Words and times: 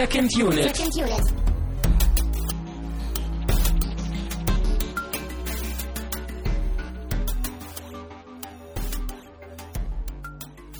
Second 0.00 0.34
Unit. 0.34 0.74
Second 0.74 0.96
Unit. 0.96 1.34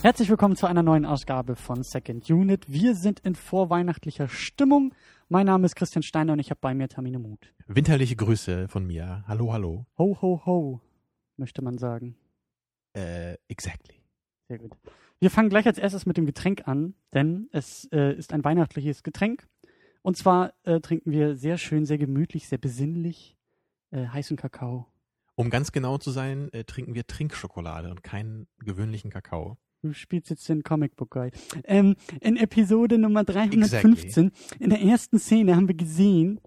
Herzlich 0.00 0.30
willkommen 0.30 0.56
zu 0.56 0.66
einer 0.66 0.82
neuen 0.82 1.04
Ausgabe 1.04 1.54
von 1.54 1.82
Second 1.82 2.30
Unit. 2.30 2.72
Wir 2.72 2.94
sind 2.94 3.20
in 3.20 3.34
vorweihnachtlicher 3.34 4.26
Stimmung. 4.26 4.94
Mein 5.28 5.44
Name 5.44 5.66
ist 5.66 5.76
Christian 5.76 6.02
Steiner 6.02 6.32
und 6.32 6.38
ich 6.38 6.48
habe 6.48 6.60
bei 6.62 6.72
mir 6.72 6.88
Tamine 6.88 7.18
Mut. 7.18 7.52
Winterliche 7.66 8.16
Grüße 8.16 8.68
von 8.68 8.86
mir. 8.86 9.22
Hallo, 9.28 9.52
hallo. 9.52 9.84
Ho, 9.98 10.16
ho, 10.22 10.40
ho, 10.46 10.80
möchte 11.36 11.60
man 11.60 11.76
sagen. 11.76 12.16
Äh, 12.94 13.36
exactly. 13.48 13.96
Sehr 14.48 14.56
gut. 14.56 14.72
Wir 15.22 15.30
fangen 15.30 15.50
gleich 15.50 15.66
als 15.66 15.76
erstes 15.76 16.06
mit 16.06 16.16
dem 16.16 16.24
Getränk 16.24 16.66
an, 16.66 16.94
denn 17.12 17.50
es 17.52 17.86
äh, 17.92 18.14
ist 18.14 18.32
ein 18.32 18.42
weihnachtliches 18.42 19.02
Getränk. 19.02 19.46
Und 20.00 20.16
zwar 20.16 20.54
äh, 20.62 20.80
trinken 20.80 21.12
wir 21.12 21.36
sehr 21.36 21.58
schön, 21.58 21.84
sehr 21.84 21.98
gemütlich, 21.98 22.48
sehr 22.48 22.56
besinnlich 22.56 23.36
äh, 23.90 24.06
heißen 24.06 24.38
Kakao. 24.38 24.86
Um 25.34 25.50
ganz 25.50 25.72
genau 25.72 25.98
zu 25.98 26.10
sein, 26.10 26.50
äh, 26.54 26.64
trinken 26.64 26.94
wir 26.94 27.06
Trinkschokolade 27.06 27.90
und 27.90 28.02
keinen 28.02 28.46
gewöhnlichen 28.64 29.10
Kakao. 29.10 29.58
Du 29.82 29.92
spielst 29.92 30.30
jetzt 30.30 30.48
den 30.48 30.62
Comicbook 30.62 31.10
Guy. 31.10 31.30
Ähm, 31.64 31.96
in 32.22 32.38
Episode 32.38 32.96
Nummer 32.96 33.22
315, 33.22 34.30
in 34.58 34.70
der 34.70 34.80
ersten 34.80 35.18
Szene 35.18 35.54
haben 35.54 35.68
wir 35.68 35.76
gesehen, 35.76 36.40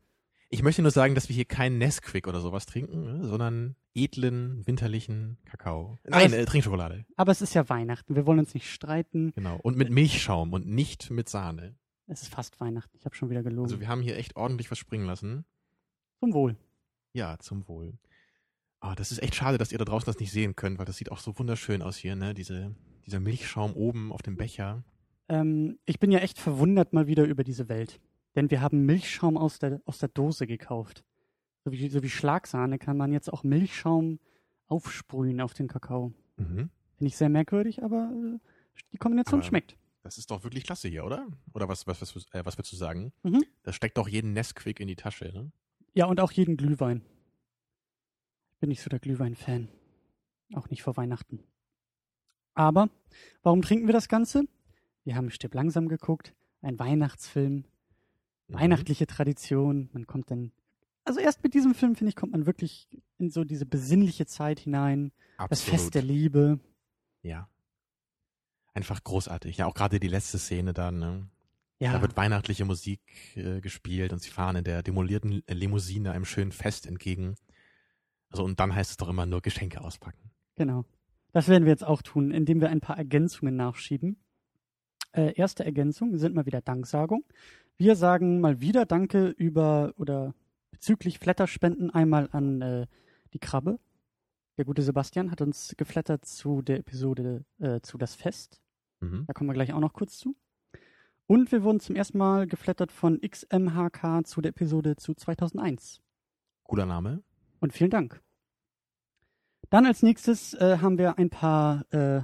Ich 0.50 0.64
möchte 0.64 0.82
nur 0.82 0.92
sagen, 0.92 1.14
dass 1.14 1.30
wir 1.30 1.36
hier 1.36 1.46
keinen 1.46 1.78
Nesquik 1.78 2.28
oder 2.28 2.42
sowas 2.42 2.66
trinken, 2.66 3.04
ne, 3.04 3.28
sondern 3.28 3.76
edlen, 3.96 4.66
winterlichen 4.66 5.38
Kakao. 5.46 5.98
Nein, 6.08 6.28
es- 6.28 6.34
äh, 6.34 6.46
Trinkschokolade. 6.46 7.06
aber 7.16 7.32
es 7.32 7.42
ist 7.42 7.54
ja 7.54 7.68
Weihnachten, 7.70 8.16
wir 8.16 8.26
wollen 8.26 8.40
uns 8.40 8.54
nicht 8.54 8.70
streiten. 8.72 9.32
Genau. 9.36 9.58
Und 9.62 9.78
mit 9.78 9.90
Milchschaum 9.92 10.54
und 10.54 10.68
nicht 10.68 11.10
mit 11.12 11.30
Sahne. 11.30 11.76
Es 12.08 12.22
ist 12.24 12.34
fast 12.34 12.60
Weihnachten, 12.60 12.96
ich 12.98 13.06
habe 13.06 13.16
schon 13.16 13.30
wieder 13.30 13.44
gelogen. 13.44 13.64
Also 13.70 13.80
wir 13.80 13.88
haben 13.88 14.02
hier 14.02 14.18
echt 14.18 14.36
ordentlich 14.36 14.70
was 14.72 14.78
springen 14.78 15.06
lassen. 15.06 15.46
Zum 16.20 16.34
Wohl. 16.34 16.56
Ja, 17.14 17.38
zum 17.40 17.68
Wohl. 17.68 17.94
Ah, 18.80 18.96
das 18.96 19.12
ist 19.12 19.22
echt 19.24 19.36
schade, 19.36 19.58
dass 19.58 19.72
ihr 19.72 19.78
da 19.78 19.86
draußen 19.86 20.06
das 20.08 20.20
nicht 20.20 20.32
sehen 20.32 20.56
könnt, 20.56 20.78
weil 20.80 20.86
das 20.86 20.98
sieht 20.98 21.12
auch 21.12 21.20
so 21.20 21.38
wunderschön 21.40 21.82
aus 21.82 21.96
hier, 21.96 22.16
ne? 22.16 22.34
Diese, 22.34 22.76
dieser 23.06 23.20
Milchschaum 23.22 23.74
oben 23.74 24.12
auf 24.12 24.22
dem 24.22 24.36
Becher. 24.36 24.84
Ähm, 25.30 25.80
ich 25.86 26.00
bin 26.00 26.12
ja 26.12 26.20
echt 26.20 26.38
verwundert 26.40 26.92
mal 26.92 27.08
wieder 27.08 27.24
über 27.26 27.44
diese 27.46 27.70
Welt. 27.70 28.02
Denn 28.36 28.52
wir 28.52 28.60
haben 28.62 28.86
Milchschaum 28.86 29.38
aus 29.38 29.60
der, 29.60 29.82
aus 29.86 30.00
der 30.00 30.10
Dose 30.10 30.48
gekauft. 30.48 31.06
So 31.66 31.72
wie, 31.72 31.90
so 31.90 32.04
wie 32.04 32.10
Schlagsahne 32.10 32.78
kann 32.78 32.98
man 32.98 33.12
jetzt 33.12 33.32
auch 33.32 33.44
Milchschaum 33.44 34.20
aufsprühen 34.68 35.40
auf 35.42 35.54
den 35.54 35.68
Kakao. 35.68 36.14
Mhm. 36.38 36.70
Finde 36.98 37.08
ich 37.08 37.18
sehr 37.18 37.30
merkwürdig, 37.30 37.84
aber 37.84 38.12
äh, 38.14 38.40
die 38.92 38.98
Kombination 38.98 39.40
Aber- 39.40 39.48
schmeckt. 39.48 39.78
Das 40.02 40.18
ist 40.18 40.32
doch 40.32 40.44
wirklich 40.44 40.66
klasse 40.66 40.90
hier, 40.90 41.06
oder? 41.06 41.26
Oder 41.54 41.70
was, 41.70 41.88
was, 41.88 42.02
was, 42.02 42.28
äh, 42.34 42.44
was 42.46 42.58
würdest 42.58 42.74
du 42.74 42.76
sagen? 42.76 43.14
Mhm. 43.24 43.46
Das 43.64 43.74
steckt 43.76 43.98
doch 43.98 44.10
jeden 44.10 44.34
Nesquik 44.34 44.82
in 44.82 44.90
die 44.90 44.98
Tasche, 44.98 45.32
ne? 45.34 45.50
Ja, 45.94 46.08
und 46.08 46.20
auch 46.20 46.34
jeden 46.34 46.58
Glühwein. 46.58 47.02
Ich 48.52 48.60
bin 48.60 48.68
nicht 48.70 48.82
so 48.82 48.90
der 48.90 49.00
Glühwein-Fan. 49.00 49.70
Auch 50.56 50.70
nicht 50.70 50.84
vor 50.84 50.98
Weihnachten. 50.98 51.40
Aber 52.54 52.90
warum 53.44 53.62
trinken 53.62 53.88
wir 53.88 53.94
das 53.94 54.10
Ganze? 54.10 54.44
Wir 55.06 55.16
haben 55.16 55.32
Stipp 55.32 55.54
langsam 55.54 55.88
geguckt, 55.88 56.34
ein 56.62 56.78
Weihnachtsfilm, 56.80 57.64
Mhm. 58.48 58.54
weihnachtliche 58.54 59.08
Tradition. 59.08 59.90
Man 59.94 60.06
kommt 60.06 60.30
dann, 60.32 60.52
also 61.06 61.20
erst 61.20 61.44
mit 61.44 61.54
diesem 61.54 61.76
Film, 61.76 61.96
finde 61.96 62.10
ich, 62.10 62.16
kommt 62.16 62.32
man 62.32 62.46
wirklich 62.46 62.88
in 63.18 63.30
so 63.30 63.44
diese 63.44 63.66
besinnliche 63.66 64.26
Zeit 64.26 64.60
hinein. 64.60 65.12
Das 65.38 65.62
Absolut. 65.62 65.80
Fest 65.80 65.96
der 65.96 66.02
Liebe. 66.04 66.60
Ja. 67.22 67.50
Einfach 68.74 69.04
großartig. 69.04 69.58
Ja, 69.58 69.66
auch 69.68 69.74
gerade 69.74 70.00
die 70.00 70.08
letzte 70.08 70.38
Szene 70.40 70.74
dann, 70.74 71.00
ne? 71.00 71.28
Ja, 71.80 71.94
Da 71.94 72.02
wird 72.02 72.16
weihnachtliche 72.16 72.66
Musik 72.66 73.02
äh, 73.36 73.60
gespielt 73.60 74.14
und 74.14 74.20
sie 74.20 74.30
fahren 74.30 74.56
in 74.56 74.64
der 74.64 74.84
demolierten 74.84 75.44
Limousine 75.48 76.12
einem 76.12 76.26
schönen 76.26 76.52
Fest 76.52 76.88
entgegen. 76.88 77.36
Also 78.30 78.44
und 78.44 78.60
dann 78.60 78.74
heißt 78.74 78.92
es 78.92 78.98
doch 78.98 79.10
immer 79.10 79.26
nur 79.26 79.42
Geschenke 79.42 79.82
auspacken. 79.82 80.32
genau. 80.56 80.86
Das 81.34 81.48
werden 81.48 81.64
wir 81.66 81.72
jetzt 81.72 81.84
auch 81.84 82.04
tun, 82.04 82.30
indem 82.30 82.62
wir 82.62 82.70
ein 82.70 82.80
paar 82.80 82.96
Ergänzungen 82.96 83.56
nachschieben. 83.56 84.18
Äh, 85.14 85.34
erste 85.34 85.66
Ergänzung 85.66 86.16
sind 86.16 86.36
mal 86.36 86.46
wieder 86.46 86.62
Danksagung. 86.62 87.26
Wir 87.76 87.96
sagen 87.96 88.40
mal 88.40 88.62
wieder 88.62 88.86
Danke 88.86 89.30
über 89.30 89.94
oder 89.98 90.36
bezüglich 90.84 91.18
Flatterspenden 91.18 91.92
einmal 91.92 92.28
an 92.34 92.62
äh, 92.62 92.88
die 93.34 93.40
Krabbe. 93.40 93.80
Der 94.58 94.66
gute 94.66 94.82
Sebastian 94.82 95.32
hat 95.32 95.40
uns 95.40 95.76
geflattert 95.78 96.26
zu 96.26 96.62
der 96.62 96.80
Episode 96.80 97.46
äh, 97.60 97.80
zu 97.80 97.98
das 97.98 98.16
Fest. 98.16 98.62
Mhm. 99.00 99.24
Da 99.26 99.32
kommen 99.32 99.50
wir 99.50 99.54
gleich 99.54 99.72
auch 99.72 99.80
noch 99.80 99.94
kurz 99.94 100.18
zu. 100.18 100.36
Und 101.26 101.54
wir 101.54 101.64
wurden 101.64 101.80
zum 101.80 101.96
ersten 101.96 102.18
Mal 102.18 102.48
geflattert 102.48 102.92
von 102.92 103.22
XMHK 103.22 104.28
zu 104.28 104.42
der 104.42 104.50
Episode 104.50 104.98
zu 104.98 105.14
2001. 105.14 106.02
Cooler 106.64 106.86
Name. 106.86 107.24
Und 107.62 107.72
vielen 107.72 107.90
Dank. 107.90 108.22
Dann 109.70 109.86
als 109.86 110.04
nächstes 110.04 110.54
äh, 110.56 110.80
haben 110.82 110.98
wir 110.98 111.18
ein 111.18 111.30
paar 111.30 111.86
äh, 111.94 112.24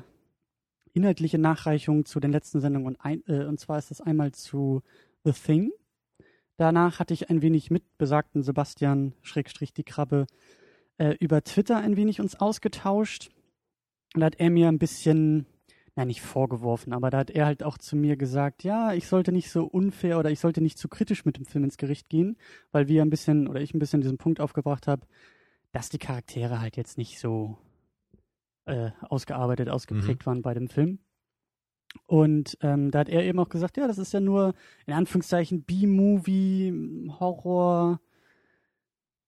inhaltliche 0.91 1.37
Nachreichungen 1.37 2.03
zu 2.03 2.19
den 2.19 2.33
letzten 2.33 2.59
Sendungen. 2.59 2.87
Und, 2.87 2.97
ein, 2.99 3.23
äh, 3.25 3.45
und 3.45 3.57
zwar 3.57 3.77
ist 3.77 3.89
das 3.89 4.01
einmal 4.01 4.33
zu 4.33 4.83
The 5.23 5.31
Thing. 5.31 5.71
Danach 6.59 6.99
hatte 6.99 7.13
ich 7.13 7.29
ein 7.29 7.41
wenig 7.41 7.71
mit 7.71 7.83
besagten 7.97 8.43
Sebastian, 8.43 9.13
Schrägstrich 9.21 9.71
die 9.71 9.85
Krabbe, 9.85 10.27
äh, 10.97 11.15
über 11.21 11.41
Twitter 11.41 11.77
ein 11.77 11.95
wenig 11.95 12.19
uns 12.19 12.35
ausgetauscht. 12.35 13.29
Und 14.13 14.19
da 14.19 14.25
hat 14.25 14.41
er 14.41 14.49
mir 14.49 14.67
ein 14.67 14.77
bisschen, 14.77 15.45
nein, 15.95 16.07
nicht 16.07 16.19
vorgeworfen, 16.19 16.91
aber 16.91 17.11
da 17.11 17.19
hat 17.19 17.29
er 17.29 17.45
halt 17.45 17.63
auch 17.63 17.77
zu 17.77 17.95
mir 17.95 18.17
gesagt, 18.17 18.65
ja, 18.65 18.91
ich 18.91 19.07
sollte 19.07 19.31
nicht 19.31 19.49
so 19.49 19.63
unfair 19.63 20.19
oder 20.19 20.31
ich 20.31 20.41
sollte 20.41 20.59
nicht 20.59 20.77
zu 20.77 20.89
kritisch 20.89 21.23
mit 21.23 21.37
dem 21.37 21.45
Film 21.45 21.63
ins 21.63 21.77
Gericht 21.77 22.09
gehen, 22.09 22.35
weil 22.73 22.89
wir 22.89 23.03
ein 23.03 23.09
bisschen 23.09 23.47
oder 23.47 23.61
ich 23.61 23.73
ein 23.73 23.79
bisschen 23.79 24.01
diesen 24.01 24.17
Punkt 24.17 24.41
aufgebracht 24.41 24.85
habe, 24.85 25.07
dass 25.71 25.87
die 25.87 25.97
Charaktere 25.97 26.59
halt 26.59 26.75
jetzt 26.75 26.97
nicht 26.97 27.19
so 27.19 27.57
äh, 28.65 28.91
ausgearbeitet, 28.99 29.69
ausgeprägt 29.69 30.25
waren 30.25 30.41
bei 30.41 30.53
dem 30.53 30.67
Film. 30.67 30.99
Und 32.05 32.57
ähm, 32.61 32.91
da 32.91 32.99
hat 32.99 33.09
er 33.09 33.23
eben 33.23 33.39
auch 33.39 33.49
gesagt, 33.49 33.77
ja, 33.77 33.87
das 33.87 33.97
ist 33.97 34.13
ja 34.13 34.19
nur 34.19 34.53
in 34.85 34.93
Anführungszeichen 34.93 35.63
B-Movie, 35.63 37.09
Horror, 37.19 37.99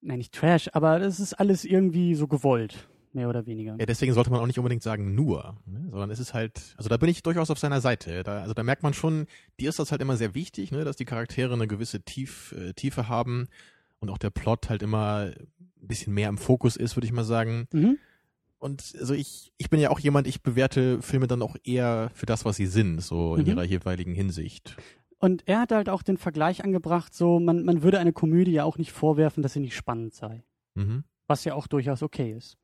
nein, 0.02 0.18
nicht 0.18 0.34
Trash, 0.34 0.70
aber 0.74 1.00
das 1.00 1.20
ist 1.20 1.34
alles 1.34 1.66
irgendwie 1.66 2.16
so 2.16 2.28
gewollt, 2.28 2.88
mehr 3.14 3.30
oder 3.30 3.46
weniger. 3.46 3.76
Ja, 3.80 3.86
deswegen 3.86 4.14
sollte 4.14 4.32
man 4.32 4.40
auch 4.40 4.48
nicht 4.48 4.60
unbedingt 4.60 4.84
sagen 4.84 5.16
nur, 5.16 5.58
ne? 5.66 5.88
sondern 5.90 6.10
es 6.12 6.20
ist 6.20 6.34
halt, 6.34 6.74
also 6.78 6.90
da 6.90 6.98
bin 6.98 7.10
ich 7.10 7.24
durchaus 7.24 7.50
auf 7.52 7.60
seiner 7.60 7.82
Seite. 7.82 8.24
Da, 8.24 8.42
also 8.42 8.54
da 8.54 8.64
merkt 8.64 8.84
man 8.84 8.94
schon, 8.94 9.28
dir 9.60 9.70
ist 9.70 9.80
das 9.80 9.92
halt 9.92 10.02
immer 10.02 10.18
sehr 10.18 10.36
wichtig, 10.36 10.72
ne? 10.72 10.84
dass 10.84 10.98
die 10.98 11.06
Charaktere 11.06 11.54
eine 11.54 11.68
gewisse 11.68 12.02
Tief, 12.02 12.54
äh, 12.58 12.74
Tiefe 12.74 13.08
haben 13.08 13.48
und 14.00 14.10
auch 14.10 14.18
der 14.18 14.32
Plot 14.32 14.70
halt 14.70 14.82
immer 14.84 15.32
ein 15.38 15.88
bisschen 15.88 16.14
mehr 16.14 16.30
im 16.30 16.38
Fokus 16.38 16.76
ist, 16.76 16.96
würde 16.96 17.06
ich 17.06 17.14
mal 17.14 17.24
sagen. 17.24 17.68
Mhm. 17.72 17.98
Und 18.62 18.94
also 19.00 19.16
ich, 19.16 19.52
ich 19.58 19.70
bin 19.72 19.80
ja 19.80 19.90
auch 19.90 20.00
jemand, 20.00 20.28
ich 20.28 20.44
bewerte 20.44 21.02
Filme 21.02 21.26
dann 21.26 21.42
auch 21.42 21.56
eher 21.64 22.12
für 22.14 22.28
das, 22.28 22.46
was 22.46 22.58
sie 22.58 22.68
sind, 22.68 23.00
so 23.02 23.36
in 23.36 23.42
Mhm. 23.42 23.48
ihrer 23.48 23.64
jeweiligen 23.64 24.14
Hinsicht. 24.14 24.78
Und 25.18 25.48
er 25.48 25.62
hat 25.62 25.72
halt 25.72 25.90
auch 25.90 26.04
den 26.04 26.18
Vergleich 26.18 26.64
angebracht, 26.64 27.14
so 27.14 27.40
man, 27.40 27.64
man 27.66 27.82
würde 27.82 27.98
eine 27.98 28.14
Komödie 28.14 28.52
ja 28.52 28.64
auch 28.64 28.78
nicht 28.78 28.92
vorwerfen, 28.92 29.42
dass 29.42 29.54
sie 29.54 29.60
nicht 29.62 29.76
spannend 29.76 30.14
sei. 30.14 30.44
Mhm. 30.76 31.04
was 31.28 31.44
ja 31.44 31.54
auch 31.56 31.68
durchaus 31.68 32.02
okay 32.04 32.34
ist. 32.34 32.58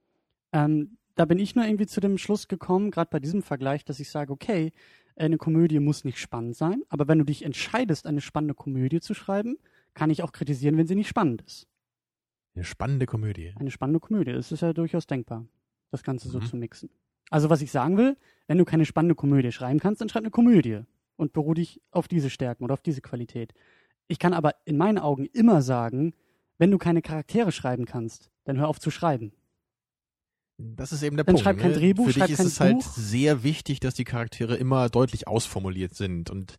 Ähm, 0.53 0.97
da 1.16 1.25
bin 1.25 1.40
ich 1.40 1.56
nur 1.56 1.66
irgendwie 1.66 1.88
zu 1.88 2.00
dem 2.00 2.18
Schluss 2.18 2.47
gekommen, 2.47 2.91
gerade 2.91 3.09
bei 3.09 3.19
diesem 3.19 3.41
Vergleich, 3.41 3.84
dass 3.86 4.00
ich 4.00 4.09
sage, 4.09 4.31
okay, 4.31 4.72
eine 5.16 5.38
Komödie 5.38 5.80
muss 5.80 6.03
nicht 6.06 6.19
spannend 6.19 6.56
sein, 6.56 6.84
aber 6.90 7.07
wenn 7.07 7.18
du 7.19 7.25
dich 7.25 7.44
entscheidest, 7.44 8.06
eine 8.06 8.22
spannende 8.22 8.53
Komödie 8.53 9.00
zu 9.00 9.13
schreiben, 9.13 9.57
kann 9.94 10.09
ich 10.09 10.22
auch 10.22 10.31
kritisieren, 10.31 10.77
wenn 10.77 10.86
sie 10.88 10.95
nicht 10.95 11.07
spannend 11.07 11.42
ist. 11.42 11.68
Eine 12.56 12.63
spannende 12.66 13.06
Komödie. 13.07 13.54
Eine 13.57 13.71
spannende 13.71 14.00
Komödie, 14.00 14.31
es 14.31 14.51
ist 14.51 14.62
ja 14.62 14.74
durchaus 14.74 15.07
denkbar, 15.07 15.45
das 15.92 16.04
Ganze 16.04 16.30
so 16.30 16.39
Mhm. 16.39 16.45
zu 16.45 16.57
mixen. 16.57 16.89
Also 17.30 17.50
was 17.50 17.62
ich 17.62 17.72
sagen 17.72 17.98
will, 17.98 18.18
wenn 18.48 18.57
du 18.57 18.66
keine 18.66 18.86
spannende 18.86 19.16
Komödie 19.16 19.51
schreiben 19.51 19.80
kannst, 19.80 20.01
dann 20.01 20.10
schreib 20.10 20.24
eine 20.24 20.31
Komödie 20.31 20.81
und 21.18 21.34
beruh 21.34 21.54
dich 21.54 21.81
auf 21.92 22.07
diese 22.07 22.30
Stärken 22.30 22.63
oder 22.63 22.74
auf 22.74 22.81
diese 22.81 23.01
Qualität. 23.01 23.54
Ich 24.07 24.19
kann 24.19 24.34
aber 24.34 24.56
in 24.66 24.78
meinen 24.78 24.98
Augen 25.00 25.25
immer 25.34 25.62
sagen, 25.62 26.13
wenn 26.57 26.72
du 26.72 26.78
keine 26.78 27.01
Charaktere 27.01 27.51
schreiben 27.51 27.86
kannst, 27.86 28.31
dann 28.45 28.57
hör 28.57 28.68
auf 28.69 28.80
zu 28.80 28.89
schreiben. 28.92 29.34
Das 30.60 30.92
ist 30.92 31.04
eben 31.04 31.18
der 31.18 31.24
Dann 31.25 31.36
Punkt. 31.36 31.44
schreib 31.44 31.60
kein 31.60 31.72
ne? 31.72 31.78
Drehbuch, 31.78 32.06
Für 32.07 32.13
schreib 32.13 32.28
dich 32.28 32.40
ist 32.40 32.45
es 32.45 32.60
halt 32.60 32.78
Buch. 32.78 32.92
sehr 32.94 33.44
wichtig, 33.44 33.80
dass 33.80 33.94
die 33.94 34.06
Charaktere 34.06 34.56
immer 34.56 34.90
deutlich 34.90 35.28
ausformuliert 35.28 35.94
sind 35.94 36.31
und 36.31 36.57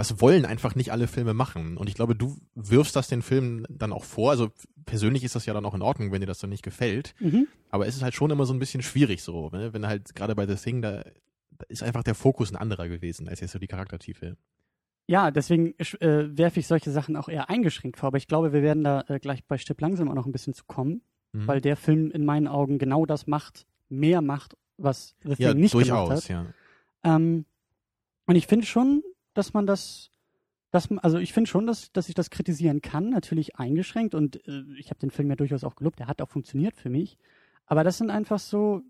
das 0.00 0.20
wollen 0.20 0.46
einfach 0.46 0.74
nicht 0.74 0.92
alle 0.92 1.06
Filme 1.06 1.34
machen. 1.34 1.76
Und 1.76 1.88
ich 1.88 1.94
glaube, 1.94 2.14
du 2.16 2.36
wirfst 2.54 2.96
das 2.96 3.08
den 3.08 3.22
Filmen 3.22 3.66
dann 3.68 3.92
auch 3.92 4.04
vor. 4.04 4.30
Also 4.30 4.50
persönlich 4.86 5.24
ist 5.24 5.34
das 5.34 5.46
ja 5.46 5.52
dann 5.54 5.64
auch 5.66 5.74
in 5.74 5.82
Ordnung, 5.82 6.10
wenn 6.10 6.20
dir 6.20 6.26
das 6.26 6.38
dann 6.38 6.50
nicht 6.50 6.62
gefällt. 6.62 7.14
Mhm. 7.20 7.46
Aber 7.70 7.86
es 7.86 7.96
ist 7.96 8.02
halt 8.02 8.14
schon 8.14 8.30
immer 8.30 8.46
so 8.46 8.52
ein 8.54 8.58
bisschen 8.58 8.82
schwierig 8.82 9.22
so, 9.22 9.50
ne? 9.50 9.72
wenn 9.74 9.86
halt 9.86 10.14
gerade 10.14 10.34
bei 10.34 10.46
The 10.46 10.54
Thing, 10.56 10.80
da, 10.82 11.02
da 11.50 11.66
ist 11.68 11.82
einfach 11.82 12.02
der 12.02 12.14
Fokus 12.14 12.50
ein 12.50 12.56
anderer 12.56 12.88
gewesen, 12.88 13.28
als 13.28 13.40
jetzt 13.40 13.52
so 13.52 13.58
die 13.58 13.66
Charaktertiefe. 13.66 14.36
Ja, 15.06 15.30
deswegen 15.30 15.74
äh, 15.78 16.36
werfe 16.38 16.60
ich 16.60 16.66
solche 16.66 16.90
Sachen 16.90 17.16
auch 17.16 17.28
eher 17.28 17.50
eingeschränkt 17.50 17.98
vor. 17.98 18.06
Aber 18.08 18.16
ich 18.18 18.26
glaube, 18.28 18.52
wir 18.52 18.62
werden 18.62 18.84
da 18.84 19.04
äh, 19.08 19.18
gleich 19.18 19.44
bei 19.44 19.58
Stipp 19.58 19.80
langsam 19.80 20.08
auch 20.08 20.14
noch 20.14 20.26
ein 20.26 20.32
bisschen 20.32 20.54
zu 20.54 20.64
kommen, 20.66 21.02
Mhm. 21.32 21.46
weil 21.46 21.60
der 21.60 21.76
Film 21.76 22.10
in 22.10 22.24
meinen 22.24 22.48
Augen 22.48 22.78
genau 22.78 23.06
das 23.06 23.26
macht, 23.28 23.66
mehr 23.88 24.20
macht, 24.20 24.56
was 24.78 25.14
The 25.22 25.36
Thing 25.36 25.46
ja, 25.46 25.54
nicht 25.54 25.72
gemacht 25.72 25.88
durchaus, 25.88 26.10
hat. 26.24 26.28
ja. 26.28 26.46
Ähm, 27.04 27.44
und 28.26 28.34
ich 28.36 28.46
finde 28.48 28.66
schon, 28.66 29.02
dass 29.34 29.52
man 29.54 29.66
das 29.66 30.10
Das, 30.72 30.88
also 31.02 31.18
ich 31.18 31.32
finde 31.32 31.50
schon, 31.50 31.66
dass, 31.66 31.90
dass 31.92 32.08
ich 32.08 32.14
das 32.14 32.30
kritisieren 32.30 32.80
kann, 32.80 33.10
natürlich 33.10 33.56
eingeschränkt 33.56 34.14
und 34.14 34.36
äh, 34.46 34.62
ich 34.78 34.90
habe 34.90 35.00
den 35.00 35.10
Film 35.10 35.28
ja 35.28 35.36
durchaus 35.36 35.64
auch 35.64 35.74
gelobt, 35.74 35.98
der 35.98 36.06
hat 36.06 36.22
auch 36.22 36.28
funktioniert 36.28 36.76
für 36.76 36.90
mich. 36.90 37.18
Aber 37.66 37.82
das 37.84 37.98
sind 37.98 38.10
einfach 38.10 38.38
so, 38.38 38.82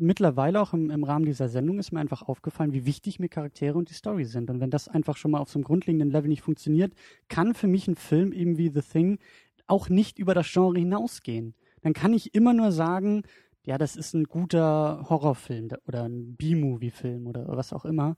mittlerweile 0.00 0.60
auch 0.60 0.72
im, 0.72 0.90
im 0.90 1.04
Rahmen 1.04 1.26
dieser 1.26 1.48
Sendung 1.48 1.78
ist 1.78 1.92
mir 1.92 2.00
einfach 2.00 2.22
aufgefallen, 2.22 2.72
wie 2.72 2.86
wichtig 2.86 3.20
mir 3.20 3.28
Charaktere 3.28 3.76
und 3.76 3.90
die 3.90 3.94
Story 3.94 4.24
sind. 4.24 4.50
Und 4.50 4.60
wenn 4.60 4.70
das 4.70 4.88
einfach 4.88 5.16
schon 5.16 5.30
mal 5.30 5.40
auf 5.40 5.50
so 5.50 5.58
einem 5.58 5.64
grundlegenden 5.64 6.10
Level 6.10 6.28
nicht 6.28 6.42
funktioniert, 6.42 6.94
kann 7.28 7.54
für 7.54 7.68
mich 7.68 7.86
ein 7.86 7.96
Film 7.96 8.32
eben 8.32 8.56
wie 8.58 8.70
The 8.70 8.82
Thing 8.82 9.18
auch 9.66 9.88
nicht 9.88 10.18
über 10.18 10.34
das 10.34 10.50
Genre 10.50 10.78
hinausgehen. 10.78 11.54
Dann 11.82 11.92
kann 11.92 12.12
ich 12.12 12.34
immer 12.34 12.54
nur 12.54 12.72
sagen, 12.72 13.22
ja, 13.64 13.78
das 13.78 13.94
ist 13.94 14.14
ein 14.14 14.24
guter 14.24 15.06
Horrorfilm 15.08 15.68
oder 15.86 16.04
ein 16.04 16.34
B-Movie-Film 16.36 17.26
oder 17.26 17.46
was 17.56 17.72
auch 17.72 17.84
immer. 17.84 18.16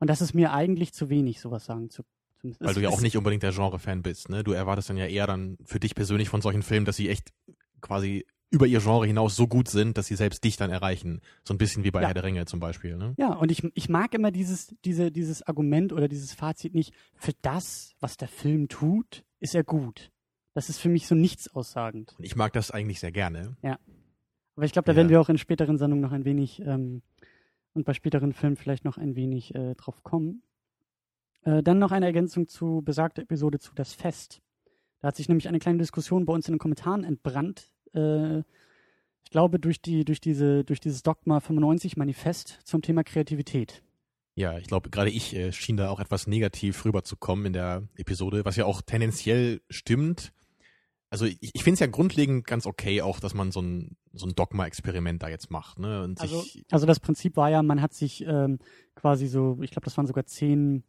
Und 0.00 0.10
das 0.10 0.20
ist 0.20 0.34
mir 0.34 0.52
eigentlich 0.52 0.92
zu 0.92 1.08
wenig, 1.08 1.40
sowas 1.40 1.64
sagen 1.64 1.90
zu 1.90 2.02
weil 2.42 2.72
du 2.72 2.80
ja 2.80 2.88
auch 2.88 3.02
nicht 3.02 3.18
unbedingt 3.18 3.42
der 3.42 3.52
Genre-Fan 3.52 4.02
bist, 4.02 4.30
ne? 4.30 4.42
Du 4.42 4.52
erwartest 4.52 4.88
dann 4.88 4.96
ja 4.96 5.04
eher 5.04 5.26
dann 5.26 5.58
für 5.62 5.78
dich 5.78 5.94
persönlich 5.94 6.30
von 6.30 6.40
solchen 6.40 6.62
Filmen, 6.62 6.86
dass 6.86 6.96
sie 6.96 7.10
echt 7.10 7.34
quasi 7.82 8.24
über 8.50 8.66
ihr 8.66 8.80
Genre 8.80 9.06
hinaus 9.06 9.36
so 9.36 9.46
gut 9.46 9.68
sind, 9.68 9.96
dass 9.96 10.06
sie 10.06 10.16
selbst 10.16 10.42
dich 10.42 10.56
dann 10.56 10.70
erreichen. 10.70 11.20
So 11.44 11.54
ein 11.54 11.58
bisschen 11.58 11.84
wie 11.84 11.90
bei 11.90 12.00
ja. 12.00 12.08
Herr 12.08 12.14
der 12.14 12.24
Ringe 12.24 12.46
zum 12.46 12.58
Beispiel. 12.58 12.96
Ne? 12.96 13.14
Ja, 13.16 13.34
und 13.34 13.52
ich, 13.52 13.62
ich 13.74 13.88
mag 13.88 14.12
immer 14.14 14.32
dieses, 14.32 14.74
diese, 14.84 15.12
dieses 15.12 15.42
Argument 15.46 15.92
oder 15.92 16.08
dieses 16.08 16.32
Fazit 16.32 16.74
nicht, 16.74 16.92
für 17.14 17.32
das, 17.42 17.94
was 18.00 18.16
der 18.16 18.28
Film 18.28 18.68
tut, 18.68 19.24
ist 19.38 19.54
er 19.54 19.62
gut. 19.62 20.10
Das 20.52 20.68
ist 20.68 20.78
für 20.78 20.88
mich 20.88 21.06
so 21.06 21.14
nichts 21.14 21.54
aussagend. 21.54 22.16
Ich 22.18 22.34
mag 22.34 22.52
das 22.52 22.72
eigentlich 22.72 22.98
sehr 22.98 23.12
gerne. 23.12 23.56
Ja. 23.62 23.78
Aber 24.56 24.64
ich 24.64 24.72
glaube, 24.72 24.86
da 24.86 24.92
ja. 24.92 24.96
werden 24.96 25.10
wir 25.10 25.20
auch 25.20 25.28
in 25.28 25.38
späteren 25.38 25.78
Sendungen 25.78 26.02
noch 26.02 26.12
ein 26.12 26.24
wenig 26.24 26.60
ähm, 26.60 27.02
und 27.74 27.84
bei 27.84 27.94
späteren 27.94 28.32
Filmen 28.32 28.56
vielleicht 28.56 28.84
noch 28.84 28.98
ein 28.98 29.16
wenig 29.16 29.54
äh, 29.54 29.74
drauf 29.74 30.02
kommen. 30.02 30.42
Äh, 31.42 31.62
dann 31.62 31.78
noch 31.78 31.92
eine 31.92 32.06
Ergänzung 32.06 32.48
zu 32.48 32.82
besagter 32.84 33.22
Episode 33.22 33.58
zu 33.58 33.72
Das 33.74 33.92
Fest. 33.92 34.40
Da 35.00 35.08
hat 35.08 35.16
sich 35.16 35.28
nämlich 35.28 35.48
eine 35.48 35.58
kleine 35.58 35.78
Diskussion 35.78 36.26
bei 36.26 36.32
uns 36.32 36.46
in 36.48 36.54
den 36.54 36.58
Kommentaren 36.58 37.04
entbrannt. 37.04 37.72
Äh, 37.94 38.40
ich 39.22 39.30
glaube, 39.30 39.58
durch, 39.58 39.80
die, 39.80 40.04
durch, 40.04 40.20
diese, 40.20 40.64
durch 40.64 40.80
dieses 40.80 41.02
Dogma 41.02 41.40
95 41.40 41.96
Manifest 41.96 42.58
zum 42.64 42.82
Thema 42.82 43.04
Kreativität. 43.04 43.82
Ja, 44.34 44.58
ich 44.58 44.66
glaube, 44.66 44.90
gerade 44.90 45.10
ich 45.10 45.34
äh, 45.34 45.52
schien 45.52 45.76
da 45.76 45.90
auch 45.90 46.00
etwas 46.00 46.26
negativ 46.26 46.84
rüberzukommen 46.84 47.46
in 47.46 47.52
der 47.52 47.88
Episode, 47.96 48.44
was 48.44 48.56
ja 48.56 48.64
auch 48.64 48.82
tendenziell 48.82 49.60
stimmt. 49.68 50.32
Also 51.10 51.26
ich, 51.26 51.38
ich 51.40 51.64
finde 51.64 51.74
es 51.74 51.80
ja 51.80 51.88
grundlegend 51.88 52.46
ganz 52.46 52.66
okay 52.66 53.02
auch, 53.02 53.18
dass 53.18 53.34
man 53.34 53.50
so 53.50 53.60
ein, 53.60 53.96
so 54.12 54.26
ein 54.26 54.34
Dogma-Experiment 54.34 55.22
da 55.22 55.28
jetzt 55.28 55.50
macht. 55.50 55.78
Ne? 55.80 56.04
Und 56.04 56.20
also, 56.20 56.44
also 56.70 56.86
das 56.86 57.00
Prinzip 57.00 57.36
war 57.36 57.50
ja, 57.50 57.62
man 57.62 57.82
hat 57.82 57.92
sich 57.92 58.24
ähm, 58.26 58.60
quasi 58.94 59.26
so, 59.26 59.58
ich 59.60 59.72
glaube, 59.72 59.84
das 59.84 59.96
waren 59.96 60.06
sogar 60.06 60.26
zehn 60.26 60.84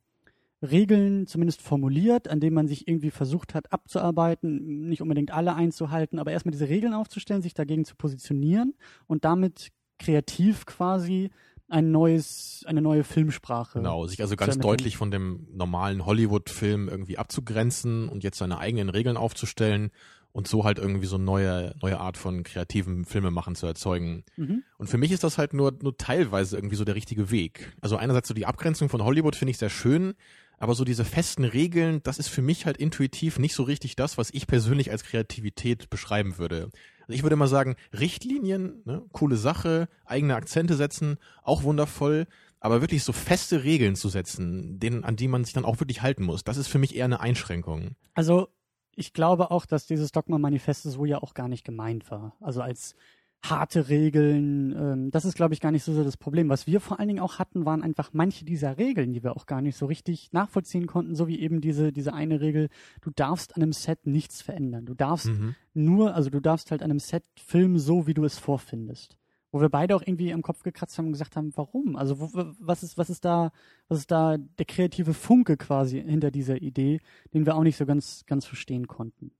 Regeln 0.61 1.25
zumindest 1.25 1.63
formuliert, 1.63 2.27
an 2.27 2.39
denen 2.39 2.53
man 2.53 2.67
sich 2.67 2.87
irgendwie 2.87 3.09
versucht 3.09 3.55
hat 3.55 3.73
abzuarbeiten, 3.73 4.87
nicht 4.87 5.01
unbedingt 5.01 5.31
alle 5.31 5.55
einzuhalten, 5.55 6.19
aber 6.19 6.31
erstmal 6.31 6.51
diese 6.51 6.69
Regeln 6.69 6.93
aufzustellen, 6.93 7.41
sich 7.41 7.55
dagegen 7.55 7.83
zu 7.83 7.95
positionieren 7.95 8.75
und 9.07 9.25
damit 9.25 9.71
kreativ 9.97 10.67
quasi 10.67 11.31
ein 11.71 11.91
neues, 11.91 12.63
eine 12.67 12.81
neue 12.81 13.03
Filmsprache. 13.03 13.79
Genau, 13.79 14.05
sich 14.05 14.21
also 14.21 14.35
ganz 14.35 14.57
deutlich 14.57 14.97
von 14.97 15.09
dem 15.09 15.47
normalen 15.53 16.05
Hollywood-Film 16.05 16.89
irgendwie 16.89 17.17
abzugrenzen 17.17 18.09
und 18.09 18.23
jetzt 18.23 18.37
seine 18.37 18.59
eigenen 18.59 18.89
Regeln 18.89 19.15
aufzustellen 19.15 19.91
und 20.33 20.47
so 20.47 20.65
halt 20.65 20.79
irgendwie 20.79 21.07
so 21.07 21.15
eine 21.15 21.23
neue, 21.23 21.75
neue 21.81 21.99
Art 21.99 22.17
von 22.17 22.43
kreativen 22.43 23.05
Filmemachen 23.05 23.55
zu 23.55 23.67
erzeugen. 23.67 24.23
Mhm. 24.35 24.63
Und 24.77 24.87
für 24.87 24.97
mich 24.97 25.11
ist 25.11 25.23
das 25.23 25.37
halt 25.37 25.53
nur, 25.53 25.73
nur 25.81 25.97
teilweise 25.97 26.57
irgendwie 26.57 26.75
so 26.75 26.85
der 26.85 26.95
richtige 26.95 27.31
Weg. 27.31 27.73
Also 27.81 27.95
einerseits 27.95 28.27
so 28.27 28.33
die 28.33 28.45
Abgrenzung 28.45 28.89
von 28.89 29.03
Hollywood 29.03 29.35
finde 29.35 29.51
ich 29.51 29.57
sehr 29.57 29.69
schön, 29.69 30.13
aber 30.57 30.75
so 30.75 30.83
diese 30.83 31.05
festen 31.05 31.43
Regeln, 31.43 32.03
das 32.03 32.19
ist 32.19 32.27
für 32.27 32.41
mich 32.41 32.65
halt 32.65 32.77
intuitiv 32.77 33.39
nicht 33.39 33.55
so 33.55 33.63
richtig 33.63 33.95
das, 33.95 34.17
was 34.17 34.29
ich 34.31 34.45
persönlich 34.45 34.91
als 34.91 35.03
Kreativität 35.03 35.89
beschreiben 35.89 36.37
würde. 36.37 36.69
Ich 37.13 37.23
würde 37.23 37.35
mal 37.35 37.47
sagen, 37.47 37.75
Richtlinien, 37.97 38.81
ne, 38.85 39.03
coole 39.11 39.37
Sache, 39.37 39.87
eigene 40.05 40.35
Akzente 40.35 40.75
setzen, 40.75 41.17
auch 41.43 41.63
wundervoll, 41.63 42.27
aber 42.59 42.81
wirklich 42.81 43.03
so 43.03 43.11
feste 43.11 43.63
Regeln 43.63 43.95
zu 43.95 44.09
setzen, 44.09 44.79
denen, 44.79 45.03
an 45.03 45.15
die 45.15 45.27
man 45.27 45.43
sich 45.43 45.53
dann 45.53 45.65
auch 45.65 45.79
wirklich 45.79 46.01
halten 46.01 46.23
muss, 46.23 46.43
das 46.43 46.57
ist 46.57 46.67
für 46.67 46.79
mich 46.79 46.95
eher 46.95 47.05
eine 47.05 47.19
Einschränkung. 47.19 47.95
Also 48.13 48.49
ich 48.95 49.13
glaube 49.13 49.51
auch, 49.51 49.65
dass 49.65 49.87
dieses 49.87 50.11
Dogma-Manifest 50.11 50.83
so 50.83 51.05
ja 51.05 51.21
auch 51.21 51.33
gar 51.33 51.47
nicht 51.47 51.63
gemeint 51.63 52.11
war. 52.11 52.35
Also 52.39 52.61
als 52.61 52.95
harte 53.43 53.89
Regeln. 53.89 54.75
Ähm, 54.77 55.11
das 55.11 55.25
ist, 55.25 55.35
glaube 55.35 55.53
ich, 55.53 55.59
gar 55.59 55.71
nicht 55.71 55.83
so, 55.83 55.93
so 55.93 56.03
das 56.03 56.17
Problem. 56.17 56.49
Was 56.49 56.67
wir 56.67 56.79
vor 56.79 56.99
allen 56.99 57.07
Dingen 57.07 57.19
auch 57.19 57.39
hatten, 57.39 57.65
waren 57.65 57.81
einfach 57.81 58.11
manche 58.13 58.45
dieser 58.45 58.77
Regeln, 58.77 59.13
die 59.13 59.23
wir 59.23 59.35
auch 59.35 59.45
gar 59.45 59.61
nicht 59.61 59.75
so 59.75 59.87
richtig 59.87 60.31
nachvollziehen 60.31 60.87
konnten, 60.87 61.15
so 61.15 61.27
wie 61.27 61.39
eben 61.39 61.61
diese, 61.61 61.91
diese 61.91 62.13
eine 62.13 62.41
Regel, 62.41 62.69
du 63.01 63.09
darfst 63.15 63.55
an 63.55 63.63
einem 63.63 63.73
Set 63.73 64.05
nichts 64.05 64.41
verändern. 64.41 64.85
Du 64.85 64.93
darfst 64.93 65.27
mhm. 65.27 65.55
nur, 65.73 66.13
also 66.13 66.29
du 66.29 66.39
darfst 66.39 66.71
halt 66.71 66.83
an 66.83 66.91
einem 66.91 66.99
Set 66.99 67.23
filmen, 67.35 67.79
so 67.79 68.07
wie 68.07 68.13
du 68.13 68.23
es 68.23 68.37
vorfindest. 68.37 69.17
Wo 69.51 69.59
wir 69.59 69.69
beide 69.69 69.95
auch 69.97 70.01
irgendwie 70.05 70.31
am 70.33 70.43
Kopf 70.43 70.63
gekratzt 70.63 70.97
haben 70.97 71.07
und 71.07 71.11
gesagt 71.11 71.35
haben, 71.35 71.51
warum? 71.55 71.97
Also 71.97 72.19
wo, 72.21 72.29
was 72.59 72.83
ist, 72.83 72.97
was 72.97 73.09
ist 73.09 73.25
da, 73.25 73.51
was 73.89 73.99
ist 73.99 74.11
da 74.11 74.37
der 74.37 74.65
kreative 74.65 75.13
Funke 75.13 75.57
quasi 75.57 76.01
hinter 76.01 76.31
dieser 76.31 76.61
Idee, 76.61 77.01
den 77.33 77.45
wir 77.45 77.55
auch 77.55 77.63
nicht 77.63 77.75
so 77.75 77.85
ganz, 77.85 78.23
ganz 78.27 78.45
verstehen 78.45 78.87
konnten 78.87 79.31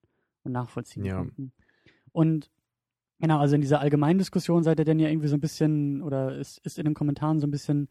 und 0.44 0.52
nachvollziehen 0.52 1.06
ja. 1.06 1.18
konnten. 1.18 1.54
Und 2.12 2.50
Genau, 3.22 3.38
also 3.38 3.54
in 3.54 3.62
dieser 3.62 3.80
allgemeinen 3.82 4.18
Diskussion 4.18 4.64
seid 4.64 4.80
ihr 4.80 4.86
denn 4.86 4.98
ja 4.98 5.08
irgendwie 5.08 5.28
so 5.28 5.36
ein 5.36 5.42
bisschen, 5.42 6.02
oder 6.02 6.36
ist, 6.38 6.58
ist 6.66 6.80
in 6.80 6.86
den 6.86 6.96
Kommentaren 6.96 7.40
so 7.40 7.46
ein 7.46 7.52
bisschen, 7.52 7.88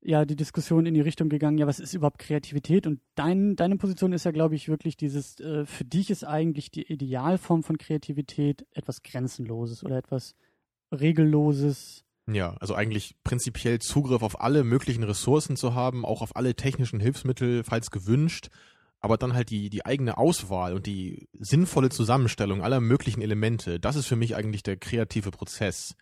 ja, 0.00 0.24
die 0.24 0.34
Diskussion 0.34 0.86
in 0.86 0.94
die 0.94 1.02
Richtung 1.02 1.28
gegangen, 1.28 1.58
ja, 1.58 1.66
was 1.66 1.78
ist 1.78 1.92
überhaupt 1.92 2.18
Kreativität? 2.18 2.86
Und 2.86 3.00
dein, 3.16 3.54
deine 3.54 3.76
Position 3.76 4.14
ist 4.14 4.24
ja, 4.24 4.30
glaube 4.30 4.54
ich, 4.54 4.68
wirklich 4.68 4.96
dieses, 4.96 5.38
äh, 5.40 5.66
für 5.66 5.84
dich 5.84 6.10
ist 6.10 6.24
eigentlich 6.24 6.70
die 6.70 6.90
Idealform 6.90 7.64
von 7.64 7.76
Kreativität 7.76 8.66
etwas 8.72 9.02
Grenzenloses 9.02 9.84
oder 9.84 9.98
etwas 9.98 10.34
Regelloses. 10.90 12.04
Ja, 12.26 12.56
also 12.58 12.74
eigentlich 12.74 13.14
prinzipiell 13.24 13.78
Zugriff 13.78 14.22
auf 14.22 14.40
alle 14.40 14.64
möglichen 14.64 15.02
Ressourcen 15.02 15.56
zu 15.56 15.74
haben, 15.74 16.06
auch 16.06 16.22
auf 16.22 16.34
alle 16.34 16.54
technischen 16.54 16.98
Hilfsmittel, 16.98 17.62
falls 17.62 17.90
gewünscht 17.90 18.48
aber 19.00 19.16
dann 19.16 19.34
halt 19.34 19.50
die, 19.50 19.70
die 19.70 19.84
eigene 19.84 20.18
Auswahl 20.18 20.74
und 20.74 20.86
die 20.86 21.28
sinnvolle 21.38 21.90
Zusammenstellung 21.90 22.62
aller 22.62 22.80
möglichen 22.80 23.22
Elemente, 23.22 23.78
das 23.78 23.96
ist 23.96 24.06
für 24.06 24.16
mich 24.16 24.36
eigentlich 24.36 24.62
der 24.62 24.76
kreative 24.76 25.30
Prozess. 25.30 25.94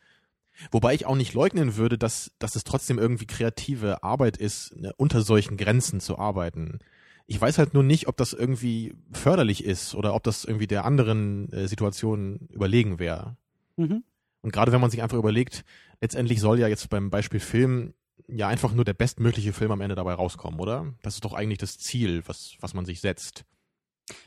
Wobei 0.70 0.94
ich 0.94 1.06
auch 1.06 1.16
nicht 1.16 1.34
leugnen 1.34 1.76
würde, 1.76 1.98
dass, 1.98 2.30
dass 2.38 2.54
es 2.54 2.64
trotzdem 2.64 2.98
irgendwie 2.98 3.26
kreative 3.26 4.02
Arbeit 4.04 4.36
ist, 4.36 4.76
ne, 4.76 4.92
unter 4.96 5.22
solchen 5.22 5.56
Grenzen 5.56 6.00
zu 6.00 6.18
arbeiten. 6.18 6.78
Ich 7.26 7.40
weiß 7.40 7.58
halt 7.58 7.74
nur 7.74 7.82
nicht, 7.82 8.06
ob 8.06 8.16
das 8.16 8.32
irgendwie 8.32 8.94
förderlich 9.10 9.64
ist 9.64 9.94
oder 9.94 10.14
ob 10.14 10.22
das 10.22 10.44
irgendwie 10.44 10.66
der 10.66 10.84
anderen 10.84 11.52
äh, 11.52 11.66
Situation 11.66 12.48
überlegen 12.50 12.98
wäre. 12.98 13.36
Mhm. 13.76 14.04
Und 14.42 14.52
gerade 14.52 14.72
wenn 14.72 14.80
man 14.80 14.90
sich 14.90 15.02
einfach 15.02 15.18
überlegt, 15.18 15.64
letztendlich 16.00 16.40
soll 16.40 16.60
ja 16.60 16.68
jetzt 16.68 16.88
beim 16.90 17.10
Beispiel 17.10 17.40
Film 17.40 17.94
ja 18.28 18.49
einfach 18.49 18.73
nur 18.73 18.85
der 18.85 18.94
bestmögliche 18.94 19.52
Film 19.52 19.73
am 19.73 19.80
Ende 19.80 19.94
dabei 19.94 20.14
rauskommen, 20.14 20.61
oder? 20.61 20.94
Das 21.02 21.14
ist 21.14 21.25
doch 21.25 21.35
eigentlich 21.35 21.59
das 21.59 21.78
Ziel, 21.78 22.23
was, 22.26 22.56
was 22.61 22.75
man 22.75 22.85
sich 22.85 23.00
setzt. 23.00 23.44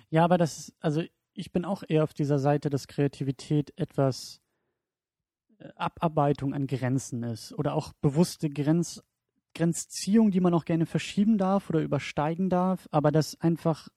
Ja, 0.10 0.24
aber 0.24 0.38
das 0.38 0.58
ist, 0.58 0.75
also 0.79 1.03
ich 1.34 1.51
bin 1.51 1.65
auch 1.65 1.84
eher 1.88 2.03
auf 2.03 2.13
dieser 2.13 2.39
Seite, 2.39 2.70
dass 2.70 2.88
Kreativität 2.88 3.74
etwas 3.77 4.41
äh, 5.60 5.70
Abarbeitung 5.75 6.53
an 6.53 6.67
Grenzen 6.67 7.24
ist 7.24 7.53
oder 7.53 7.74
auch 7.74 7.94
bewusste 8.01 8.50
Grenz, 8.50 9.03
Grenzziehung, 9.53 10.32
die 10.32 10.39
man 10.39 10.53
auch 10.53 10.65
gerne 10.65 10.86
verschieben 10.86 11.38
darf 11.38 11.70
oder 11.70 11.82
übersteigen 11.82 12.50
darf, 12.50 12.88
aber 12.91 13.12
das 13.12 13.39
einfach 13.39 13.89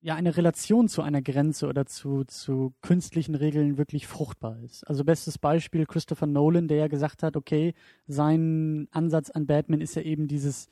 ja 0.00 0.14
eine 0.14 0.36
Relation 0.36 0.88
zu 0.88 1.02
einer 1.02 1.22
Grenze 1.22 1.66
oder 1.66 1.86
zu, 1.86 2.24
zu 2.24 2.74
künstlichen 2.82 3.34
Regeln 3.34 3.78
wirklich 3.78 4.06
fruchtbar 4.06 4.58
ist. 4.60 4.86
Also 4.86 5.04
bestes 5.04 5.38
Beispiel 5.38 5.86
Christopher 5.86 6.26
Nolan, 6.26 6.68
der 6.68 6.76
ja 6.76 6.88
gesagt 6.88 7.22
hat, 7.22 7.36
okay, 7.36 7.74
sein 8.06 8.88
Ansatz 8.90 9.30
an 9.30 9.46
Batman 9.46 9.80
ist 9.80 9.96
ja 9.96 10.02
eben 10.02 10.28
dieses 10.28 10.68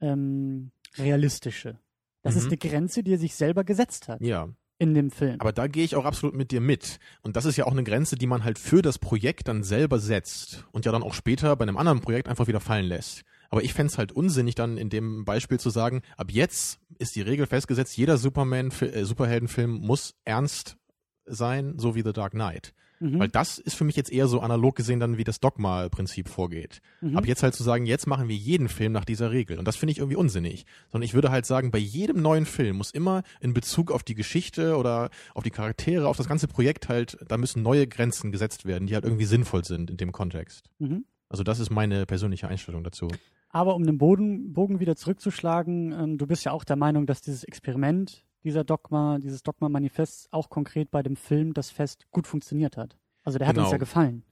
ähm, 0.00 0.70
realistische. 0.96 1.78
Das 2.22 2.34
mhm. 2.34 2.40
ist 2.40 2.46
eine 2.46 2.56
Grenze, 2.58 3.02
die 3.02 3.14
er 3.14 3.18
sich 3.18 3.34
selber 3.34 3.64
gesetzt 3.64 4.08
hat. 4.08 4.20
Ja. 4.20 4.48
In 4.80 4.94
dem 4.94 5.10
Film. 5.10 5.40
Aber 5.40 5.52
da 5.52 5.66
gehe 5.66 5.84
ich 5.84 5.96
auch 5.96 6.04
absolut 6.04 6.36
mit 6.36 6.52
dir 6.52 6.60
mit. 6.60 7.00
Und 7.22 7.34
das 7.34 7.46
ist 7.46 7.56
ja 7.56 7.66
auch 7.66 7.72
eine 7.72 7.82
Grenze, 7.82 8.14
die 8.14 8.28
man 8.28 8.44
halt 8.44 8.60
für 8.60 8.80
das 8.80 9.00
Projekt 9.00 9.48
dann 9.48 9.64
selber 9.64 9.98
setzt 9.98 10.66
und 10.70 10.86
ja 10.86 10.92
dann 10.92 11.02
auch 11.02 11.14
später 11.14 11.56
bei 11.56 11.64
einem 11.64 11.76
anderen 11.76 12.00
Projekt 12.00 12.28
einfach 12.28 12.46
wieder 12.46 12.60
fallen 12.60 12.86
lässt. 12.86 13.24
Aber 13.50 13.62
ich 13.62 13.72
fände 13.72 13.90
es 13.90 13.98
halt 13.98 14.12
unsinnig, 14.12 14.54
dann 14.54 14.76
in 14.76 14.90
dem 14.90 15.24
Beispiel 15.24 15.58
zu 15.58 15.70
sagen, 15.70 16.02
ab 16.16 16.30
jetzt 16.30 16.80
ist 16.98 17.16
die 17.16 17.22
Regel 17.22 17.46
festgesetzt, 17.46 17.96
jeder 17.96 18.18
Superman, 18.18 18.70
äh, 18.80 19.04
Superheldenfilm 19.04 19.70
muss 19.70 20.14
ernst 20.24 20.76
sein, 21.24 21.74
so 21.78 21.94
wie 21.94 22.02
The 22.02 22.12
Dark 22.12 22.32
Knight. 22.32 22.74
Mhm. 23.00 23.20
Weil 23.20 23.28
das 23.28 23.58
ist 23.58 23.76
für 23.76 23.84
mich 23.84 23.96
jetzt 23.96 24.10
eher 24.10 24.26
so 24.26 24.40
analog 24.40 24.74
gesehen 24.74 25.00
dann, 25.00 25.18
wie 25.18 25.24
das 25.24 25.40
Dogma-Prinzip 25.40 26.28
vorgeht. 26.28 26.80
Mhm. 27.00 27.16
Ab 27.16 27.26
jetzt 27.26 27.42
halt 27.42 27.54
zu 27.54 27.62
sagen, 27.62 27.86
jetzt 27.86 28.06
machen 28.06 28.28
wir 28.28 28.36
jeden 28.36 28.68
Film 28.68 28.92
nach 28.92 29.04
dieser 29.04 29.30
Regel. 29.30 29.58
Und 29.58 29.66
das 29.66 29.76
finde 29.76 29.92
ich 29.92 29.98
irgendwie 29.98 30.16
unsinnig. 30.16 30.66
Sondern 30.90 31.04
ich 31.04 31.14
würde 31.14 31.30
halt 31.30 31.46
sagen, 31.46 31.70
bei 31.70 31.78
jedem 31.78 32.20
neuen 32.20 32.46
Film 32.46 32.76
muss 32.76 32.90
immer 32.90 33.22
in 33.40 33.54
Bezug 33.54 33.92
auf 33.92 34.02
die 34.02 34.14
Geschichte 34.14 34.76
oder 34.76 35.10
auf 35.34 35.44
die 35.44 35.50
Charaktere, 35.50 36.08
auf 36.08 36.16
das 36.16 36.28
ganze 36.28 36.48
Projekt 36.48 36.88
halt, 36.88 37.18
da 37.28 37.36
müssen 37.36 37.62
neue 37.62 37.86
Grenzen 37.86 38.32
gesetzt 38.32 38.64
werden, 38.64 38.86
die 38.86 38.94
halt 38.94 39.04
irgendwie 39.04 39.26
sinnvoll 39.26 39.64
sind 39.64 39.90
in 39.90 39.96
dem 39.96 40.12
Kontext. 40.12 40.68
Mhm. 40.78 41.04
Also 41.28 41.44
das 41.44 41.60
ist 41.60 41.70
meine 41.70 42.06
persönliche 42.06 42.48
Einstellung 42.48 42.82
dazu. 42.82 43.08
Aber 43.50 43.74
um 43.74 43.84
den 43.84 43.98
Boden, 43.98 44.52
Bogen 44.52 44.78
wieder 44.80 44.96
zurückzuschlagen, 44.96 45.92
ähm, 45.92 46.18
du 46.18 46.26
bist 46.26 46.44
ja 46.44 46.52
auch 46.52 46.64
der 46.64 46.76
Meinung, 46.76 47.06
dass 47.06 47.22
dieses 47.22 47.44
Experiment, 47.44 48.24
dieser 48.44 48.62
Dogma, 48.64 49.18
dieses 49.18 49.42
Dogma-Manifest 49.42 50.28
auch 50.32 50.50
konkret 50.50 50.90
bei 50.90 51.02
dem 51.02 51.16
Film 51.16 51.54
Das 51.54 51.70
Fest 51.70 52.06
gut 52.10 52.26
funktioniert 52.26 52.76
hat. 52.76 52.96
Also 53.24 53.38
der 53.38 53.48
hat 53.48 53.56
uns 53.56 53.64
Genau. 53.66 53.72
ja 53.72 53.78
gefallen. 53.78 54.22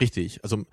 Richtig. 0.00 0.42
Also 0.42 0.64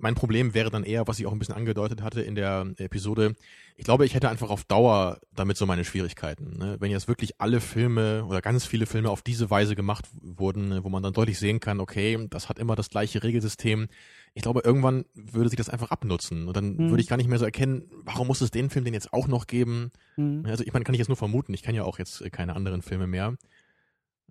mein 0.00 0.14
Problem 0.14 0.54
wäre 0.54 0.70
dann 0.70 0.84
eher, 0.84 1.06
was 1.06 1.18
ich 1.18 1.26
auch 1.26 1.32
ein 1.32 1.38
bisschen 1.38 1.54
angedeutet 1.54 2.02
hatte 2.02 2.20
in 2.22 2.34
der 2.34 2.66
Episode. 2.78 3.34
Ich 3.76 3.84
glaube, 3.84 4.04
ich 4.04 4.14
hätte 4.14 4.28
einfach 4.28 4.50
auf 4.50 4.64
Dauer 4.64 5.20
damit 5.34 5.56
so 5.56 5.64
meine 5.66 5.84
Schwierigkeiten. 5.84 6.58
Ne? 6.58 6.76
Wenn 6.80 6.90
jetzt 6.90 7.08
wirklich 7.08 7.40
alle 7.40 7.60
Filme 7.60 8.24
oder 8.26 8.42
ganz 8.42 8.66
viele 8.66 8.86
Filme 8.86 9.08
auf 9.10 9.22
diese 9.22 9.48
Weise 9.50 9.74
gemacht 9.74 10.04
wurden, 10.20 10.84
wo 10.84 10.88
man 10.90 11.02
dann 11.02 11.12
deutlich 11.14 11.38
sehen 11.38 11.60
kann, 11.60 11.80
okay, 11.80 12.26
das 12.28 12.48
hat 12.48 12.58
immer 12.58 12.76
das 12.76 12.90
gleiche 12.90 13.22
Regelsystem. 13.22 13.88
Ich 14.34 14.42
glaube, 14.42 14.60
irgendwann 14.64 15.06
würde 15.14 15.48
sich 15.48 15.56
das 15.56 15.70
einfach 15.70 15.90
abnutzen. 15.90 16.46
Und 16.46 16.56
dann 16.56 16.76
Hm. 16.76 16.90
würde 16.90 17.02
ich 17.02 17.08
gar 17.08 17.16
nicht 17.16 17.28
mehr 17.28 17.38
so 17.38 17.44
erkennen, 17.44 17.84
warum 18.04 18.26
muss 18.26 18.40
es 18.42 18.50
den 18.50 18.68
Film 18.70 18.84
denn 18.84 18.94
jetzt 18.94 19.12
auch 19.12 19.28
noch 19.28 19.46
geben? 19.46 19.90
Mhm. 20.16 20.44
Also 20.46 20.62
ich 20.64 20.72
meine, 20.72 20.84
kann 20.84 20.94
ich 20.94 20.98
jetzt 20.98 21.08
nur 21.08 21.16
vermuten. 21.16 21.54
Ich 21.54 21.62
kenne 21.62 21.78
ja 21.78 21.84
auch 21.84 21.98
jetzt 21.98 22.22
keine 22.32 22.54
anderen 22.54 22.82
Filme 22.82 23.06
mehr. 23.06 23.34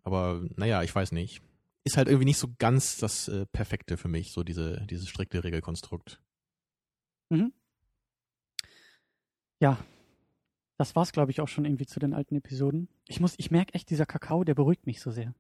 Aber 0.04 0.42
naja, 0.56 0.84
ich 0.84 0.94
weiß 0.94 1.12
nicht. 1.12 1.42
Ist 1.90 1.98
halt 1.98 2.08
irgendwie 2.08 2.26
nicht 2.26 2.38
so 2.38 2.50
ganz 2.60 2.98
das 2.98 3.28
äh, 3.30 3.46
Perfekte 3.48 3.98
für 3.98 4.08
mich, 4.10 4.32
so 4.32 4.44
diese, 4.44 4.86
dieses 4.90 5.10
strikte 5.10 5.44
Regelkonstrukt. 5.44 6.22
Ja, 9.60 9.78
das 10.78 10.96
war's, 10.96 11.12
glaube 11.12 11.32
ich, 11.32 11.42
auch 11.42 11.48
schon 11.48 11.66
irgendwie 11.66 11.86
zu 11.86 12.00
den 12.00 12.14
alten 12.14 12.36
Episoden. 12.36 12.88
Ich 13.08 13.20
muss, 13.20 13.34
ich 13.38 13.52
merke 13.52 13.74
echt, 13.74 13.90
dieser 13.90 14.06
Kakao, 14.06 14.44
der 14.44 14.56
beruhigt 14.56 14.86
mich 14.86 15.02
so 15.02 15.12
sehr. 15.12 15.34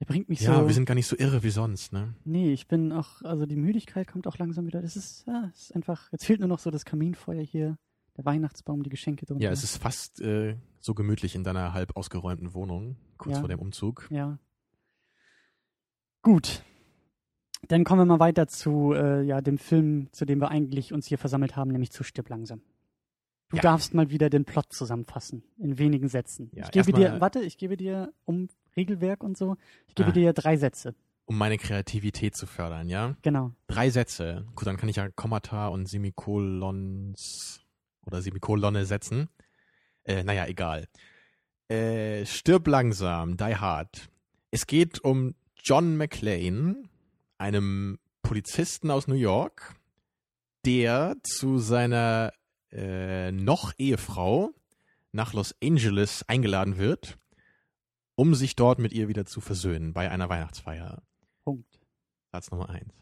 Der 0.00 0.06
bringt 0.06 0.28
mich 0.28 0.40
Ja, 0.40 0.60
so. 0.60 0.66
wir 0.66 0.74
sind 0.74 0.84
gar 0.84 0.94
nicht 0.94 1.06
so 1.06 1.16
irre 1.16 1.42
wie 1.42 1.50
sonst, 1.50 1.92
ne? 1.92 2.14
nee, 2.24 2.52
ich 2.52 2.68
bin 2.68 2.92
auch, 2.92 3.22
also 3.22 3.46
die 3.46 3.56
Müdigkeit 3.56 4.06
kommt 4.06 4.26
auch 4.26 4.38
langsam 4.38 4.66
wieder. 4.66 4.80
Das 4.82 4.96
ist, 4.96 5.26
ja, 5.26 5.50
es 5.54 5.62
ist 5.62 5.74
einfach, 5.76 6.10
jetzt 6.12 6.24
fehlt 6.24 6.40
nur 6.40 6.48
noch 6.48 6.58
so 6.60 6.70
das 6.70 6.84
Kaminfeuer 6.84 7.42
hier, 7.42 7.78
der 8.16 8.24
Weihnachtsbaum, 8.24 8.82
die 8.82 8.90
Geschenke 8.90 9.26
drunter. 9.26 9.42
Ja, 9.44 9.50
es 9.50 9.64
ist 9.64 9.76
fast 9.78 10.20
äh, 10.20 10.56
so 10.80 10.94
gemütlich 10.94 11.34
in 11.34 11.42
deiner 11.44 11.72
halb 11.72 11.96
ausgeräumten 11.96 12.52
Wohnung, 12.54 12.96
kurz 13.16 13.36
Ja. 13.36 13.40
vor 13.40 13.48
dem 13.48 13.58
Umzug. 13.60 14.06
Ja. 14.10 14.38
Gut. 16.22 16.62
Dann 17.68 17.84
kommen 17.84 18.00
wir 18.00 18.04
mal 18.06 18.20
weiter 18.20 18.46
zu 18.48 18.92
äh, 18.94 19.22
ja, 19.22 19.40
dem 19.40 19.58
Film, 19.58 20.08
zu 20.12 20.24
dem 20.24 20.40
wir 20.40 20.48
eigentlich 20.50 20.92
uns 20.92 21.06
hier 21.06 21.18
versammelt 21.18 21.56
haben, 21.56 21.70
nämlich 21.70 21.90
zu 21.90 22.04
Stirb 22.04 22.28
langsam. 22.28 22.62
Du 23.50 23.56
Ja. 23.56 23.62
darfst 23.62 23.94
mal 23.94 24.10
wieder 24.10 24.30
den 24.30 24.44
Plot 24.44 24.72
zusammenfassen, 24.72 25.42
in 25.58 25.78
wenigen 25.78 26.08
Sätzen. 26.08 26.50
Ja, 26.54 26.64
ich 26.64 26.70
gebe 26.70 26.92
dir, 26.92 27.20
warte, 27.20 27.40
ich 27.40 27.56
gebe 27.58 27.76
dir 27.76 28.12
um 28.24 28.48
Regelwerk 28.76 29.22
und 29.24 29.36
so, 29.38 29.56
ich 29.86 29.94
gebe 29.94 30.10
Ah. 30.10 30.12
dir 30.12 30.32
drei 30.32 30.56
Sätze. 30.56 30.94
Um 31.24 31.36
meine 31.36 31.58
Kreativität 31.58 32.36
zu 32.36 32.46
fördern, 32.46 32.88
ja? 32.88 33.16
Genau. 33.22 33.52
Drei 33.66 33.90
Sätze. 33.90 34.46
Gut, 34.54 34.66
dann 34.66 34.76
kann 34.78 34.88
ich 34.88 34.96
ja 34.96 35.08
Kommata 35.10 35.68
und 35.68 35.86
Semikolons 35.86 37.60
oder 38.06 38.22
Semikolonne 38.22 38.86
setzen. 38.86 39.28
Äh, 40.04 40.24
naja, 40.24 40.46
egal. 40.46 40.88
Äh, 41.68 42.24
stirb 42.24 42.66
langsam, 42.66 43.36
Die 43.36 43.56
Hard. 43.56 44.08
Es 44.50 44.66
geht 44.66 45.04
um 45.04 45.34
John 45.68 45.98
McClane, 45.98 46.84
einem 47.36 47.98
Polizisten 48.22 48.90
aus 48.90 49.06
New 49.06 49.14
York, 49.14 49.76
der 50.64 51.16
zu 51.22 51.58
seiner 51.58 52.32
äh, 52.72 53.32
noch 53.32 53.74
Ehefrau 53.76 54.54
nach 55.12 55.34
Los 55.34 55.54
Angeles 55.62 56.24
eingeladen 56.26 56.78
wird, 56.78 57.18
um 58.14 58.34
sich 58.34 58.56
dort 58.56 58.78
mit 58.78 58.94
ihr 58.94 59.08
wieder 59.08 59.26
zu 59.26 59.42
versöhnen 59.42 59.92
bei 59.92 60.10
einer 60.10 60.30
Weihnachtsfeier. 60.30 61.02
Punkt. 61.44 61.78
Satz 62.32 62.50
Nummer 62.50 62.70
eins. 62.70 62.94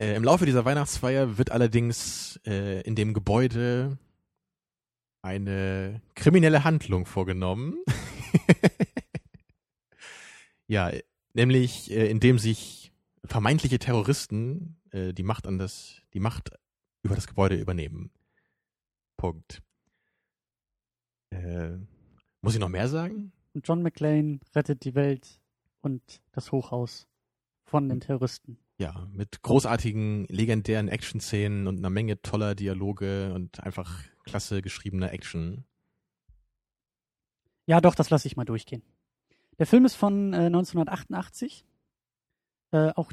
Äh, 0.00 0.16
Im 0.16 0.24
Laufe 0.24 0.46
dieser 0.46 0.64
Weihnachtsfeier 0.64 1.38
wird 1.38 1.52
allerdings 1.52 2.40
äh, 2.44 2.80
in 2.80 2.96
dem 2.96 3.14
Gebäude 3.14 3.98
eine 5.22 6.02
kriminelle 6.16 6.64
Handlung 6.64 7.06
vorgenommen. 7.06 7.76
ja, 10.66 10.90
nämlich 11.32 11.90
äh, 11.90 12.10
indem 12.10 12.38
sich 12.38 12.92
vermeintliche 13.24 13.78
Terroristen 13.78 14.76
äh, 14.90 15.12
die 15.12 15.22
Macht 15.22 15.46
an 15.46 15.58
das, 15.58 16.02
die 16.12 16.20
Macht 16.20 16.50
über 17.02 17.14
das 17.14 17.26
Gebäude 17.26 17.56
übernehmen. 17.56 18.10
Punkt. 19.16 19.62
Äh, 21.30 21.78
muss 22.40 22.54
ich 22.54 22.60
noch 22.60 22.68
mehr 22.68 22.88
sagen? 22.88 23.32
Und 23.54 23.66
John 23.66 23.82
McClane 23.82 24.40
rettet 24.54 24.84
die 24.84 24.94
Welt 24.94 25.40
und 25.80 26.22
das 26.32 26.52
Hochhaus 26.52 27.06
von 27.64 27.88
den 27.88 28.00
Terroristen. 28.00 28.58
Ja, 28.78 29.08
mit 29.12 29.42
großartigen, 29.42 30.26
legendären 30.26 30.88
Action-Szenen 30.88 31.66
und 31.68 31.78
einer 31.78 31.90
Menge 31.90 32.20
toller 32.22 32.54
Dialoge 32.54 33.32
und 33.32 33.60
einfach 33.60 34.02
klasse 34.24 34.62
geschriebener 34.62 35.12
Action. 35.12 35.64
Ja, 37.66 37.80
doch, 37.80 37.94
das 37.94 38.10
lasse 38.10 38.26
ich 38.26 38.36
mal 38.36 38.44
durchgehen. 38.44 38.82
Der 39.58 39.66
Film 39.66 39.84
ist 39.84 39.94
von 39.94 40.32
äh, 40.32 40.46
1988. 40.46 41.64
Äh, 42.72 42.90
auch 42.96 43.12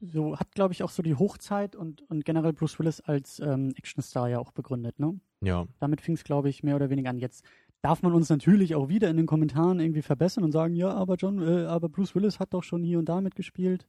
so 0.00 0.38
hat, 0.38 0.54
glaube 0.54 0.72
ich, 0.72 0.82
auch 0.82 0.90
so 0.90 1.02
die 1.02 1.14
Hochzeit 1.14 1.76
und, 1.76 2.02
und 2.08 2.24
generell 2.24 2.52
Bruce 2.52 2.78
Willis 2.78 3.00
als 3.00 3.38
ähm, 3.40 3.72
Actionstar 3.76 4.28
ja 4.28 4.38
auch 4.38 4.52
begründet. 4.52 4.98
Ne? 4.98 5.20
Ja, 5.42 5.66
Damit 5.78 6.00
fing 6.00 6.14
es, 6.14 6.24
glaube 6.24 6.48
ich, 6.48 6.62
mehr 6.62 6.76
oder 6.76 6.90
weniger 6.90 7.10
an. 7.10 7.18
Jetzt 7.18 7.44
darf 7.82 8.02
man 8.02 8.14
uns 8.14 8.28
natürlich 8.28 8.74
auch 8.74 8.88
wieder 8.88 9.10
in 9.10 9.16
den 9.16 9.26
Kommentaren 9.26 9.80
irgendwie 9.80 10.02
verbessern 10.02 10.44
und 10.44 10.52
sagen, 10.52 10.74
ja, 10.74 10.90
aber 10.90 11.16
John, 11.16 11.42
äh, 11.42 11.66
aber 11.66 11.88
Bruce 11.88 12.14
Willis 12.14 12.40
hat 12.40 12.54
doch 12.54 12.62
schon 12.62 12.82
hier 12.82 12.98
und 12.98 13.08
da 13.08 13.20
mitgespielt. 13.20 13.86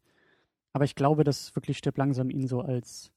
Aber 0.74 0.86
ich 0.86 0.96
glaube, 0.96 1.24
dass 1.24 1.55
wirklich 1.55 1.77
Stirb 1.77 1.98
langsam 1.98 2.29
ihn 2.29 2.48
so 2.48 2.62
als 2.62 3.12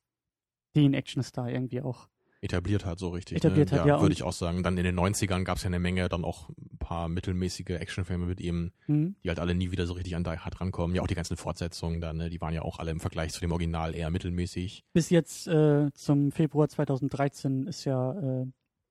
den 0.77 0.95
Actionstar 0.95 1.51
irgendwie 1.51 1.81
auch. 1.83 2.09
etabliert 2.41 2.85
hat 2.85 2.99
so 2.99 3.11
richtig. 3.11 3.39
Etabliert 3.39 3.71
ne? 3.73 3.81
hat, 3.81 3.87
ja, 3.87 3.97
und- 3.97 4.03
Würde 4.03 4.13
ich 4.13 4.23
auch 4.25 4.33
sagen. 4.33 4.63
Dann 4.63 4.77
in 4.77 4.85
den 4.85 4.99
90ern 4.99 5.45
gab 5.45 5.57
es 5.57 5.63
ja 5.63 5.69
eine 5.69 5.79
Menge, 5.79 6.09
dann 6.09 6.25
auch 6.25 6.51
paar 6.95 7.09
mittelmäßige 7.09 7.71
Actionfilme 7.71 8.25
mit 8.27 8.41
ihm, 8.41 8.71
Hm? 8.87 9.17
die 9.25 9.29
halt 9.29 9.41
alle 9.41 9.55
nie 9.55 9.71
wieder 9.73 9.87
so 9.87 9.95
richtig 9.95 10.15
an 10.15 10.23
Die 10.23 10.31
Hard 10.39 10.61
rankommen. 10.61 10.95
Ja, 10.95 11.03
auch 11.03 11.09
die 11.09 11.17
ganzen 11.17 11.37
Fortsetzungen 11.37 12.01
dann, 12.01 12.17
ne? 12.19 12.31
die 12.31 12.41
waren 12.41 12.55
ja 12.55 12.63
auch 12.63 12.79
alle 12.79 12.93
im 12.93 13.01
Vergleich 13.01 13.33
zu 13.33 13.41
dem 13.41 13.51
Original 13.53 13.95
eher 13.97 14.11
mittelmäßig. 14.11 14.85
Bis 14.93 15.11
jetzt 15.11 15.49
äh, 15.49 15.91
zum 15.95 16.31
Februar 16.31 16.69
2013 16.69 17.67
ist 17.67 17.85
ja 17.85 18.13
äh, 18.13 18.47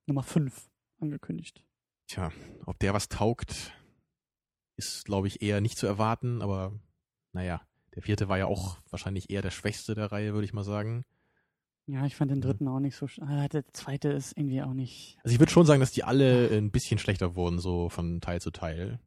Nummer 0.06 0.24
5 0.24 0.70
angekündigt. 1.00 1.64
Tja, 2.08 2.32
ob 2.66 2.78
der 2.80 2.94
was 2.94 3.08
taugt, 3.08 3.72
ist, 4.76 5.06
glaube 5.06 5.28
ich, 5.28 5.42
eher 5.42 5.62
nicht 5.62 5.78
zu 5.78 5.88
erwarten, 5.88 6.42
aber 6.42 6.74
naja, 7.32 7.62
der 7.96 8.02
vierte 8.02 8.28
war 8.28 8.38
ja 8.38 8.48
auch 8.48 8.78
wahrscheinlich 8.90 9.30
eher 9.30 9.42
der 9.42 9.52
schwächste 9.52 9.96
der 9.96 10.12
Reihe, 10.12 10.34
würde 10.34 10.46
ich 10.46 10.54
mal 10.54 10.64
sagen. 10.64 11.06
Ja, 11.86 12.06
ich 12.06 12.16
fand 12.16 12.32
den 12.32 12.42
Ja. 12.42 12.48
dritten 12.48 12.68
auch 12.68 12.80
nicht 12.80 12.96
so. 12.96 13.06
sch- 13.08 13.22
Ah, 13.22 13.48
der 13.50 13.66
zweite 13.74 14.10
ist 14.10 14.38
irgendwie 14.38 14.62
auch 14.62 14.74
nicht. 14.74 15.18
Also 15.24 15.34
ich 15.34 15.40
würde 15.40 15.52
schon 15.52 15.66
sagen, 15.66 15.82
dass 15.82 15.92
die 15.92 16.04
alle 16.04 16.48
ein 16.58 16.72
bisschen 16.72 16.98
schlechter 16.98 17.36
wurden, 17.36 17.60
so 17.60 17.90
von 17.90 18.22
Teil 18.22 18.40
zu 18.40 18.52
Teil. 18.52 19.00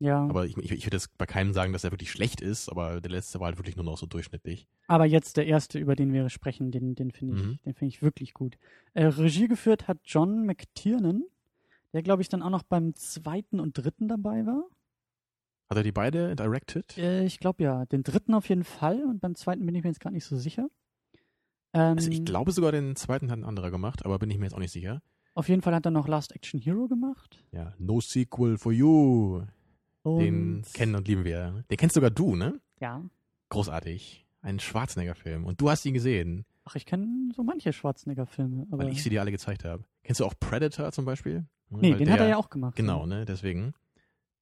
Ja. 0.00 0.18
Aber, 0.22 0.30
Aber 0.30 0.46
ich, 0.46 0.56
ich, 0.58 0.70
ich 0.72 0.86
würde 0.86 0.96
jetzt 0.96 1.16
bei 1.18 1.26
keinem 1.26 1.52
sagen, 1.52 1.72
dass 1.72 1.84
er 1.84 1.92
wirklich 1.92 2.10
schlecht 2.10 2.40
ist, 2.40 2.68
aber 2.70 3.00
der 3.00 3.10
letzte 3.10 3.38
war 3.40 3.46
halt 3.46 3.58
wirklich 3.58 3.76
nur 3.76 3.84
noch 3.84 3.98
so 3.98 4.06
durchschnittlich. 4.06 4.66
jetzt 5.06 5.36
der 5.36 5.46
erste, 5.46 5.78
über 5.78 5.94
den 5.96 6.12
wir 6.12 6.28
sprechen, 6.30 6.70
den, 6.70 6.94
den 6.94 7.10
finde 7.10 7.36
ich, 7.36 7.42
Mhm. 7.42 7.58
den 7.64 7.74
finde 7.74 7.94
ich 7.94 8.02
wirklich 8.02 8.32
gut. 8.34 8.56
Äh, 8.94 9.06
Regie 9.06 9.48
geführt 9.48 9.88
hat 9.88 9.98
John 10.04 10.44
McTiernan, 10.46 11.22
der 11.92 12.02
glaube 12.02 12.22
ich 12.22 12.28
dann 12.28 12.42
auch 12.42 12.50
noch 12.50 12.62
beim 12.62 12.94
zweiten 12.96 13.60
und 13.60 13.72
dritten 13.76 14.08
dabei 14.08 14.44
war. 14.46 14.64
Hat 15.70 15.76
er 15.76 15.82
die 15.82 15.92
beide 15.92 16.34
directed? 16.34 16.96
Äh, 16.98 17.24
ich 17.24 17.38
glaube 17.38 17.62
ja, 17.62 17.84
den 17.86 18.02
dritten 18.02 18.34
auf 18.34 18.48
jeden 18.48 18.64
Fall 18.64 19.04
und 19.04 19.20
beim 19.20 19.34
zweiten 19.34 19.64
bin 19.66 19.74
ich 19.74 19.82
mir 19.84 19.90
jetzt 19.90 20.00
gar 20.00 20.10
nicht 20.10 20.24
so 20.24 20.36
sicher. 20.36 20.68
Ähm, 21.72 21.96
Also 21.98 22.10
ich 22.10 22.24
glaube 22.24 22.52
sogar 22.52 22.72
den 22.72 22.96
zweiten 22.96 23.30
hat 23.30 23.38
ein 23.38 23.44
anderer 23.44 23.70
gemacht, 23.70 24.04
aber 24.04 24.18
bin 24.18 24.30
ich 24.30 24.38
mir 24.38 24.46
jetzt 24.46 24.54
auch 24.54 24.58
nicht 24.60 24.72
sicher. 24.72 25.02
Auf 25.34 25.48
jeden 25.48 25.62
Fall 25.62 25.74
hat 25.74 25.84
er 25.84 25.90
noch 25.92 26.08
Last 26.08 26.34
Action 26.34 26.60
Hero 26.60 26.88
gemacht. 26.88 27.44
Ja, 27.52 27.74
No 27.78 28.00
Sequel 28.00 28.58
for 28.58 28.72
You. 28.72 29.42
Den 30.04 30.56
Und- 30.58 30.72
kennen 30.74 30.94
und 30.94 31.06
lieben 31.06 31.24
wir. 31.24 31.64
Den 31.70 31.76
kennst 31.76 31.94
sogar 31.94 32.10
du, 32.10 32.34
ne? 32.34 32.60
Ja. 32.80 33.02
Großartig. 33.50 34.26
Ein 34.42 34.58
Schwarzenegger-Film. 34.58 35.44
Und 35.44 35.60
du 35.60 35.68
hast 35.70 35.84
ihn 35.84 35.94
gesehen, 35.94 36.44
Ach, 36.64 36.76
ich 36.76 36.86
kenne 36.86 37.30
so 37.34 37.42
manche 37.42 37.72
Schwarzenegger-Filme. 37.72 38.66
Weil 38.70 38.88
ich 38.90 39.02
sie 39.02 39.10
dir 39.10 39.20
alle 39.20 39.30
gezeigt 39.32 39.64
habe. 39.64 39.84
Kennst 40.04 40.20
du 40.20 40.24
auch 40.24 40.34
Predator 40.38 40.92
zum 40.92 41.04
Beispiel? 41.04 41.46
nee, 41.68 41.90
Weil 41.92 41.98
den 41.98 42.04
der, 42.06 42.14
hat 42.14 42.20
er 42.20 42.28
ja 42.28 42.36
auch 42.36 42.48
gemacht. 42.50 42.76
Genau, 42.76 43.06
ne? 43.06 43.24
Deswegen. 43.24 43.74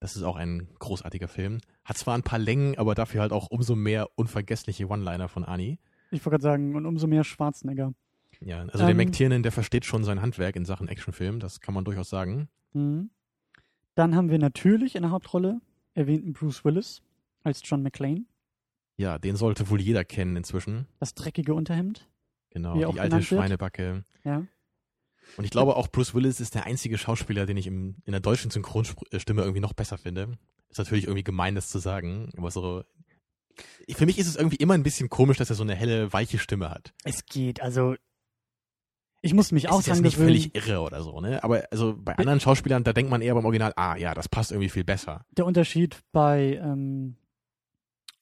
Das 0.01 0.15
ist 0.15 0.23
auch 0.23 0.37
ein 0.37 0.69
großartiger 0.79 1.27
Film. 1.27 1.59
Hat 1.85 1.97
zwar 1.97 2.15
ein 2.17 2.23
paar 2.23 2.39
Längen, 2.39 2.77
aber 2.79 2.95
dafür 2.95 3.21
halt 3.23 3.33
auch 3.33 3.49
umso 3.51 3.75
mehr 3.75 4.09
unvergessliche 4.17 4.89
One-Liner 4.89 5.29
von 5.29 5.45
Ani. 5.45 5.79
Ich 6.11 6.25
wollte 6.25 6.31
gerade 6.31 6.43
sagen, 6.43 6.75
und 6.75 6.87
umso 6.87 7.07
mehr 7.07 7.25
Schwarzenegger. 7.25 7.93
Ja, 8.41 8.61
also 8.61 8.79
der 8.79 8.91
Ähm, 8.91 8.97
McTiernan, 8.97 9.43
der 9.43 9.53
versteht 9.53 9.85
schon 9.85 10.05
sein 10.05 10.23
Handwerk 10.23 10.57
in 10.57 10.65
Sachen 10.65 10.89
Actionfilm, 10.89 11.41
das 11.41 11.61
kann 11.61 11.75
man 11.75 11.85
durchaus 11.85 12.09
sagen. 12.09 12.49
Mhm. 12.73 13.11
Dann 13.95 14.15
haben 14.15 14.31
wir 14.31 14.39
natürlich 14.39 14.95
in 14.95 15.03
der 15.03 15.11
Hauptrolle 15.11 15.61
erwähnten 15.95 16.33
Bruce 16.33 16.65
Willis 16.65 17.03
als 17.43 17.61
John 17.65 17.83
McClane. 17.83 18.25
Ja, 18.97 19.19
den 19.19 19.37
sollte 19.37 19.69
wohl 19.71 19.81
jeder 19.81 20.05
kennen 20.05 20.37
inzwischen. 20.37 20.87
Das 21.01 21.15
dreckige 21.15 21.55
Unterhemd. 21.55 22.09
Genau, 22.51 22.77
die 22.77 23.01
alte 23.01 23.17
wird. 23.17 23.25
Schweinebacke. 23.25 24.05
Ja. 24.25 24.45
Und 25.37 25.45
ich 25.45 25.51
glaube 25.51 25.77
auch 25.77 25.89
Bruce 25.89 26.15
Willis 26.15 26.41
ist 26.41 26.55
der 26.55 26.65
einzige 26.65 26.97
Schauspieler, 26.97 27.45
den 27.45 27.57
ich 27.57 27.67
im, 27.67 27.97
in 28.05 28.13
der 28.13 28.21
deutschen 28.21 28.51
Synchronstimme 28.51 29.43
irgendwie 29.43 29.61
noch 29.61 29.75
besser 29.75 29.99
finde. 29.99 30.39
Ist 30.71 30.79
natürlich 30.79 31.05
irgendwie 31.05 31.25
gemein, 31.25 31.55
das 31.55 31.69
zu 31.69 31.79
sagen, 31.79 32.31
aber 32.37 32.51
so. 32.51 32.85
Für 33.91 34.07
mich 34.07 34.19
ist 34.19 34.27
es 34.29 34.37
irgendwie 34.37 34.57
immer 34.57 34.75
ein 34.75 34.83
bisschen 34.83 35.09
komisch, 35.09 35.37
dass 35.39 35.51
er 35.51 35.57
so 35.57 35.63
eine 35.63 35.75
helle, 35.75 36.13
weiche 36.13 36.39
Stimme 36.39 36.71
hat. 36.71 36.93
Es 37.05 37.25
geht, 37.27 37.61
also 37.63 37.95
Ich 39.23 39.35
muss 39.35 39.51
mich 39.53 39.65
Es 39.65 39.71
auch 39.71 39.81
ist 39.81 39.87
jetzt 39.87 39.97
dran 39.97 40.03
nicht 40.05 40.15
gewöhnen. 40.17 40.29
völlig 40.29 40.55
irre 40.55 40.81
oder 40.81 41.03
so, 41.03 41.21
ne? 41.21 41.43
Aber 41.43 41.65
also 41.71 41.97
bei 41.99 42.17
anderen 42.17 42.41
Schauspielern, 42.41 42.85
da 42.85 42.93
denkt 42.93 43.11
man 43.11 43.21
eher 43.23 43.35
beim 43.35 43.45
Original, 43.45 43.73
ah 43.77 43.97
ja, 43.97 44.15
das 44.15 44.29
passt 44.29 44.53
irgendwie 44.53 44.69
viel 44.69 44.85
besser. 44.85 45.25
Der 45.33 45.45
Unterschied 45.47 46.01
bei, 46.13 46.61
ähm, 46.63 47.17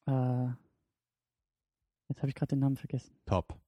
äh, 0.07 0.47
jetzt 2.09 2.19
habe 2.23 2.28
ich 2.28 2.35
gerade 2.35 2.50
den 2.50 2.61
Namen 2.61 2.76
vergessen. 2.76 3.14
Top. 3.26 3.59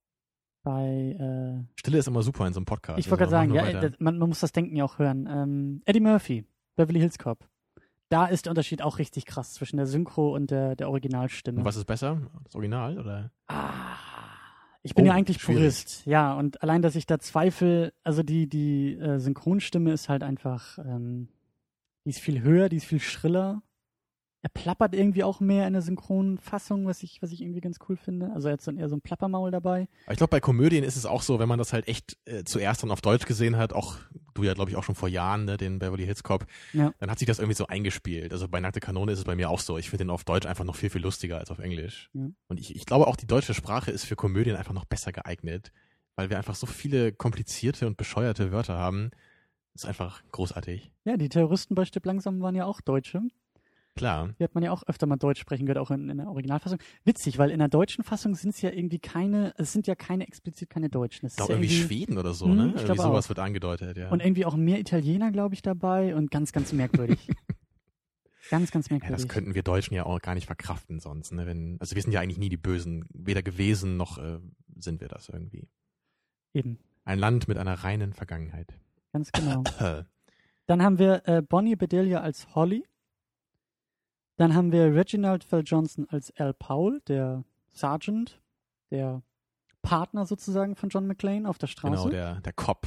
Bei, 0.63 0.85
äh, 0.87 1.65
Stille 1.79 1.99
ist 1.99 2.09
immer 2.09 2.23
super 2.23 2.47
in 2.47 2.53
so 2.53 2.59
einem 2.59 2.67
Podcast. 2.67 2.99
ich 2.99 3.11
wollte 3.11 3.25
gerade 3.25 3.37
Also 3.39 3.55
sagen, 3.55 3.73
mach 3.75 3.83
ja, 3.83 3.91
man, 3.99 4.19
man 4.19 4.29
muss 4.29 4.41
das 4.41 4.53
Denken 4.53 4.77
ja 4.77 4.85
auch 4.85 4.99
hören. 4.99 5.27
Ähm, 5.31 5.83
Eddie 5.87 6.01
Murphy, 6.01 6.45
Beverly 6.77 7.01
Hills 7.01 7.19
Cop. 7.19 7.49
Da 8.11 8.27
ist 8.27 8.47
der 8.47 8.53
Unterschied 8.53 8.81
auch 8.83 8.99
richtig 8.99 9.27
krass 9.27 9.53
zwischen 9.55 9.77
der 9.77 9.87
Synchro 9.87 10.35
und 10.35 10.51
der, 10.51 10.77
der 10.77 10.89
Originalstimme. 10.89 11.59
Und 11.59 11.65
was 11.65 11.77
ist 11.77 11.85
besser? 11.85 12.21
Das 12.45 12.55
Original 12.55 12.99
oder? 12.99 13.31
Ah, 13.49 13.97
ich 14.83 14.95
bin 14.95 15.05
Oh, 15.05 15.09
ja 15.09 15.15
eigentlich 15.15 15.41
schwierig. 15.43 15.61
Purist, 15.63 16.07
ja, 16.07 16.33
und 16.35 16.63
allein, 16.63 16.81
dass 16.81 16.97
ich 16.97 17.05
da 17.07 17.19
zweifle, 17.19 17.93
also 18.05 18.23
die, 18.23 18.49
die 18.49 18.95
äh, 18.95 19.19
Synchronstimme 19.19 19.93
ist 19.93 20.09
halt 20.09 20.23
einfach, 20.23 20.79
ähm, 20.79 21.29
die 22.05 22.11
ist 22.11 22.21
viel 22.21 22.41
höher, 22.43 22.69
die 22.71 22.77
ist 22.77 22.87
viel 22.87 23.01
schriller. 23.01 23.63
Er 24.41 24.51
plappert 24.51 24.95
irgendwie 24.95 25.25
auch 25.25 25.41
mehr 25.41 25.67
in 25.67 25.73
der 25.73 25.83
Synchronfassung, 25.83 26.87
was 26.87 27.03
ich, 27.03 27.21
was 27.23 27.33
ich 27.33 27.41
irgendwie 27.43 27.61
ganz 27.61 27.79
cool 27.89 27.97
finde. 27.97 28.31
Also 28.33 28.49
er 28.49 28.53
hat 28.53 28.67
dann 28.67 28.79
eher 28.79 28.89
so 28.89 28.95
ein 28.95 29.01
Plappermaul 29.01 29.51
dabei. 29.51 29.89
Aber 30.05 30.13
ich 30.13 30.19
glaube, 30.19 30.31
bei 30.31 30.39
Komödien 30.41 30.85
ist 30.85 30.97
es 30.97 31.07
auch 31.07 31.23
so, 31.23 31.41
wenn 31.41 31.49
man 31.49 31.59
das 31.59 31.73
halt 31.73 31.89
echt 31.89 32.17
äh, 32.25 32.45
zuerst 32.45 32.83
dann 32.83 32.93
auf 32.93 33.01
Deutsch 33.01 33.27
gesehen 33.27 33.57
hat, 33.57 33.73
auch 33.73 33.97
du 34.35 34.45
ja, 34.45 34.55
glaube 34.55 34.71
ich, 34.71 34.77
auch 34.77 34.85
schon 34.85 34.95
vor 34.95 35.09
Jahren, 35.09 35.45
ne, 35.45 35.57
den 35.57 35.81
Beverly 35.81 36.05
Hills 36.05 36.23
Cop, 36.23 36.47
Ja. 36.73 36.93
dann 37.01 37.11
hat 37.11 37.19
sich 37.19 37.27
das 37.27 37.41
irgendwie 37.41 37.57
so 37.57 37.67
eingespielt. 37.67 38.33
Also 38.33 38.47
bei 38.47 38.61
Nackte 38.61 38.79
Kanone 38.79 39.11
ist 39.11 39.19
es 39.19 39.25
bei 39.25 39.35
mir 39.35 39.51
auch 39.51 39.59
so. 39.59 39.77
Ich 39.77 39.91
finde 39.91 40.05
den 40.05 40.11
auf 40.11 40.23
Deutsch 40.23 40.47
einfach 40.47 40.65
noch 40.65 40.77
viel, 40.77 40.91
viel 40.91 41.03
lustiger 41.03 41.39
als 41.39 41.51
auf 41.51 41.59
Englisch. 41.59 42.09
Ja. 42.13 42.29
Und 42.47 42.61
ich, 42.61 42.77
ich 42.77 42.87
glaube 42.87 43.09
auch, 43.09 43.17
die 43.17 43.27
deutsche 43.27 43.55
Sprache 43.55 43.91
ist 43.91 44.05
für 44.05 44.15
Komödien 44.15 44.55
einfach 44.55 44.73
noch 44.73 44.85
besser 44.85 45.11
geeignet, 45.11 45.73
weil 46.15 46.31
wir 46.31 46.39
einfach 46.39 46.55
so 46.55 46.67
viele 46.67 47.11
komplizierte 47.13 47.89
und 47.89 47.97
bescheuerte 47.97 48.53
Wörter 48.53 48.79
haben. 48.79 49.11
Das 49.75 49.83
ist 49.83 49.89
einfach 49.89 50.23
großartig. 50.31 50.93
Ja, 51.05 51.17
die 51.17 51.29
Terroristen 51.29 51.75
bei 51.75 51.85
Stipp 51.85 52.07
Langsam 52.07 52.41
waren 52.41 52.55
ja 52.55 52.65
auch 52.67 52.81
Deutsche. 52.81 53.23
Klar. 53.99 54.31
Die 54.39 54.45
hat 54.45 54.55
man 54.55 54.65
ja 54.65 54.73
auch 54.73 54.83
öfter 54.87 55.07
mal 55.07 55.17
Deutsch 55.17 55.41
sprechen 55.41 55.67
gehört, 55.67 55.79
auch 55.79 55.91
in, 55.91 56.09
in 56.09 56.19
der 56.19 56.29
Originalfassung. 56.29 56.79
Witzig, 57.05 57.39
weil 57.39 57.51
in 57.51 57.59
der 57.59 57.69
deutschen 57.69 58.03
Fassung 58.05 58.35
sind 58.35 58.51
es 58.55 58.63
ja 58.63 58.71
irgendwie 58.71 58.99
keine, 58.99 59.53
es 59.59 59.73
sind 59.73 59.87
ja 59.87 59.95
keine 59.95 60.27
explizit 60.27 60.71
keine 60.71 60.89
Deutschen. 60.89 61.27
Es 61.27 61.33
Ich 61.33 61.37
glaube 61.37 61.53
ja 61.55 61.59
irgendwie 61.59 61.75
Schweden 61.75 62.19
oder 62.19 62.33
so, 62.35 62.47
Hm, 62.47 62.55
ne? 62.57 62.63
ich 62.63 62.69
Irgendwie 62.73 62.85
glaube 62.87 63.03
sowas 63.03 63.27
auch. 63.27 63.29
wird 63.31 63.39
angedeutet, 63.39 63.97
ja. 63.97 64.09
Und 64.11 64.21
irgendwie 64.25 64.45
auch 64.45 64.57
mehr 64.57 64.79
Italiener, 64.81 65.31
glaube 65.33 65.55
ich, 65.55 65.63
dabei 65.63 66.15
und 66.17 66.31
ganz, 66.31 66.53
ganz 66.53 66.73
merkwürdig. 66.73 67.29
ganz, 68.51 68.71
ganz 68.71 68.89
Ja, 68.89 68.95
merkwürdig. 68.95 69.25
das 69.27 69.29
könnten 69.29 69.55
wir 69.55 69.63
Deutschen 69.63 69.95
ja 69.95 70.05
auch 70.07 70.21
gar 70.21 70.35
nicht 70.35 70.47
verkraften 70.47 71.01
sonst. 71.01 71.33
Ne? 71.33 71.47
Wenn, 71.47 71.77
also 71.81 71.95
wir 71.95 72.03
sind 72.03 72.13
ja 72.13 72.21
eigentlich 72.21 72.39
nie 72.39 72.49
die 72.49 72.57
Bösen, 72.57 73.05
weder 73.13 73.43
gewesen 73.43 73.97
noch 73.97 74.19
äh, 74.19 74.39
sind 74.77 75.01
wir 75.01 75.09
das 75.09 75.29
irgendwie. 75.29 75.69
Eben, 76.55 76.79
Ein 77.05 77.19
Land 77.19 77.49
mit 77.49 77.59
einer 77.59 77.75
reinen 77.75 78.13
Vergangenheit. 78.15 78.75
ganz 79.13 79.31
genau. 79.33 79.63
Dann 80.67 80.83
haben 80.83 80.99
wir 80.99 81.23
äh, 81.27 81.41
Bonnie 81.43 81.77
Bedelia 81.77 82.21
als 82.21 82.55
Holly. 82.55 82.85
Dann 84.39 84.55
haben 84.55 84.73
wir 84.73 84.95
Reginald 84.95 85.45
Fell 85.45 85.63
Johnson 85.65 86.07
als 86.09 86.33
Al 86.39 86.55
Powell, 86.55 87.01
der 87.09 87.45
Sergeant, 87.73 88.41
der 88.91 89.23
Partner 89.83 90.25
sozusagen 90.27 90.75
von 90.77 90.89
John 90.89 91.07
McClane 91.07 91.49
auf 91.49 91.59
der 91.59 91.67
Straße. 91.67 91.91
genau, 91.95 92.09
der, 92.09 92.41
der 92.41 92.53
Cop. 92.55 92.87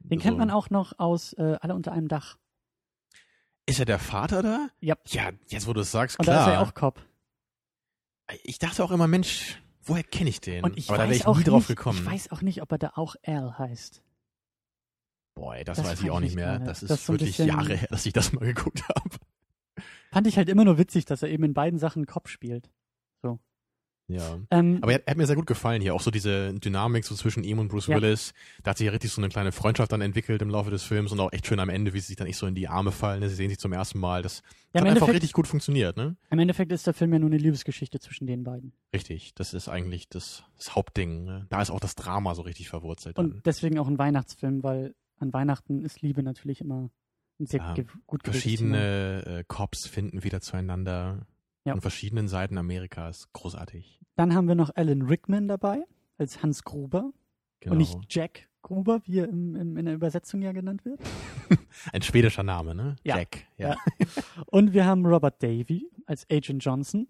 Den 0.00 0.18
So. 0.18 0.22
kennt 0.22 0.38
man 0.38 0.50
auch 0.50 0.70
noch 0.70 0.98
aus 0.98 1.32
äh, 1.34 1.56
Alle 1.60 1.74
unter 1.74 1.92
einem 1.92 2.08
Dach. 2.08 2.38
Ist 3.66 3.78
er 3.80 3.86
der 3.86 3.98
Vater 3.98 4.42
da? 4.42 4.68
Ja. 4.80 4.94
Ja, 5.06 5.30
jetzt 5.48 5.66
wo 5.66 5.72
du 5.72 5.80
es 5.80 5.90
sagst, 5.90 6.18
Und 6.18 6.28
da 6.28 6.38
ist 6.38 6.44
klar. 6.44 6.54
er 6.54 6.60
auch 6.62 6.74
Cop. 6.74 7.00
ich 8.42 8.58
dachte 8.58 8.84
auch 8.84 8.90
immer, 8.90 9.06
Mensch, 9.08 9.60
woher 9.82 10.02
kenne 10.04 10.30
ich 10.30 10.40
den? 10.40 10.62
Und 10.64 10.76
ich 10.78 10.88
Aber 10.90 10.98
da 10.98 11.04
wäre 11.04 11.14
ich 11.14 11.26
auch 11.26 11.36
nie 11.38 11.44
drauf 11.44 11.60
nicht, 11.68 11.68
gekommen. 11.76 11.98
Ich 11.98 12.06
weiß 12.06 12.30
auch 12.32 12.42
nicht, 12.42 12.62
ob 12.62 12.70
er 12.72 12.78
da 12.78 12.92
auch 12.94 13.16
Al 13.24 13.58
heißt. 13.58 14.02
Boah, 15.34 15.56
ey, 15.56 15.64
das, 15.64 15.78
Das 15.78 15.86
weiß 15.86 16.02
ich 16.02 16.10
auch 16.10 16.18
ich 16.18 16.24
nicht 16.26 16.36
mehr. 16.36 16.58
Das 16.60 16.82
ist 16.82 16.90
Das 16.90 17.00
ist 17.00 17.06
so 17.06 17.14
wirklich 17.14 17.30
bisschen- 17.30 17.48
Jahre 17.48 17.74
her, 17.74 17.88
dass 17.90 18.06
ich 18.06 18.12
das 18.12 18.32
mal 18.32 18.44
geguckt 18.44 18.82
habe. 18.88 19.10
Fand 20.14 20.26
ich 20.26 20.36
halt 20.38 20.48
immer 20.48 20.64
nur 20.64 20.78
witzig, 20.78 21.04
dass 21.04 21.22
er 21.22 21.28
eben 21.28 21.44
in 21.44 21.54
beiden 21.54 21.78
Sachen 21.78 22.06
Cop 22.06 22.28
spielt. 22.28 22.70
Ja. 24.06 24.38
Ähm, 24.50 24.80
Aber 24.82 24.92
er, 24.92 25.02
er 25.06 25.12
hat 25.12 25.16
mir 25.16 25.26
sehr 25.26 25.36
gut 25.36 25.46
gefallen 25.46 25.80
hier. 25.80 25.94
Auch 25.94 26.00
so 26.00 26.10
diese 26.10 26.52
Dynamik 26.52 27.04
so 27.04 27.14
zwischen 27.14 27.42
ihm 27.42 27.58
und 27.58 27.68
Bruce 27.68 27.86
Ja. 27.86 27.96
Willis. 27.96 28.34
Da 28.62 28.70
hat 28.72 28.78
sich 28.78 28.84
ja 28.84 28.92
richtig 28.92 29.10
so 29.12 29.20
eine 29.20 29.30
kleine 29.30 29.50
Freundschaft 29.50 29.92
dann 29.92 30.02
entwickelt 30.02 30.42
im 30.42 30.50
Laufe 30.50 30.70
des 30.70 30.82
Films 30.82 31.10
und 31.12 31.20
auch 31.20 31.32
echt 31.32 31.46
schön 31.46 31.58
am 31.58 31.70
Ende, 31.70 31.94
wie 31.94 32.00
sie 32.00 32.08
sich 32.08 32.16
dann 32.16 32.26
nicht 32.26 32.36
so 32.36 32.46
in 32.46 32.54
die 32.54 32.68
Arme 32.68 32.92
fallen. 32.92 33.20
ne? 33.20 33.28
Sie 33.28 33.34
sehen 33.34 33.48
sich 33.48 33.58
zum 33.58 33.72
ersten 33.72 33.98
Mal. 33.98 34.20
Das 34.20 34.42
ja, 34.74 34.82
hat 34.82 34.88
einfach 34.88 35.08
richtig 35.08 35.32
gut 35.32 35.46
funktioniert, 35.46 35.96
ne? 35.96 36.16
Im 36.30 36.38
Endeffekt 36.38 36.70
ist 36.72 36.86
der 36.86 36.92
Film 36.92 37.14
ja 37.14 37.18
nur 37.18 37.30
eine 37.30 37.38
Liebesgeschichte 37.38 37.98
zwischen 37.98 38.26
den 38.26 38.44
beiden. 38.44 38.74
Richtig. 38.92 39.34
Das 39.36 39.54
ist 39.54 39.68
eigentlich 39.68 40.08
das, 40.10 40.44
das 40.58 40.74
Hauptding. 40.74 41.24
Ne? 41.24 41.46
Da 41.48 41.62
ist 41.62 41.70
auch 41.70 41.80
das 41.80 41.94
Drama 41.94 42.34
so 42.34 42.42
richtig 42.42 42.68
verwurzelt. 42.68 43.16
Dann. 43.16 43.32
Und 43.32 43.46
deswegen 43.46 43.78
auch 43.78 43.88
ein 43.88 43.98
Weihnachtsfilm, 43.98 44.62
weil 44.62 44.94
an 45.18 45.32
Weihnachten 45.32 45.82
ist 45.82 46.02
Liebe 46.02 46.22
natürlich 46.22 46.60
immer 46.60 46.90
sehr 47.46 47.60
Ja, 47.60 47.74
ge 47.74 47.84
gut. 48.06 48.22
Verschiedene 48.24 49.24
äh, 49.26 49.44
Cops 49.46 49.86
finden 49.86 50.24
wieder 50.24 50.40
zueinander. 50.40 51.26
Ja. 51.64 51.72
Von 51.72 51.80
verschiedenen 51.80 52.28
Seiten 52.28 52.58
Amerikas. 52.58 53.32
Großartig. 53.32 54.00
Dann 54.16 54.34
haben 54.34 54.48
wir 54.48 54.54
noch 54.54 54.70
Alan 54.76 55.02
Rickman 55.02 55.48
dabei 55.48 55.82
als 56.18 56.42
Hans 56.42 56.62
Gruber 56.64 57.12
Genau. 57.60 57.72
und 57.72 57.78
nicht 57.78 57.96
Jack 58.10 58.48
Gruber, 58.60 59.00
wie 59.06 59.20
er 59.20 59.28
im, 59.28 59.56
im, 59.56 59.76
in 59.78 59.86
der 59.86 59.94
Übersetzung 59.94 60.42
ja 60.42 60.52
genannt 60.52 60.84
wird. 60.84 61.00
Ein 61.92 62.02
schwedischer 62.02 62.42
Name, 62.42 62.74
ne? 62.74 62.96
Ja. 63.04 63.16
Jack. 63.18 63.44
Ja. 63.56 63.70
Ja. 63.70 63.76
Und 64.46 64.72
wir 64.74 64.84
haben 64.84 65.04
Robert 65.06 65.42
Davy 65.42 65.88
als 66.06 66.26
Agent 66.30 66.62
Johnson. 66.64 67.08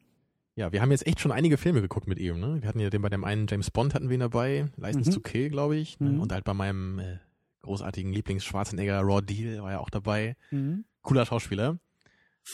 Ja, 0.57 0.70
wir 0.73 0.81
haben 0.81 0.92
jetzt 0.92 1.07
echt 1.09 1.18
schon 1.18 1.33
einige 1.33 1.57
Filme 1.57 1.81
geguckt 1.81 2.07
mit 2.07 2.20
ihm, 2.20 2.38
ne? 2.38 2.62
Wir 2.62 2.68
hatten 2.68 2.79
ja 2.79 2.88
den 2.90 3.03
bei 3.03 3.09
dem 3.09 3.25
einen 3.25 3.49
James 3.49 3.73
Bond 3.73 3.94
hatten 3.94 4.09
wir 4.09 4.14
ihn 4.14 4.20
dabei, 4.20 4.66
License 4.77 5.11
Mhm. 5.11 5.14
to 5.14 5.20
Kill, 5.20 5.51
glaube 5.51 5.77
ich. 5.77 5.99
Ne? 5.99 6.11
Mhm. 6.11 6.20
Und 6.20 6.31
halt 6.33 6.44
bei 6.44 6.55
meinem 6.55 7.01
äh, 7.01 7.18
großartigen 7.64 8.12
Lieblings-Schwarzenegger 8.12 9.00
Raw 9.00 9.20
Deal 9.20 9.62
war 9.62 9.72
er 9.72 9.81
auch 9.81 9.90
dabei. 9.90 10.37
Mhm. 10.50 10.85
Cooler 11.03 11.27
Schauspieler. 11.27 11.79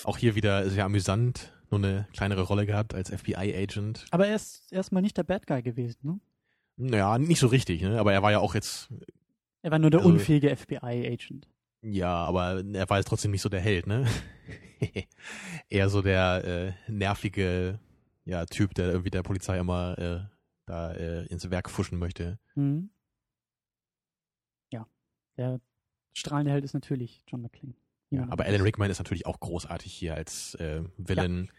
Auch 0.05 0.17
hier 0.19 0.35
wieder 0.35 0.69
sehr 0.71 0.85
amüsant, 0.85 1.53
nur 1.71 1.79
eine 1.79 2.07
kleinere 2.13 2.43
Rolle 2.43 2.67
gehabt 2.67 2.95
als 2.95 3.11
FBI-Agent. 3.11 4.07
Aber 4.11 4.27
er 4.27 4.37
ist 4.37 4.73
erstmal 4.73 5.03
nicht 5.03 5.17
der 5.17 5.25
Bad 5.25 5.47
Guy 5.47 5.63
gewesen. 5.63 5.99
Ne? 6.03 6.21
Naja, 6.77 7.19
nicht 7.19 7.41
so 7.41 7.49
richtig, 7.49 7.83
ne? 7.83 7.99
Aber 8.01 8.13
er 8.13 8.23
war 8.23 8.31
ja 8.33 8.39
auch 8.39 8.55
jetzt, 8.55 8.89
Er 9.63 9.71
war 9.71 9.79
nur 9.79 9.91
der 9.91 10.01
Also- 10.01 10.11
unfähige 10.11 10.49
FBI-Agent. 10.57 11.49
ja, 11.83 12.15
aber 12.25 12.63
er 12.73 12.89
war 12.89 12.97
jetzt 12.99 13.09
trotzdem 13.09 13.31
nicht 13.33 13.43
so 13.43 13.49
der 13.49 13.61
Held, 13.61 13.87
ne? 13.87 14.07
Eher 15.69 15.89
so 15.91 16.03
der 16.03 16.45
äh, 16.89 16.91
nervige 16.91 17.79
ja, 18.25 18.47
Typ, 18.47 18.75
der 18.75 18.87
irgendwie 18.91 19.11
der 19.11 19.23
Polizei 19.23 19.59
immer 19.59 19.99
äh, 19.99 20.21
da 20.67 20.93
äh, 20.93 21.27
ins 21.27 21.51
Werk 21.51 21.69
fuschen 21.71 21.99
möchte. 21.99 22.39
Mhm. 22.55 22.91
Der 25.37 25.61
strahlende 26.13 26.53
Held 26.53 26.65
ist 26.65 26.75
natürlich 26.75 27.23
John 27.27 27.43
McClane. 27.43 27.75
Ja, 28.11 28.27
aber. 28.29 28.45
Alan 28.45 28.61
Rickman 28.63 28.91
ist 28.91 28.99
natürlich 28.99 29.27
auch 29.27 29.39
großartig 29.41 29.93
hier 29.93 30.15
als 30.15 30.55
äh, 30.57 30.83
Villain. 30.97 31.51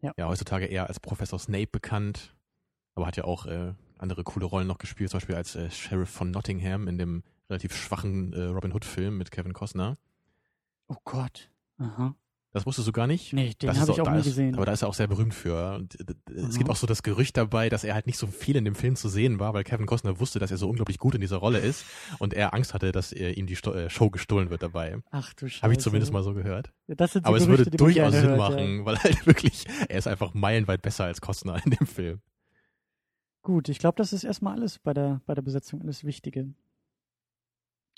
Ja. 0.00 0.12
Ja. 0.16 0.28
heutzutage 0.28 0.66
eher 0.66 0.86
als 0.86 1.00
Professor 1.00 1.40
Snape 1.40 1.66
bekannt, 1.72 2.36
aber 2.94 3.06
hat 3.06 3.16
ja 3.16 3.24
auch 3.24 3.46
äh, 3.46 3.74
andere 3.98 4.22
coole 4.22 4.46
Rollen 4.46 4.68
noch 4.68 4.78
gespielt, 4.78 5.10
zum 5.10 5.18
Beispiel 5.18 5.34
als 5.34 5.56
äh, 5.56 5.70
Sheriff 5.72 6.08
von 6.08 6.30
Nottingham 6.30 6.86
in 6.86 6.98
dem 6.98 7.24
relativ 7.50 7.74
schwachen 7.74 8.32
äh, 8.32 8.44
Robin 8.44 8.72
Hood-Film 8.72 9.18
mit 9.18 9.32
Kevin 9.32 9.54
Costner. 9.54 9.98
Oh 10.86 10.96
Gott. 11.04 11.50
Aha. 11.78 12.14
Das 12.52 12.64
wusstest 12.64 12.88
du 12.88 12.92
gar 12.92 13.06
nicht? 13.06 13.34
Nee, 13.34 13.52
den 13.60 13.66
Das 13.66 13.78
habe 13.78 13.92
ich 13.92 14.00
auch 14.00 14.10
nie 14.10 14.20
ist, 14.20 14.24
gesehen. 14.24 14.54
Aber 14.54 14.64
da 14.64 14.72
ist 14.72 14.80
er 14.80 14.88
auch 14.88 14.94
sehr 14.94 15.06
berühmt 15.06 15.34
für. 15.34 15.74
Und, 15.76 16.00
äh, 16.00 16.14
es 16.34 16.44
Aha. 16.44 16.58
gibt 16.58 16.70
auch 16.70 16.76
so 16.76 16.86
das 16.86 17.02
Gerücht 17.02 17.36
dabei, 17.36 17.68
dass 17.68 17.84
er 17.84 17.92
halt 17.92 18.06
nicht 18.06 18.16
so 18.16 18.26
viel 18.26 18.56
in 18.56 18.64
dem 18.64 18.74
Film 18.74 18.96
zu 18.96 19.10
sehen 19.10 19.38
war, 19.38 19.52
weil 19.52 19.64
Kevin 19.64 19.84
Costner 19.84 20.18
wusste, 20.18 20.38
dass 20.38 20.50
er 20.50 20.56
so 20.56 20.68
unglaublich 20.68 20.98
gut 20.98 21.14
in 21.14 21.20
dieser 21.20 21.36
Rolle 21.36 21.58
ist 21.58 21.84
und 22.18 22.32
er 22.32 22.54
Angst 22.54 22.72
hatte, 22.72 22.90
dass 22.90 23.12
ihm 23.12 23.46
die 23.46 23.54
äh, 23.54 23.90
Show 23.90 24.08
gestohlen 24.08 24.48
wird 24.48 24.62
dabei. 24.62 24.96
Ach 25.10 25.34
du 25.34 25.46
Scheiße. 25.46 25.62
Habe 25.62 25.74
ich 25.74 25.80
zumindest 25.80 26.12
mal 26.12 26.22
so 26.22 26.32
gehört. 26.32 26.72
Das 26.86 27.12
sind 27.12 27.26
so 27.26 27.28
Aber 27.28 27.36
es 27.36 27.46
würde 27.46 27.70
durchaus 27.70 28.14
Sinn 28.14 28.28
hört, 28.28 28.38
machen, 28.38 28.84
weil 28.86 28.96
halt 28.96 29.26
wirklich, 29.26 29.66
er 29.88 29.98
ist 29.98 30.08
einfach 30.08 30.32
meilenweit 30.32 30.80
besser 30.80 31.04
als 31.04 31.20
Costner 31.20 31.60
in 31.64 31.72
dem 31.72 31.86
Film. 31.86 32.20
Gut, 33.42 33.68
ich 33.68 33.78
glaube, 33.78 33.96
das 33.96 34.14
ist 34.14 34.24
erstmal 34.24 34.54
alles 34.56 34.78
bei 34.78 34.94
der, 34.94 35.20
bei 35.26 35.34
der 35.34 35.42
Besetzung, 35.42 35.82
alles 35.82 36.04
Wichtige. 36.04 36.54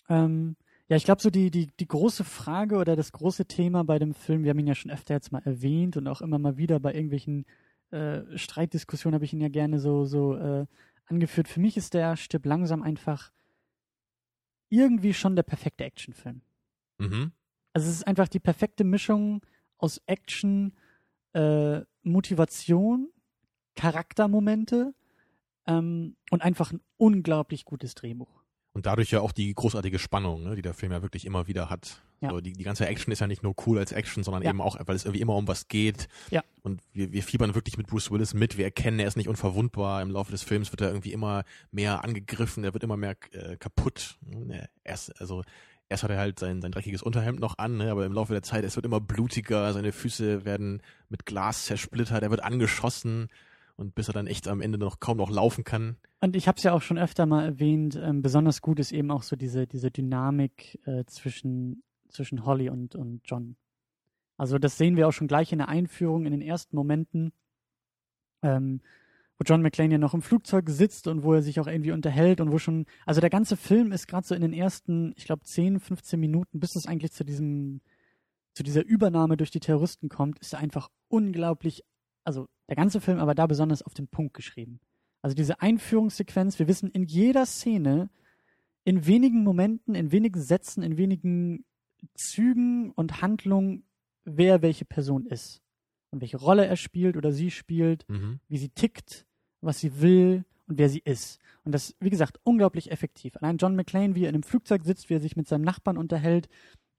Ähm, 0.08 0.56
ja, 0.90 0.96
ich 0.96 1.04
glaube, 1.04 1.22
so 1.22 1.30
die, 1.30 1.52
die, 1.52 1.68
die 1.78 1.86
große 1.86 2.24
Frage 2.24 2.76
oder 2.76 2.96
das 2.96 3.12
große 3.12 3.46
Thema 3.46 3.84
bei 3.84 4.00
dem 4.00 4.12
Film, 4.12 4.42
wir 4.42 4.50
haben 4.50 4.58
ihn 4.58 4.66
ja 4.66 4.74
schon 4.74 4.90
öfter 4.90 5.14
jetzt 5.14 5.30
mal 5.30 5.40
erwähnt 5.44 5.96
und 5.96 6.08
auch 6.08 6.20
immer 6.20 6.40
mal 6.40 6.56
wieder 6.56 6.80
bei 6.80 6.92
irgendwelchen 6.92 7.46
äh, 7.92 8.22
Streitdiskussionen 8.36 9.14
habe 9.14 9.24
ich 9.24 9.32
ihn 9.32 9.40
ja 9.40 9.48
gerne 9.48 9.78
so, 9.78 10.04
so 10.04 10.34
äh, 10.34 10.66
angeführt. 11.06 11.46
Für 11.46 11.60
mich 11.60 11.76
ist 11.76 11.94
der 11.94 12.16
Stipp 12.16 12.44
langsam 12.44 12.82
einfach 12.82 13.30
irgendwie 14.68 15.14
schon 15.14 15.36
der 15.36 15.44
perfekte 15.44 15.84
Actionfilm. 15.84 16.40
Mhm. 16.98 17.30
Also 17.72 17.88
es 17.88 17.94
ist 17.94 18.06
einfach 18.08 18.26
die 18.26 18.40
perfekte 18.40 18.82
Mischung 18.82 19.46
aus 19.78 20.00
Action, 20.06 20.74
äh, 21.34 21.82
Motivation, 22.02 23.10
Charaktermomente 23.76 24.92
ähm, 25.68 26.16
und 26.32 26.42
einfach 26.42 26.72
ein 26.72 26.80
unglaublich 26.96 27.64
gutes 27.64 27.94
Drehbuch. 27.94 28.39
Und 28.80 28.86
dadurch 28.86 29.10
ja 29.10 29.20
auch 29.20 29.32
die 29.32 29.52
großartige 29.52 29.98
Spannung, 29.98 30.42
ne, 30.42 30.56
die 30.56 30.62
der 30.62 30.72
Film 30.72 30.90
ja 30.90 31.02
wirklich 31.02 31.26
immer 31.26 31.46
wieder 31.46 31.68
hat. 31.68 32.00
Ja. 32.22 32.30
So, 32.30 32.40
die, 32.40 32.54
die 32.54 32.64
ganze 32.64 32.86
Action 32.86 33.12
ist 33.12 33.18
ja 33.20 33.26
nicht 33.26 33.42
nur 33.42 33.54
cool 33.66 33.78
als 33.78 33.92
Action, 33.92 34.24
sondern 34.24 34.42
Ja. 34.42 34.48
eben 34.48 34.62
auch, 34.62 34.78
weil 34.86 34.96
es 34.96 35.04
irgendwie 35.04 35.20
immer 35.20 35.36
um 35.36 35.46
was 35.46 35.68
geht. 35.68 36.08
Ja. 36.30 36.42
Und 36.62 36.80
wir, 36.94 37.12
wir 37.12 37.22
fiebern 37.22 37.54
wirklich 37.54 37.76
mit 37.76 37.88
Bruce 37.88 38.10
Willis 38.10 38.32
mit. 38.32 38.56
Wir 38.56 38.64
erkennen, 38.64 38.98
er 38.98 39.06
ist 39.06 39.18
nicht 39.18 39.28
unverwundbar. 39.28 40.00
Im 40.00 40.10
Laufe 40.10 40.30
des 40.30 40.42
Films 40.42 40.72
wird 40.72 40.80
er 40.80 40.88
irgendwie 40.88 41.12
immer 41.12 41.44
mehr 41.72 42.02
angegriffen. 42.04 42.64
Er 42.64 42.72
wird 42.72 42.82
immer 42.82 42.96
mehr 42.96 43.16
äh, 43.32 43.58
kaputt. 43.58 44.16
Ne, 44.22 44.66
Erst, 44.82 45.20
also, 45.20 45.42
erst 45.90 46.02
hat 46.02 46.10
er 46.10 46.16
halt 46.16 46.38
sein, 46.38 46.62
sein 46.62 46.72
dreckiges 46.72 47.02
Unterhemd 47.02 47.38
noch 47.38 47.58
an, 47.58 47.76
ne, 47.76 47.90
aber 47.90 48.06
im 48.06 48.14
Laufe 48.14 48.32
der 48.32 48.42
Zeit, 48.42 48.64
es 48.64 48.76
wird 48.76 48.86
immer 48.86 49.00
blutiger. 49.00 49.74
Seine 49.74 49.92
Füße 49.92 50.46
werden 50.46 50.80
mit 51.10 51.26
Glas 51.26 51.66
zersplittert. 51.66 52.22
Er 52.22 52.30
wird 52.30 52.42
angeschossen. 52.42 53.28
Und 53.80 53.94
bis 53.94 54.08
er 54.08 54.12
dann 54.12 54.26
echt 54.26 54.46
am 54.46 54.60
Ende 54.60 54.76
noch 54.76 55.00
kaum 55.00 55.16
noch 55.16 55.30
laufen 55.30 55.64
kann. 55.64 55.96
Und 56.20 56.36
ich 56.36 56.46
habe 56.46 56.58
es 56.58 56.64
ja 56.64 56.74
auch 56.74 56.82
schon 56.82 56.98
öfter 56.98 57.24
mal 57.24 57.46
erwähnt, 57.46 57.98
ähm, 58.00 58.20
besonders 58.20 58.60
gut 58.60 58.78
ist 58.78 58.92
eben 58.92 59.10
auch 59.10 59.22
so 59.22 59.36
diese, 59.36 59.66
diese 59.66 59.90
Dynamik 59.90 60.78
äh, 60.84 61.04
zwischen, 61.06 61.82
zwischen 62.10 62.44
Holly 62.44 62.68
und, 62.68 62.94
und 62.94 63.22
John. 63.24 63.56
Also 64.36 64.58
das 64.58 64.76
sehen 64.76 64.98
wir 64.98 65.08
auch 65.08 65.12
schon 65.12 65.28
gleich 65.28 65.50
in 65.50 65.58
der 65.58 65.70
Einführung, 65.70 66.26
in 66.26 66.32
den 66.32 66.42
ersten 66.42 66.76
Momenten, 66.76 67.32
ähm, 68.42 68.82
wo 69.38 69.44
John 69.44 69.62
McClane 69.62 69.92
ja 69.92 69.98
noch 69.98 70.12
im 70.12 70.20
Flugzeug 70.20 70.68
sitzt 70.68 71.06
und 71.06 71.22
wo 71.22 71.32
er 71.32 71.40
sich 71.40 71.58
auch 71.58 71.66
irgendwie 71.66 71.92
unterhält 71.92 72.42
und 72.42 72.52
wo 72.52 72.58
schon, 72.58 72.84
also 73.06 73.22
der 73.22 73.30
ganze 73.30 73.56
Film 73.56 73.92
ist 73.92 74.08
gerade 74.08 74.26
so 74.26 74.34
in 74.34 74.42
den 74.42 74.52
ersten, 74.52 75.14
ich 75.16 75.24
glaube 75.24 75.44
10, 75.44 75.80
15 75.80 76.20
Minuten, 76.20 76.60
bis 76.60 76.76
es 76.76 76.84
eigentlich 76.84 77.12
zu 77.12 77.24
diesem, 77.24 77.80
zu 78.52 78.62
dieser 78.62 78.84
Übernahme 78.84 79.38
durch 79.38 79.50
die 79.50 79.60
Terroristen 79.60 80.10
kommt, 80.10 80.38
ist 80.40 80.52
er 80.52 80.58
einfach 80.58 80.90
unglaublich, 81.08 81.84
also 82.24 82.48
der 82.68 82.76
ganze 82.76 83.00
Film, 83.00 83.18
aber 83.18 83.34
da 83.34 83.46
besonders 83.46 83.82
auf 83.82 83.94
den 83.94 84.08
Punkt 84.08 84.34
geschrieben. 84.34 84.80
Also 85.22 85.34
diese 85.34 85.60
Einführungssequenz, 85.60 86.58
wir 86.58 86.68
wissen 86.68 86.90
in 86.90 87.04
jeder 87.04 87.46
Szene, 87.46 88.10
in 88.84 89.06
wenigen 89.06 89.44
Momenten, 89.44 89.94
in 89.94 90.12
wenigen 90.12 90.40
Sätzen, 90.40 90.82
in 90.82 90.96
wenigen 90.96 91.64
Zügen 92.14 92.90
und 92.92 93.20
Handlungen, 93.20 93.84
wer 94.24 94.62
welche 94.62 94.84
Person 94.84 95.26
ist. 95.26 95.62
Und 96.10 96.20
welche 96.22 96.38
Rolle 96.38 96.66
er 96.66 96.76
spielt 96.76 97.16
oder 97.16 97.32
sie 97.32 97.50
spielt, 97.50 98.08
Mhm. 98.08 98.40
wie 98.48 98.58
sie 98.58 98.70
tickt, 98.70 99.26
was 99.60 99.78
sie 99.80 100.00
will 100.00 100.44
und 100.66 100.78
wer 100.78 100.88
sie 100.88 101.02
ist. 101.04 101.38
Und 101.64 101.72
das, 101.72 101.94
wie 102.00 102.10
gesagt, 102.10 102.40
unglaublich 102.42 102.90
effektiv. 102.90 103.36
Allein 103.36 103.58
John 103.58 103.76
McClane, 103.76 104.14
wie 104.14 104.24
er 104.24 104.30
in 104.30 104.34
einem 104.34 104.42
Flugzeug 104.42 104.84
sitzt, 104.84 105.10
wie 105.10 105.14
er 105.14 105.20
sich 105.20 105.36
mit 105.36 105.46
seinem 105.46 105.62
Nachbarn 105.62 105.98
unterhält 105.98 106.48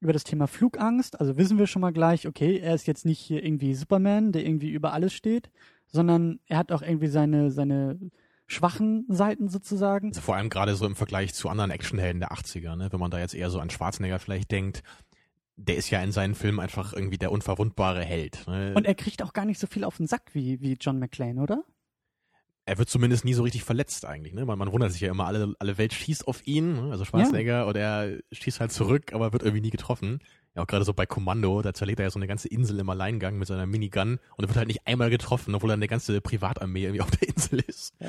über 0.01 0.13
das 0.13 0.23
Thema 0.23 0.47
Flugangst. 0.47 1.19
Also 1.19 1.37
wissen 1.37 1.57
wir 1.57 1.67
schon 1.67 1.81
mal 1.81 1.93
gleich, 1.93 2.27
okay, 2.27 2.59
er 2.59 2.75
ist 2.75 2.87
jetzt 2.87 3.05
nicht 3.05 3.19
hier 3.19 3.43
irgendwie 3.43 3.73
Superman, 3.75 4.31
der 4.31 4.45
irgendwie 4.45 4.69
über 4.69 4.93
alles 4.93 5.13
steht, 5.13 5.49
sondern 5.87 6.39
er 6.47 6.57
hat 6.57 6.71
auch 6.71 6.81
irgendwie 6.81 7.07
seine, 7.07 7.51
seine 7.51 7.99
schwachen 8.47 9.05
Seiten 9.07 9.47
sozusagen. 9.47 10.09
Also 10.09 10.21
vor 10.21 10.35
allem 10.35 10.49
gerade 10.49 10.75
so 10.75 10.85
im 10.85 10.95
Vergleich 10.95 11.33
zu 11.33 11.49
anderen 11.49 11.71
Actionhelden 11.71 12.19
der 12.19 12.31
80er, 12.31 12.75
ne? 12.75 12.91
wenn 12.91 12.99
man 12.99 13.11
da 13.11 13.19
jetzt 13.19 13.35
eher 13.35 13.49
so 13.49 13.59
an 13.59 13.69
Schwarzenegger 13.69 14.19
vielleicht 14.19 14.51
denkt, 14.51 14.83
der 15.55 15.77
ist 15.77 15.89
ja 15.89 16.01
in 16.01 16.11
seinen 16.11 16.35
Filmen 16.35 16.59
einfach 16.59 16.93
irgendwie 16.93 17.17
der 17.17 17.31
unverwundbare 17.31 18.03
Held. 18.03 18.45
Ne? 18.47 18.73
Und 18.75 18.85
er 18.85 18.95
kriegt 18.95 19.21
auch 19.21 19.33
gar 19.33 19.45
nicht 19.45 19.59
so 19.59 19.67
viel 19.67 19.83
auf 19.83 19.97
den 19.97 20.07
Sack 20.07 20.31
wie, 20.33 20.59
wie 20.61 20.77
John 20.79 20.99
McClane, 20.99 21.41
oder? 21.41 21.63
Er 22.71 22.77
wird 22.77 22.89
zumindest 22.89 23.25
nie 23.25 23.33
so 23.33 23.43
richtig 23.43 23.65
verletzt 23.65 24.05
eigentlich. 24.05 24.33
Ne? 24.33 24.45
Man, 24.45 24.57
man 24.57 24.71
wundert 24.71 24.93
sich 24.93 25.01
ja 25.01 25.11
immer, 25.11 25.25
alle, 25.25 25.53
alle 25.59 25.77
Welt 25.77 25.93
schießt 25.93 26.25
auf 26.25 26.47
ihn, 26.47 26.75
ne? 26.75 26.91
also 26.91 27.03
Schwarzenegger, 27.03 27.67
oder 27.67 27.81
er 27.81 28.19
schießt 28.31 28.61
halt 28.61 28.71
zurück, 28.71 29.11
aber 29.11 29.33
wird 29.33 29.43
irgendwie 29.43 29.59
nie 29.59 29.71
getroffen. 29.71 30.19
Ja, 30.55 30.61
auch 30.61 30.67
gerade 30.67 30.85
so 30.85 30.93
bei 30.93 31.05
Kommando, 31.05 31.61
da 31.61 31.73
zerlegt 31.73 31.99
er 31.99 32.05
ja 32.05 32.11
so 32.11 32.17
eine 32.17 32.27
ganze 32.27 32.47
Insel 32.47 32.79
im 32.79 32.89
Alleingang 32.89 33.37
mit 33.37 33.49
seiner 33.49 33.65
Minigun 33.65 34.19
und 34.37 34.45
er 34.45 34.47
wird 34.47 34.55
halt 34.55 34.69
nicht 34.69 34.87
einmal 34.87 35.09
getroffen, 35.09 35.53
obwohl 35.53 35.69
er 35.71 35.73
eine 35.73 35.89
ganze 35.89 36.21
Privatarmee 36.21 36.83
irgendwie 36.83 37.01
auf 37.01 37.11
der 37.11 37.27
Insel 37.27 37.59
ist. 37.67 37.93
Ja. 37.99 38.07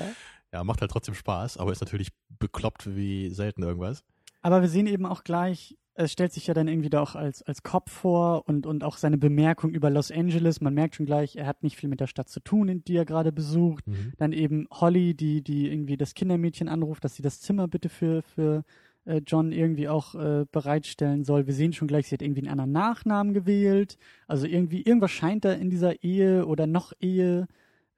Ja, 0.52 0.62
macht 0.62 0.80
halt 0.80 0.92
trotzdem 0.92 1.16
Spaß, 1.16 1.56
aber 1.56 1.72
ist 1.72 1.80
natürlich 1.80 2.10
bekloppt 2.28 2.94
wie 2.94 3.30
selten 3.30 3.64
irgendwas. 3.64 4.04
Aber 4.42 4.60
wir 4.60 4.68
sehen 4.68 4.86
eben 4.86 5.06
auch 5.06 5.24
gleich, 5.24 5.76
es 5.94 6.12
stellt 6.12 6.32
sich 6.32 6.46
ja 6.46 6.54
dann 6.54 6.68
irgendwie 6.68 6.88
da 6.88 7.02
auch 7.02 7.14
als, 7.14 7.42
als 7.42 7.62
Kopf 7.62 7.90
vor 7.90 8.48
und, 8.48 8.66
und 8.66 8.82
auch 8.82 8.96
seine 8.96 9.18
Bemerkung 9.18 9.70
über 9.70 9.90
Los 9.90 10.10
Angeles. 10.10 10.60
Man 10.60 10.74
merkt 10.74 10.96
schon 10.96 11.06
gleich, 11.06 11.36
er 11.36 11.46
hat 11.46 11.62
nicht 11.62 11.76
viel 11.76 11.90
mit 11.90 12.00
der 12.00 12.06
Stadt 12.06 12.28
zu 12.28 12.40
tun, 12.40 12.68
in 12.68 12.84
die 12.84 12.96
er 12.96 13.04
gerade 13.04 13.30
besucht. 13.30 13.86
Mhm. 13.86 14.12
Dann 14.16 14.32
eben 14.32 14.66
Holly, 14.70 15.14
die, 15.14 15.42
die 15.42 15.70
irgendwie 15.70 15.98
das 15.98 16.14
Kindermädchen 16.14 16.68
anruft, 16.68 17.04
dass 17.04 17.14
sie 17.14 17.22
das 17.22 17.40
Zimmer 17.40 17.68
bitte 17.68 17.90
für, 17.90 18.22
für 18.22 18.64
äh, 19.04 19.20
John 19.26 19.52
irgendwie 19.52 19.88
auch 19.88 20.14
äh, 20.14 20.46
bereitstellen 20.50 21.24
soll. 21.24 21.46
Wir 21.46 21.54
sehen 21.54 21.74
schon 21.74 21.88
gleich, 21.88 22.08
sie 22.08 22.14
hat 22.14 22.22
irgendwie 22.22 22.40
einen 22.40 22.50
anderen 22.58 22.72
Nachnamen 22.72 23.34
gewählt. 23.34 23.98
Also 24.26 24.46
irgendwie, 24.46 24.82
irgendwas 24.82 25.10
scheint 25.10 25.44
da 25.44 25.52
in 25.52 25.68
dieser 25.68 26.02
Ehe 26.02 26.46
oder 26.46 26.66
noch 26.66 26.94
Ehe 27.00 27.48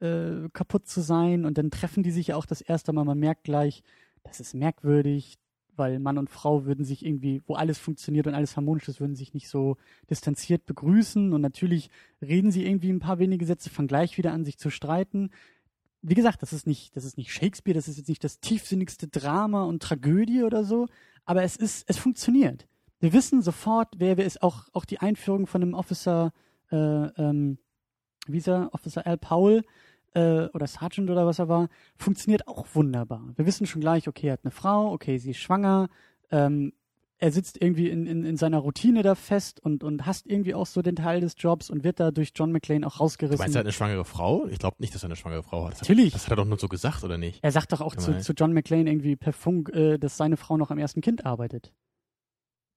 äh, 0.00 0.48
kaputt 0.52 0.88
zu 0.88 1.00
sein. 1.00 1.44
Und 1.44 1.58
dann 1.58 1.70
treffen 1.70 2.02
die 2.02 2.10
sich 2.10 2.28
ja 2.28 2.36
auch 2.36 2.46
das 2.46 2.60
erste 2.60 2.92
Mal. 2.92 3.04
Man 3.04 3.20
merkt 3.20 3.44
gleich, 3.44 3.84
das 4.24 4.40
ist 4.40 4.54
merkwürdig, 4.54 5.38
weil 5.76 5.98
Mann 5.98 6.18
und 6.18 6.30
Frau 6.30 6.64
würden 6.64 6.84
sich 6.84 7.04
irgendwie, 7.04 7.42
wo 7.46 7.54
alles 7.54 7.78
funktioniert 7.78 8.26
und 8.26 8.34
alles 8.34 8.56
harmonisch 8.56 8.88
ist, 8.88 9.00
würden 9.00 9.16
sich 9.16 9.34
nicht 9.34 9.48
so 9.48 9.76
distanziert 10.08 10.66
begrüßen. 10.66 11.32
Und 11.32 11.40
natürlich 11.40 11.90
reden 12.22 12.50
sie 12.50 12.64
irgendwie 12.64 12.90
ein 12.90 13.00
paar 13.00 13.18
wenige 13.18 13.46
Sätze, 13.46 13.70
fangen 13.70 13.88
gleich 13.88 14.16
wieder 14.18 14.32
an, 14.32 14.44
sich 14.44 14.58
zu 14.58 14.70
streiten. 14.70 15.30
Wie 16.02 16.14
gesagt, 16.14 16.42
das 16.42 16.52
ist 16.52 16.66
nicht, 16.66 16.96
das 16.96 17.04
ist 17.04 17.16
nicht 17.16 17.32
Shakespeare, 17.32 17.74
das 17.74 17.88
ist 17.88 17.96
jetzt 17.96 18.08
nicht 18.08 18.24
das 18.24 18.40
tiefsinnigste 18.40 19.08
Drama 19.08 19.64
und 19.64 19.82
Tragödie 19.82 20.42
oder 20.42 20.64
so, 20.64 20.86
aber 21.24 21.42
es 21.42 21.56
ist, 21.56 21.84
es 21.88 21.96
funktioniert. 21.96 22.66
Wir 23.00 23.12
wissen 23.12 23.42
sofort, 23.42 23.94
wer 23.98 24.16
wer 24.16 24.24
ist. 24.24 24.42
Auch, 24.42 24.68
auch 24.72 24.84
die 24.84 25.00
Einführung 25.00 25.46
von 25.46 25.60
dem 25.60 25.74
Officer, 25.74 26.32
äh, 26.70 26.76
ähm, 26.76 27.58
wie 28.26 28.38
ist 28.38 28.48
er, 28.48 28.72
Officer 28.72 29.06
Al 29.06 29.18
Powell, 29.18 29.62
äh, 30.14 30.46
oder 30.54 30.66
Sergeant 30.66 31.10
oder 31.10 31.26
was 31.26 31.38
er 31.38 31.48
war, 31.48 31.68
funktioniert 31.96 32.48
auch 32.48 32.66
wunderbar. 32.74 33.22
Wir 33.36 33.46
wissen 33.46 33.66
schon 33.66 33.80
gleich, 33.80 34.08
okay, 34.08 34.28
er 34.28 34.32
hat 34.34 34.40
eine 34.44 34.50
Frau, 34.52 34.92
okay, 34.92 35.18
sie 35.18 35.32
ist 35.32 35.38
schwanger, 35.38 35.88
ähm, 36.30 36.72
er 37.18 37.30
sitzt 37.30 37.62
irgendwie 37.62 37.88
in, 37.88 38.06
in, 38.06 38.24
in 38.24 38.36
seiner 38.36 38.58
Routine 38.58 39.02
da 39.02 39.14
fest 39.14 39.60
und, 39.60 39.84
und 39.84 40.04
hasst 40.04 40.26
irgendwie 40.26 40.52
auch 40.52 40.66
so 40.66 40.82
den 40.82 40.96
Teil 40.96 41.20
des 41.20 41.34
Jobs 41.38 41.70
und 41.70 41.84
wird 41.84 42.00
da 42.00 42.10
durch 42.10 42.32
John 42.34 42.50
McClane 42.52 42.86
auch 42.86 42.96
Du 42.96 43.02
rausgerissen. 43.04 43.38
meinst, 43.38 43.54
er 43.56 43.60
hat 43.60 43.66
eine 43.66 43.72
schwangere 43.72 44.04
Frau? 44.04 44.46
Ich 44.48 44.58
glaube 44.58 44.76
nicht, 44.80 44.94
dass 44.94 45.04
er 45.04 45.06
eine 45.06 45.16
schwangere 45.16 45.42
Frau 45.42 45.64
hat. 45.66 45.72
Das 45.74 45.82
Natürlich. 45.82 46.06
Hat, 46.06 46.14
das 46.16 46.24
hat 46.24 46.32
er 46.32 46.36
doch 46.36 46.44
nur 46.44 46.58
so 46.58 46.68
gesagt, 46.68 47.02
oder 47.04 47.16
nicht? 47.16 47.38
er 47.42 47.52
sagt 47.52 47.72
doch 47.72 47.80
auch 47.80 47.94
zu, 47.96 48.18
zu 48.18 48.32
John 48.34 48.52
McClane 48.52 48.90
irgendwie 48.90 49.16
per 49.16 49.32
Funk, 49.32 49.70
äh, 49.70 49.96
dass 49.96 50.16
seine 50.16 50.36
Frau 50.36 50.56
noch 50.56 50.70
am 50.70 50.78
ersten 50.78 51.00
Kind 51.00 51.24
arbeitet. 51.24 51.72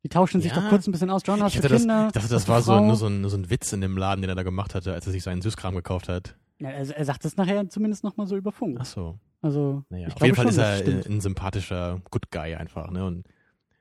Die 0.03 0.09
tauschen 0.09 0.39
sich 0.39 0.51
Ja. 0.55 0.61
doch 0.61 0.69
kurz 0.69 0.87
ein 0.87 0.91
bisschen 0.91 1.09
aus. 1.09 1.23
John, 1.25 1.41
hast 1.41 1.55
Ich, 1.55 1.59
du 1.59 1.63
hatte 1.65 1.73
das, 1.73 1.81
Kinder? 1.81 2.05
ich 2.07 2.13
dachte, 2.13 2.29
das 2.29 2.45
du 2.45 2.51
war 2.51 2.61
so, 2.61 2.79
nur, 2.79 2.95
so 2.95 3.07
ein, 3.07 3.21
nur 3.21 3.29
so 3.31 3.37
ein 3.37 3.49
Witz 3.49 3.73
in 3.73 3.81
dem 3.81 3.97
Laden, 3.97 4.21
den 4.21 4.29
er 4.29 4.35
da 4.35 4.43
gemacht 4.43 4.75
hatte, 4.75 4.93
als 4.93 5.05
er 5.07 5.11
sich 5.11 5.23
seinen 5.23 5.41
Süßkram 5.41 5.75
gekauft 5.75 6.07
hat. 6.07 6.37
Ja, 6.59 6.69
er, 6.69 6.89
er 6.97 7.05
sagt 7.05 7.23
das 7.25 7.37
nachher 7.37 7.69
zumindest 7.69 8.03
nochmal 8.03 8.27
so 8.27 8.35
über 8.35 8.51
Funk. 8.51 8.77
Ach 8.81 8.85
so. 8.85 9.19
Also, 9.41 9.83
Naja, 9.89 10.07
auf 10.07 10.21
jeden 10.23 10.35
Fall 10.35 10.45
schon, 10.45 10.51
ist 10.51 10.57
er 10.57 10.77
stimmt. 10.77 11.05
äh, 11.05 11.09
ein 11.09 11.21
sympathischer 11.21 12.01
Good 12.09 12.31
Guy 12.31 12.55
einfach, 12.55 12.89
ne? 12.89 13.05
Und 13.05 13.27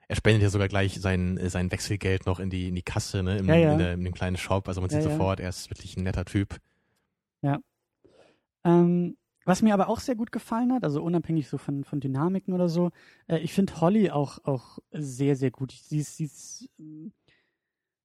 er 0.09 0.17
spendet 0.17 0.43
ja 0.43 0.51
sogar 0.51 0.69
gleich 0.69 1.01
sein, 1.01 1.39
äh, 1.39 1.49
sein 1.49 1.73
Wechselgeld 1.73 2.27
noch 2.27 2.39
in 2.39 2.51
die, 2.51 2.69
in 2.69 2.75
die 2.75 2.83
Kasse, 2.83 3.23
ne? 3.23 3.39
Im, 3.39 3.47
Ja, 3.49 3.55
ja. 3.57 3.73
In, 3.73 3.79
der, 3.79 3.95
in 3.95 4.05
dem 4.05 4.15
kleinen 4.15 4.37
Shop. 4.37 4.69
Also 4.69 4.81
man 4.83 4.91
sieht 4.91 5.01
Ja, 5.03 5.07
ja. 5.07 5.11
sofort, 5.13 5.41
er 5.41 5.49
ist 5.49 5.71
wirklich 5.71 5.97
ein 5.97 6.03
netter 6.05 6.25
Typ. 6.27 6.59
Ähm, 8.65 9.17
was 9.45 9.63
mir 9.63 9.75
aber 9.75 9.89
auch 9.89 10.01
sehr 10.01 10.17
gut 10.17 10.33
gefallen 10.33 10.73
hat, 10.73 10.83
also 10.83 11.03
unabhängig 11.03 11.49
so 11.49 11.57
von, 11.57 11.85
von 11.85 12.01
Dynamiken 12.01 12.53
oder 12.53 12.69
so, 12.69 12.91
äh, 13.29 13.39
ich 13.39 13.53
finde 13.53 13.81
Holly 13.81 14.11
auch, 14.11 14.39
auch 14.45 14.79
sehr, 14.91 15.37
sehr 15.37 15.53
gut. 15.53 15.71
Sie 15.73 15.99
ist, 15.99 16.17
sie 16.17 16.25
ist, 16.25 16.69
ähm, 16.81 17.13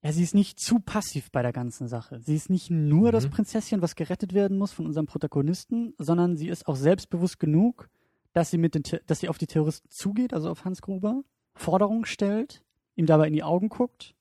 ja, 0.04 0.12
sie 0.12 0.24
ist 0.24 0.34
nicht 0.36 0.60
zu 0.60 0.80
passiv 0.80 1.32
bei 1.32 1.42
der 1.44 1.54
ganzen 1.54 1.88
Sache. 1.88 2.20
Sie 2.22 2.36
ist 2.36 2.50
nicht 2.50 2.70
nur 2.72 3.10
Mhm. 3.10 3.12
das 3.12 3.30
Prinzesschen, 3.30 3.82
was 3.82 3.96
gerettet 3.96 4.34
werden 4.34 4.58
muss 4.58 4.72
von 4.72 4.86
unserem 4.86 5.06
Protagonisten, 5.06 5.94
sondern 5.98 6.38
sie 6.38 6.48
ist 6.50 6.68
auch 6.68 6.76
selbstbewusst 6.76 7.40
genug, 7.40 7.90
dass 8.34 8.50
sie 8.52 8.58
mit 8.58 8.74
den, 8.76 8.84
dass 9.08 9.20
sie 9.20 9.30
auf 9.30 9.38
die 9.38 9.48
Terroristen 9.48 9.90
zugeht, 9.92 10.34
also 10.34 10.50
auf 10.50 10.66
Hans 10.66 10.82
Gruber, 10.82 11.24
Forderungen 11.54 12.06
stellt, 12.06 12.64
ihm 12.96 13.06
dabei 13.06 13.28
in 13.28 13.34
die 13.34 13.44
Augen 13.44 13.70
guckt 13.70 14.16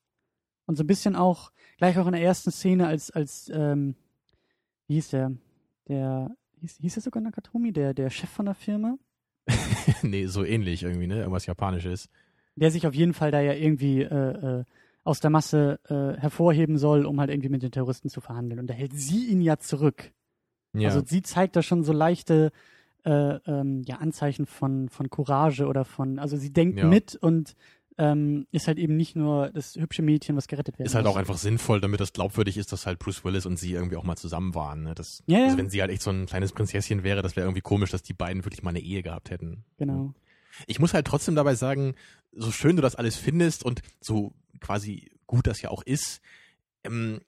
und 0.67 0.75
so 0.75 0.83
ein 0.83 0.87
bisschen 0.87 1.15
auch, 1.15 1.51
gleich 1.77 1.97
auch 1.97 2.05
in 2.05 2.11
der 2.13 2.21
ersten 2.21 2.51
Szene 2.51 2.87
als, 2.87 3.09
als, 3.09 3.49
ähm, 3.53 3.95
wie 4.87 4.95
hieß 4.95 5.09
der, 5.09 5.31
der, 5.87 6.35
hieß, 6.59 6.77
hieß 6.79 6.97
er 6.97 7.01
sogar 7.01 7.23
Nakatomi, 7.23 7.71
der, 7.71 7.93
der 7.93 8.09
Chef 8.09 8.29
von 8.29 8.45
der 8.45 8.55
Firma, 8.55 8.97
nee, 10.03 10.27
so 10.27 10.43
ähnlich 10.43 10.83
irgendwie, 10.83 11.07
ne? 11.07 11.17
Irgendwas 11.19 11.47
Japanisches. 11.47 12.07
der 12.55 12.69
sich 12.69 12.85
auf 12.85 12.93
jeden 12.93 13.13
Fall 13.13 13.31
da 13.31 13.39
ja 13.41 13.53
irgendwie 13.53 14.01
äh, 14.03 14.59
äh, 14.59 14.63
aus 15.03 15.19
der 15.19 15.29
Masse 15.31 15.79
äh, 15.89 16.19
hervorheben 16.19 16.77
soll, 16.77 17.05
um 17.05 17.19
halt 17.19 17.29
irgendwie 17.29 17.49
mit 17.49 17.63
den 17.63 17.71
Terroristen 17.71 18.09
zu 18.09 18.21
verhandeln. 18.21 18.59
Und 18.59 18.67
da 18.67 18.73
hält 18.73 18.93
sie 18.93 19.25
ihn 19.27 19.41
ja 19.41 19.57
zurück. 19.57 20.11
Ja. 20.73 20.89
Also 20.89 21.01
sie 21.05 21.21
zeigt 21.21 21.55
da 21.55 21.61
schon 21.61 21.83
so 21.83 21.91
leichte 21.93 22.51
äh, 23.03 23.11
ähm, 23.47 23.81
ja, 23.87 23.95
Anzeichen 23.97 24.45
von, 24.45 24.89
von 24.89 25.09
Courage 25.09 25.65
oder 25.65 25.85
von, 25.85 26.19
also 26.19 26.37
sie 26.37 26.53
denkt 26.53 26.77
Ja. 26.79 26.85
mit 26.85 27.15
und 27.15 27.55
ähm, 27.97 28.47
ist 28.51 28.67
halt 28.67 28.77
eben 28.77 28.95
nicht 28.95 29.15
nur 29.15 29.49
das 29.49 29.75
hübsche 29.75 30.01
Mädchen, 30.01 30.35
was 30.37 30.47
gerettet 30.47 30.79
werden 30.79 30.85
ist 30.85 30.95
halt 30.95 31.05
muss. 31.05 31.13
auch 31.13 31.17
einfach 31.19 31.37
sinnvoll, 31.37 31.81
damit 31.81 31.99
das 31.99 32.13
glaubwürdig 32.13 32.57
ist, 32.57 32.71
dass 32.71 32.85
halt 32.85 32.99
Bruce 32.99 33.25
Willis 33.25 33.45
und 33.45 33.57
sie 33.59 33.73
irgendwie 33.73 33.97
auch 33.97 34.03
mal 34.03 34.15
zusammen 34.15 34.55
waren. 34.55 34.83
Ne? 34.83 34.95
Das, 34.95 35.23
Ja. 35.25 35.43
Also 35.45 35.57
wenn 35.57 35.69
sie 35.69 35.81
halt 35.81 35.91
echt 35.91 36.01
so 36.03 36.11
ein 36.11 36.25
kleines 36.27 36.53
Prinzesschen 36.53 37.03
wäre, 37.03 37.21
das 37.21 37.35
wäre 37.35 37.45
irgendwie 37.47 37.61
komisch, 37.61 37.89
dass 37.91 38.01
die 38.03 38.13
beiden 38.13 38.45
wirklich 38.45 38.63
mal 38.63 38.69
eine 38.69 38.79
Ehe 38.79 39.01
gehabt 39.03 39.29
hätten. 39.29 39.65
Genau. 39.77 40.13
Ich 40.67 40.79
muss 40.79 40.93
halt 40.93 41.05
trotzdem 41.07 41.35
dabei 41.35 41.55
sagen, 41.55 41.95
so 42.33 42.51
schön 42.51 42.75
du 42.75 42.81
das 42.81 42.95
alles 42.95 43.17
findest 43.17 43.63
und 43.65 43.81
so 43.99 44.33
quasi 44.61 45.11
gut 45.27 45.47
das 45.47 45.61
ja 45.61 45.69
auch 45.69 45.83
ist, 45.83 46.21
ähm, 46.83 47.19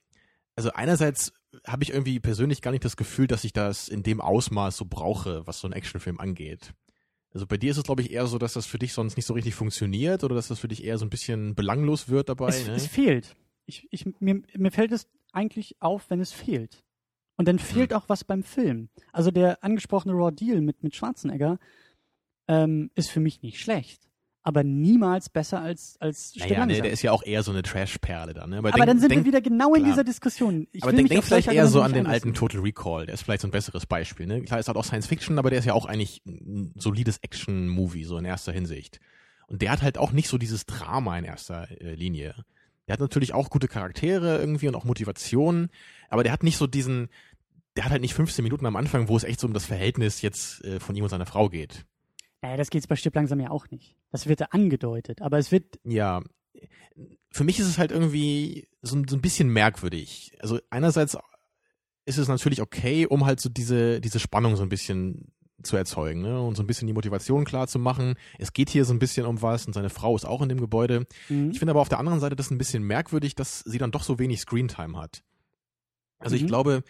also 0.56 0.72
einerseits 0.72 1.34
habe 1.68 1.84
ich 1.84 1.92
irgendwie 1.92 2.20
persönlich 2.20 2.62
gar 2.62 2.72
nicht 2.72 2.86
das 2.86 2.98
Gefühl, 2.98 3.28
dass 3.28 3.44
ich 3.44 3.54
das 3.54 3.88
in 3.88 4.04
dem 4.04 4.22
Ausmaß 4.22 4.78
so 4.78 4.86
brauche, 4.86 5.46
was 5.46 5.60
so 5.60 5.68
ein 5.68 5.74
Actionfilm 5.74 6.20
angeht. 6.20 6.74
Also 7.32 7.48
bei 7.48 7.58
dir 7.58 7.72
ist 7.72 7.78
es, 7.78 7.84
glaube 7.84 8.02
ich, 8.02 8.12
eher 8.12 8.28
so, 8.28 8.38
dass 8.38 8.54
das 8.54 8.66
für 8.68 8.78
dich 8.78 8.94
sonst 8.94 9.18
nicht 9.18 9.26
so 9.26 9.34
richtig 9.34 9.56
funktioniert 9.56 10.24
oder 10.24 10.36
dass 10.36 10.48
das 10.48 10.60
für 10.60 10.68
dich 10.68 10.84
eher 10.84 10.98
so 10.98 11.06
ein 11.06 11.10
bisschen 11.10 11.56
belanglos 11.56 12.08
wird 12.08 12.30
dabei. 12.30 12.50
Es, 12.50 12.68
ne? 12.68 12.74
es 12.76 12.88
fehlt. 12.88 13.36
Ich, 13.66 13.88
ich, 13.92 14.06
mir, 14.20 14.42
mir 14.56 14.72
fällt 14.72 14.92
es 14.92 15.08
eigentlich 15.32 15.76
auf, 15.80 16.10
wenn 16.10 16.20
es 16.20 16.32
fehlt. 16.32 16.84
Und 17.36 17.48
dann 17.48 17.58
fehlt 17.58 17.92
Hm. 17.92 17.98
auch 17.98 18.10
was 18.10 18.24
beim 18.24 18.44
Film. 18.44 18.90
Also 19.12 19.32
der 19.32 19.64
angesprochene 19.64 20.14
Raw 20.14 20.32
Deal 20.32 20.62
mit, 20.62 20.84
mit 20.84 20.96
Schwarzenegger 20.96 21.58
ähm, 22.48 22.92
ist 22.94 23.10
für 23.10 23.20
mich 23.20 23.42
nicht 23.42 23.60
schlecht. 23.60 24.08
Aber 24.46 24.64
niemals 24.64 25.30
besser 25.30 25.62
als, 25.62 25.96
als 26.02 26.36
naja, 26.36 26.46
Stirn 26.46 26.60
ne, 26.60 26.66
langsam. 26.66 26.84
der 26.84 26.92
ist 26.92 27.02
ja 27.02 27.12
auch 27.14 27.24
eher 27.24 27.44
so 27.44 27.52
eine 27.52 27.64
Trash-Perle 27.64 28.34
dann. 28.34 28.50
Ne? 28.50 28.58
Aber 28.58 28.72
denk- 28.72 28.86
dann 28.86 29.00
sind 29.00 29.10
denk, 29.12 29.22
wir 29.22 29.26
wieder 29.26 29.42
genau 29.42 29.74
in 29.74 29.84
klar. 29.84 29.92
dieser 29.92 30.04
Diskussion. 30.04 30.68
Ich 30.74 30.84
aber 30.84 30.92
denk, 30.92 31.08
denk 31.10 31.24
vielleicht 31.24 31.48
eher 31.48 31.68
so 31.68 31.82
an 31.82 31.94
den 31.94 32.08
alten. 32.08 32.34
Total 32.34 32.60
Recall. 32.60 33.06
Der 33.06 33.14
ist 33.14 33.24
vielleicht 33.24 33.42
so 33.42 33.48
ein 33.48 33.52
besseres 33.52 33.86
Beispiel. 33.86 34.28
Ne? 34.28 34.42
Klar, 34.42 34.60
ist 34.60 34.68
halt 34.68 34.78
auch 34.78 34.84
Science 34.84 35.08
Fiction, 35.08 35.40
aber 35.40 35.50
der 35.50 35.60
ist 35.60 35.66
ja 35.66 35.74
auch 35.74 35.86
eigentlich 35.86 36.22
ein 36.26 36.74
solides 36.78 37.20
Action-Movie, 37.22 38.04
so 38.04 38.18
in 38.18 38.26
erster 38.26 38.52
Hinsicht. 38.52 39.00
Und 39.48 39.62
der 39.62 39.72
hat 39.72 39.82
halt 39.82 39.98
auch 39.98 40.12
nicht 40.12 40.28
so 40.28 40.38
dieses 40.38 40.66
Drama 40.66 41.18
in 41.18 41.24
erster 41.24 41.70
äh, 41.82 41.96
Linie. 41.96 42.36
Der 42.88 42.94
hat 42.94 43.00
natürlich 43.00 43.34
auch 43.34 43.50
gute 43.50 43.70
Charaktere 43.70 44.40
irgendwie 44.40 44.68
und 44.68 44.76
auch 44.76 44.84
Motivation, 44.84 45.70
aber 46.10 46.24
der 46.24 46.34
hat 46.34 46.44
nicht 46.44 46.58
so 46.58 46.68
diesen, 46.68 47.08
der 47.78 47.86
hat 47.86 47.92
halt 47.92 48.02
nicht 48.02 48.14
15 48.14 48.44
Minuten 48.44 48.66
am 48.66 48.76
Anfang, 48.76 49.08
wo 49.08 49.16
es 49.16 49.24
echt 49.24 49.40
so 49.40 49.48
um 49.48 49.54
das 49.54 49.66
Verhältnis 49.66 50.22
jetzt 50.22 50.64
äh, 50.66 50.82
von 50.82 50.96
ihm 50.96 51.04
und 51.04 51.10
seiner 51.10 51.26
Frau 51.26 51.48
geht. 51.48 51.86
Naja, 52.44 52.58
das 52.58 52.70
geht's 52.70 52.88
bei 52.88 52.96
Stirb 52.98 53.16
langsam 53.16 53.40
ja 53.40 53.50
auch 53.50 53.70
nicht. 53.72 53.96
Das 54.12 54.28
wird 54.28 54.42
da 54.42 54.46
angedeutet. 54.52 55.22
Aber 55.22 55.38
es 55.40 55.52
wird, 55.52 55.80
Ja, 55.86 56.22
für 57.32 57.44
mich 57.46 57.58
ist 57.60 57.68
es 57.68 57.78
halt 57.80 57.92
irgendwie 57.92 58.68
so, 58.82 58.96
ein- 58.98 59.08
so 59.08 59.16
ein 59.16 59.22
bisschen 59.22 59.48
merkwürdig. 59.50 60.36
Also 60.40 60.60
einerseits 60.70 61.18
ist 62.06 62.18
es 62.18 62.28
natürlich 62.28 62.62
okay, 62.62 63.06
um 63.08 63.26
halt 63.26 63.40
so 63.40 63.50
diese, 63.50 64.02
diese 64.02 64.20
Spannung 64.20 64.56
so 64.58 64.62
ein 64.64 64.70
bisschen 64.70 65.32
zu 65.64 65.78
erzeugen 65.78 66.22
ne? 66.22 66.42
und 66.42 66.56
so 66.58 66.64
ein 66.64 66.68
bisschen 66.68 66.88
die 66.88 66.94
Motivation 66.94 67.46
klar 67.46 67.68
zu 67.70 67.80
machen. 67.80 68.16
Es 68.38 68.52
geht 68.52 68.70
hier 68.70 68.84
so 68.84 68.94
ein 68.94 69.00
bisschen 69.00 69.26
um 69.26 69.42
was 69.42 69.66
und 69.66 69.72
seine 69.72 69.90
Frau 69.90 70.14
ist 70.14 70.26
auch 70.26 70.42
in 70.42 70.50
dem 70.50 70.60
Gebäude. 70.60 71.08
mhm. 71.30 71.52
Ich 71.52 71.60
finde 71.60 71.72
aber 71.72 71.80
auf 71.80 71.88
der 71.90 72.00
anderen 72.00 72.20
Seite 72.20 72.36
das 72.36 72.52
ein 72.52 72.58
bisschen 72.58 72.84
merkwürdig, 72.84 73.36
dass 73.36 73.62
sie 73.62 73.78
dann 73.78 73.92
doch 73.92 74.04
so 74.04 74.20
wenig 74.20 74.42
Screentime 74.42 74.98
hat. 74.98 75.24
Also 76.20 76.36
ich 76.36 76.44
Mhm. 76.44 76.48
glaube, 76.48 76.84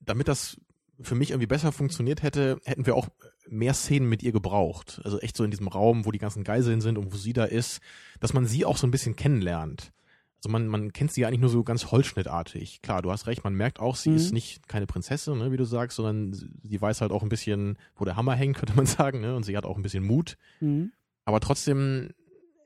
damit 0.00 0.28
das 0.28 0.56
für 1.02 1.14
mich 1.14 1.30
irgendwie 1.30 1.46
besser 1.46 1.70
funktioniert 1.70 2.22
hätte, 2.22 2.58
hätten 2.64 2.86
wir 2.86 2.96
auch 2.96 3.08
mehr 3.50 3.74
Szenen 3.74 4.08
mit 4.08 4.22
ihr 4.22 4.32
gebraucht. 4.32 5.00
Also 5.04 5.18
echt 5.20 5.36
so 5.36 5.44
in 5.44 5.50
diesem 5.50 5.68
Raum, 5.68 6.04
wo 6.06 6.10
die 6.12 6.18
ganzen 6.18 6.44
Geiseln 6.44 6.80
sind 6.80 6.98
und 6.98 7.12
wo 7.12 7.16
sie 7.16 7.32
da 7.32 7.44
ist, 7.44 7.80
dass 8.20 8.32
man 8.34 8.46
sie 8.46 8.64
auch 8.64 8.76
so 8.76 8.86
ein 8.86 8.90
bisschen 8.90 9.16
kennenlernt. 9.16 9.92
Also 10.38 10.50
man, 10.50 10.68
man 10.68 10.92
kennt 10.92 11.12
sie 11.12 11.22
ja 11.22 11.28
eigentlich 11.28 11.40
nur 11.40 11.50
so 11.50 11.64
ganz 11.64 11.86
holzschnittartig. 11.90 12.80
Klar, 12.82 13.02
du 13.02 13.10
hast 13.10 13.26
recht, 13.26 13.42
man 13.44 13.54
merkt 13.54 13.80
auch, 13.80 13.96
sie 13.96 14.10
Mhm. 14.10 14.16
ist 14.16 14.32
nicht 14.32 14.68
keine 14.68 14.86
Prinzessin, 14.86 15.36
ne, 15.38 15.50
wie 15.50 15.56
du 15.56 15.64
sagst, 15.64 15.96
sondern 15.96 16.32
sie- 16.32 16.80
weiß 16.80 17.00
halt 17.00 17.10
auch 17.10 17.22
ein 17.24 17.28
bisschen, 17.28 17.76
wo 17.96 18.04
der 18.04 18.14
Hammer 18.16 18.34
hängt, 18.36 18.56
könnte 18.58 18.74
man 18.76 18.86
sagen, 18.86 19.20
ne? 19.20 19.34
Und 19.34 19.42
sie 19.44 19.56
hat 19.56 19.64
auch 19.64 19.76
ein 19.76 19.82
bisschen 19.82 20.04
Mut. 20.04 20.36
Mhm. 20.60 20.92
Aber 21.24 21.40
trotzdem, 21.40 22.10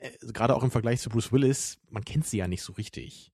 äh, 0.00 0.10
gerade 0.32 0.54
auch 0.54 0.62
im 0.64 0.70
Vergleich 0.70 1.00
zu 1.00 1.08
Bruce 1.08 1.32
Willis, 1.32 1.78
man 1.88 2.04
kennt 2.04 2.26
sie 2.26 2.36
ja 2.38 2.46
nicht 2.48 2.62
so 2.62 2.74
richtig. 2.74 3.32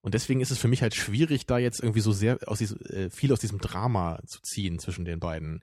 Und 0.00 0.14
deswegen 0.14 0.40
ist 0.40 0.50
es 0.50 0.58
für 0.58 0.68
mich 0.68 0.82
halt 0.82 0.94
schwierig, 0.94 1.46
da 1.46 1.58
jetzt 1.58 1.80
irgendwie 1.80 2.00
so 2.00 2.12
sehr 2.12 2.38
aus 2.46 2.58
diesem, 2.58 2.80
äh, 2.86 3.10
viel 3.10 3.32
aus 3.32 3.40
diesem 3.40 3.58
Drama 3.58 4.18
zu 4.26 4.40
ziehen 4.42 4.78
zwischen 4.78 5.04
den 5.04 5.20
beiden. 5.20 5.62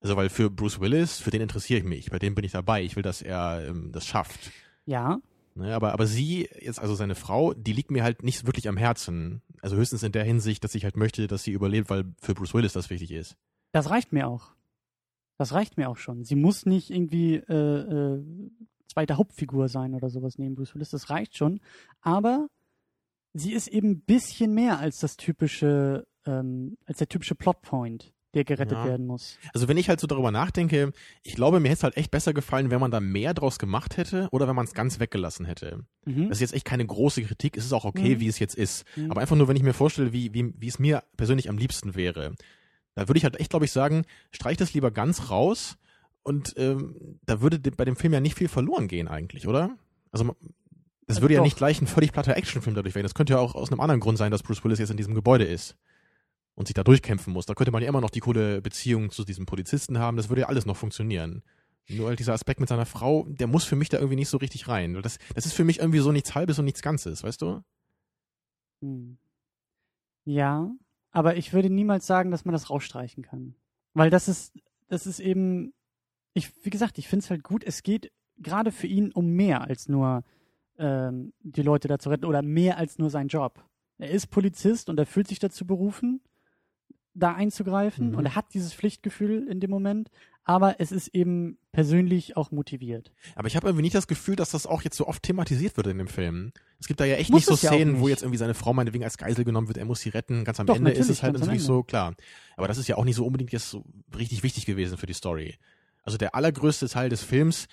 Also, 0.00 0.16
weil 0.16 0.30
für 0.30 0.50
Bruce 0.50 0.80
Willis, 0.80 1.18
für 1.18 1.30
den 1.30 1.42
interessiere 1.42 1.80
ich 1.80 1.84
mich, 1.84 2.10
bei 2.10 2.18
dem 2.18 2.34
bin 2.34 2.44
ich 2.44 2.52
dabei. 2.52 2.82
Ich 2.82 2.96
will, 2.96 3.02
dass 3.02 3.22
er 3.22 3.66
ähm, 3.68 3.92
das 3.92 4.06
schafft. 4.06 4.50
ja, 4.86 5.20
Ne, 5.54 5.74
aber, 5.74 5.92
aber 5.92 6.06
sie, 6.06 6.48
jetzt 6.60 6.78
also 6.78 6.94
seine 6.94 7.14
Frau, 7.14 7.52
die 7.54 7.72
liegt 7.72 7.90
mir 7.90 8.04
halt 8.04 8.22
nicht 8.22 8.46
wirklich 8.46 8.68
am 8.68 8.76
Herzen. 8.76 9.42
Also 9.60 9.76
höchstens 9.76 10.02
in 10.02 10.12
der 10.12 10.24
Hinsicht, 10.24 10.62
dass 10.64 10.74
ich 10.74 10.84
halt 10.84 10.96
möchte, 10.96 11.26
dass 11.26 11.42
sie 11.42 11.50
überlebt, 11.50 11.90
weil 11.90 12.04
für 12.20 12.34
Bruce 12.34 12.54
Willis 12.54 12.72
das 12.72 12.88
wichtig 12.88 13.10
ist. 13.10 13.36
das 13.72 13.90
reicht 13.90 14.12
mir 14.12 14.28
auch. 14.28 14.52
Das 15.38 15.52
reicht 15.52 15.76
mir 15.76 15.88
auch 15.88 15.96
schon. 15.96 16.24
Sie 16.24 16.36
muss 16.36 16.66
nicht 16.66 16.90
irgendwie 16.90 17.36
äh, 17.36 17.54
äh, 17.54 18.22
zweite 18.88 19.16
Hauptfigur 19.16 19.68
sein 19.68 19.94
oder 19.94 20.08
sowas 20.10 20.38
neben 20.38 20.54
Bruce 20.54 20.74
Willis. 20.74 20.90
Das 20.90 21.10
reicht 21.10 21.36
schon. 21.36 21.60
Aber 22.00 22.48
sie 23.32 23.52
ist 23.52 23.68
eben 23.68 23.90
ein 23.90 24.00
bisschen 24.00 24.54
mehr 24.54 24.78
als 24.78 24.98
das 24.98 25.16
typische, 25.16 26.06
ähm, 26.26 26.76
als 26.84 26.98
der 26.98 27.08
typische 27.08 27.34
Plotpoint, 27.34 28.12
der 28.34 28.44
gerettet 28.44 28.78
Ja. 28.78 28.84
werden 28.84 29.06
muss. 29.06 29.38
Also 29.52 29.66
wenn 29.68 29.76
ich 29.76 29.88
halt 29.88 30.00
so 30.00 30.06
darüber 30.06 30.30
nachdenke, 30.30 30.92
ich 31.22 31.34
glaube, 31.34 31.58
mir 31.60 31.68
hätte 31.68 31.78
es 31.78 31.82
halt 31.84 31.96
echt 31.96 32.10
besser 32.10 32.32
gefallen, 32.32 32.70
wenn 32.70 32.80
man 32.80 32.90
da 32.90 33.00
mehr 33.00 33.34
draus 33.34 33.58
gemacht 33.58 33.96
hätte 33.96 34.28
oder 34.30 34.46
wenn 34.46 34.54
man 34.56 34.64
es 34.66 34.74
ganz 34.74 35.00
weggelassen 35.00 35.46
hätte. 35.46 35.84
Mhm. 36.04 36.28
Das 36.28 36.38
ist 36.38 36.42
jetzt 36.42 36.54
echt 36.54 36.64
keine 36.64 36.86
große 36.86 37.22
Kritik, 37.22 37.56
es 37.56 37.64
ist 37.64 37.72
auch 37.72 37.84
okay, 37.84 38.14
Mhm. 38.16 38.20
wie 38.20 38.28
es 38.28 38.38
jetzt 38.38 38.54
ist. 38.54 38.84
Mhm. 38.96 39.10
Aber 39.10 39.20
einfach 39.20 39.36
nur, 39.36 39.48
wenn 39.48 39.56
ich 39.56 39.62
mir 39.62 39.72
vorstelle, 39.74 40.12
wie, 40.12 40.32
wie, 40.32 40.52
wie 40.56 40.68
es 40.68 40.78
mir 40.78 41.02
persönlich 41.16 41.48
am 41.48 41.58
liebsten 41.58 41.94
wäre, 41.96 42.34
da 42.94 43.08
würde 43.08 43.18
ich 43.18 43.24
halt 43.24 43.38
echt, 43.40 43.50
glaube 43.50 43.64
ich, 43.64 43.72
sagen, 43.72 44.04
streich 44.30 44.56
das 44.56 44.74
lieber 44.74 44.90
ganz 44.90 45.30
raus 45.30 45.76
und 46.22 46.54
ähm, 46.56 47.18
da 47.26 47.40
würde 47.40 47.58
de- 47.58 47.72
bei 47.74 47.84
dem 47.84 47.96
Film 47.96 48.12
ja 48.12 48.20
nicht 48.20 48.36
viel 48.36 48.48
verloren 48.48 48.88
gehen 48.88 49.08
eigentlich, 49.08 49.48
oder? 49.48 49.76
Also 50.12 50.24
das 51.06 51.16
Also 51.16 51.22
würde 51.22 51.34
ja 51.34 51.40
doch. 51.40 51.44
nicht 51.44 51.56
gleich 51.56 51.80
ein 51.80 51.86
völlig 51.88 52.12
platter 52.12 52.36
Actionfilm 52.36 52.76
dadurch 52.76 52.94
werden. 52.94 53.04
Das 53.06 53.14
könnte 53.14 53.32
ja 53.32 53.38
auch 53.40 53.54
aus 53.56 53.72
einem 53.72 53.80
anderen 53.80 54.00
Grund 54.00 54.18
sein, 54.18 54.30
dass 54.30 54.42
Bruce 54.44 54.62
Willis 54.64 54.78
jetzt 54.78 54.90
in 54.90 54.96
diesem 54.96 55.14
Gebäude 55.14 55.44
ist 55.44 55.76
und 56.54 56.66
sich 56.66 56.74
da 56.74 56.84
durchkämpfen 56.84 57.32
muss. 57.32 57.46
Da 57.46 57.54
könnte 57.54 57.72
man 57.72 57.82
ja 57.82 57.88
immer 57.88 58.00
noch 58.00 58.10
die 58.10 58.20
coole 58.20 58.60
Beziehung 58.60 59.10
zu 59.10 59.24
diesem 59.24 59.46
Polizisten 59.46 59.98
haben. 59.98 60.16
Das 60.16 60.28
würde 60.28 60.42
ja 60.42 60.48
alles 60.48 60.66
noch 60.66 60.76
funktionieren. 60.76 61.42
Nur 61.88 62.08
halt 62.08 62.18
dieser 62.18 62.34
Aspekt 62.34 62.60
mit 62.60 62.68
seiner 62.68 62.86
Frau, 62.86 63.26
der 63.28 63.46
muss 63.46 63.64
für 63.64 63.76
mich 63.76 63.88
da 63.88 63.98
irgendwie 63.98 64.16
nicht 64.16 64.28
so 64.28 64.36
richtig 64.36 64.68
rein. 64.68 64.94
Das, 65.02 65.18
das 65.34 65.46
ist 65.46 65.54
für 65.54 65.64
mich 65.64 65.80
irgendwie 65.80 65.98
so 65.98 66.12
nichts 66.12 66.34
Halbes 66.34 66.58
und 66.58 66.64
nichts 66.64 66.82
Ganzes, 66.82 67.24
weißt 67.24 67.42
du? 67.42 67.62
Hm. 68.80 69.18
Ja, 70.24 70.70
aber 71.10 71.36
ich 71.36 71.52
würde 71.52 71.70
niemals 71.70 72.06
sagen, 72.06 72.30
dass 72.30 72.44
man 72.44 72.52
das 72.52 72.70
rausstreichen 72.70 73.24
kann. 73.24 73.54
Weil 73.94 74.10
das 74.10 74.28
ist, 74.28 74.54
das 74.88 75.06
ist 75.06 75.18
eben, 75.18 75.72
ich, 76.34 76.52
wie 76.64 76.70
gesagt, 76.70 76.98
ich 76.98 77.08
finde 77.08 77.24
es 77.24 77.30
halt 77.30 77.42
gut, 77.42 77.64
es 77.64 77.82
geht 77.82 78.12
gerade 78.38 78.70
für 78.70 78.86
ihn 78.86 79.12
um 79.12 79.30
mehr 79.30 79.62
als 79.62 79.88
nur 79.88 80.22
ähm, 80.78 81.32
die 81.40 81.62
Leute 81.62 81.88
da 81.88 81.98
zu 81.98 82.10
retten 82.10 82.24
oder 82.24 82.42
mehr 82.42 82.76
als 82.76 82.98
nur 82.98 83.10
sein 83.10 83.28
Job. 83.28 83.64
Er 83.98 84.10
ist 84.10 84.28
Polizist 84.28 84.88
und 84.88 84.98
er 84.98 85.06
fühlt 85.06 85.28
sich 85.28 85.38
dazu 85.38 85.66
berufen, 85.66 86.20
da 87.14 87.34
einzugreifen 87.34 88.10
Mhm. 88.10 88.14
und 88.16 88.24
er 88.26 88.34
hat 88.36 88.54
dieses 88.54 88.72
Pflichtgefühl 88.74 89.46
in 89.48 89.60
dem 89.60 89.70
Moment, 89.70 90.10
aber 90.44 90.76
es 90.80 90.90
ist 90.92 91.08
eben 91.08 91.58
persönlich 91.72 92.36
auch 92.36 92.50
motiviert. 92.50 93.12
Aber 93.36 93.46
ich 93.48 93.56
habe 93.56 93.66
irgendwie 93.68 93.82
nicht 93.82 93.94
das 93.94 94.06
Gefühl, 94.08 94.36
dass 94.36 94.50
das 94.50 94.66
auch 94.66 94.82
jetzt 94.82 94.96
so 94.96 95.06
oft 95.06 95.22
thematisiert 95.22 95.76
wird 95.76 95.86
in 95.88 95.98
dem 95.98 96.06
Film. 96.08 96.52
Es 96.80 96.86
gibt 96.88 96.98
da 97.00 97.04
ja 97.04 97.16
echt 97.16 97.30
Muss 97.30 97.40
nicht 97.40 97.46
so 97.46 97.54
es 97.54 97.62
ja 97.62 97.70
Szenen, 97.72 97.96
wo 97.96 98.00
nicht. 98.04 98.10
jetzt 98.10 98.22
irgendwie 98.22 98.38
seine 98.38 98.54
Frau 98.54 98.72
meinetwegen 98.72 99.04
als 99.04 99.18
Geisel 99.18 99.44
genommen 99.44 99.68
wird, 99.68 99.76
er 99.78 99.84
muss 99.84 100.00
sie 100.00 100.08
retten. 100.08 100.44
Ganz 100.44 100.58
am 100.60 100.66
Doch, 100.66 100.76
Ende 100.76 100.92
ist 100.92 101.10
es 101.10 101.22
halt 101.22 101.38
natürlich 101.38 101.62
so, 101.62 101.82
klar. 101.82 102.14
Aber 102.56 102.68
das 102.68 102.78
ist 102.78 102.88
ja 102.88 102.96
auch 102.96 103.04
nicht 103.04 103.16
so 103.16 103.26
unbedingt 103.26 103.52
jetzt 103.52 103.70
so 103.70 103.84
richtig 104.16 104.42
wichtig 104.42 104.66
gewesen 104.66 104.96
für 104.96 105.06
die 105.06 105.12
Story. 105.12 105.56
Also 106.02 106.16
der 106.16 106.34
allergrößte 106.34 106.88
Teil 106.88 107.10
des 107.10 107.22
Films, 107.22 107.66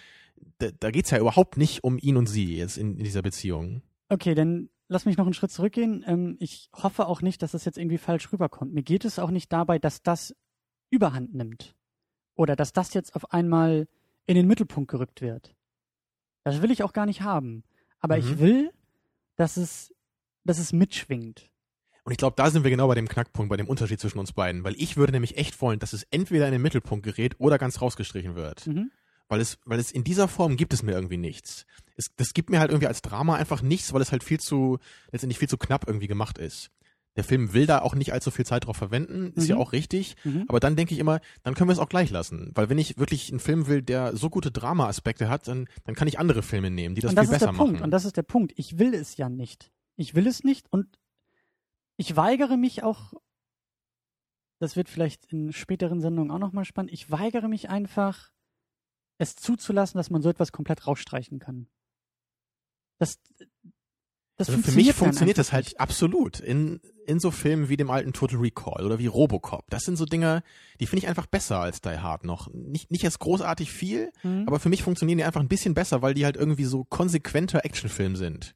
da, 0.59 0.67
da 0.79 0.91
geht's 0.91 1.09
ja 1.11 1.19
überhaupt 1.19 1.57
nicht 1.57 1.83
um 1.83 1.97
ihn 1.99 2.17
und 2.17 2.27
sie 2.27 2.57
jetzt 2.57 2.77
in, 2.77 2.97
in 2.97 3.03
dieser 3.03 3.21
Beziehung. 3.21 3.81
Okay, 4.09 4.35
dann 4.35 4.69
lass 4.87 5.05
mich 5.05 5.17
noch 5.17 5.25
einen 5.25 5.33
Schritt 5.33 5.51
zurückgehen. 5.51 6.03
Ähm, 6.07 6.37
ich 6.39 6.69
hoffe 6.73 7.07
auch 7.07 7.21
nicht, 7.21 7.41
dass 7.41 7.51
das 7.51 7.65
jetzt 7.65 7.77
irgendwie 7.77 7.97
falsch 7.97 8.31
rüberkommt. 8.31 8.73
Mir 8.73 8.83
geht 8.83 9.05
es 9.05 9.19
auch 9.19 9.31
nicht 9.31 9.51
dabei, 9.51 9.79
dass 9.79 10.01
das 10.01 10.35
Überhand 10.89 11.33
nimmt. 11.33 11.75
Oder 12.35 12.55
dass 12.55 12.71
das 12.73 12.93
jetzt 12.93 13.15
auf 13.15 13.31
einmal 13.33 13.87
in 14.25 14.35
den 14.35 14.47
Mittelpunkt 14.47 14.89
gerückt 14.91 15.21
wird. 15.21 15.55
Das 16.43 16.61
will 16.61 16.71
ich 16.71 16.83
auch 16.83 16.93
gar 16.93 17.05
nicht 17.05 17.21
haben. 17.21 17.63
Aber 17.99 18.15
Mhm. 18.17 18.21
ich 18.21 18.39
will, 18.39 18.71
dass 19.35 19.57
es, 19.57 19.93
dass 20.43 20.59
es 20.59 20.71
mitschwingt. 20.73 21.49
Und 22.03 22.11
ich 22.13 22.17
glaube, 22.17 22.35
da 22.37 22.49
sind 22.49 22.63
wir 22.63 22.71
genau 22.71 22.87
bei 22.87 22.95
dem 22.95 23.09
Knackpunkt, 23.09 23.49
bei 23.49 23.57
dem 23.57 23.67
Unterschied 23.67 23.99
zwischen 23.99 24.19
uns 24.19 24.31
beiden. 24.31 24.63
Weil 24.63 24.75
ich 24.77 24.95
würde 24.95 25.11
nämlich 25.11 25.35
echt 25.37 25.59
wollen, 25.61 25.79
dass 25.79 25.91
es 25.91 26.03
entweder 26.03 26.45
in 26.45 26.53
den 26.53 26.61
Mittelpunkt 26.61 27.03
gerät 27.03 27.35
oder 27.39 27.57
ganz 27.57 27.81
rausgestrichen 27.81 28.35
wird. 28.35 28.65
Mhm. 28.67 28.91
Weil 29.27 29.39
es, 29.41 29.57
weil 29.65 29.79
es 29.79 29.91
in 29.91 30.03
dieser 30.03 30.27
Form 30.27 30.55
gibt 30.57 30.73
es 30.73 30.83
mir 30.83 30.93
irgendwie 30.93 31.17
nichts. 31.17 31.65
Es, 31.95 32.05
das 32.15 32.33
gibt 32.33 32.49
mir 32.49 32.59
halt 32.59 32.71
irgendwie 32.71 32.87
als 32.87 33.01
Drama 33.01 33.35
einfach 33.35 33.61
nichts, 33.61 33.91
weil 33.93 34.01
es 34.01 34.11
halt 34.11 34.23
viel 34.23 34.39
zu, 34.39 34.79
letztendlich 35.11 35.39
viel 35.39 35.49
zu 35.49 35.57
knapp 35.57 35.85
irgendwie 35.87 36.07
gemacht 36.07 36.37
ist. 36.37 36.69
Der 37.15 37.23
Film 37.23 37.53
will 37.53 37.65
da 37.65 37.79
auch 37.81 37.95
nicht 37.95 38.13
allzu 38.13 38.29
viel 38.29 38.45
Zeit 38.45 38.65
drauf 38.67 38.77
verwenden, 38.77 39.33
ist 39.35 39.45
Mhm. 39.45 39.49
ja 39.49 39.57
auch 39.57 39.71
richtig. 39.71 40.15
Mhm. 40.23 40.45
Aber 40.47 40.59
dann 40.59 40.75
denke 40.75 40.93
ich 40.93 40.99
immer, 40.99 41.19
dann 41.41 41.55
können 41.55 41.67
wir 41.67 41.73
es 41.73 41.79
auch 41.79 41.89
gleich 41.89 42.11
lassen. 42.11 42.51
Weil 42.53 42.69
wenn 42.69 42.77
ich 42.77 42.99
wirklich 42.99 43.31
einen 43.31 43.39
Film 43.39 43.65
will, 43.65 43.81
der 43.81 44.15
so 44.15 44.29
gute 44.29 44.51
Drama-Aspekte 44.51 45.27
hat, 45.27 45.47
dann, 45.47 45.67
dann 45.85 45.95
kann 45.95 46.07
ich 46.07 46.19
andere 46.19 46.43
Filme 46.43 46.69
nehmen, 46.69 46.93
die 46.93 47.01
das, 47.01 47.15
das 47.15 47.25
viel 47.25 47.33
besser 47.33 47.47
der 47.47 47.53
Punkt. 47.53 47.73
machen. 47.73 47.83
Und 47.85 47.91
das 47.91 48.05
ist 48.05 48.17
der 48.17 48.23
Punkt. 48.23 48.53
Ich 48.55 48.77
will 48.77 48.93
es 48.93 49.17
ja 49.17 49.29
nicht. 49.29 49.71
Ich 49.95 50.13
will 50.13 50.27
es 50.27 50.43
nicht 50.43 50.71
und 50.71 50.99
ich 51.95 52.15
weigere 52.15 52.55
mich 52.55 52.83
auch, 52.83 53.13
das 54.59 54.75
wird 54.75 54.87
vielleicht 54.87 55.25
in 55.31 55.51
späteren 55.53 56.01
Sendungen 56.01 56.29
auch 56.31 56.37
nochmal 56.39 56.65
spannend, 56.65 56.91
ich 56.93 57.09
weigere 57.09 57.47
mich 57.47 57.69
einfach, 57.69 58.29
es 59.17 59.35
zuzulassen, 59.35 59.97
dass 59.97 60.09
man 60.09 60.21
so 60.21 60.29
etwas 60.29 60.51
komplett 60.51 60.87
rausstreichen 60.87 61.39
kann. 61.39 61.67
Das, 62.99 63.19
das 64.37 64.49
also 64.49 64.61
für 64.61 64.71
mich 64.71 64.93
funktioniert 64.93 65.37
das 65.37 65.51
halt 65.51 65.79
absolut. 65.79 66.39
In, 66.39 66.79
in 67.05 67.19
so 67.19 67.31
Filmen 67.31 67.69
wie 67.69 67.77
dem 67.77 67.89
alten 67.89 68.13
Total 68.13 68.39
Recall 68.39 68.85
oder 68.85 68.99
wie 68.99 69.07
Robocop. 69.07 69.69
Das 69.69 69.83
sind 69.83 69.95
so 69.95 70.05
Dinge, 70.05 70.43
die 70.79 70.87
finde 70.87 71.03
ich 71.03 71.07
einfach 71.07 71.25
besser 71.25 71.59
als 71.59 71.81
Die 71.81 71.97
Hard 71.97 72.23
noch. 72.23 72.51
Nicht, 72.53 72.91
nicht 72.91 73.03
jetzt 73.03 73.19
großartig 73.19 73.71
viel, 73.71 74.05
nicht. 74.05 74.23
Mhm. 74.23 74.43
Aber 74.47 74.59
für 74.59 74.69
mich 74.69 74.83
funktionieren 74.83 75.17
die 75.17 75.23
einfach 75.23 75.41
ein 75.41 75.47
bisschen 75.47 75.73
besser, 75.73 76.01
weil 76.01 76.13
die 76.13 76.25
halt 76.25 76.37
irgendwie 76.37 76.65
so 76.65 76.83
konsequenter 76.83 77.65
Actionfilm 77.65 78.15
sind. 78.15 78.55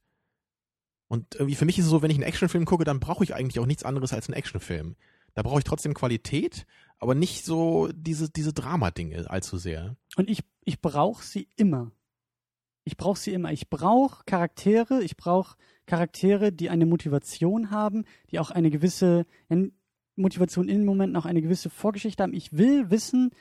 Und 1.08 1.36
irgendwie 1.36 1.56
für 1.56 1.66
mich 1.66 1.78
ist 1.78 1.86
es 1.86 1.92
so, 1.92 2.02
wenn 2.02 2.12
ich 2.12 2.18
einen 2.18 2.24
Actionfilm 2.24 2.66
gucke, 2.66 2.86
dann 2.86 3.00
brauche 3.00 3.24
ich 3.24 3.36
eigentlich 3.36 3.60
auch 3.60 3.66
nichts 3.66 3.84
anderes 3.84 4.14
als 4.14 4.30
einen 4.30 4.38
Actionfilm. 4.38 4.96
Da 5.34 5.44
brauche 5.44 5.60
ich 5.60 5.64
trotzdem 5.64 5.94
Qualität, 5.94 6.66
aber 7.00 7.16
nicht 7.16 7.46
so 7.46 7.90
diese, 7.94 8.30
diese 8.30 8.54
Drama-Dinge 8.54 9.30
allzu 9.30 9.58
sehr. 9.58 9.96
Und 10.16 10.30
ich, 10.30 10.44
ich 10.64 10.82
brauche 10.82 11.24
sie 11.24 11.48
immer. 11.56 11.92
Ich 12.84 12.98
brauche 12.98 13.20
sie 13.20 13.34
immer. 13.34 13.52
Ich 13.52 13.70
brauche 13.70 14.24
Charaktere, 14.26 15.02
ich 15.04 15.18
brauche 15.18 15.58
Charaktere, 15.86 16.52
die 16.52 16.70
eine 16.70 16.86
Motivation 16.86 17.72
haben, 17.72 18.06
die 18.30 18.40
auch 18.40 18.52
eine 18.52 18.70
gewisse 18.70 19.26
Motivation 20.16 20.70
in 20.70 20.86
Momenten 20.86 21.18
auch 21.18 21.26
eine 21.26 21.42
gewisse 21.42 21.70
Vorgeschichte 21.70 22.24
haben. 22.24 22.34
Ich 22.34 22.54
will 22.54 22.90
wissen, 22.90 23.32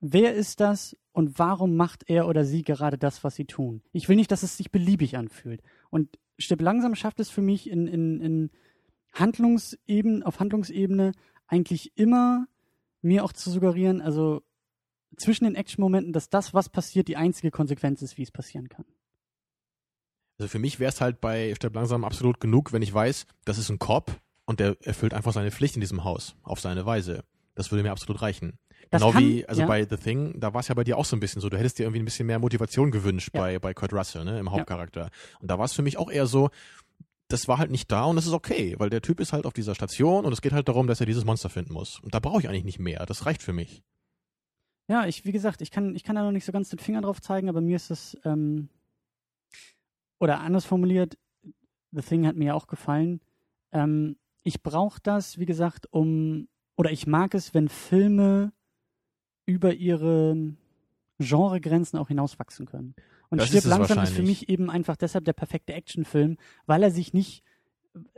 wer 0.00 0.34
ist 0.34 0.60
das 0.60 0.96
und 1.12 1.38
warum 1.38 1.76
macht 1.76 2.08
er 2.08 2.28
oder 2.28 2.44
sie 2.44 2.62
gerade 2.62 2.98
das, 2.98 3.24
was 3.24 3.34
sie 3.34 3.44
tun. 3.44 3.82
Ich 3.92 4.08
will 4.08 4.16
nicht, 4.16 4.30
dass 4.30 4.42
es 4.42 4.56
sich 4.56 4.70
beliebig 4.70 5.16
anfühlt. 5.16 5.62
Und 5.90 6.18
Stipp 6.38 6.62
langsam 6.62 6.94
schafft 6.94 7.20
es 7.20 7.30
für 7.30 7.42
mich 7.42 7.68
in, 7.68 7.88
in, 7.88 8.20
in 8.20 8.50
Handlungsebene, 9.12 10.24
auf 10.24 10.38
Handlungsebene 10.38 11.12
eigentlich 11.48 11.96
immer 11.96 12.46
mir 13.02 13.24
auch 13.24 13.32
zu 13.32 13.50
suggerieren, 13.50 14.00
also 14.00 14.42
zwischen 15.16 15.44
den 15.44 15.54
Action-Momenten, 15.54 16.12
dass 16.12 16.30
das, 16.30 16.54
was 16.54 16.68
passiert, 16.68 17.08
die 17.08 17.16
einzige 17.16 17.50
Konsequenz 17.50 18.02
ist, 18.02 18.18
wie 18.18 18.22
es 18.22 18.30
passieren 18.30 18.68
kann. 18.68 18.84
Also 20.38 20.48
für 20.48 20.58
mich 20.58 20.78
wäre 20.78 20.90
es 20.90 21.00
halt 21.00 21.20
bei 21.20 21.52
Stepp 21.54 21.74
langsam 21.74 22.04
absolut 22.04 22.40
genug, 22.40 22.72
wenn 22.72 22.82
ich 22.82 22.94
weiß, 22.94 23.26
das 23.44 23.58
ist 23.58 23.70
ein 23.70 23.78
Cop 23.78 24.20
und 24.44 24.60
der 24.60 24.76
erfüllt 24.82 25.14
einfach 25.14 25.32
seine 25.32 25.50
Pflicht 25.50 25.74
in 25.74 25.80
diesem 25.80 26.04
Haus 26.04 26.36
auf 26.42 26.60
seine 26.60 26.86
Weise. 26.86 27.24
Das 27.54 27.72
würde 27.72 27.82
mir 27.82 27.90
absolut 27.90 28.22
reichen. 28.22 28.58
Das 28.90 29.02
genau 29.02 29.12
kann, 29.12 29.24
wie, 29.24 29.46
also 29.46 29.62
ja. 29.62 29.66
bei 29.66 29.84
The 29.84 29.96
Thing, 29.96 30.38
da 30.38 30.54
war 30.54 30.60
es 30.60 30.68
ja 30.68 30.74
bei 30.74 30.84
dir 30.84 30.96
auch 30.96 31.04
so 31.04 31.16
ein 31.16 31.20
bisschen 31.20 31.42
so, 31.42 31.48
du 31.48 31.58
hättest 31.58 31.78
dir 31.78 31.82
irgendwie 31.82 32.00
ein 32.00 32.04
bisschen 32.04 32.26
mehr 32.26 32.38
Motivation 32.38 32.92
gewünscht 32.92 33.30
ja. 33.34 33.40
bei, 33.40 33.58
bei 33.58 33.74
Kurt 33.74 33.92
Russell, 33.92 34.24
ne, 34.24 34.38
im 34.38 34.52
Hauptcharakter. 34.52 35.00
Ja. 35.00 35.10
Und 35.40 35.50
da 35.50 35.58
war 35.58 35.64
es 35.64 35.72
für 35.72 35.82
mich 35.82 35.98
auch 35.98 36.10
eher 36.10 36.26
so, 36.26 36.50
das 37.28 37.46
war 37.46 37.58
halt 37.58 37.70
nicht 37.70 37.92
da 37.92 38.04
und 38.04 38.16
das 38.16 38.26
ist 38.26 38.32
okay, 38.32 38.74
weil 38.78 38.90
der 38.90 39.02
Typ 39.02 39.20
ist 39.20 39.32
halt 39.32 39.44
auf 39.44 39.52
dieser 39.52 39.74
Station 39.74 40.24
und 40.24 40.32
es 40.32 40.40
geht 40.40 40.52
halt 40.52 40.68
darum, 40.68 40.86
dass 40.86 41.00
er 41.00 41.06
dieses 41.06 41.24
Monster 41.24 41.50
finden 41.50 41.74
muss. 41.74 42.00
Und 42.00 42.14
da 42.14 42.20
brauche 42.20 42.40
ich 42.40 42.48
eigentlich 42.48 42.64
nicht 42.64 42.78
mehr. 42.78 43.04
Das 43.06 43.26
reicht 43.26 43.42
für 43.42 43.52
mich. 43.52 43.82
Ja, 44.88 45.06
ich, 45.06 45.26
wie 45.26 45.32
gesagt, 45.32 45.60
ich 45.60 45.70
kann, 45.70 45.94
ich 45.94 46.02
kann 46.02 46.16
da 46.16 46.22
noch 46.22 46.32
nicht 46.32 46.46
so 46.46 46.52
ganz 46.52 46.70
den 46.70 46.78
Finger 46.78 47.02
drauf 47.02 47.20
zeigen, 47.20 47.50
aber 47.50 47.60
mir 47.60 47.76
ist 47.76 47.90
es, 47.90 48.16
ähm, 48.24 48.70
oder 50.18 50.40
anders 50.40 50.64
formuliert, 50.64 51.18
The 51.92 52.00
Thing 52.00 52.26
hat 52.26 52.36
mir 52.36 52.46
ja 52.46 52.54
auch 52.54 52.66
gefallen. 52.66 53.20
Ähm, 53.72 54.16
ich 54.42 54.62
brauche 54.62 55.00
das, 55.02 55.38
wie 55.38 55.46
gesagt, 55.46 55.86
um, 55.90 56.48
oder 56.76 56.90
ich 56.90 57.06
mag 57.06 57.34
es, 57.34 57.52
wenn 57.52 57.68
Filme 57.68 58.52
über 59.44 59.74
ihre 59.74 60.54
Genregrenzen 61.18 61.98
auch 61.98 62.08
hinauswachsen 62.08 62.64
können. 62.64 62.94
Und 63.30 63.40
das 63.40 63.48
Stirb 63.48 63.64
langsam 63.64 64.02
ist 64.02 64.12
für 64.12 64.22
mich 64.22 64.48
eben 64.48 64.70
einfach 64.70 64.96
deshalb 64.96 65.24
der 65.24 65.32
perfekte 65.34 65.74
Actionfilm, 65.74 66.36
weil 66.66 66.82
er 66.82 66.90
sich 66.90 67.12
nicht 67.12 67.42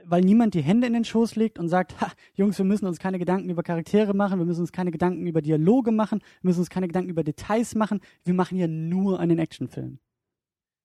weil 0.04 0.22
niemand 0.22 0.54
die 0.54 0.62
Hände 0.62 0.86
in 0.86 0.92
den 0.92 1.04
Schoß 1.04 1.36
legt 1.36 1.58
und 1.58 1.68
sagt, 1.68 2.00
ha, 2.00 2.12
Jungs, 2.34 2.58
wir 2.58 2.64
müssen 2.64 2.86
uns 2.86 2.98
keine 2.98 3.18
Gedanken 3.18 3.50
über 3.50 3.62
Charaktere 3.62 4.14
machen, 4.14 4.38
wir 4.38 4.46
müssen 4.46 4.60
uns 4.60 4.72
keine 4.72 4.90
Gedanken 4.90 5.26
über 5.26 5.42
Dialoge 5.42 5.92
machen, 5.92 6.20
wir 6.40 6.48
müssen 6.48 6.60
uns 6.60 6.70
keine 6.70 6.86
Gedanken 6.86 7.10
über 7.10 7.24
Details 7.24 7.74
machen, 7.74 8.00
wir 8.24 8.34
machen 8.34 8.56
hier 8.56 8.68
nur 8.68 9.20
einen 9.20 9.38
Actionfilm. 9.38 9.98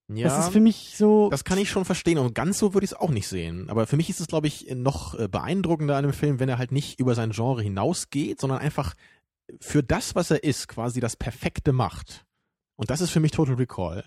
Ja, 0.08 0.28
das 0.28 0.46
ist 0.46 0.52
für 0.52 0.60
mich 0.60 0.94
so. 0.96 1.30
Das 1.30 1.42
kann 1.42 1.58
ich 1.58 1.68
schon 1.68 1.84
verstehen 1.84 2.18
und 2.18 2.32
ganz 2.32 2.58
so 2.58 2.74
würde 2.74 2.84
ich 2.84 2.92
es 2.92 2.96
auch 2.96 3.10
nicht 3.10 3.26
sehen. 3.26 3.68
Aber 3.68 3.88
für 3.88 3.96
mich 3.96 4.08
ist 4.08 4.20
es, 4.20 4.28
glaube 4.28 4.46
ich, 4.46 4.72
noch 4.72 5.18
äh, 5.18 5.26
beeindruckender 5.26 5.96
an 5.96 6.04
einem 6.04 6.12
Film, 6.12 6.38
wenn 6.38 6.48
er 6.48 6.58
halt 6.58 6.70
nicht 6.70 7.00
über 7.00 7.16
sein 7.16 7.32
Genre 7.32 7.60
hinausgeht, 7.60 8.40
sondern 8.40 8.60
einfach 8.60 8.94
für 9.60 9.82
das, 9.82 10.14
was 10.14 10.30
er 10.30 10.44
ist, 10.44 10.68
quasi 10.68 11.00
das 11.00 11.16
Perfekte 11.16 11.72
macht. 11.72 12.24
Und 12.76 12.90
das 12.90 13.00
ist 13.00 13.10
für 13.10 13.18
mich 13.20 13.32
Total 13.32 13.56
Recall. 13.56 14.04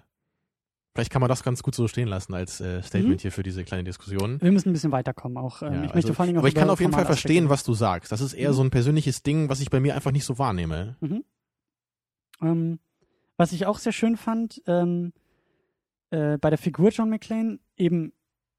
Vielleicht 0.99 1.13
kann 1.13 1.21
man 1.21 1.29
das 1.29 1.43
ganz 1.43 1.63
gut 1.63 1.75
so 1.75 1.87
stehen 1.87 2.09
lassen 2.09 2.33
als 2.33 2.59
äh, 2.59 2.83
Statement 2.83 3.15
mhm. 3.15 3.21
hier 3.21 3.31
für 3.31 3.41
diese 3.41 3.63
kleine 3.63 3.85
Diskussion. 3.85 4.41
Wir 4.41 4.51
müssen 4.51 4.67
ein 4.67 4.73
bisschen 4.73 4.91
weiterkommen 4.91 5.37
auch. 5.37 5.61
Ähm, 5.61 5.67
ja, 5.67 5.73
ich 5.75 5.93
möchte 5.93 5.95
also, 5.95 6.13
vor 6.13 6.23
allen 6.23 6.27
Dingen 6.27 6.39
aber 6.39 6.49
ich 6.49 6.55
kann 6.55 6.69
auf 6.69 6.81
jeden 6.81 6.91
Fall 6.91 7.05
verstehen, 7.05 7.47
was 7.47 7.63
du 7.63 7.73
sagst. 7.73 8.11
Das 8.11 8.19
ist 8.19 8.33
eher 8.33 8.49
mhm. 8.49 8.55
so 8.55 8.63
ein 8.63 8.69
persönliches 8.69 9.23
Ding, 9.23 9.47
was 9.47 9.61
ich 9.61 9.69
bei 9.69 9.79
mir 9.79 9.95
einfach 9.95 10.11
nicht 10.11 10.25
so 10.25 10.37
wahrnehme. 10.37 10.97
Mhm. 10.99 11.23
Ähm, 12.41 12.79
was 13.37 13.53
ich 13.53 13.65
auch 13.65 13.77
sehr 13.77 13.93
schön 13.93 14.17
fand, 14.17 14.61
ähm, 14.67 15.13
äh, 16.09 16.37
bei 16.37 16.49
der 16.49 16.57
Figur 16.57 16.89
John 16.89 17.09
McClane 17.09 17.59
eben, 17.77 18.11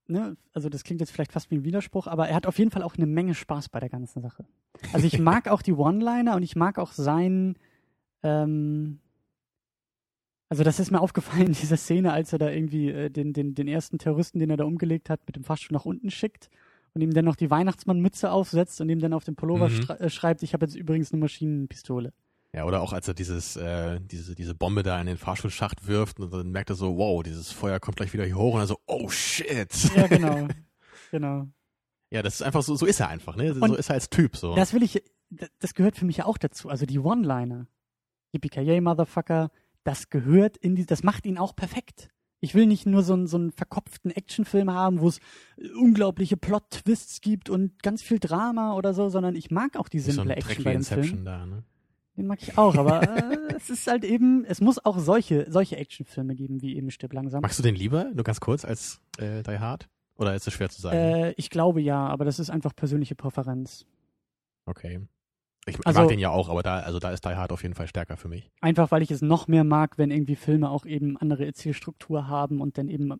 ne, 0.07 0.39
also 0.55 0.71
das 0.71 0.83
klingt 0.83 1.03
jetzt 1.03 1.13
vielleicht 1.13 1.33
fast 1.33 1.51
wie 1.51 1.57
ein 1.57 1.65
Widerspruch, 1.65 2.07
aber 2.07 2.27
er 2.27 2.37
hat 2.37 2.47
auf 2.47 2.59
jeden 2.59 2.71
Fall 2.71 2.83
auch 2.83 2.97
eine 2.97 3.07
Menge 3.07 3.35
Spaß 3.35 3.69
bei 3.69 3.81
der 3.81 3.91
ganzen 3.91 4.23
Sache. 4.23 4.47
Also 4.95 5.07
ich 5.07 5.19
mag 5.21 5.47
auch 5.49 5.61
die 5.61 5.75
One-Liner 5.75 6.37
und 6.37 6.43
ich 6.43 6.57
mag 6.57 6.79
auch 6.79 6.93
sein, 6.93 7.59
ähm, 8.23 9.01
also 10.51 10.65
das 10.65 10.81
ist 10.81 10.91
mir 10.91 11.01
aufgefallen 11.01 11.47
in 11.47 11.53
dieser 11.53 11.77
Szene, 11.77 12.13
als 12.13 12.33
er 12.33 12.41
da 12.41 12.51
irgendwie 12.51 12.91
äh, 12.91 13.09
den, 13.09 13.33
den, 13.33 13.55
den 13.55 13.69
ersten 13.69 13.99
Terroristen, 13.99 14.41
den 14.41 14.51
er 14.51 14.57
da 14.57 14.65
umgelegt 14.65 15.09
hat, 15.09 15.21
mit 15.27 15.37
dem 15.37 15.45
Fahrstuhl 15.45 15.75
nach 15.75 15.85
unten 15.85 16.11
schickt 16.11 16.51
und 16.93 17.03
ihm 17.03 17.15
dann 17.15 17.25
noch 17.25 17.37
die 17.37 17.51
Weihnachtsmannmütze 17.51 18.33
aufsetzt 18.33 18.81
und 18.81 18.89
ihm 18.89 18.99
dann 18.99 19.13
auf 19.13 19.23
dem 19.23 19.37
Pullover 19.37 19.69
mhm. 19.69 19.89
äh, 19.99 20.11
schreibt, 20.11 20.43
ich 20.43 20.53
habe 20.53 20.67
jetzt 20.67 20.75
übrigens 20.75 21.13
eine 21.13 21.21
Maschinenpistole. 21.21 22.13
Ja, 22.53 22.65
oder 22.65 22.81
auch 22.81 22.93
als 22.93 23.07
er 23.07 23.15
dieses, 23.15 23.55
äh, 23.55 24.01
diese, 24.01 24.35
diese 24.35 24.57
Bombe 24.57 24.83
da 24.83 25.01
in 25.01 25.07
den 25.07 25.19
Fahrstuhlschacht 25.19 25.87
wirft 25.87 26.19
und 26.19 26.33
dann 26.33 26.51
merkt 26.51 26.71
er 26.71 26.75
so, 26.75 26.97
wow, 26.97 27.23
dieses 27.23 27.53
Feuer 27.53 27.79
kommt 27.79 27.99
gleich 27.99 28.13
wieder 28.13 28.25
hier 28.25 28.37
hoch 28.37 28.55
und 28.55 28.61
er 28.61 28.67
so, 28.67 28.79
oh 28.87 29.09
shit. 29.09 29.73
Ja, 29.95 30.07
genau. 30.09 30.49
genau. 31.13 31.47
Ja, 32.11 32.23
das 32.23 32.35
ist 32.35 32.43
einfach 32.43 32.63
so, 32.63 32.75
so 32.75 32.87
ist 32.87 32.99
er 32.99 33.09
einfach, 33.09 33.37
ne? 33.37 33.55
So 33.55 33.77
ist 33.77 33.89
er 33.89 33.95
als 33.95 34.11
Typ, 34.11 34.37
so. 34.37 34.57
Das 34.57 34.75
will 34.75 34.83
ich, 34.83 35.01
das 35.61 35.75
gehört 35.75 35.97
für 35.97 36.07
mich 36.07 36.17
ja 36.17 36.27
auch 36.27 36.39
dazu. 36.39 36.69
Also 36.69 36.87
die 36.87 36.99
One-Liner. 36.99 37.69
Yippie 38.33 38.81
Motherfucker, 38.81 39.51
das 39.85 40.11
gehört 40.11 40.57
in 40.57 40.77
die, 40.77 40.87
das 40.87 41.03
macht 41.03 41.27
ihn 41.27 41.39
auch 41.39 41.55
perfekt. 41.55 42.11
Ich 42.43 42.55
will 42.55 42.67
nicht 42.67 42.87
nur 42.87 43.03
so 43.03 43.13
einen, 43.13 43.27
so 43.27 43.37
einen 43.37 43.53
verkopften 43.53 44.11
Actionfilm 44.11 44.71
haben, 44.71 45.01
wo 45.01 45.09
es 45.09 45.21
unglaubliche 45.79 46.39
Plot-Twists 46.39 47.21
gibt 47.21 47.51
und 47.51 47.83
ganz 47.83 48.03
viel 48.03 48.19
Drama 48.19 48.75
oder 48.75 48.95
so, 48.95 49.11
sondern 49.11 49.35
ich 49.35 49.51
mag 49.51 49.77
auch 49.77 49.89
die 49.89 49.99
simple 49.99 50.25
so 50.25 50.31
Action 50.31 50.65
bei 50.65 50.73
dem 50.73 50.85
Film. 50.85 51.25
Da, 51.25 51.45
ne? 51.45 51.65
Den 52.17 52.27
mag 52.27 52.43
ich 52.43 52.57
auch, 52.57 52.75
aber 52.77 53.03
äh, 53.33 53.55
es 53.57 53.69
ist 53.69 53.87
halt 53.87 54.05
eben, 54.05 54.45
es 54.47 54.61
muss 54.61 54.83
auch 54.85 54.99
solche, 54.99 55.51
solche 55.51 55.77
Actionfilme 55.77 56.35
geben, 56.35 56.63
wie 56.63 56.77
eben 56.77 56.91
Stirb 56.91 57.13
langsam. 57.13 57.43
Magst 57.43 57.59
du 57.59 57.63
den 57.63 57.75
lieber, 57.75 58.11
nur 58.15 58.25
ganz 58.25 58.41
kurz, 58.41 58.65
als 58.65 59.01
äh, 59.19 59.43
Die 59.43 59.59
Hard? 59.59 59.89
Oder 60.17 60.35
ist 60.35 60.47
es 60.47 60.53
schwer 60.53 60.69
zu 60.69 60.81
sagen? 60.81 60.97
Äh, 60.97 61.33
ich 61.33 61.51
glaube 61.51 61.81
ja, 61.81 62.07
aber 62.07 62.25
das 62.25 62.39
ist 62.39 62.51
einfach 62.51 62.75
persönliche 62.75 63.15
Präferenz. 63.15 63.87
Okay. 64.67 65.01
Ich 65.71 65.87
also, 65.87 66.01
mag 66.01 66.09
den 66.09 66.19
ja 66.19 66.31
auch, 66.31 66.49
aber 66.49 66.63
da, 66.63 66.81
also 66.81 66.99
da 66.99 67.11
ist 67.11 67.25
Die 67.25 67.31
Hard 67.35 67.53
auf 67.53 67.63
jeden 67.63 67.75
Fall 67.75 67.87
stärker 67.87 68.17
für 68.17 68.29
mich. 68.29 68.51
Einfach, 68.61 68.91
weil 68.91 69.03
ich 69.03 69.11
es 69.11 69.23
noch 69.23 69.49
mehr 69.49 69.65
mag, 69.65 69.99
wenn 69.99 70.11
irgendwie 70.11 70.37
Filme 70.37 70.71
auch 70.71 70.87
eben 70.87 71.17
andere 71.17 71.47
Erzählstruktur 71.47 72.29
haben 72.29 72.61
und 72.61 72.79
dann 72.79 72.89
eben 72.89 73.13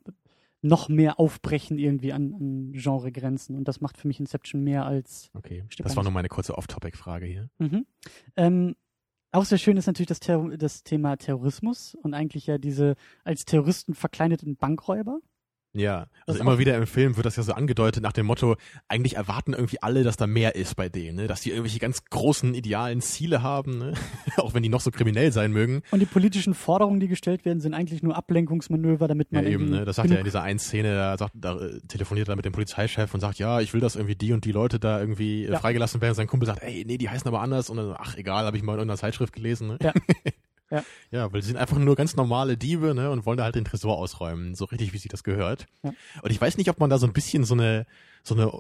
noch 0.63 0.89
mehr 0.89 1.19
aufbrechen 1.19 1.79
irgendwie 1.79 2.13
an, 2.13 2.35
an 2.35 2.73
Genregrenzen. 2.73 3.57
Und 3.57 3.67
das 3.67 3.81
macht 3.81 3.97
für 3.97 4.09
mich 4.09 4.21
Inception 4.21 4.63
mehr 4.63 4.85
als. 4.85 5.31
Okay, 5.35 5.65
das 5.79 5.97
war 5.97 6.03
nur 6.03 6.13
meine 6.13 6.29
kurze 6.29 6.57
Off-Topic-Frage 6.57 7.27
hier. 7.27 7.49
Mhm. 7.59 7.87
Ähm, 8.37 8.77
auch 9.33 9.45
sehr 9.45 9.59
schön 9.59 9.77
ist 9.77 9.87
natürlich 9.87 10.09
das, 10.09 10.21
Terror 10.21 10.57
das 10.57 10.83
Thema 10.83 11.17
Terrorismus 11.17 11.95
und 11.95 12.15
eigentlich 12.15 12.47
ja 12.47 12.59
diese 12.59 12.97
als 13.25 13.45
Terroristen 13.45 13.95
verkleideten 13.95 14.57
Bankräuber. 14.57 15.21
Ja, 15.73 16.07
also 16.27 16.41
immer 16.41 16.59
wieder 16.59 16.77
im 16.77 16.87
Film 16.87 17.17
wird 17.17 17.27
das 17.27 17.37
ja 17.37 17.45
so 17.45 17.53
angedeutet 17.53 18.03
nach 18.03 18.13
dem 18.13 18.27
Motto, 18.27 18.57
eigentlich 18.89 19.15
erwarten 19.15 19.53
irgendwie 19.53 19.81
alle, 19.81 20.03
dass 20.03 20.17
da 20.17 20.27
mehr 20.27 20.57
ist 20.57 20.75
bei 20.75 20.89
denen, 20.89 21.17
ne? 21.17 21.27
dass 21.29 21.43
die 21.43 21.51
irgendwelche 21.51 21.79
ganz 21.79 22.05
großen 22.07 22.55
idealen 22.55 23.01
Ziele 23.01 23.43
haben, 23.43 23.79
ne? 23.79 23.95
auch 24.37 24.53
wenn 24.53 24.65
die 24.65 24.69
noch 24.69 24.81
so 24.81 24.91
kriminell 24.91 25.31
sein 25.31 25.53
mögen. 25.53 25.83
Und 25.93 26.01
die 26.01 26.07
politischen 26.07 26.55
Forderungen, 26.55 26.99
die 26.99 27.07
gestellt 27.07 27.45
werden, 27.45 27.61
sind 27.61 27.75
eigentlich 27.75 28.03
nur 28.03 28.17
Ablenkungsmanöver, 28.17 29.07
damit 29.07 29.31
man 29.31 29.45
ja, 29.45 29.51
eben, 29.51 29.71
ne? 29.71 29.85
das 29.85 29.97
sagt 29.97 30.11
er 30.11 30.19
in 30.19 30.25
dieser 30.25 30.43
einen 30.43 30.59
Szene, 30.59 30.95
da, 30.95 31.17
sagt, 31.17 31.35
da 31.37 31.61
äh, 31.61 31.81
telefoniert 31.87 32.29
er 32.29 32.35
mit 32.35 32.45
dem 32.45 32.53
Polizeichef 32.53 33.15
und 33.15 33.21
sagt, 33.21 33.39
ja, 33.39 33.61
ich 33.61 33.73
will, 33.73 33.81
dass 33.81 33.95
irgendwie 33.95 34.17
die 34.17 34.33
und 34.33 34.45
die 34.45 34.53
Leute 34.53 34.81
da 34.81 34.99
irgendwie 34.99 35.45
äh, 35.45 35.53
ja. 35.53 35.59
freigelassen 35.61 36.01
werden. 36.01 36.15
Sein 36.15 36.27
Kumpel 36.27 36.47
sagt, 36.47 36.63
ey, 36.65 36.85
nee, 36.85 36.99
die 36.99 37.09
heißen 37.09 37.29
aber 37.29 37.43
anders 37.43 37.71
und 37.71 37.77
dann, 37.77 37.95
ach 37.97 38.17
egal, 38.17 38.45
habe 38.45 38.57
ich 38.57 38.65
mal 38.65 38.73
in 38.73 38.81
irgendeiner 38.81 38.99
Zeitschrift 38.99 39.33
gelesen. 39.33 39.69
Ne? 39.69 39.79
Ja. 39.81 39.93
Ja. 40.71 40.85
ja, 41.11 41.33
weil 41.33 41.43
sie 41.43 41.49
sind 41.49 41.57
einfach 41.57 41.79
nur 41.79 41.97
ganz 41.97 42.17
normale 42.17 42.57
Diebe, 42.57 42.95
ne, 42.95 43.11
und 43.11 43.27
wollen 43.27 43.39
da 43.39 43.45
halt 43.45 43.57
den 43.57 43.65
Tresor 43.65 43.97
ausräumen, 43.97 44.55
so 44.55 44.67
richtig, 44.67 44.93
wie 44.93 44.99
sich 44.99 45.11
das 45.11 45.25
gehört. 45.25 45.67
Ja. 45.83 45.93
Und 46.23 46.31
ich 46.31 46.41
weiß 46.41 46.57
nicht, 46.57 46.71
ob 46.71 46.79
man 46.79 46.91
da 46.91 46.99
so 46.99 47.07
ein 47.07 47.13
bisschen 47.13 47.45
so 47.45 47.55
eine, 47.55 47.87
so 48.23 48.35
eine, 48.35 48.51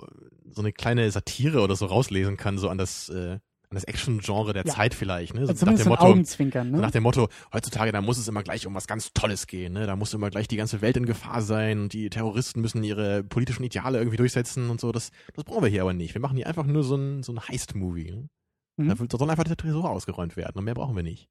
so 0.51 0.61
eine 0.61 0.73
kleine 0.73 1.11
Satire 1.11 1.61
oder 1.61 1.77
so 1.77 1.87
rauslesen 1.87 2.37
kann, 2.37 2.59
so 2.59 2.68
an 2.68 2.79
das, 2.79 3.09
äh, 3.11 3.38
an 3.70 3.77
das 3.77 3.85
Action-Genre 3.85 4.53
der 4.53 4.64
ja. 4.66 4.73
Zeit 4.73 4.94
vielleicht, 4.94 5.35
ne? 5.35 5.46
So 5.46 5.53
also 5.53 5.66
nach 5.66 5.77
dem 5.77 5.88
Motto, 5.88 6.03
Augenzwinkern, 6.03 6.73
ne? 6.73 6.79
nach 6.79 6.90
dem 6.90 7.05
Motto, 7.05 7.29
heutzutage, 7.53 7.92
da 7.92 8.01
muss 8.01 8.18
es 8.18 8.27
immer 8.27 8.43
gleich 8.43 8.66
um 8.66 8.74
was 8.74 8.89
ganz 8.89 9.12
Tolles 9.12 9.47
gehen, 9.47 9.74
ne? 9.74 9.87
Da 9.87 9.95
muss 9.95 10.12
immer 10.12 10.30
gleich 10.30 10.49
die 10.49 10.57
ganze 10.57 10.80
Welt 10.80 10.97
in 10.97 11.07
Gefahr 11.07 11.43
sein 11.43 11.82
und 11.82 11.93
die 11.93 12.11
Terroristen 12.11 12.61
müssen 12.61 12.82
ihre 12.82 13.22
politischen 13.22 13.62
Ideale 13.62 13.99
irgendwie 13.99 14.16
durchsetzen 14.16 14.70
und 14.70 14.80
so. 14.80 14.91
Das, 14.91 15.12
das 15.34 15.45
brauchen 15.45 15.62
wir 15.62 15.70
hier 15.70 15.82
aber 15.82 15.93
nicht. 15.93 16.14
Wir 16.14 16.20
machen 16.20 16.37
hier 16.37 16.49
einfach 16.49 16.66
nur 16.66 16.82
so 16.82 16.97
ein, 16.97 17.22
so 17.22 17.32
ein 17.32 17.41
Heist-Movie. 17.41 18.11
Ne? 18.11 18.28
Mhm. 18.76 19.09
Da 19.09 19.18
soll 19.18 19.30
einfach 19.30 19.45
der 19.45 19.57
Tresor 19.57 19.89
ausgeräumt 19.89 20.37
werden 20.37 20.59
und 20.59 20.64
mehr 20.64 20.74
brauchen 20.74 20.97
wir 20.97 21.05
nicht. 21.05 21.28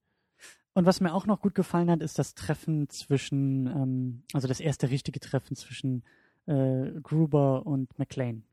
Und 0.73 0.85
was 0.85 1.01
mir 1.01 1.13
auch 1.13 1.25
noch 1.25 1.41
gut 1.41 1.55
gefallen 1.55 1.89
hat, 1.89 2.01
ist 2.01 2.19
das 2.19 2.35
Treffen 2.35 2.89
zwischen, 2.89 3.67
ähm, 3.67 4.23
also 4.33 4.47
das 4.47 4.59
erste 4.59 4.89
richtige 4.89 5.19
Treffen 5.19 5.55
zwischen 5.55 6.03
äh, 6.45 6.91
Gruber 7.01 7.65
und 7.65 7.97
McLean. 7.97 8.43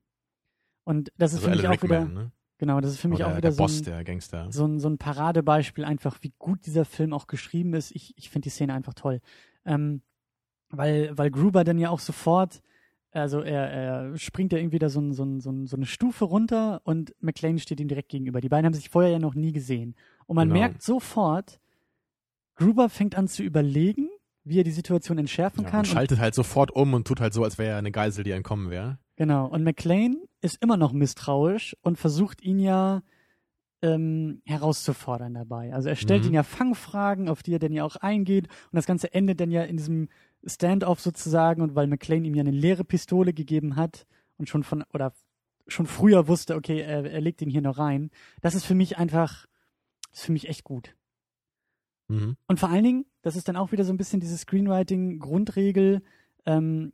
Und 0.84 1.12
das 1.18 1.32
ist 1.32 1.38
also 1.44 1.50
für 1.50 1.56
mich 1.56 1.68
auch 1.68 1.82
wieder, 1.82 2.04
ne? 2.06 2.32
genau, 2.58 2.80
das 2.80 2.92
ist 2.92 3.00
für 3.00 3.08
mich 3.08 3.18
Oder 3.18 3.32
auch 3.32 3.36
wieder 3.36 3.52
so, 3.52 3.62
Boss, 3.62 3.82
ein, 3.86 4.50
so, 4.50 4.66
ein, 4.66 4.80
so 4.80 4.88
ein 4.88 4.98
Paradebeispiel 4.98 5.84
einfach, 5.84 6.18
wie 6.22 6.32
gut 6.38 6.64
dieser 6.66 6.84
Film 6.84 7.12
auch 7.12 7.26
geschrieben 7.26 7.74
ist. 7.74 7.90
Ich, 7.94 8.14
ich 8.16 8.30
finde 8.30 8.44
die 8.44 8.50
Szene 8.50 8.72
einfach 8.72 8.94
toll. 8.94 9.20
Ähm, 9.64 10.00
weil, 10.70 11.16
weil 11.16 11.30
Gruber 11.30 11.64
dann 11.64 11.78
ja 11.78 11.90
auch 11.90 12.00
sofort 12.00 12.62
Also 13.12 13.40
er, 13.40 13.70
er 13.70 14.16
springt 14.18 14.52
ja 14.52 14.58
irgendwie 14.58 14.78
da 14.78 14.88
so, 14.88 15.00
ein, 15.00 15.12
so, 15.12 15.24
ein, 15.24 15.40
so, 15.40 15.50
ein, 15.50 15.66
so 15.66 15.76
eine 15.76 15.86
Stufe 15.86 16.24
runter 16.24 16.80
und 16.84 17.14
McLean 17.20 17.58
steht 17.58 17.80
ihm 17.80 17.88
direkt 17.88 18.08
gegenüber. 18.10 18.40
Die 18.40 18.48
beiden 18.48 18.66
haben 18.66 18.74
sich 18.74 18.90
vorher 18.90 19.10
ja 19.12 19.18
noch 19.18 19.34
nie 19.34 19.52
gesehen. 19.52 19.94
Und 20.26 20.36
man 20.36 20.48
Genau. 20.48 20.60
merkt 20.60 20.82
sofort, 20.82 21.60
Gruber 22.56 22.88
fängt 22.88 23.14
an 23.16 23.28
zu 23.28 23.42
überlegen, 23.42 24.08
wie 24.44 24.60
er 24.60 24.64
die 24.64 24.70
Situation 24.72 25.18
entschärfen 25.18 25.64
Ja, 25.64 25.70
kann. 25.70 25.78
und 25.80 25.86
schaltet 25.86 26.18
halt 26.18 26.34
sofort 26.34 26.70
um 26.70 26.94
und 26.94 27.06
tut 27.06 27.20
halt 27.20 27.34
so, 27.34 27.42
als 27.44 27.58
wäre 27.58 27.70
er 27.72 27.78
eine 27.78 27.92
Geisel, 27.92 28.24
die 28.24 28.30
entkommen 28.30 28.70
wäre. 28.70 28.98
Genau. 29.16 29.46
Und 29.46 29.64
McLean 29.64 30.18
ist 30.40 30.62
immer 30.62 30.76
noch 30.76 30.92
misstrauisch 30.92 31.76
und 31.82 31.98
versucht 31.98 32.42
ihn 32.42 32.58
ja 32.58 33.02
ähm, 33.82 34.40
herauszufordern 34.46 35.34
dabei. 35.34 35.72
Also 35.74 35.88
er 35.88 35.96
stellt 35.96 36.22
Mhm. 36.22 36.28
ihn 36.28 36.34
ja 36.34 36.42
Fangfragen, 36.42 37.28
auf 37.28 37.42
die 37.42 37.52
er 37.54 37.58
dann 37.58 37.72
ja 37.72 37.84
auch 37.84 37.96
eingeht. 37.96 38.46
Und 38.48 38.76
das 38.76 38.86
Ganze 38.86 39.12
endet 39.12 39.40
dann 39.40 39.50
ja 39.50 39.62
in 39.64 39.76
diesem 39.76 40.08
Standoff 40.44 41.00
sozusagen. 41.00 41.60
Und 41.62 41.74
weil 41.74 41.86
McLean 41.86 42.24
ihm 42.24 42.34
ja 42.34 42.40
eine 42.40 42.50
leere 42.52 42.84
Pistole 42.84 43.32
gegeben 43.34 43.76
hat 43.76 44.06
und 44.38 44.48
schon 44.48 44.62
von, 44.64 44.82
oder 44.94 45.12
schon 45.66 45.86
früher 45.86 46.26
wusste, 46.28 46.54
okay, 46.56 46.80
er, 46.80 47.04
er 47.04 47.20
legt 47.20 47.42
ihn 47.42 47.50
hier 47.50 47.60
noch 47.62 47.78
rein. 47.78 48.10
Das 48.40 48.54
ist 48.54 48.64
für 48.64 48.74
mich 48.74 48.96
einfach, 48.98 49.46
ist 50.12 50.24
für 50.24 50.32
mich 50.32 50.48
echt 50.48 50.64
gut. 50.64 50.95
Mhm. 52.08 52.36
Und 52.46 52.60
vor 52.60 52.68
allen 52.68 52.84
Dingen, 52.84 53.06
das 53.22 53.36
ist 53.36 53.48
dann 53.48 53.56
auch 53.56 53.72
wieder 53.72 53.84
so 53.84 53.92
ein 53.92 53.96
bisschen 53.96 54.20
diese 54.20 54.36
Screenwriting-Grundregel. 54.36 56.02
Ähm, 56.44 56.92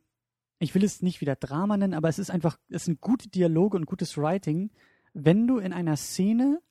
ich 0.59 0.73
will 0.73 0.83
es 0.83 1.01
nicht 1.01 1.21
wieder 1.21 1.35
Drama 1.35 1.77
nennen, 1.77 1.93
aber 1.93 2.09
es 2.09 2.19
ist 2.19 2.31
einfach, 2.31 2.57
es 2.69 2.85
sind 2.85 3.01
gute 3.01 3.29
Dialoge 3.29 3.77
und 3.77 3.85
gutes 3.85 4.17
Writing, 4.17 4.71
wenn 5.13 5.47
du 5.47 5.57
in 5.57 5.73
einer 5.73 5.97
Szene 5.97 6.61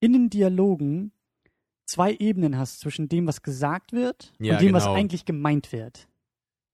in 0.00 0.12
den 0.12 0.30
Dialogen 0.30 1.12
zwei 1.86 2.14
Ebenen 2.14 2.58
hast 2.58 2.80
zwischen 2.80 3.08
dem, 3.08 3.26
was 3.26 3.42
gesagt 3.42 3.92
wird 3.92 4.32
Ja, 4.38 4.54
und 4.54 4.62
dem, 4.62 4.72
was 4.72 4.84
genau. 4.84 4.96
eigentlich 4.96 5.24
gemeint 5.24 5.72
wird. 5.72 6.08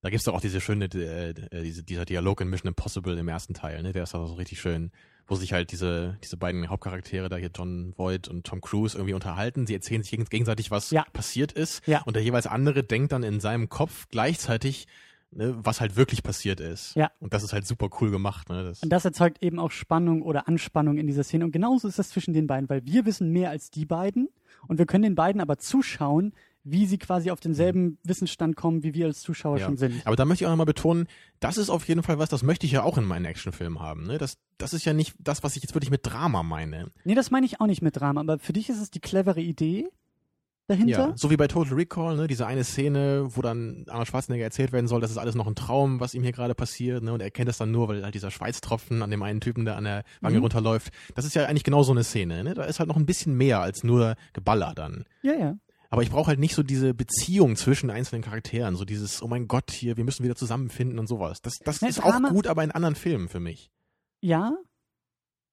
Da 0.02 0.08
gibt's 0.08 0.24
doch 0.24 0.34
auch 0.34 0.40
diese 0.40 0.60
schöne, 0.60 0.86
äh, 0.86 1.30
äh, 1.30 1.62
diese, 1.62 1.84
dieser 1.84 2.06
Dialog 2.06 2.40
in 2.40 2.48
Mission 2.48 2.68
Impossible 2.68 3.18
im 3.18 3.28
ersten 3.28 3.52
Teil, 3.52 3.82
ne? 3.82 3.92
Der 3.92 4.04
ist 4.04 4.14
doch 4.14 4.26
so 4.26 4.34
richtig 4.34 4.60
schön, 4.60 4.92
wo 5.30 5.36
sich 5.36 5.52
halt 5.52 5.70
diese, 5.72 6.18
diese 6.24 6.36
beiden 6.36 6.68
Hauptcharaktere, 6.68 7.28
da 7.28 7.36
hier 7.36 7.50
John 7.54 7.94
Voight 7.96 8.28
und 8.28 8.44
Tom 8.44 8.60
Cruise 8.60 8.96
irgendwie 8.98 9.14
unterhalten. 9.14 9.66
Sie 9.66 9.74
erzählen 9.74 10.02
sich 10.02 10.12
geg- 10.12 10.28
gegenseitig, 10.28 10.70
was 10.70 10.90
Ja. 10.90 11.04
passiert 11.12 11.52
ist. 11.52 11.86
Ja. 11.86 12.02
Und 12.02 12.16
der 12.16 12.22
jeweils 12.22 12.46
andere 12.46 12.82
denkt 12.82 13.12
dann 13.12 13.22
in 13.22 13.40
seinem 13.40 13.68
Kopf 13.68 14.08
gleichzeitig, 14.10 14.86
ne, 15.30 15.54
was 15.62 15.80
halt 15.80 15.94
wirklich 15.96 16.22
passiert 16.24 16.58
ist. 16.58 16.96
Ja. 16.96 17.10
Und 17.20 17.32
das 17.32 17.44
ist 17.44 17.52
halt 17.52 17.64
super 17.66 17.88
cool 18.00 18.10
gemacht, 18.10 18.48
ne? 18.48 18.64
Das, 18.64 18.82
Und 18.82 18.90
das 18.90 19.04
erzeugt 19.04 19.42
eben 19.42 19.58
auch 19.60 19.70
Spannung 19.70 20.22
oder 20.22 20.48
Anspannung 20.48 20.98
in 20.98 21.06
dieser 21.06 21.22
Szene. 21.22 21.44
Und 21.44 21.52
genauso 21.52 21.86
ist 21.86 21.98
das 22.00 22.08
zwischen 22.10 22.34
den 22.34 22.46
beiden, 22.48 22.68
weil 22.68 22.84
wir 22.84 23.06
wissen 23.06 23.30
mehr 23.30 23.50
als 23.50 23.70
die 23.70 23.86
beiden 23.86 24.28
und 24.66 24.78
wir 24.78 24.86
können 24.86 25.04
den 25.04 25.14
beiden 25.14 25.40
aber 25.40 25.58
zuschauen, 25.58 26.32
wie 26.62 26.84
sie 26.86 26.98
quasi 26.98 27.30
auf 27.30 27.40
denselben 27.40 27.98
Wissensstand 28.04 28.54
kommen, 28.56 28.82
wie 28.82 28.92
wir 28.94 29.06
als 29.06 29.20
Zuschauer 29.22 29.58
Ja. 29.58 29.66
schon 29.66 29.76
sind. 29.76 30.06
Aber 30.06 30.16
da 30.16 30.24
möchte 30.24 30.44
ich 30.44 30.46
auch 30.46 30.50
nochmal 30.52 30.66
betonen, 30.66 31.06
das 31.40 31.56
ist 31.56 31.70
auf 31.70 31.88
jeden 31.88 32.02
Fall 32.02 32.18
was, 32.18 32.28
das 32.28 32.42
möchte 32.42 32.66
ich 32.66 32.72
ja 32.72 32.82
auch 32.82 32.98
in 32.98 33.04
meinen 33.04 33.24
Actionfilmen 33.24 33.80
haben. 33.80 34.06
Ne? 34.06 34.18
Das, 34.18 34.36
das 34.58 34.74
ist 34.74 34.84
ja 34.84 34.92
nicht 34.92 35.14
das, 35.18 35.42
was 35.42 35.56
ich 35.56 35.62
jetzt 35.62 35.74
wirklich 35.74 35.90
mit 35.90 36.00
Drama 36.04 36.42
meine. 36.42 36.88
Nee, 37.04 37.14
das 37.14 37.30
meine 37.30 37.46
ich 37.46 37.60
auch 37.60 37.66
nicht 37.66 37.80
mit 37.82 37.96
Drama, 37.96 38.20
aber 38.20 38.38
für 38.38 38.52
dich 38.52 38.68
ist 38.68 38.80
es 38.80 38.90
die 38.90 39.00
clevere 39.00 39.40
Idee 39.40 39.88
dahinter. 40.66 41.08
Ja, 41.08 41.12
so 41.16 41.30
wie 41.30 41.36
bei 41.36 41.48
Total 41.48 41.74
Recall, 41.74 42.16
ne, 42.16 42.26
diese 42.28 42.46
eine 42.46 42.62
Szene, 42.62 43.26
wo 43.30 43.42
dann 43.42 43.84
Arnold 43.88 44.06
Schwarzenegger 44.08 44.44
erzählt 44.44 44.70
werden 44.70 44.86
soll, 44.86 45.00
das 45.00 45.10
ist 45.10 45.16
alles 45.18 45.34
noch 45.34 45.46
ein 45.48 45.56
Traum, 45.56 45.98
was 45.98 46.14
ihm 46.14 46.22
hier 46.22 46.30
gerade 46.32 46.54
passiert, 46.54 47.02
ne, 47.02 47.12
und 47.12 47.20
er 47.20 47.24
erkennt 47.26 47.48
das 47.48 47.58
dann 47.58 47.72
nur, 47.72 47.88
weil 47.88 48.04
halt 48.04 48.14
dieser 48.14 48.30
Schweißtropfen 48.30 49.02
an 49.02 49.10
dem 49.10 49.22
einen 49.22 49.40
Typen, 49.40 49.64
der 49.64 49.76
an 49.76 49.84
der 49.84 50.04
Wange 50.20 50.36
Mhm. 50.36 50.42
runterläuft. 50.42 50.92
Das 51.16 51.24
ist 51.24 51.34
ja 51.34 51.46
eigentlich 51.46 51.64
genau 51.64 51.82
so 51.82 51.90
eine 51.92 52.04
Szene, 52.04 52.44
ne? 52.44 52.54
Da 52.54 52.64
ist 52.64 52.78
halt 52.78 52.88
noch 52.88 52.96
ein 52.96 53.06
bisschen 53.06 53.34
mehr 53.34 53.60
als 53.60 53.82
nur 53.82 54.14
Geballer 54.32 54.74
dann. 54.76 55.06
Ja, 55.22 55.32
ja. 55.32 55.56
Aber 55.92 56.02
ich 56.02 56.10
brauche 56.10 56.28
halt 56.28 56.38
nicht 56.38 56.54
so 56.54 56.62
diese 56.62 56.94
Beziehung 56.94 57.56
zwischen 57.56 57.90
einzelnen 57.90 58.22
Charakteren, 58.22 58.76
so 58.76 58.84
dieses, 58.84 59.22
oh 59.22 59.26
mein 59.28 59.48
Gott, 59.48 59.70
hier, 59.72 59.96
wir 59.96 60.04
müssen 60.04 60.22
wieder 60.24 60.36
zusammenfinden 60.36 60.98
und 61.00 61.08
sowas. 61.08 61.42
Das, 61.42 61.58
das 61.58 61.82
Ne, 61.82 61.88
ist 61.88 61.98
Drama- 61.98 62.28
auch 62.28 62.32
gut, 62.32 62.46
aber 62.46 62.62
in 62.62 62.70
anderen 62.70 62.94
Filmen 62.94 63.28
für 63.28 63.40
mich. 63.40 63.70
Ja, 64.20 64.56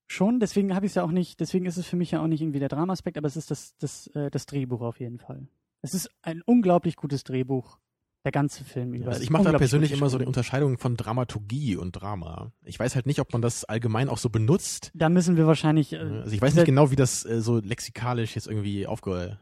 schon. 0.05 0.39
Deswegen 0.39 0.75
habe 0.75 0.85
ich 0.85 0.91
es 0.91 0.95
ja 0.95 1.03
auch 1.03 1.11
nicht, 1.11 1.39
deswegen 1.39 1.65
ist 1.65 1.77
es 1.77 1.87
für 1.87 1.95
mich 1.95 2.11
ja 2.11 2.21
auch 2.21 2.27
nicht 2.27 2.41
irgendwie 2.41 2.59
der 2.59 2.69
Drama-Aspekt, 2.69 3.17
aber 3.17 3.27
es 3.27 3.35
ist 3.35 3.49
das, 3.49 3.75
das, 3.77 4.07
äh, 4.13 4.29
das 4.29 4.45
Drehbuch 4.45 4.81
auf 4.81 4.99
jeden 4.99 5.17
Fall. 5.17 5.47
Es 5.81 5.93
ist 5.93 6.09
ein 6.21 6.41
unglaublich 6.43 6.95
gutes 6.97 7.23
Drehbuch. 7.23 7.79
Der 8.27 8.31
ganze 8.33 8.65
Film 8.65 8.93
über. 8.93 9.07
Also 9.07 9.21
ich 9.23 9.29
mache 9.29 9.45
da 9.45 9.57
persönlich 9.57 9.93
immer 9.93 10.09
so 10.09 10.17
die 10.17 10.25
geschrieben. 10.25 10.27
Unterscheidung 10.27 10.77
von 10.77 10.97
Dramaturgie 10.97 11.77
und 11.77 11.93
Drama. 11.93 12.51
Ich 12.65 12.77
weiß 12.77 12.93
halt 12.95 13.05
nicht, 13.05 13.21
ob 13.21 13.31
man 13.31 13.41
das 13.41 13.63
allgemein 13.63 14.09
auch 14.09 14.17
so 14.17 14.29
benutzt. 14.29 14.91
Da 14.93 15.07
müssen 15.07 15.37
wir 15.37 15.47
wahrscheinlich. 15.47 15.93
Äh, 15.93 15.99
Also 15.99 16.35
ich 16.35 16.41
weiß 16.41 16.53
nicht 16.55 16.65
genau, 16.65 16.91
wie 16.91 16.97
das 16.97 17.23
äh, 17.25 17.39
so 17.39 17.59
lexikalisch 17.59 18.35
jetzt 18.35 18.47
irgendwie 18.47 18.85
aufge 18.85 19.39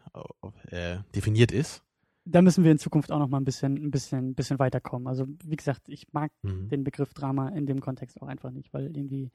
äh, 0.69 0.97
definiert 1.15 1.51
ist. 1.51 1.81
Da 2.25 2.43
müssen 2.43 2.63
wir 2.63 2.71
in 2.71 2.77
Zukunft 2.77 3.11
auch 3.11 3.17
noch 3.17 3.27
mal 3.27 3.37
ein 3.39 3.43
bisschen, 3.45 3.75
ein 3.75 3.89
bisschen, 3.89 4.29
ein 4.29 4.35
bisschen 4.35 4.59
weiterkommen. 4.59 5.07
Also 5.07 5.25
wie 5.43 5.55
gesagt, 5.55 5.81
ich 5.87 6.05
mag 6.11 6.31
Mhm. 6.43 6.69
den 6.69 6.83
Begriff 6.83 7.15
Drama 7.15 7.49
in 7.49 7.65
dem 7.65 7.81
Kontext 7.81 8.21
auch 8.21 8.27
einfach 8.27 8.51
nicht, 8.51 8.71
weil 8.71 8.95
irgendwie, 8.95 9.31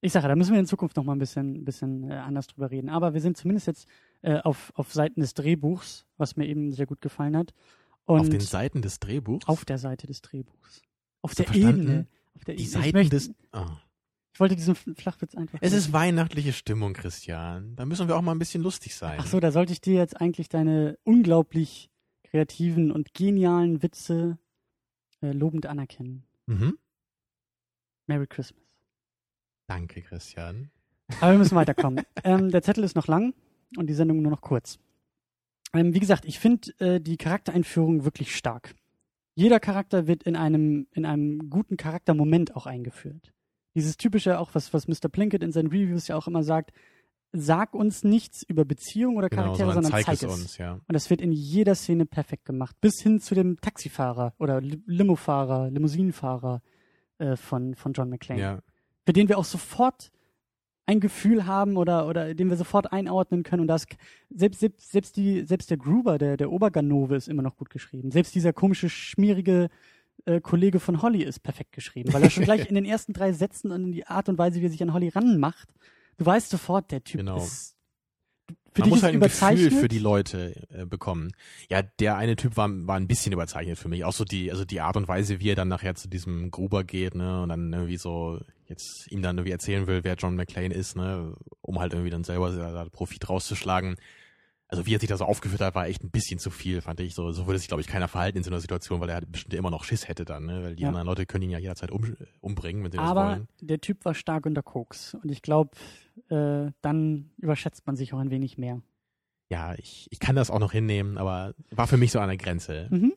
ich 0.00 0.10
sage, 0.10 0.26
da 0.26 0.34
müssen 0.34 0.54
wir 0.54 0.58
in 0.58 0.66
Zukunft 0.66 0.96
noch 0.96 1.04
mal 1.04 1.12
ein 1.12 1.18
bisschen, 1.20 1.64
bisschen 1.64 2.10
äh, 2.10 2.14
anders 2.14 2.48
drüber 2.48 2.72
reden. 2.72 2.88
Aber 2.88 3.14
wir 3.14 3.20
sind 3.20 3.36
zumindest 3.36 3.68
jetzt 3.68 3.86
äh, 4.22 4.38
auf, 4.40 4.72
auf 4.74 4.92
Seiten 4.92 5.20
des 5.20 5.34
Drehbuchs, 5.34 6.04
was 6.16 6.36
mir 6.36 6.46
eben 6.48 6.72
sehr 6.72 6.86
gut 6.86 7.00
gefallen 7.00 7.36
hat. 7.36 7.54
Und 8.08 8.20
Auf 8.20 8.28
den 8.30 8.40
Seiten 8.40 8.80
des 8.80 9.00
Drehbuchs. 9.00 9.46
auf 9.46 9.66
der 9.66 9.76
Seite 9.76 10.06
des 10.06 10.22
Drehbuchs. 10.22 10.80
Auf 11.20 11.32
Hast 11.32 11.40
der? 11.40 11.54
Ebene. 11.54 12.06
Auf 12.34 12.44
der 12.44 12.54
die 12.54 12.62
Ebene. 12.62 12.82
Seiten 12.82 12.96
möchte, 12.96 13.16
des. 13.16 13.34
Ah. 13.52 13.76
Ich 14.32 14.40
wollte 14.40 14.56
diesen 14.56 14.74
Flachwitz 14.74 15.34
einfach. 15.34 15.58
Es 15.60 15.74
ist 15.74 15.92
weihnachtliche 15.92 16.54
Stimmung, 16.54 16.94
Christian. 16.94 17.76
Da 17.76 17.84
müssen 17.84 18.08
wir 18.08 18.16
auch 18.16 18.22
mal 18.22 18.32
ein 18.32 18.38
bisschen 18.38 18.62
lustig 18.62 18.94
sein. 18.94 19.18
Ach 19.20 19.26
so, 19.26 19.40
da 19.40 19.52
sollte 19.52 19.74
ich 19.74 19.82
dir 19.82 19.94
jetzt 19.96 20.18
eigentlich 20.18 20.48
deine 20.48 20.98
unglaublich 21.04 21.90
kreativen 22.24 22.92
und 22.92 23.12
genialen 23.12 23.82
Witze 23.82 24.38
äh, 25.20 25.32
lobend 25.32 25.66
anerkennen. 25.66 26.24
Mhm. 26.46 26.78
Merry 28.06 28.26
Christmas. 28.26 28.64
Danke, 29.66 30.00
Christian. 30.00 30.70
Aber 31.20 31.32
wir 31.32 31.38
müssen 31.38 31.56
weiterkommen. 31.56 32.04
ähm, 32.24 32.50
der 32.50 32.62
Zettel 32.62 32.84
ist 32.84 32.96
noch 32.96 33.06
lang 33.06 33.34
und 33.76 33.86
die 33.86 33.94
Sendung 33.94 34.22
nur 34.22 34.30
noch 34.30 34.40
kurz. 34.40 34.78
Ähm, 35.74 35.94
wie 35.94 36.00
gesagt, 36.00 36.24
ich 36.24 36.38
finde 36.38 36.70
äh, 36.78 37.00
die 37.00 37.16
Charaktereinführung 37.16 38.04
wirklich 38.04 38.34
stark. 38.34 38.74
Jeder 39.34 39.60
Charakter 39.60 40.06
wird 40.06 40.22
in 40.24 40.34
einem, 40.36 40.86
in 40.92 41.04
einem 41.04 41.50
guten 41.50 41.76
Charaktermoment 41.76 42.56
auch 42.56 42.66
eingeführt. 42.66 43.32
Dieses 43.74 43.96
typische, 43.96 44.38
auch 44.38 44.50
was, 44.54 44.72
was 44.74 44.88
Mr. 44.88 45.08
Plinkett 45.10 45.42
in 45.42 45.52
seinen 45.52 45.68
Reviews 45.68 46.08
ja 46.08 46.16
auch 46.16 46.26
immer 46.26 46.42
sagt, 46.42 46.72
sag 47.32 47.74
uns 47.74 48.02
nichts 48.02 48.42
über 48.42 48.64
Beziehungen 48.64 49.16
oder 49.18 49.28
Genau, 49.28 49.42
Charaktere, 49.42 49.72
sondern 49.74 49.92
sondern 49.92 50.02
zeig 50.04 50.18
zeig, 50.18 50.28
es 50.30 50.40
uns, 50.40 50.58
ja. 50.58 50.72
Und 50.72 50.92
das 50.94 51.10
wird 51.10 51.20
in 51.20 51.30
jeder 51.30 51.74
Szene 51.74 52.06
perfekt 52.06 52.46
gemacht. 52.46 52.74
Bis 52.80 53.00
hin 53.02 53.20
zu 53.20 53.34
dem 53.34 53.60
Taxifahrer 53.60 54.34
oder 54.38 54.60
Li- 54.62 54.82
Limofahrer, 54.86 55.70
Limousinenfahrer 55.70 56.62
äh, 57.18 57.36
von, 57.36 57.74
von 57.74 57.92
John 57.92 58.08
McClane 58.08 58.40
Ja. 58.40 58.58
für 59.04 59.12
den 59.12 59.28
wir 59.28 59.38
auch 59.38 59.44
sofort 59.44 60.10
ein 60.88 61.00
Gefühl 61.00 61.46
haben 61.46 61.76
oder, 61.76 62.08
oder 62.08 62.34
den 62.34 62.48
wir 62.48 62.56
sofort 62.56 62.92
einordnen 62.92 63.42
können. 63.42 63.60
Und 63.60 63.68
das 63.68 63.84
selbst, 64.30 64.60
selbst, 64.60 64.90
selbst, 64.90 65.16
die, 65.18 65.42
selbst 65.42 65.68
der 65.68 65.76
Gruber, 65.76 66.16
der, 66.16 66.38
der 66.38 66.50
Oberganove, 66.50 67.14
ist 67.14 67.28
immer 67.28 67.42
noch 67.42 67.56
gut 67.58 67.68
geschrieben. 67.68 68.10
Selbst 68.10 68.34
dieser 68.34 68.54
komische, 68.54 68.88
schmierige 68.88 69.68
äh, 70.24 70.40
Kollege 70.40 70.80
von 70.80 71.02
Holly 71.02 71.22
ist 71.22 71.40
perfekt 71.40 71.72
geschrieben, 71.72 72.14
weil 72.14 72.22
er 72.22 72.30
schon 72.30 72.44
gleich 72.44 72.66
in 72.70 72.74
den 72.74 72.86
ersten 72.86 73.12
drei 73.12 73.32
Sätzen 73.32 73.70
und 73.70 73.84
in 73.84 73.92
die 73.92 74.06
Art 74.06 74.30
und 74.30 74.38
Weise, 74.38 74.62
wie 74.62 74.64
er 74.64 74.70
sich 74.70 74.82
an 74.82 74.94
Holly 74.94 75.08
ranmacht, 75.10 75.68
du 76.16 76.24
weißt 76.24 76.48
sofort, 76.48 76.90
der 76.90 77.04
Typ 77.04 77.18
Genau. 77.18 77.36
ist. 77.36 77.76
Für 78.72 78.80
Man 78.82 78.90
muss 78.90 79.02
halt 79.02 79.14
ein. 79.14 79.20
Gefühl 79.20 79.70
für 79.70 79.88
die 79.88 79.98
Leute 79.98 80.54
äh, 80.70 80.86
bekommen. 80.86 81.32
Ja, 81.68 81.82
der 81.82 82.16
eine 82.16 82.36
Typ 82.36 82.56
war, 82.56 82.70
war 82.70 82.96
ein 82.96 83.08
bisschen 83.08 83.32
überzeichnet 83.32 83.76
für 83.76 83.88
mich. 83.88 84.04
Auch 84.04 84.12
so 84.14 84.24
die, 84.24 84.50
also 84.50 84.64
die 84.64 84.80
Art 84.80 84.96
und 84.96 85.06
Weise, 85.06 85.40
wie 85.40 85.50
er 85.50 85.56
dann 85.56 85.68
nachher 85.68 85.96
zu 85.96 86.08
diesem 86.08 86.50
Gruber 86.50 86.84
geht, 86.84 87.14
ne, 87.14 87.42
und 87.42 87.50
dann 87.50 87.72
irgendwie 87.72 87.98
so 87.98 88.40
jetzt 88.68 89.10
ihm 89.10 89.22
dann 89.22 89.36
irgendwie 89.38 89.52
erzählen 89.52 89.86
will, 89.86 90.04
wer 90.04 90.14
John 90.14 90.36
McClane 90.36 90.74
ist, 90.74 90.96
ne, 90.96 91.34
um 91.60 91.78
halt 91.78 91.92
irgendwie 91.92 92.10
dann 92.10 92.24
selber 92.24 92.50
da 92.52 92.84
Profit 92.90 93.28
rauszuschlagen. 93.28 93.96
Also 94.70 94.84
wie 94.84 94.94
er 94.94 95.00
sich 95.00 95.08
da 95.08 95.16
so 95.16 95.24
aufgeführt 95.24 95.62
hat, 95.62 95.74
war 95.74 95.86
echt 95.86 96.04
ein 96.04 96.10
bisschen 96.10 96.38
zu 96.38 96.50
viel, 96.50 96.82
fand 96.82 97.00
ich. 97.00 97.14
So, 97.14 97.32
so 97.32 97.46
würde 97.46 97.58
sich, 97.58 97.68
glaube 97.68 97.80
ich, 97.80 97.86
keiner 97.86 98.06
verhalten 98.06 98.36
in 98.36 98.44
so 98.44 98.50
einer 98.50 98.60
Situation, 98.60 99.00
weil 99.00 99.08
er 99.08 99.14
halt 99.14 99.32
bestimmt 99.32 99.54
immer 99.54 99.70
noch 99.70 99.84
Schiss 99.84 100.08
hätte 100.08 100.26
dann, 100.26 100.44
ne? 100.44 100.62
Weil 100.62 100.76
die 100.76 100.82
Ja. 100.82 100.90
anderen 100.90 101.06
Leute 101.06 101.24
können 101.24 101.44
ihn 101.44 101.50
ja 101.50 101.58
jederzeit 101.58 101.90
um, 101.90 102.16
umbringen, 102.42 102.84
wenn 102.84 102.92
sie 102.92 102.98
das 102.98 103.08
Aber 103.08 103.28
wollen. 103.30 103.48
der 103.62 103.80
Typ 103.80 104.04
war 104.04 104.12
stark 104.12 104.44
unter 104.44 104.62
Koks. 104.62 105.14
Und 105.14 105.30
ich 105.30 105.40
glaube, 105.40 105.70
äh, 106.28 106.70
dann 106.82 107.30
überschätzt 107.38 107.86
man 107.86 107.96
sich 107.96 108.12
auch 108.12 108.18
ein 108.18 108.30
wenig 108.30 108.58
mehr. 108.58 108.82
Ja, 109.50 109.74
ich, 109.78 110.06
ich 110.10 110.18
kann 110.18 110.36
das 110.36 110.50
auch 110.50 110.58
noch 110.58 110.72
hinnehmen, 110.72 111.16
aber 111.16 111.54
war 111.70 111.86
für 111.86 111.96
mich 111.96 112.12
so 112.12 112.18
an 112.20 112.28
der 112.28 112.36
Grenze. 112.36 112.88
Mhm. 112.90 113.14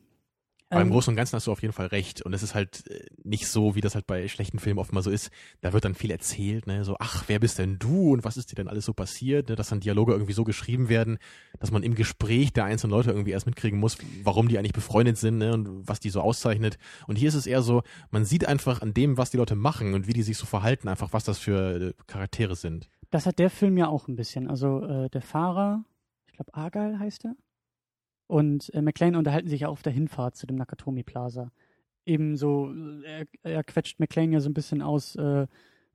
Aber 0.72 0.80
im 0.80 0.88
Ähm, 0.88 0.92
Großen 0.92 1.12
und 1.12 1.16
Ganzen 1.16 1.36
hast 1.36 1.46
du 1.46 1.52
auf 1.52 1.60
jeden 1.60 1.74
Fall 1.74 1.88
recht. 1.88 2.22
Und 2.22 2.32
es 2.32 2.42
ist 2.42 2.54
halt 2.54 2.86
äh, 2.88 3.04
nicht 3.24 3.46
so, 3.46 3.74
wie 3.74 3.82
das 3.82 3.94
halt 3.94 4.06
bei 4.06 4.26
schlechten 4.28 4.58
Filmen 4.58 4.78
oft 4.78 4.92
mal 4.92 5.02
so 5.02 5.10
ist. 5.10 5.30
Da 5.60 5.74
wird 5.74 5.84
dann 5.84 5.94
viel 5.94 6.10
erzählt, 6.10 6.66
ne? 6.66 6.82
So, 6.82 6.96
ach, 6.98 7.24
wer 7.26 7.38
bist 7.38 7.58
denn 7.58 7.78
du 7.78 8.12
und 8.12 8.24
was 8.24 8.38
ist 8.38 8.50
dir 8.50 8.54
denn 8.54 8.68
alles 8.68 8.86
so 8.86 8.94
passiert? 8.94 9.50
Ne? 9.50 9.54
Dass 9.54 9.68
dann 9.68 9.80
Dialoge 9.80 10.12
irgendwie 10.12 10.32
so 10.32 10.44
geschrieben 10.44 10.88
werden, 10.88 11.18
dass 11.60 11.70
man 11.70 11.82
im 11.82 11.94
Gespräch 11.94 12.54
der 12.54 12.64
einzelnen 12.64 12.92
Leute 12.92 13.10
irgendwie 13.10 13.32
erst 13.32 13.44
mitkriegen 13.44 13.78
muss, 13.78 13.98
warum 14.22 14.48
die 14.48 14.58
eigentlich 14.58 14.72
befreundet 14.72 15.18
sind 15.18 15.38
ne? 15.38 15.52
und 15.52 15.86
was 15.86 16.00
die 16.00 16.08
so 16.08 16.22
auszeichnet. 16.22 16.78
Und 17.06 17.16
hier 17.16 17.28
ist 17.28 17.34
es 17.34 17.46
eher 17.46 17.60
so, 17.60 17.82
man 18.10 18.24
sieht 18.24 18.46
einfach 18.48 18.80
an 18.80 18.94
dem, 18.94 19.18
was 19.18 19.30
die 19.30 19.36
Leute 19.36 19.54
machen 19.54 19.92
und 19.92 20.06
wie 20.06 20.14
die 20.14 20.22
sich 20.22 20.38
so 20.38 20.46
verhalten, 20.46 20.88
einfach, 20.88 21.12
was 21.12 21.24
das 21.24 21.38
für 21.38 21.88
äh, 21.88 21.92
Charaktere 22.06 22.56
sind. 22.56 22.88
Das 23.10 23.26
hat 23.26 23.38
der 23.38 23.50
Film 23.50 23.76
ja 23.76 23.88
auch 23.88 24.08
ein 24.08 24.16
bisschen. 24.16 24.48
Also 24.48 24.82
äh, 24.86 25.10
der 25.10 25.20
Fahrer, 25.20 25.84
ich 26.28 26.32
glaube 26.32 26.54
Argyle 26.54 26.98
heißt 26.98 27.26
er, 27.26 27.34
und 28.32 28.72
äh, 28.74 28.80
McLean 28.82 29.14
unterhalten 29.16 29.48
sich 29.48 29.60
ja 29.62 29.68
auf 29.68 29.82
der 29.82 29.92
Hinfahrt 29.92 30.36
zu 30.36 30.46
dem 30.46 30.56
Nakatomi 30.56 31.02
Plaza. 31.02 31.50
eben 32.04 32.36
so, 32.36 32.72
er, 33.04 33.26
er 33.42 33.62
quetscht 33.62 34.00
McLean 34.00 34.32
ja 34.32 34.40
so 34.40 34.48
ein 34.50 34.54
bisschen 34.54 34.82
aus, 34.82 35.14
äh, 35.16 35.46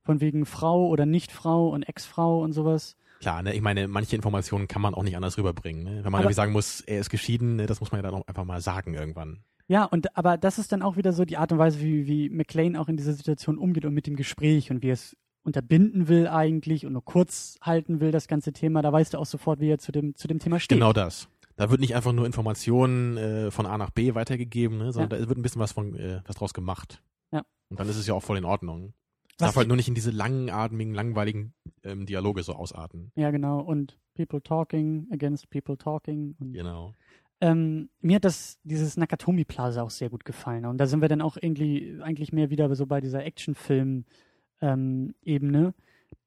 von 0.02 0.20
wegen 0.22 0.46
Frau 0.46 0.86
oder 0.88 1.04
Nicht-Frau 1.04 1.68
und 1.68 1.82
Ex-Frau 1.82 2.40
und 2.42 2.52
sowas. 2.52 2.96
Klar, 3.20 3.42
ne, 3.42 3.52
ich 3.54 3.60
meine, 3.60 3.88
manche 3.88 4.16
Informationen 4.16 4.68
kann 4.68 4.80
man 4.80 4.94
auch 4.94 5.02
nicht 5.02 5.16
anders 5.16 5.36
rüberbringen. 5.36 5.82
Ne? 5.84 5.90
Wenn 5.96 6.04
man 6.04 6.14
Aber- 6.14 6.22
irgendwie 6.22 6.34
sagen 6.34 6.52
muss, 6.52 6.80
er 6.80 7.00
ist 7.00 7.10
geschieden, 7.10 7.56
ne, 7.56 7.66
das 7.66 7.80
muss 7.80 7.92
man 7.92 7.98
ja 8.02 8.10
dann 8.10 8.14
auch 8.20 8.26
einfach 8.26 8.44
mal 8.44 8.60
sagen 8.62 8.94
irgendwann. 8.94 9.40
Ja, 9.66 9.84
und 9.84 10.16
aber 10.16 10.38
das 10.38 10.58
ist 10.58 10.72
dann 10.72 10.80
auch 10.80 10.96
wieder 10.96 11.12
so 11.12 11.26
die 11.26 11.36
Art 11.36 11.52
und 11.52 11.58
Weise, 11.58 11.80
wie, 11.82 12.06
wie 12.06 12.30
McLean 12.30 12.74
auch 12.76 12.88
in 12.88 12.96
dieser 12.96 13.12
Situation 13.12 13.58
umgeht 13.58 13.84
und 13.84 13.92
mit 13.92 14.06
dem 14.06 14.16
Gespräch 14.16 14.70
und 14.70 14.82
wie 14.82 14.88
er 14.90 14.94
es 14.94 15.14
unterbinden 15.42 16.08
will 16.08 16.26
eigentlich 16.28 16.86
und 16.86 16.92
nur 16.94 17.04
kurz 17.04 17.58
halten 17.60 18.00
will, 18.00 18.10
das 18.12 18.28
ganze 18.28 18.52
Thema. 18.54 18.80
Da 18.80 18.92
weißt 18.92 19.12
du 19.12 19.18
auch 19.18 19.26
sofort, 19.26 19.60
wie 19.60 19.68
er 19.68 19.78
zu 19.78 19.92
dem, 19.92 20.14
zu 20.14 20.26
dem 20.28 20.38
Thema 20.38 20.58
steht. 20.60 20.78
Genau 20.78 20.94
das. 20.94 21.28
Da 21.58 21.68
wird 21.70 21.80
nicht 21.80 21.96
einfach 21.96 22.12
nur 22.12 22.24
Informationen 22.24 23.16
äh, 23.16 23.50
von 23.50 23.66
A 23.66 23.76
nach 23.76 23.90
B 23.90 24.14
weitergegeben, 24.14 24.78
ne, 24.78 24.92
sondern 24.92 25.10
da 25.10 25.18
wird 25.28 25.36
ein 25.36 25.42
bisschen 25.42 25.60
was 25.60 25.72
von 25.72 25.96
äh, 25.96 26.20
was 26.24 26.36
draus 26.36 26.54
gemacht. 26.54 27.02
Ja. 27.32 27.44
Und 27.68 27.80
dann 27.80 27.88
ist 27.88 27.96
es 27.96 28.06
ja 28.06 28.14
auch 28.14 28.22
voll 28.22 28.38
in 28.38 28.44
Ordnung. 28.44 28.94
Es 29.32 29.38
darf 29.38 29.56
halt 29.56 29.66
nur 29.66 29.76
nicht 29.76 29.88
in 29.88 29.94
diese 29.94 30.12
langatmigen, 30.12 30.94
langweiligen 30.94 31.54
ähm, 31.82 32.06
Dialoge 32.06 32.44
so 32.44 32.52
ausarten. 32.54 33.10
Ja, 33.16 33.32
genau. 33.32 33.58
Und 33.60 33.98
People 34.14 34.40
Talking 34.42 35.08
against 35.12 35.50
People 35.50 35.76
Talking. 35.76 36.36
Und, 36.40 36.52
Genau. 36.52 36.94
ähm, 37.40 37.88
mir 38.00 38.14
hat 38.16 38.24
das, 38.24 38.58
dieses 38.62 38.96
Nakatomi 38.96 39.44
Plaza 39.44 39.82
auch 39.82 39.90
sehr 39.90 40.10
gut 40.10 40.24
gefallen. 40.24 40.64
Und 40.64 40.78
da 40.78 40.86
sind 40.86 41.00
wir 41.00 41.08
dann 41.08 41.22
auch 41.22 41.36
irgendwie, 41.40 41.98
eigentlich 42.02 42.32
mehr 42.32 42.50
wieder 42.50 42.72
so 42.74 42.86
bei 42.86 43.00
dieser 43.00 43.24
Actionfilm-Ebene, 43.24 45.74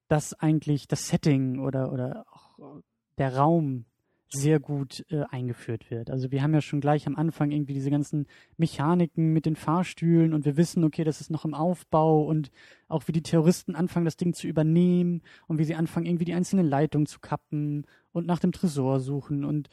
dass 0.07 0.33
eigentlich 0.33 0.87
das 0.89 1.07
Setting 1.07 1.59
oder, 1.59 1.93
oder 1.93 2.25
auch 2.31 2.81
der 3.17 3.35
Raum 3.35 3.85
sehr 4.33 4.59
gut 4.59 5.05
äh, 5.09 5.23
eingeführt 5.29 5.91
wird. 5.91 6.09
Also 6.09 6.31
wir 6.31 6.41
haben 6.41 6.53
ja 6.53 6.61
schon 6.61 6.79
gleich 6.81 7.05
am 7.07 7.15
Anfang 7.17 7.51
irgendwie 7.51 7.73
diese 7.73 7.91
ganzen 7.91 8.27
Mechaniken 8.57 9.33
mit 9.33 9.45
den 9.45 9.55
Fahrstühlen 9.55 10.33
und 10.33 10.45
wir 10.45 10.55
wissen, 10.57 10.83
okay, 10.83 11.03
das 11.03 11.19
ist 11.21 11.29
noch 11.31 11.43
im 11.45 11.53
Aufbau 11.53 12.23
und 12.23 12.49
auch 12.87 13.07
wie 13.07 13.11
die 13.11 13.23
Terroristen 13.23 13.75
anfangen, 13.75 14.05
das 14.05 14.17
Ding 14.17 14.33
zu 14.33 14.47
übernehmen 14.47 15.21
und 15.47 15.57
wie 15.57 15.65
sie 15.65 15.75
anfangen, 15.75 16.05
irgendwie 16.05 16.25
die 16.25 16.33
einzelnen 16.33 16.65
Leitungen 16.67 17.07
zu 17.07 17.19
kappen 17.19 17.85
und 18.13 18.25
nach 18.25 18.39
dem 18.39 18.51
Tresor 18.53 18.99
suchen 19.01 19.43
und 19.43 19.67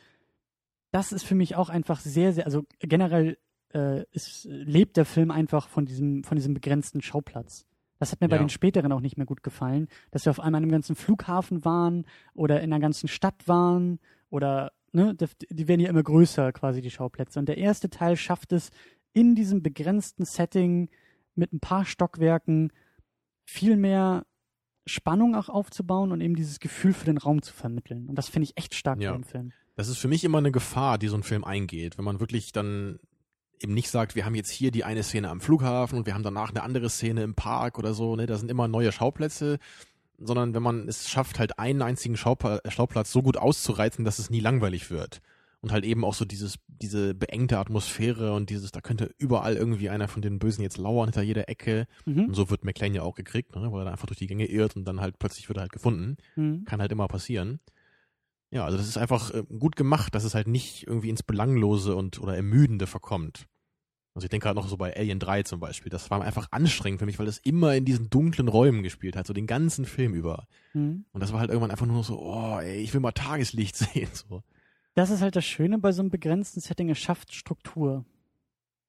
das 0.90 1.12
ist 1.12 1.24
für 1.24 1.34
mich 1.34 1.54
auch 1.54 1.68
einfach 1.68 2.00
sehr, 2.00 2.32
sehr, 2.32 2.46
also 2.46 2.64
generell 2.80 3.36
äh, 3.74 4.04
ist, 4.12 4.46
lebt 4.48 4.96
der 4.96 5.04
Film 5.04 5.30
einfach 5.30 5.68
von 5.68 5.84
diesem, 5.84 6.24
von 6.24 6.36
diesem 6.36 6.54
begrenzten 6.54 7.02
Schauplatz. 7.02 7.66
Das 7.98 8.12
hat 8.12 8.20
mir 8.20 8.28
bei 8.28 8.36
Ja. 8.36 8.42
den 8.42 8.48
späteren 8.48 8.92
auch 8.92 9.00
nicht 9.00 9.16
mehr 9.18 9.26
gut 9.26 9.42
gefallen, 9.42 9.88
dass 10.12 10.24
wir 10.24 10.30
auf 10.30 10.40
einmal 10.40 10.60
in 10.60 10.64
einem 10.64 10.72
ganzen 10.72 10.96
Flughafen 10.96 11.64
waren 11.64 12.06
oder 12.32 12.60
in 12.62 12.72
einer 12.72 12.80
ganzen 12.80 13.08
Stadt 13.08 13.46
waren 13.46 13.98
oder, 14.30 14.72
ne, 14.92 15.14
die 15.50 15.68
werden 15.68 15.80
ja 15.80 15.88
immer 15.88 16.02
größer 16.02 16.52
quasi, 16.52 16.80
die 16.80 16.90
Schauplätze. 16.90 17.38
Und 17.38 17.46
der 17.48 17.58
erste 17.58 17.90
Teil 17.90 18.16
schafft 18.16 18.52
es, 18.52 18.70
in 19.12 19.34
diesem 19.34 19.62
begrenzten 19.62 20.24
Setting 20.24 20.90
mit 21.34 21.52
ein 21.52 21.60
paar 21.60 21.84
Stockwerken 21.84 22.72
viel 23.44 23.76
mehr 23.76 24.26
Spannung 24.86 25.34
auch 25.34 25.48
aufzubauen 25.48 26.12
und 26.12 26.20
eben 26.20 26.34
dieses 26.34 26.60
Gefühl 26.60 26.92
für 26.92 27.04
den 27.04 27.18
Raum 27.18 27.42
zu 27.42 27.52
vermitteln. 27.52 28.08
Und 28.08 28.16
das 28.16 28.28
finde 28.28 28.44
ich 28.44 28.56
echt 28.56 28.74
stark 28.74 29.00
Ja. 29.00 29.10
bei 29.12 29.18
dem 29.18 29.24
Film. 29.24 29.52
Das 29.76 29.88
ist 29.88 29.98
für 29.98 30.08
mich 30.08 30.24
immer 30.24 30.38
eine 30.38 30.50
Gefahr, 30.52 30.98
die 30.98 31.08
so 31.08 31.16
ein 31.16 31.22
Film 31.22 31.44
eingeht, 31.44 31.98
wenn 31.98 32.04
man 32.04 32.20
wirklich 32.20 32.52
dann 32.52 32.98
eben 33.60 33.74
nicht 33.74 33.90
sagt, 33.90 34.14
wir 34.14 34.24
haben 34.24 34.34
jetzt 34.34 34.50
hier 34.50 34.70
die 34.70 34.84
eine 34.84 35.02
Szene 35.02 35.28
am 35.30 35.40
Flughafen 35.40 35.98
und 35.98 36.06
wir 36.06 36.14
haben 36.14 36.22
danach 36.22 36.50
eine 36.50 36.62
andere 36.62 36.88
Szene 36.90 37.22
im 37.22 37.34
Park 37.34 37.78
oder 37.78 37.92
so, 37.92 38.16
ne, 38.16 38.26
da 38.26 38.36
sind 38.36 38.50
immer 38.50 38.68
neue 38.68 38.92
Schauplätze, 38.92 39.58
sondern 40.18 40.54
wenn 40.54 40.62
man 40.62 40.88
es 40.88 41.08
schafft, 41.08 41.38
halt 41.38 41.58
einen 41.58 41.82
einzigen 41.82 42.16
Schauplatz 42.16 43.12
so 43.12 43.22
gut 43.22 43.36
auszureizen, 43.36 44.04
dass 44.04 44.18
es 44.18 44.30
nie 44.30 44.40
langweilig 44.40 44.90
wird. 44.90 45.20
Und 45.60 45.72
halt 45.72 45.84
eben 45.84 46.04
auch 46.04 46.14
so 46.14 46.24
dieses, 46.24 46.56
diese 46.68 47.14
beengte 47.14 47.58
Atmosphäre 47.58 48.32
und 48.32 48.48
dieses, 48.48 48.70
da 48.70 48.80
könnte 48.80 49.12
überall 49.18 49.56
irgendwie 49.56 49.90
einer 49.90 50.06
von 50.06 50.22
den 50.22 50.38
Bösen 50.38 50.62
jetzt 50.62 50.78
lauern 50.78 51.08
hinter 51.08 51.22
jeder 51.22 51.48
Ecke. 51.48 51.86
Mhm. 52.06 52.26
Und 52.26 52.34
so 52.34 52.48
wird 52.48 52.64
McLean 52.64 52.94
ja 52.94 53.02
auch 53.02 53.16
gekriegt, 53.16 53.56
ne, 53.56 53.72
weil 53.72 53.80
er 53.80 53.84
dann 53.84 53.92
einfach 53.92 54.06
durch 54.06 54.20
die 54.20 54.28
Gänge 54.28 54.46
irrt 54.46 54.76
und 54.76 54.84
dann 54.84 55.00
halt 55.00 55.18
plötzlich 55.18 55.48
wird 55.48 55.58
er 55.58 55.62
halt 55.62 55.72
gefunden. 55.72 56.16
Mhm. 56.36 56.64
Kann 56.64 56.80
halt 56.80 56.92
immer 56.92 57.08
passieren. 57.08 57.58
Ja, 58.50 58.64
also 58.64 58.78
das 58.78 58.86
ist 58.86 58.98
einfach 58.98 59.34
äh, 59.34 59.42
gut 59.58 59.74
gemacht, 59.74 60.14
dass 60.14 60.24
es 60.24 60.34
halt 60.34 60.46
nicht 60.46 60.86
irgendwie 60.86 61.10
ins 61.10 61.24
Belanglose 61.24 61.96
und 61.96 62.20
oder 62.20 62.36
Ermüdende 62.36 62.86
verkommt. 62.86 63.46
Also 64.18 64.24
ich 64.26 64.30
denke 64.30 64.46
gerade 64.46 64.58
noch 64.58 64.66
so 64.66 64.76
bei 64.76 64.96
Alien 64.96 65.20
3 65.20 65.44
zum 65.44 65.60
Beispiel. 65.60 65.90
Das 65.90 66.10
war 66.10 66.20
einfach 66.22 66.48
anstrengend 66.50 66.98
für 66.98 67.06
mich, 67.06 67.20
weil 67.20 67.26
das 67.26 67.38
immer 67.38 67.76
in 67.76 67.84
diesen 67.84 68.10
dunklen 68.10 68.48
Räumen 68.48 68.82
gespielt 68.82 69.14
hat, 69.14 69.28
so 69.28 69.32
den 69.32 69.46
ganzen 69.46 69.84
Film 69.84 70.12
über. 70.12 70.48
Mhm. 70.74 71.04
Und 71.12 71.20
das 71.22 71.32
war 71.32 71.38
halt 71.38 71.50
irgendwann 71.50 71.70
einfach 71.70 71.86
nur 71.86 72.02
so, 72.02 72.18
oh, 72.20 72.58
ey, 72.58 72.78
ich 72.80 72.92
will 72.92 73.00
mal 73.00 73.12
Tageslicht 73.12 73.76
sehen. 73.76 74.08
So. 74.12 74.42
Das 74.96 75.10
ist 75.10 75.22
halt 75.22 75.36
das 75.36 75.44
Schöne 75.44 75.78
bei 75.78 75.92
so 75.92 76.02
einem 76.02 76.10
begrenzten 76.10 76.60
Setting, 76.60 76.90
es 76.90 76.98
schafft 76.98 77.32
Struktur. 77.32 78.04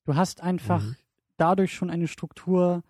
Du 0.05 0.15
hast 0.15 0.41
einfach 0.41 0.82
Mhm. 0.82 0.95
dadurch 1.38 1.73
schon 1.75 1.91
eine 1.91 2.07
Struktur 2.07 2.84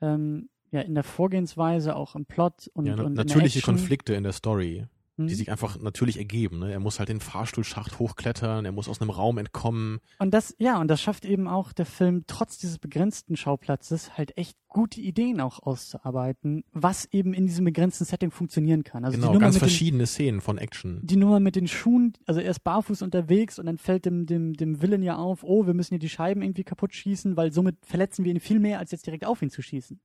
ähm, 0.00 0.48
ja, 0.70 0.82
in 0.82 0.94
der 0.94 1.02
Vorgehensweise, 1.04 1.96
auch 1.96 2.14
im 2.14 2.26
Plot 2.26 2.70
und, 2.74 2.86
ja, 2.86 2.92
und 2.94 3.00
in 3.00 3.14
der 3.16 3.24
natürliche 3.24 3.58
Action. 3.58 3.74
Konflikte 3.74 4.14
in 4.14 4.22
der 4.22 4.32
Story, 4.32 4.86
Mhm. 5.24 5.28
die 5.28 5.34
sich 5.34 5.50
einfach 5.50 5.78
natürlich 5.78 6.18
ergeben. 6.18 6.60
Ne? 6.60 6.72
Er 6.72 6.80
muss 6.80 6.98
halt 6.98 7.08
den 7.08 7.20
Fahrstuhlschacht 7.20 7.98
hochklettern, 7.98 8.64
er 8.64 8.72
muss 8.72 8.88
aus 8.88 9.00
einem 9.00 9.10
Raum 9.10 9.38
entkommen. 9.38 10.00
Und 10.18 10.32
das, 10.32 10.54
ja, 10.58 10.80
und 10.80 10.88
das 10.88 11.00
schafft 11.00 11.24
eben 11.24 11.48
auch 11.48 11.72
der 11.72 11.86
Film, 11.86 12.24
trotz 12.26 12.58
dieses 12.58 12.78
begrenzten 12.78 13.36
Schauplatzes, 13.36 14.16
halt 14.16 14.36
echt 14.36 14.56
gute 14.68 15.00
Ideen 15.00 15.40
auch 15.40 15.60
auszuarbeiten, 15.62 16.64
was 16.72 17.06
eben 17.12 17.34
in 17.34 17.46
diesem 17.46 17.64
begrenzten 17.64 18.04
Setting 18.04 18.30
funktionieren 18.30 18.84
kann. 18.84 19.04
Also 19.04 19.16
genau, 19.16 19.28
die 19.28 19.34
Nummer 19.34 19.46
ganz 19.46 19.54
mit 19.54 19.62
den, 19.62 19.68
verschiedene 19.68 20.06
Szenen 20.06 20.40
von 20.40 20.58
Action. 20.58 21.00
die 21.02 21.16
Nummer 21.16 21.40
mit 21.40 21.56
den 21.56 21.68
Schuhen, 21.68 22.14
also 22.26 22.40
er 22.40 22.50
ist 22.50 22.64
barfuß 22.64 23.02
unterwegs 23.02 23.58
und 23.58 23.66
dann 23.66 23.78
fällt 23.78 24.06
dem, 24.06 24.26
dem, 24.26 24.54
dem 24.54 24.80
Willen 24.80 25.02
ja 25.02 25.16
auf, 25.16 25.44
oh, 25.44 25.66
wir 25.66 25.74
müssen 25.74 25.90
hier 25.90 25.98
die 25.98 26.08
Scheiben 26.08 26.42
irgendwie 26.42 26.64
kaputt 26.64 26.94
schießen, 26.94 27.36
weil 27.36 27.52
somit 27.52 27.76
verletzen 27.82 28.24
wir 28.24 28.32
ihn 28.32 28.40
viel 28.40 28.60
mehr, 28.60 28.78
als 28.78 28.90
jetzt 28.92 29.06
direkt 29.06 29.26
auf 29.26 29.42
ihn 29.42 29.50
zu 29.50 29.60
schießen. 29.62 30.00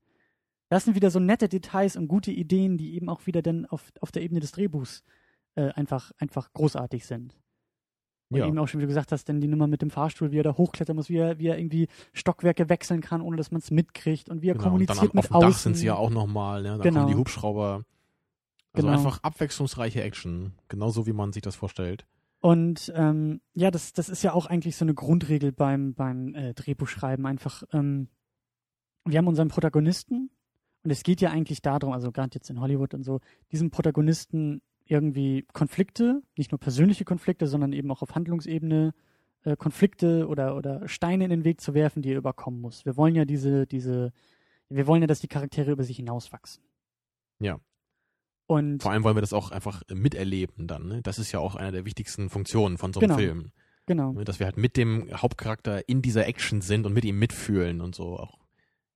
Das 0.70 0.86
sind 0.86 0.96
wieder 0.96 1.10
so 1.12 1.20
nette 1.20 1.48
Details 1.48 1.96
und 1.96 2.08
gute 2.08 2.32
Ideen, 2.32 2.78
die 2.78 2.96
eben 2.96 3.10
auch 3.10 3.26
wieder 3.26 3.42
dann 3.42 3.66
auf, 3.66 3.92
auf 4.02 4.12
der 4.12 4.22
Ebene 4.22 4.40
des 4.42 4.52
Drehbuchs 4.52 5.04
äh, 5.56 5.70
einfach, 5.72 6.12
einfach 6.18 6.52
großartig 6.54 7.06
sind. 7.06 7.36
Und 8.30 8.40
Ja. 8.40 8.48
eben 8.48 8.58
auch 8.60 8.68
schon, 8.68 8.80
wie 8.80 8.84
du 8.84 8.90
gesagt 8.90 9.14
hast, 9.14 9.30
denn 9.30 9.40
die 9.40 9.48
Nummer 9.48 9.68
mit 9.68 9.82
dem 9.82 9.90
Fahrstuhl, 9.90 10.32
wie 10.32 10.40
er 10.40 10.44
da 10.44 10.58
hochklettern 10.58 10.98
muss, 10.98 11.08
wie 11.10 11.16
er, 11.18 11.40
wie 11.40 11.48
er 11.48 11.58
irgendwie 11.58 11.88
Stockwerke 12.12 12.68
wechseln 12.68 13.00
kann, 13.00 13.22
ohne 13.22 13.38
dass 13.38 13.52
man 13.52 13.60
es 13.60 13.72
mitkriegt 13.72 14.30
und 14.30 14.42
wie 14.42 14.50
er 14.50 14.54
Genau, 14.56 14.66
und 14.66 14.70
kommuniziert 14.72 14.98
dann 15.00 15.10
am, 15.10 15.16
mit 15.16 15.32
auf 15.32 15.40
dem 15.42 15.50
Dach 15.50 15.58
sind 15.58 15.76
sie 15.78 15.86
ja 15.86 15.96
auch 15.96 16.10
nochmal, 16.10 16.62
ne? 16.62 16.70
Dann 16.72 16.82
Genau. 16.82 17.00
kommen 17.00 17.08
die 17.12 17.16
Hubschrauber. 17.16 17.86
Also 18.74 18.88
Genau. 18.88 18.98
einfach 18.98 19.24
abwechslungsreiche 19.24 20.04
Action. 20.04 20.52
Genauso 20.68 21.08
wie 21.08 21.14
man 21.14 21.32
sich 21.32 21.42
das 21.42 21.56
vorstellt. 21.56 22.06
Und 22.42 22.92
ähm, 22.96 23.40
ja, 23.54 23.72
das, 23.72 23.94
das 23.94 24.10
ist 24.10 24.22
ja 24.24 24.34
auch 24.34 24.46
eigentlich 24.46 24.76
so 24.76 24.84
eine 24.86 24.94
Grundregel 24.94 25.54
beim, 25.54 25.94
beim 25.96 26.36
äh, 26.36 26.54
Drehbuchschreiben. 26.54 27.26
Einfach, 27.26 27.64
ähm, 27.72 28.10
wir 29.06 29.18
haben 29.18 29.28
unseren 29.28 29.48
Protagonisten 29.48 30.30
und 30.88 30.92
es 30.92 31.04
geht 31.04 31.20
ja 31.20 31.32
eigentlich 31.32 31.62
darum, 31.62 31.92
also 31.92 32.14
gerade 32.14 32.30
jetzt 32.36 32.50
in 32.50 32.62
Hollywood 32.62 32.94
und 32.94 33.04
so, 33.04 33.20
diesem 33.52 33.72
Protagonisten 33.72 34.62
irgendwie 34.86 35.46
Konflikte, 35.52 36.22
nicht 36.38 36.54
nur 36.54 36.60
persönliche 36.60 37.04
Konflikte, 37.04 37.46
sondern 37.46 37.74
eben 37.74 37.92
auch 37.92 38.02
auf 38.02 38.16
Handlungsebene 38.16 38.94
äh, 39.44 39.58
Konflikte 39.58 40.30
oder, 40.30 40.56
oder 40.56 40.88
Steine 40.88 41.26
in 41.26 41.30
den 41.30 41.44
Weg 41.44 41.60
zu 41.60 41.74
werfen, 41.74 42.02
die 42.04 42.12
er 42.12 42.18
überkommen 42.20 42.62
muss. 42.62 42.86
Wir 42.86 42.96
wollen 42.96 43.16
ja 43.16 43.26
diese, 43.26 43.68
diese, 43.68 44.14
wir 44.70 44.88
wollen 44.88 45.02
ja, 45.02 45.08
dass 45.08 45.20
die 45.20 45.28
Charaktere 45.28 45.72
über 45.72 45.84
sich 45.84 45.98
hinauswachsen. 45.98 46.64
Ja. 47.40 47.60
Und 48.46 48.82
Vor 48.82 48.94
allem 48.94 49.04
wollen 49.04 49.18
wir 49.18 49.22
das 49.22 49.34
auch 49.34 49.52
einfach 49.52 49.84
miterleben 49.94 50.68
dann. 50.68 50.88
Ne? 50.88 51.02
Das 51.02 51.20
ist 51.20 51.34
ja 51.34 51.40
auch 51.40 51.56
eine 51.56 51.74
der 51.74 51.84
wichtigsten 51.84 52.30
Funktionen 52.30 52.78
von 52.78 52.94
so 52.94 53.02
einem 53.02 53.10
Genau. 53.10 53.20
Film. 53.20 53.52
genau. 53.88 54.14
Dass 54.24 54.40
wir 54.40 54.46
halt 54.46 54.56
mit 54.56 54.78
dem 54.78 55.10
Hauptcharakter 55.14 55.90
in 55.90 56.02
dieser 56.02 56.28
Action 56.28 56.62
sind 56.62 56.86
und 56.86 56.94
mit 56.94 57.04
ihm 57.04 57.20
mitfühlen 57.20 57.82
und 57.82 57.94
so 57.94 58.18
auch 58.18 58.47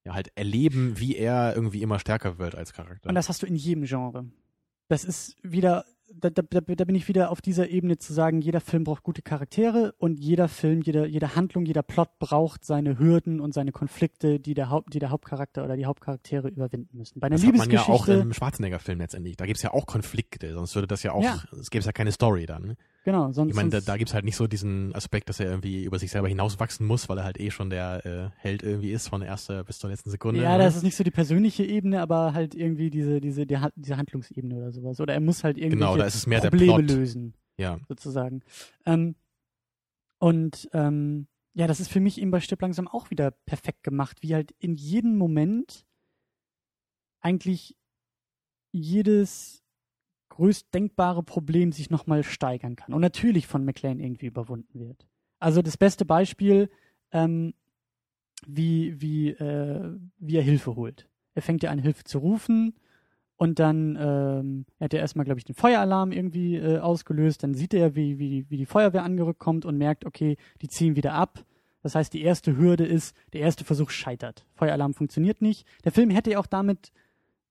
ja 0.05 0.13
halt 0.13 0.31
erleben, 0.35 0.99
wie 0.99 1.15
er 1.15 1.55
irgendwie 1.55 1.81
immer 1.81 1.99
stärker 1.99 2.37
wird 2.39 2.55
als 2.55 2.73
Charakter. 2.73 3.09
Und 3.09 3.15
das 3.15 3.29
hast 3.29 3.41
du 3.43 3.45
in 3.47 3.55
jedem 3.55 3.83
Genre. 3.85 4.25
Das 4.87 5.05
ist 5.05 5.37
wieder, 5.41 5.85
da, 6.13 6.29
da, 6.29 6.41
da 6.41 6.83
bin 6.83 6.95
ich 6.95 7.07
wieder 7.07 7.31
auf 7.31 7.39
dieser 7.41 7.69
Ebene 7.69 7.97
zu 7.97 8.11
sagen, 8.11 8.41
jeder 8.41 8.59
Film 8.59 8.83
braucht 8.83 9.03
gute 9.03 9.21
Charaktere 9.21 9.93
und 9.99 10.19
jeder 10.19 10.49
Film, 10.49 10.81
jede, 10.81 11.05
jede 11.05 11.35
Handlung, 11.35 11.65
jeder 11.65 11.83
Plot 11.83 12.19
braucht 12.19 12.65
seine 12.65 12.99
Hürden 12.99 13.39
und 13.39 13.53
seine 13.53 13.71
Konflikte, 13.71 14.39
die 14.39 14.53
der, 14.53 14.69
Haupt, 14.69 14.93
die 14.93 14.99
der 14.99 15.09
Hauptcharakter 15.11 15.63
oder 15.63 15.77
die 15.77 15.85
Hauptcharaktere 15.85 16.49
überwinden 16.49 16.97
müssen. 16.97 17.19
Bei 17.21 17.27
einer 17.27 17.37
das 17.37 17.45
hat 17.45 17.55
man 17.55 17.69
ja 17.69 17.79
Liebesgeschichte, 17.79 18.17
auch 18.17 18.21
im 18.21 18.33
Schwarzenegger-Film 18.33 18.99
letztendlich. 18.99 19.37
Da 19.37 19.45
gibt's 19.45 19.61
ja 19.61 19.71
auch 19.71 19.85
Konflikte, 19.85 20.53
sonst 20.53 20.75
würde 20.75 20.87
das 20.87 21.03
ja 21.03 21.13
auch, 21.13 21.23
Ja. 21.23 21.41
es 21.57 21.69
gäbe 21.69 21.85
ja 21.85 21.91
keine 21.93 22.11
Story 22.11 22.45
dann. 22.45 22.75
Genau, 23.03 23.31
sonst, 23.31 23.49
Ich 23.49 23.55
meine, 23.55 23.71
da, 23.71 23.81
da 23.81 23.97
gibt's 23.97 24.13
halt 24.13 24.25
nicht 24.25 24.35
so 24.35 24.45
diesen 24.45 24.93
Aspekt, 24.93 25.27
dass 25.29 25.39
er 25.39 25.47
irgendwie 25.47 25.83
über 25.83 25.97
sich 25.97 26.11
selber 26.11 26.27
hinauswachsen 26.27 26.85
muss, 26.85 27.09
weil 27.09 27.17
er 27.17 27.23
halt 27.23 27.39
eh 27.39 27.49
schon 27.49 27.71
der 27.71 28.05
äh, 28.05 28.29
Held 28.37 28.61
irgendwie 28.61 28.91
ist, 28.91 29.07
von 29.07 29.23
erster 29.23 29.63
bis 29.63 29.79
zur 29.79 29.89
letzten 29.89 30.11
Sekunde. 30.11 30.41
ja, 30.41 30.57
das 30.57 30.75
ist 30.75 30.83
nicht 30.83 30.95
so 30.95 31.03
die 31.03 31.09
persönliche 31.11 31.63
Ebene, 31.63 31.99
aber 31.99 32.33
halt 32.33 32.53
irgendwie 32.53 32.91
diese, 32.91 33.19
diese, 33.19 33.47
die, 33.47 33.57
diese 33.75 33.97
Handlungsebene 33.97 34.55
oder 34.55 34.71
sowas. 34.71 34.99
Oder 34.99 35.15
er 35.15 35.19
muss 35.19 35.43
halt 35.43 35.57
irgendwie 35.57 35.77
Genau, 35.77 35.97
da 35.97 36.05
ist 36.05 36.15
es 36.15 36.27
mehr 36.27 36.41
der 36.41 36.51
Probleme 36.51 36.83
Plot. 36.83 36.97
lösen. 36.97 37.33
Ja, 37.57 37.79
sozusagen. 37.87 38.41
Ähm, 38.85 39.15
und 40.19 40.69
ähm, 40.73 41.27
ja, 41.53 41.65
das 41.67 41.79
ist 41.79 41.91
für 41.91 41.99
mich 41.99 42.21
eben 42.21 42.31
bei 42.31 42.39
Stipp 42.39 42.61
langsam 42.61 42.87
auch 42.87 43.09
wieder 43.09 43.31
perfekt 43.31 43.83
gemacht, 43.83 44.19
wie 44.21 44.35
halt 44.35 44.51
in 44.59 44.75
jedem 44.75 45.17
Moment 45.17 45.85
eigentlich 47.19 47.75
jedes 48.71 49.63
größtdenkbare 50.41 51.21
Problem 51.21 51.71
sich 51.71 51.91
nochmal 51.91 52.23
steigern 52.23 52.75
kann. 52.75 52.95
Und 52.95 53.01
natürlich 53.01 53.45
von 53.45 53.63
McLean 53.63 53.99
irgendwie 53.99 54.25
überwunden 54.25 54.79
wird. 54.79 55.05
Also 55.39 55.61
das 55.61 55.77
beste 55.77 56.03
Beispiel, 56.03 56.71
ähm, 57.11 57.53
wie, 58.47 58.99
wie, 58.99 59.29
äh, 59.29 59.95
wie 60.17 60.37
er 60.37 60.41
Hilfe 60.41 60.75
holt. 60.75 61.07
Er 61.35 61.43
fängt 61.43 61.61
ja 61.61 61.69
an, 61.69 61.77
Hilfe 61.77 62.03
zu 62.05 62.17
rufen 62.17 62.73
und 63.37 63.59
dann 63.59 63.95
ähm, 64.01 64.65
er 64.79 64.85
hat 64.85 64.93
er 64.95 65.01
erstmal, 65.01 65.25
glaube 65.25 65.37
ich, 65.37 65.45
den 65.45 65.53
Feueralarm 65.53 66.11
irgendwie 66.11 66.55
äh, 66.55 66.79
ausgelöst. 66.79 67.43
Dann 67.43 67.53
sieht 67.53 67.75
er, 67.75 67.95
wie, 67.95 68.17
wie, 68.17 68.49
wie 68.49 68.57
die 68.57 68.65
Feuerwehr 68.65 69.03
angerückt 69.03 69.39
kommt 69.39 69.63
und 69.65 69.77
merkt, 69.77 70.05
okay, 70.05 70.37
die 70.63 70.69
ziehen 70.69 70.95
wieder 70.95 71.13
ab. 71.13 71.45
Das 71.83 71.93
heißt, 71.93 72.13
die 72.13 72.23
erste 72.23 72.57
Hürde 72.57 72.85
ist, 72.85 73.15
der 73.33 73.41
erste 73.41 73.63
Versuch 73.63 73.91
scheitert. 73.91 74.47
Feueralarm 74.55 74.95
funktioniert 74.95 75.39
nicht. 75.41 75.67
Der 75.83 75.91
Film 75.91 76.09
hätte 76.09 76.31
ja 76.31 76.39
auch 76.39 76.47
damit 76.47 76.91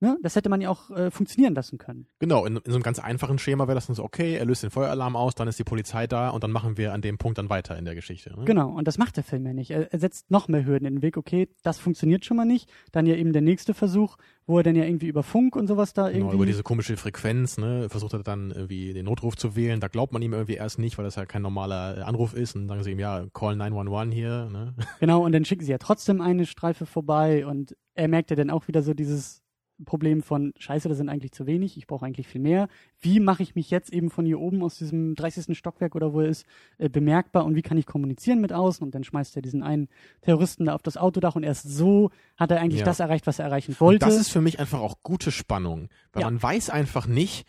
Ne? 0.03 0.17
Das 0.23 0.35
hätte 0.35 0.49
man 0.49 0.63
ja 0.63 0.71
auch 0.71 0.91
äh, 0.91 1.11
funktionieren 1.11 1.55
lassen 1.55 1.77
können. 1.77 2.07
Genau, 2.21 2.47
in, 2.47 2.57
in, 2.57 2.63
so 2.65 2.73
einem 2.73 2.83
ganz 2.83 2.99
einfachen 2.99 3.39
Schema 3.39 3.69
wäre 3.69 3.75
das 3.75 3.87
dann 3.87 3.97
so, 3.97 4.03
okay, 4.03 4.35
er 4.35 4.47
löst 4.47 4.63
den 4.63 4.71
Feueralarm 4.71 5.15
aus, 5.15 5.35
dann 5.35 5.47
ist 5.47 5.59
die 5.59 5.65
Polizei 5.65 6.07
da 6.07 6.31
und 6.31 6.43
dann 6.43 6.53
machen 6.53 6.79
wir 6.79 6.95
an 6.95 7.03
dem 7.03 7.19
Punkt 7.19 7.37
dann 7.37 7.51
weiter 7.51 7.77
in 7.77 7.85
der 7.85 7.95
Geschichte. 7.95 8.35
Ne? 8.35 8.47
Genau, 8.47 8.71
und 8.71 8.89
das 8.89 8.97
macht 8.97 9.19
der 9.19 9.25
Film 9.25 9.45
ja 9.45 9.53
nicht. 9.53 9.71
Er, 9.71 9.93
er, 9.93 9.99
setzt 9.99 10.31
noch 10.31 10.49
mehr 10.49 10.65
Hürden 10.65 10.87
in 10.87 10.97
den 10.97 11.03
Weg, 11.03 11.19
okay, 11.19 11.51
das 11.63 11.79
funktioniert 11.79 12.25
schon 12.25 12.39
mal 12.39 12.47
nicht. 12.47 12.71
Dann 12.93 13.05
ja 13.05 13.15
eben 13.15 13.35
der 13.35 13.43
nächste 13.43 13.75
Versuch, 13.75 14.17
wo 14.47 14.57
er 14.57 14.63
dann 14.63 14.75
ja 14.75 14.85
irgendwie 14.85 15.09
über 15.09 15.23
Funk 15.23 15.55
und 15.55 15.67
sowas 15.67 15.93
da 15.93 16.07
irgendwie. 16.07 16.21
Genau, 16.21 16.33
über 16.33 16.47
diese 16.47 16.63
komische 16.63 16.97
Frequenz, 16.97 17.59
ne, 17.59 17.91
versucht 17.91 18.15
er 18.15 18.23
dann 18.23 18.53
irgendwie 18.53 18.95
den 18.95 19.05
Notruf 19.05 19.37
zu 19.37 19.55
wählen. 19.55 19.81
Da 19.81 19.89
glaubt 19.89 20.15
man 20.15 20.23
ihm 20.23 20.33
irgendwie 20.33 20.55
erst 20.55 20.79
nicht, 20.79 20.97
weil 20.97 21.05
das 21.05 21.17
ja 21.17 21.27
kein 21.27 21.43
normaler 21.43 22.07
Anruf 22.07 22.33
ist. 22.33 22.57
Und 22.57 22.63
dann 22.63 22.69
sagen 22.69 22.85
sie 22.85 22.93
ihm, 22.93 23.01
ja, 23.01 23.27
call 23.35 23.55
911 23.55 24.15
hier. 24.15 24.49
Ne? 24.51 24.75
Genau, 24.99 25.23
und 25.25 25.33
dann 25.33 25.45
schicken 25.45 25.65
sie 25.65 25.71
ja 25.71 25.79
trotzdem 25.79 26.23
eine 26.23 26.47
Streife 26.47 26.87
vorbei 26.87 27.45
und 27.45 27.77
er 27.95 28.09
merkt 28.09 28.31
ja 28.31 28.37
dann 28.37 28.49
auch 28.49 28.67
wieder 28.67 28.83
so 28.83 28.95
dieses 28.95 29.43
Problem 29.85 30.23
von, 30.23 30.53
scheiße, 30.59 30.89
das 30.89 30.99
sind 30.99 31.09
eigentlich 31.09 31.33
zu 31.33 31.47
wenig, 31.47 31.77
ich 31.77 31.87
brauche 31.87 32.05
eigentlich 32.05 32.27
viel 32.27 32.41
mehr. 32.41 32.69
Wie 33.01 33.21
mache 33.21 33.43
ich 33.43 33.55
mich 33.55 33.71
jetzt 33.71 33.93
eben 33.93 34.11
von 34.11 34.25
hier 34.27 34.41
oben 34.41 34.63
aus 34.63 34.79
diesem 34.79 35.15
30. 35.15 35.57
Stockwerk 35.57 35.95
oder 35.95 36.13
wo 36.13 36.21
er 36.21 36.29
ist, 36.29 36.47
äh, 36.79 36.89
bemerkbar 36.89 37.45
und 37.45 37.55
wie 37.55 37.63
kann 37.63 37.79
ich 37.79 37.87
kommunizieren 37.87 38.41
mit 38.41 38.53
außen? 38.53 38.85
Und 38.85 38.95
dann 38.95 39.05
schmeißt 39.05 39.37
er 39.37 39.43
diesen 39.43 39.63
einen 39.63 39.89
Terroristen 40.23 40.67
da 40.67 40.75
auf 40.75 40.83
das 40.83 40.97
Autodach 40.97 41.37
und 41.37 41.43
erst 41.43 41.69
so 41.69 42.11
hat 42.37 42.51
er 42.51 42.61
eigentlich 42.61 42.81
ja. 42.81 42.87
das 42.87 43.01
erreicht, 43.01 43.27
was 43.27 43.39
er 43.39 43.47
erreichen 43.47 43.75
wollte. 43.79 44.05
Und 44.05 44.13
das 44.13 44.21
ist 44.21 44.31
für 44.31 44.41
mich 44.41 44.61
einfach 44.61 44.81
auch 44.81 45.03
gute 45.03 45.31
Spannung, 45.31 45.89
weil 46.13 46.23
ja. 46.23 46.31
man 46.31 46.43
weiß 46.43 46.71
einfach 46.71 47.07
nicht, 47.07 47.47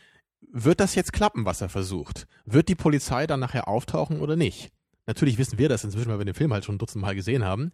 wird 0.51 0.79
das 0.79 0.95
jetzt 0.95 1.13
klappen, 1.13 1.45
was 1.45 1.61
er 1.61 1.69
versucht? 1.69 2.27
Wird 2.45 2.67
die 2.67 2.75
Polizei 2.75 3.27
dann 3.27 3.39
nachher 3.39 3.67
auftauchen 3.67 4.19
oder 4.19 4.35
nicht? 4.35 4.71
Natürlich 5.05 5.37
wissen 5.37 5.57
wir 5.57 5.69
das 5.69 5.83
inzwischen, 5.83 6.09
weil 6.09 6.19
wir 6.19 6.25
den 6.25 6.33
Film 6.33 6.53
halt 6.53 6.65
schon 6.65 6.75
ein 6.75 6.77
Dutzend 6.77 7.01
Mal 7.01 7.15
gesehen 7.15 7.43
haben. 7.43 7.71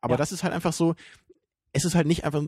Aber 0.00 0.14
ja. 0.14 0.18
das 0.18 0.32
ist 0.32 0.42
halt 0.42 0.52
einfach 0.52 0.72
so, 0.72 0.94
es 1.72 1.84
ist 1.84 1.94
halt 1.94 2.06
nicht 2.06 2.24
einfach 2.24 2.42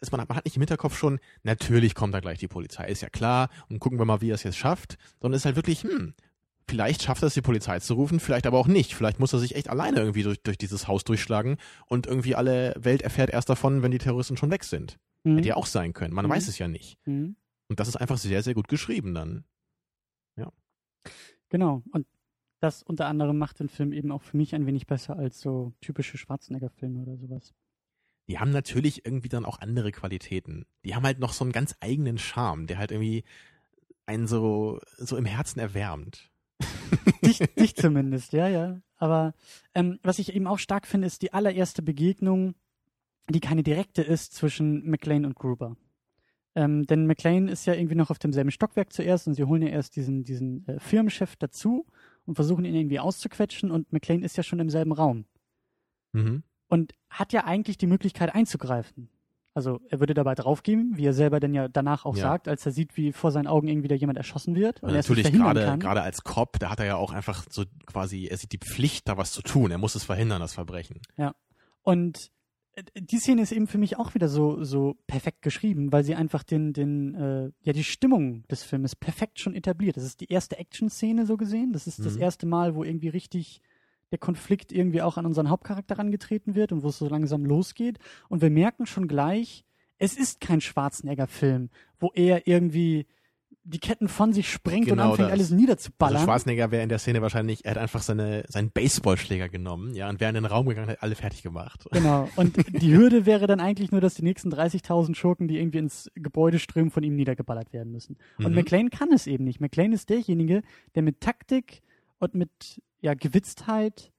ist 0.00 0.12
man, 0.12 0.24
man 0.26 0.36
hat 0.36 0.44
nicht 0.44 0.56
im 0.56 0.62
Hinterkopf 0.62 0.96
schon, 0.96 1.18
natürlich 1.42 1.94
kommt 1.94 2.14
da 2.14 2.20
gleich 2.20 2.38
die 2.38 2.48
Polizei, 2.48 2.88
ist 2.88 3.02
ja 3.02 3.08
klar, 3.08 3.48
und 3.68 3.78
gucken 3.78 3.98
wir 3.98 4.04
mal, 4.04 4.20
wie 4.20 4.30
er 4.30 4.34
es 4.34 4.42
jetzt 4.42 4.58
schafft, 4.58 4.98
sondern 5.20 5.36
ist 5.36 5.44
halt 5.44 5.56
wirklich, 5.56 5.82
hm, 5.82 6.14
vielleicht 6.68 7.02
schafft 7.02 7.22
er 7.22 7.28
es, 7.28 7.34
die 7.34 7.42
Polizei 7.42 7.78
zu 7.80 7.94
rufen, 7.94 8.20
vielleicht 8.20 8.46
aber 8.46 8.58
auch 8.58 8.66
nicht. 8.66 8.94
Vielleicht 8.94 9.20
muss 9.20 9.32
er 9.32 9.38
sich 9.38 9.54
echt 9.54 9.70
alleine 9.70 9.98
irgendwie 9.98 10.22
durch, 10.22 10.42
durch 10.42 10.58
dieses 10.58 10.88
Haus 10.88 11.04
durchschlagen 11.04 11.56
und 11.86 12.06
irgendwie 12.06 12.34
alle 12.34 12.74
Welt 12.78 13.02
erfährt 13.02 13.30
erst 13.30 13.48
davon, 13.48 13.82
wenn 13.82 13.90
die 13.90 13.98
Terroristen 13.98 14.36
schon 14.36 14.50
weg 14.50 14.64
sind. 14.64 14.98
Mhm. 15.24 15.36
Hätte 15.36 15.48
ja 15.48 15.56
auch 15.56 15.66
sein 15.66 15.92
können. 15.92 16.14
Man 16.14 16.26
mhm. 16.26 16.30
weiß 16.30 16.48
es 16.48 16.58
ja 16.58 16.68
nicht. 16.68 16.98
Mhm. 17.06 17.36
Und 17.68 17.80
das 17.80 17.88
ist 17.88 17.96
einfach 17.96 18.18
sehr, 18.18 18.42
sehr 18.42 18.54
gut 18.54 18.68
geschrieben 18.68 19.14
dann. 19.14 19.44
Ja. 20.36 20.52
Genau. 21.48 21.82
Und 21.92 22.06
das 22.60 22.82
unter 22.82 23.06
anderem 23.06 23.38
macht 23.38 23.60
den 23.60 23.68
Film 23.68 23.92
eben 23.92 24.10
auch 24.10 24.22
für 24.22 24.36
mich 24.36 24.54
ein 24.54 24.66
wenig 24.66 24.86
besser 24.86 25.16
als 25.16 25.40
so 25.40 25.72
typische 25.80 26.18
Schwarzenegger-Filme 26.18 27.00
oder 27.00 27.16
sowas 27.16 27.54
die 28.28 28.38
haben 28.38 28.50
natürlich 28.50 29.04
irgendwie 29.04 29.28
dann 29.28 29.44
auch 29.44 29.60
andere 29.60 29.92
Qualitäten. 29.92 30.66
Die 30.84 30.94
haben 30.94 31.04
halt 31.04 31.18
noch 31.18 31.32
so 31.32 31.44
einen 31.44 31.52
ganz 31.52 31.76
eigenen 31.80 32.18
Charme, 32.18 32.66
der 32.66 32.78
halt 32.78 32.90
irgendwie 32.90 33.24
einen 34.04 34.26
so, 34.26 34.80
so 34.96 35.16
im 35.16 35.26
Herzen 35.26 35.60
erwärmt. 35.60 36.30
dich, 37.24 37.38
dich 37.38 37.76
zumindest, 37.76 38.32
ja, 38.32 38.48
ja. 38.48 38.80
Aber 38.96 39.34
ähm, 39.74 39.98
was 40.02 40.18
ich 40.18 40.34
eben 40.34 40.46
auch 40.46 40.58
stark 40.58 40.86
finde, 40.86 41.06
ist 41.06 41.22
die 41.22 41.32
allererste 41.32 41.82
Begegnung, 41.82 42.54
die 43.28 43.40
keine 43.40 43.62
direkte 43.62 44.02
ist 44.02 44.34
zwischen 44.34 44.88
McLean 44.88 45.24
und 45.24 45.34
Gruber. 45.34 45.76
Ähm, 46.54 46.86
denn 46.86 47.06
McLean 47.06 47.48
ist 47.48 47.66
ja 47.66 47.74
irgendwie 47.74 47.96
noch 47.96 48.10
auf 48.10 48.18
demselben 48.18 48.50
Stockwerk 48.50 48.92
zuerst 48.92 49.28
und 49.28 49.34
sie 49.34 49.44
holen 49.44 49.62
ja 49.62 49.68
erst 49.68 49.94
diesen, 49.96 50.24
diesen 50.24 50.66
äh, 50.66 50.80
Firmenchef 50.80 51.36
dazu 51.36 51.86
und 52.24 52.34
versuchen 52.34 52.64
ihn 52.64 52.74
irgendwie 52.74 52.98
auszuquetschen 52.98 53.70
und 53.70 53.92
McLean 53.92 54.22
ist 54.22 54.36
ja 54.36 54.42
schon 54.42 54.60
im 54.60 54.70
selben 54.70 54.92
Raum. 54.92 55.26
Mhm 56.12 56.42
und 56.68 56.92
hat 57.10 57.32
ja 57.32 57.44
eigentlich 57.44 57.78
die 57.78 57.86
Möglichkeit 57.86 58.34
einzugreifen. 58.34 59.08
Also 59.56 59.80
er 59.88 60.00
würde 60.00 60.12
dabei 60.12 60.34
draufgehen, 60.34 60.92
wie 60.96 61.06
er 61.06 61.14
selber 61.14 61.40
denn 61.40 61.54
ja 61.54 61.66
danach 61.66 62.04
auch 62.04 62.14
ja. 62.14 62.24
sagt, 62.24 62.46
als 62.46 62.66
er 62.66 62.72
sieht, 62.72 62.94
wie 62.98 63.10
vor 63.12 63.30
seinen 63.32 63.46
Augen 63.46 63.68
irgendwie 63.68 63.88
da 63.88 63.94
jemand 63.94 64.18
erschossen 64.18 64.54
wird. 64.54 64.82
Und, 64.82 64.90
und 64.90 64.94
natürlich 64.94 65.32
gerade 65.32 65.78
gerade 65.78 66.02
als 66.02 66.22
Cop, 66.24 66.58
da 66.58 66.68
hat 66.68 66.78
er 66.78 66.84
ja 66.84 66.96
auch 66.96 67.10
einfach 67.10 67.46
so 67.48 67.64
quasi, 67.86 68.26
er 68.26 68.36
sieht 68.36 68.52
die 68.52 68.58
Pflicht, 68.58 69.08
da 69.08 69.16
was 69.16 69.32
zu 69.32 69.40
tun. 69.40 69.70
Er 69.70 69.78
muss 69.78 69.94
es 69.94 70.04
verhindern, 70.04 70.42
das 70.42 70.52
Verbrechen. 70.52 71.00
Ja. 71.16 71.34
Und 71.80 72.30
äh, 72.72 72.82
die 73.00 73.16
Szene 73.16 73.40
ist 73.40 73.50
eben 73.50 73.66
für 73.66 73.78
mich 73.78 73.96
auch 73.96 74.14
wieder 74.14 74.28
so 74.28 74.62
so 74.62 74.98
perfekt 75.06 75.40
geschrieben, 75.40 75.90
weil 75.90 76.04
sie 76.04 76.14
einfach 76.14 76.42
den 76.42 76.74
den 76.74 77.14
äh, 77.14 77.50
ja 77.62 77.72
die 77.72 77.84
Stimmung 77.84 78.46
des 78.48 78.62
Filmes 78.62 78.94
perfekt 78.94 79.40
schon 79.40 79.54
etabliert. 79.54 79.96
Das 79.96 80.04
ist 80.04 80.20
die 80.20 80.30
erste 80.30 80.58
Action-Szene 80.58 81.24
so 81.24 81.38
gesehen. 81.38 81.72
Das 81.72 81.86
ist 81.86 82.00
mhm. 82.00 82.04
das 82.04 82.16
erste 82.16 82.44
Mal, 82.44 82.74
wo 82.74 82.84
irgendwie 82.84 83.08
richtig 83.08 83.62
der 84.10 84.18
Konflikt 84.18 84.72
irgendwie 84.72 85.02
auch 85.02 85.16
an 85.16 85.26
unseren 85.26 85.50
Hauptcharakter 85.50 85.98
angetreten 85.98 86.54
wird 86.54 86.72
und 86.72 86.82
wo 86.82 86.88
es 86.88 86.98
so 86.98 87.08
langsam 87.08 87.44
losgeht. 87.44 87.98
Und 88.28 88.42
wir 88.42 88.50
merken 88.50 88.86
schon 88.86 89.08
gleich, 89.08 89.64
es 89.98 90.16
ist 90.16 90.40
kein 90.40 90.60
Schwarzenegger-Film, 90.60 91.70
wo 91.98 92.12
er 92.14 92.46
irgendwie 92.46 93.06
die 93.68 93.80
Ketten 93.80 94.08
von 94.08 94.32
sich 94.32 94.50
sprengt 94.50 94.86
genau 94.86 95.04
und 95.04 95.10
anfängt, 95.10 95.28
das. 95.28 95.32
alles 95.32 95.50
niederzuballern. 95.50 96.16
Also 96.16 96.26
Schwarzenegger 96.26 96.70
wäre 96.70 96.84
in 96.84 96.88
der 96.88 97.00
Szene 97.00 97.20
wahrscheinlich, 97.20 97.64
er 97.64 97.72
hat 97.72 97.78
einfach 97.78 98.00
seine, 98.00 98.44
seinen 98.48 98.70
Baseballschläger 98.70 99.48
genommen, 99.48 99.92
ja, 99.94 100.08
und 100.08 100.20
wäre 100.20 100.28
in 100.28 100.36
den 100.36 100.44
Raum 100.44 100.66
gegangen, 100.66 100.88
hat 100.88 101.02
alle 101.02 101.16
fertig 101.16 101.42
gemacht. 101.42 101.84
Genau. 101.90 102.28
Und 102.36 102.56
die 102.80 102.92
Hürde 102.96 103.26
wäre 103.26 103.48
dann 103.48 103.58
eigentlich 103.58 103.90
nur, 103.90 104.00
dass 104.00 104.14
die 104.14 104.22
nächsten 104.22 104.52
30.000 104.52 105.16
Schurken, 105.16 105.48
die 105.48 105.58
irgendwie 105.58 105.78
ins 105.78 106.10
Gebäude 106.14 106.60
strömen, 106.60 106.92
von 106.92 107.02
ihm 107.02 107.16
niedergeballert 107.16 107.72
werden 107.72 107.90
müssen. 107.90 108.16
Und 108.38 108.50
mhm. 108.50 108.54
McLean 108.54 108.90
kann 108.90 109.12
es 109.12 109.26
eben 109.26 109.42
nicht. 109.42 109.60
McLean 109.60 109.92
ist 109.92 110.10
derjenige, 110.10 110.62
der 110.94 111.02
mit 111.02 111.20
Taktik 111.20 111.82
und 112.18 112.34
mit 112.34 112.80
ja, 113.00 113.14
Gewitztheit 113.14 114.12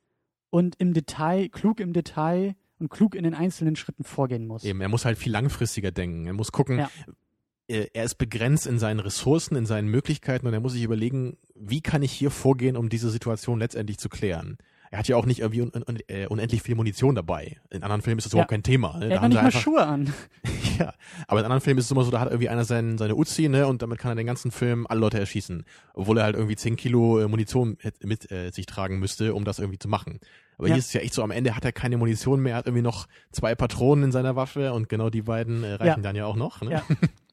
und 0.49 0.75
im 0.77 0.93
Detail, 0.93 1.49
klug 1.49 1.79
im 1.79 1.93
Detail 1.93 2.55
und 2.79 2.89
klug 2.89 3.15
in 3.15 3.23
den 3.23 3.33
einzelnen 3.33 3.75
Schritten 3.75 4.03
vorgehen 4.03 4.47
muss. 4.47 4.63
Eben, 4.63 4.81
er 4.81 4.89
muss 4.89 5.05
halt 5.05 5.17
viel 5.17 5.31
langfristiger 5.31 5.91
denken. 5.91 6.25
Er 6.27 6.33
muss 6.33 6.51
gucken, 6.51 6.79
ja. 6.79 6.89
er 7.67 8.03
ist 8.03 8.15
begrenzt 8.15 8.67
in 8.67 8.79
seinen 8.79 8.99
Ressourcen, 8.99 9.55
in 9.55 9.65
seinen 9.65 9.87
Möglichkeiten 9.87 10.47
und 10.47 10.53
er 10.53 10.59
muss 10.59 10.73
sich 10.73 10.83
überlegen, 10.83 11.37
wie 11.55 11.81
kann 11.81 12.03
ich 12.03 12.11
hier 12.11 12.31
vorgehen, 12.31 12.77
um 12.77 12.89
diese 12.89 13.09
Situation 13.09 13.59
letztendlich 13.59 13.97
zu 13.97 14.09
klären 14.09 14.57
er 14.91 14.99
hat 14.99 15.07
ja 15.07 15.15
auch 15.15 15.25
nicht 15.25 15.39
irgendwie 15.39 15.61
un 15.61 15.71
un 15.71 15.99
äh, 16.07 16.27
unendlich 16.27 16.61
viel 16.61 16.75
Munition 16.75 17.15
dabei. 17.15 17.57
In 17.69 17.83
anderen 17.83 18.01
Filmen 18.01 18.19
ist 18.19 18.25
das 18.25 18.33
ja. 18.33 18.37
überhaupt 18.37 18.51
kein 18.51 18.63
Thema. 18.63 18.97
Ne? 18.97 19.09
Er 19.09 19.21
hat 19.21 19.29
nicht 19.29 19.41
mal 19.41 19.51
Schuhe 19.51 19.85
an. 19.85 20.13
ja, 20.79 20.93
aber 21.27 21.39
in 21.39 21.45
anderen 21.45 21.61
Filmen 21.61 21.79
ist 21.79 21.85
es 21.85 21.91
immer 21.91 22.03
so, 22.03 22.11
da 22.11 22.19
hat 22.19 22.29
irgendwie 22.29 22.49
einer 22.49 22.65
sein, 22.65 22.97
seine 22.97 23.15
Uzi, 23.15 23.49
ne, 23.49 23.67
und 23.67 23.81
damit 23.81 23.99
kann 23.99 24.11
er 24.11 24.15
den 24.15 24.27
ganzen 24.27 24.51
Film 24.51 24.87
alle 24.87 24.99
Leute 24.99 25.19
erschießen. 25.19 25.65
Obwohl 25.93 26.17
er 26.17 26.23
halt 26.23 26.35
irgendwie 26.35 26.55
10 26.55 26.75
Kilo 26.75 27.19
äh, 27.19 27.27
Munition 27.27 27.77
mit 28.03 28.31
äh, 28.31 28.51
sich 28.51 28.65
tragen 28.65 28.99
müsste, 28.99 29.33
um 29.33 29.43
das 29.43 29.59
irgendwie 29.59 29.79
zu 29.79 29.87
machen. 29.87 30.19
Aber 30.57 30.67
ja. 30.67 30.73
hier 30.73 30.79
ist 30.79 30.87
es 30.87 30.93
ja 30.93 31.01
echt 31.01 31.13
so, 31.13 31.23
am 31.23 31.31
Ende 31.31 31.55
hat 31.55 31.65
er 31.65 31.71
keine 31.71 31.97
Munition 31.97 32.41
mehr, 32.41 32.53
er 32.53 32.57
hat 32.57 32.65
irgendwie 32.65 32.81
noch 32.81 33.07
zwei 33.31 33.55
Patronen 33.55 34.05
in 34.05 34.11
seiner 34.11 34.35
Waffe 34.35 34.73
und 34.73 34.89
genau 34.89 35.09
die 35.09 35.21
beiden 35.21 35.63
äh, 35.63 35.73
reichen 35.73 35.85
ja. 35.85 35.97
dann 35.97 36.15
ja 36.15 36.25
auch 36.25 36.35
noch. 36.35 36.61
Ne? 36.61 36.71
Ja. 36.71 36.83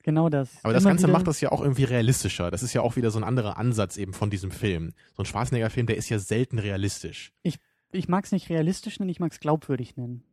ja. 0.00 0.04
Genau 0.04 0.28
das. 0.28 0.50
Aber 0.62 0.72
das 0.72 0.84
Ganze 0.84 1.08
macht 1.08 1.26
das 1.26 1.40
ja 1.40 1.52
auch 1.52 1.60
irgendwie 1.60 1.84
realistischer. 1.84 2.50
Das 2.50 2.62
ist 2.62 2.72
ja 2.72 2.80
auch 2.80 2.96
wieder 2.96 3.10
so 3.10 3.18
ein 3.18 3.24
anderer 3.24 3.58
Ansatz 3.58 3.96
eben 3.96 4.12
von 4.12 4.30
diesem 4.30 4.50
Film. 4.50 4.92
So 5.14 5.22
ein 5.22 5.26
Schwarzenegger-Film, 5.26 5.86
der 5.86 5.96
ist 5.96 6.08
ja 6.08 6.18
selten 6.18 6.58
realistisch. 6.58 7.32
Ich, 7.42 7.58
ich 7.92 8.08
mag 8.08 8.24
es 8.24 8.32
nicht 8.32 8.48
realistisch 8.48 8.98
nennen, 8.98 9.10
ich 9.10 9.20
mag 9.20 9.32
es 9.32 9.40
glaubwürdig 9.40 9.96
nennen. 9.96 10.24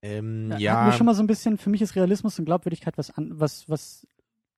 Ähm, 0.00 0.54
ja. 0.58 0.76
Hatten 0.76 0.92
wir 0.92 0.96
schon 0.96 1.06
mal 1.06 1.14
so 1.14 1.22
ein 1.22 1.26
bisschen, 1.26 1.58
für 1.58 1.70
mich 1.70 1.82
ist 1.82 1.96
Realismus 1.96 2.38
und 2.38 2.44
Glaubwürdigkeit 2.44 2.96
was, 2.96 3.10
an, 3.10 3.32
was, 3.34 3.68
was 3.68 4.06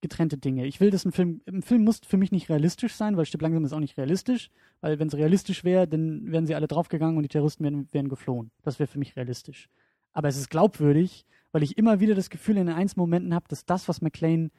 getrennte 0.00 0.38
Dinge. 0.38 0.66
Ich 0.66 0.80
will, 0.80 0.90
dass 0.90 1.04
ein 1.04 1.12
Film, 1.12 1.40
ein 1.46 1.62
Film 1.62 1.84
muss 1.84 2.00
für 2.06 2.16
mich 2.16 2.32
nicht 2.32 2.48
realistisch 2.48 2.94
sein, 2.94 3.16
weil 3.16 3.26
Stipp 3.26 3.42
langsam 3.42 3.64
ist 3.64 3.72
auch 3.72 3.80
nicht 3.80 3.96
realistisch, 3.96 4.50
weil 4.80 4.98
wenn 4.98 5.08
es 5.08 5.14
realistisch 5.14 5.64
wäre, 5.64 5.86
dann 5.86 6.30
wären 6.30 6.46
sie 6.46 6.54
alle 6.54 6.68
draufgegangen 6.68 7.16
und 7.16 7.22
die 7.22 7.28
Terroristen 7.28 7.64
wären, 7.64 7.88
wären 7.92 8.08
geflohen. 8.08 8.50
Das 8.62 8.78
wäre 8.78 8.86
für 8.86 8.98
mich 8.98 9.16
realistisch. 9.16 9.68
Aber 10.12 10.28
es 10.28 10.36
ist 10.36 10.50
glaubwürdig, 10.50 11.26
weil 11.52 11.62
ich 11.62 11.78
immer 11.78 12.00
wieder 12.00 12.14
das 12.14 12.30
Gefühl 12.30 12.56
in 12.56 12.66
den 12.66 12.76
einzelnen 12.76 13.02
Momenten 13.02 13.34
habe, 13.34 13.46
dass 13.48 13.64
das, 13.64 13.88
was 13.88 14.00
McLean 14.00 14.50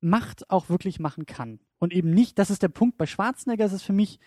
macht, 0.00 0.50
auch 0.50 0.68
wirklich 0.68 1.00
machen 1.00 1.26
kann. 1.26 1.60
Und 1.78 1.92
eben 1.92 2.10
nicht, 2.10 2.38
das 2.38 2.50
ist 2.50 2.62
der 2.62 2.68
Punkt, 2.68 2.98
bei 2.98 3.06
Schwarzenegger 3.06 3.64
ist 3.64 3.72
es 3.72 3.82
für 3.82 3.92
mich 3.92 4.18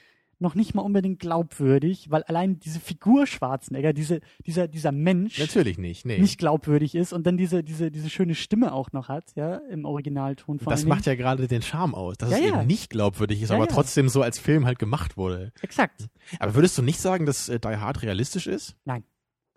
noch 0.42 0.56
nicht 0.56 0.74
mal 0.74 0.82
unbedingt 0.82 1.20
glaubwürdig, 1.20 2.10
weil 2.10 2.24
allein 2.24 2.60
diese 2.60 2.80
Figur 2.80 3.28
Schwarzenegger, 3.28 3.94
diese, 3.94 4.22
dieser, 4.46 4.68
dieser 4.68 4.92
Mensch 4.92 5.38
natürlich 5.40 5.78
nicht, 5.78 6.06
nee. 6.06 6.18
nicht 6.18 6.40
glaubwürdig 6.40 6.96
ist 6.96 7.14
und 7.14 7.28
dann 7.28 7.38
diese, 7.38 7.64
diese, 7.64 7.92
diese 7.92 8.10
schöne 8.10 8.34
Stimme 8.34 8.74
auch 8.74 8.92
noch 8.92 9.08
hat, 9.08 9.36
ja, 9.36 9.58
im 9.70 9.86
Originalton 9.86 10.60
von 10.60 10.72
Das 10.72 10.84
macht 10.84 11.06
ja 11.06 11.14
gerade 11.14 11.48
den 11.48 11.62
Charme 11.62 11.94
aus, 11.94 12.18
dass 12.18 12.32
ja, 12.32 12.38
es 12.38 12.44
ja. 12.44 12.58
eben 12.58 12.68
nicht 12.68 12.90
glaubwürdig 12.90 13.42
ist, 13.42 13.50
ja, 13.50 13.56
aber 13.56 13.68
trotzdem 13.68 14.10
so 14.10 14.24
als 14.24 14.40
Film 14.40 14.66
halt 14.66 14.80
gemacht 14.80 15.16
wurde. 15.16 15.54
Exakt. 15.62 16.10
Aber 16.40 16.56
würdest 16.56 16.76
du 16.78 16.82
nicht 16.82 17.00
sagen, 17.00 17.28
dass 17.28 17.48
äh, 17.48 17.60
Die 17.60 17.68
Hard 17.68 18.02
realistisch 18.02 18.48
ist? 18.48 18.76
Nein. 18.84 19.04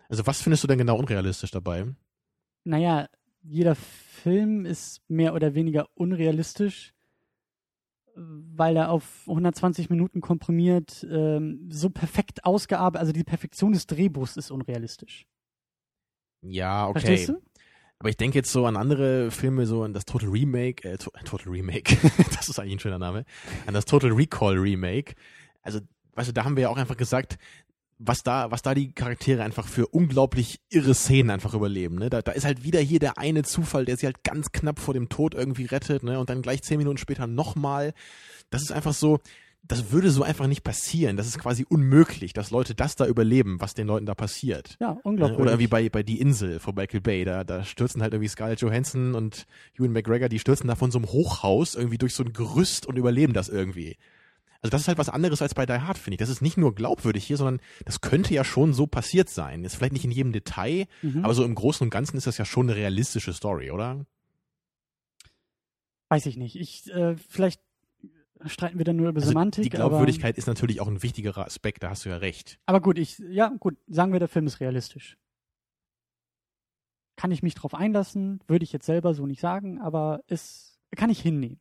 Also 0.09 0.25
was 0.27 0.41
findest 0.41 0.63
du 0.63 0.67
denn 0.67 0.77
genau 0.77 0.97
unrealistisch 0.97 1.51
dabei? 1.51 1.85
Naja, 2.63 3.07
jeder 3.41 3.75
Film 3.75 4.65
ist 4.65 5.01
mehr 5.07 5.33
oder 5.33 5.53
weniger 5.53 5.87
unrealistisch, 5.93 6.93
weil 8.15 8.77
er 8.77 8.91
auf 8.91 9.23
120 9.27 9.89
Minuten 9.89 10.21
komprimiert 10.21 11.05
ähm, 11.09 11.69
so 11.69 11.89
perfekt 11.89 12.45
ausgearbeitet, 12.45 13.01
also 13.01 13.11
die 13.11 13.23
Perfektion 13.23 13.73
des 13.73 13.87
Drehbuchs 13.87 14.37
ist 14.37 14.51
unrealistisch. 14.51 15.27
Ja, 16.41 16.87
okay. 16.87 16.99
Verstehst 16.99 17.29
du? 17.29 17.41
Aber 17.99 18.09
ich 18.09 18.17
denke 18.17 18.37
jetzt 18.37 18.51
so 18.51 18.65
an 18.65 18.75
andere 18.75 19.31
Filme, 19.31 19.65
so 19.65 19.83
an 19.83 19.93
das 19.93 20.05
Total 20.05 20.29
Remake, 20.29 20.87
äh, 20.87 20.97
to 20.97 21.11
Total 21.23 21.51
Remake, 21.51 21.95
das 22.35 22.49
ist 22.49 22.59
eigentlich 22.59 22.73
ein 22.73 22.79
schöner 22.79 22.99
Name, 22.99 23.25
an 23.65 23.73
das 23.73 23.85
Total 23.85 24.11
Recall 24.11 24.57
Remake. 24.57 25.15
Also, 25.61 25.79
weißt 26.13 26.29
du, 26.29 26.33
da 26.33 26.43
haben 26.43 26.55
wir 26.55 26.63
ja 26.63 26.69
auch 26.69 26.77
einfach 26.77 26.97
gesagt, 26.97 27.37
was 27.97 28.23
da, 28.23 28.51
was 28.51 28.61
da 28.61 28.73
die 28.73 28.91
Charaktere 28.91 29.43
einfach 29.43 29.67
für 29.67 29.87
unglaublich 29.87 30.59
irre 30.69 30.93
Szenen 30.93 31.29
einfach 31.31 31.53
überleben. 31.53 31.95
Ne? 31.95 32.09
Da, 32.09 32.21
da 32.21 32.31
ist 32.33 32.45
halt 32.45 32.63
wieder 32.63 32.79
hier 32.79 32.99
der 32.99 33.17
eine 33.17 33.43
Zufall, 33.43 33.85
der 33.85 33.97
sie 33.97 34.05
halt 34.05 34.23
ganz 34.23 34.51
knapp 34.51 34.79
vor 34.79 34.93
dem 34.93 35.09
Tod 35.09 35.33
irgendwie 35.33 35.65
rettet, 35.65 36.03
ne? 36.03 36.19
Und 36.19 36.29
dann 36.29 36.41
gleich 36.41 36.61
zehn 36.61 36.77
Minuten 36.77 36.97
später 36.97 37.27
nochmal. 37.27 37.93
Das 38.49 38.61
ist 38.61 38.71
einfach 38.71 38.93
so, 38.93 39.19
das 39.67 39.91
würde 39.91 40.11
so 40.11 40.23
einfach 40.23 40.47
nicht 40.47 40.63
passieren. 40.63 41.17
Das 41.17 41.27
ist 41.27 41.39
quasi 41.39 41.65
unmöglich, 41.67 42.33
dass 42.33 42.51
Leute 42.51 42.75
das 42.75 42.95
da 42.95 43.07
überleben, 43.07 43.59
was 43.59 43.73
den 43.73 43.87
Leuten 43.87 44.05
da 44.05 44.13
passiert. 44.13 44.77
Ja, 44.79 44.97
unglaublich. 45.03 45.39
Oder 45.39 45.59
wie 45.59 45.67
bei, 45.67 45.89
bei 45.89 46.03
Die 46.03 46.19
Insel 46.19 46.59
von 46.59 46.75
Michael 46.75 47.01
Bay, 47.01 47.25
da, 47.25 47.43
da 47.43 47.63
stürzen 47.63 48.01
halt 48.01 48.13
irgendwie 48.13 48.29
Scarlett 48.29 48.61
Johansson 48.61 49.15
und 49.15 49.45
Ewan 49.77 49.91
McGregor, 49.91 50.29
die 50.29 50.39
stürzen 50.39 50.67
da 50.67 50.75
von 50.75 50.91
so 50.91 50.99
einem 50.99 51.07
Hochhaus 51.07 51.75
irgendwie 51.75 51.97
durch 51.97 52.13
so 52.13 52.23
ein 52.23 52.33
Gerüst 52.33 52.85
und 52.85 52.97
überleben 52.97 53.33
das 53.33 53.49
irgendwie. 53.49 53.97
Also 54.65 54.71
das 54.71 54.81
ist 54.81 54.87
halt 54.87 54.97
was 54.97 55.09
anderes 55.09 55.43
als 55.43 55.53
bei 55.53 55.67
Die 55.67 55.73
Hard, 55.73 55.95
finde 55.99 56.15
ich. 56.15 56.19
Das 56.19 56.29
ist 56.29 56.41
nicht 56.41 56.57
nur 56.57 56.73
glaubwürdig 56.73 57.23
hier, 57.23 57.37
sondern 57.37 57.59
das 57.85 58.01
könnte 58.01 58.33
ja 58.33 58.43
schon 58.43 58.73
so 58.73 58.87
passiert 58.87 59.29
sein. 59.29 59.63
Ist 59.63 59.75
vielleicht 59.75 59.93
nicht 59.93 60.05
in 60.05 60.09
jedem 60.11 60.31
Detail, 60.31 60.87
Mhm. 61.03 61.23
aber 61.23 61.35
so 61.35 61.43
im 61.45 61.53
Großen 61.53 61.85
und 61.85 61.91
Ganzen 61.91 62.17
ist 62.17 62.25
das 62.25 62.39
ja 62.39 62.45
schon 62.45 62.65
eine 62.67 62.75
realistische 62.75 63.31
Story, 63.31 63.69
oder? 63.69 64.07
Weiß 66.09 66.25
ich 66.25 66.35
nicht. 66.35 66.55
Ich, 66.55 66.91
äh, 66.91 67.15
vielleicht 67.29 67.61
streiten 68.47 68.79
wir 68.79 68.85
dann 68.85 68.95
nur 68.95 69.09
über 69.09 69.19
Also 69.19 69.29
Semantik. 69.29 69.63
die 69.65 69.69
Glaubwürdigkeit 69.69 70.35
ist 70.35 70.47
natürlich 70.47 70.81
auch 70.81 70.87
ein 70.87 71.03
wichtigerer 71.03 71.45
Aspekt, 71.45 71.83
da 71.83 71.91
hast 71.91 72.05
du 72.05 72.09
ja 72.09 72.17
recht. 72.17 72.59
Aber, 72.65 72.77
aber 72.77 72.83
gut, 72.83 72.97
ich, 72.97 73.19
ja, 73.19 73.49
gut, 73.59 73.77
sagen 73.87 74.13
wir, 74.13 74.19
der 74.19 74.27
Film 74.27 74.47
ist 74.47 74.59
realistisch. 74.61 75.15
Kann 77.17 77.29
ich 77.31 77.43
mich 77.43 77.53
drauf 77.53 77.75
einlassen? 77.75 78.39
Würde 78.47 78.63
ich 78.63 78.73
jetzt 78.73 78.87
selber 78.87 79.13
so 79.13 79.27
nicht 79.27 79.41
sagen, 79.41 79.79
aber 79.79 80.21
es 80.25 80.79
kann 80.95 81.11
ich 81.11 81.21
hinnehmen. 81.21 81.59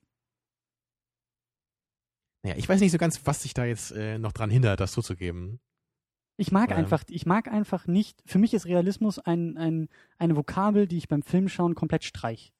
Naja, 2.44 2.56
ich 2.56 2.68
weiß 2.68 2.80
nicht 2.80 2.92
so 2.92 2.98
ganz, 2.98 3.20
was 3.24 3.42
sich 3.42 3.54
da 3.54 3.64
jetzt 3.64 3.90
äh, 3.92 4.18
noch 4.18 4.32
dran 4.32 4.50
hindert, 4.50 4.78
das 4.78 4.92
zuzugeben. 4.92 5.60
Ich 6.36 6.52
mag 6.52 6.70
Ähm. 6.70 6.76
einfach, 6.76 7.02
ich 7.08 7.26
mag 7.26 7.48
einfach 7.48 7.86
nicht, 7.86 8.22
für 8.26 8.38
mich 8.38 8.54
ist 8.54 8.66
Realismus 8.66 9.18
ein, 9.18 9.56
ein, 9.56 9.88
eine 10.18 10.36
Vokabel, 10.36 10.86
die 10.86 10.98
ich 10.98 11.08
beim 11.08 11.22
Filmschauen 11.22 11.74
komplett 11.74 12.04
streich. 12.04 12.52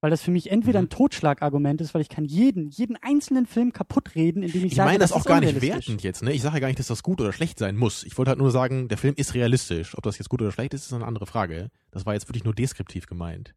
Weil 0.00 0.10
das 0.10 0.22
für 0.22 0.30
mich 0.30 0.52
entweder 0.52 0.80
Mhm. 0.80 0.86
ein 0.86 0.90
Totschlagargument 0.90 1.80
ist, 1.80 1.92
weil 1.92 2.00
ich 2.02 2.08
kann 2.08 2.24
jeden, 2.24 2.68
jeden 2.70 2.94
einzelnen 2.96 3.46
Film 3.46 3.72
kaputt 3.72 4.14
reden, 4.14 4.44
indem 4.44 4.60
ich, 4.64 4.70
Ich 4.72 4.76
sage, 4.76 4.86
meine 4.90 5.00
das 5.00 5.10
ist 5.10 5.16
auch 5.16 5.24
gar 5.24 5.40
nicht 5.40 5.60
wertend 5.60 6.04
jetzt, 6.04 6.22
ne? 6.22 6.32
Ich 6.32 6.40
sage 6.40 6.54
ja 6.54 6.60
gar 6.60 6.68
nicht, 6.68 6.78
dass 6.78 6.86
das 6.86 7.02
gut 7.02 7.20
oder 7.20 7.32
schlecht 7.32 7.58
sein 7.58 7.76
muss. 7.76 8.04
Ich 8.04 8.16
wollte 8.16 8.28
halt 8.30 8.38
nur 8.38 8.52
sagen, 8.52 8.86
der 8.86 8.96
Film 8.96 9.14
ist 9.16 9.34
realistisch. 9.34 9.98
Ob 9.98 10.04
das 10.04 10.16
jetzt 10.18 10.28
gut 10.28 10.40
oder 10.40 10.52
schlecht 10.52 10.72
ist, 10.72 10.86
ist 10.86 10.92
eine 10.92 11.04
andere 11.04 11.26
Frage. 11.26 11.68
Das 11.90 12.06
war 12.06 12.14
jetzt 12.14 12.28
wirklich 12.28 12.44
nur 12.44 12.54
deskriptiv 12.54 13.06
gemeint. 13.06 13.56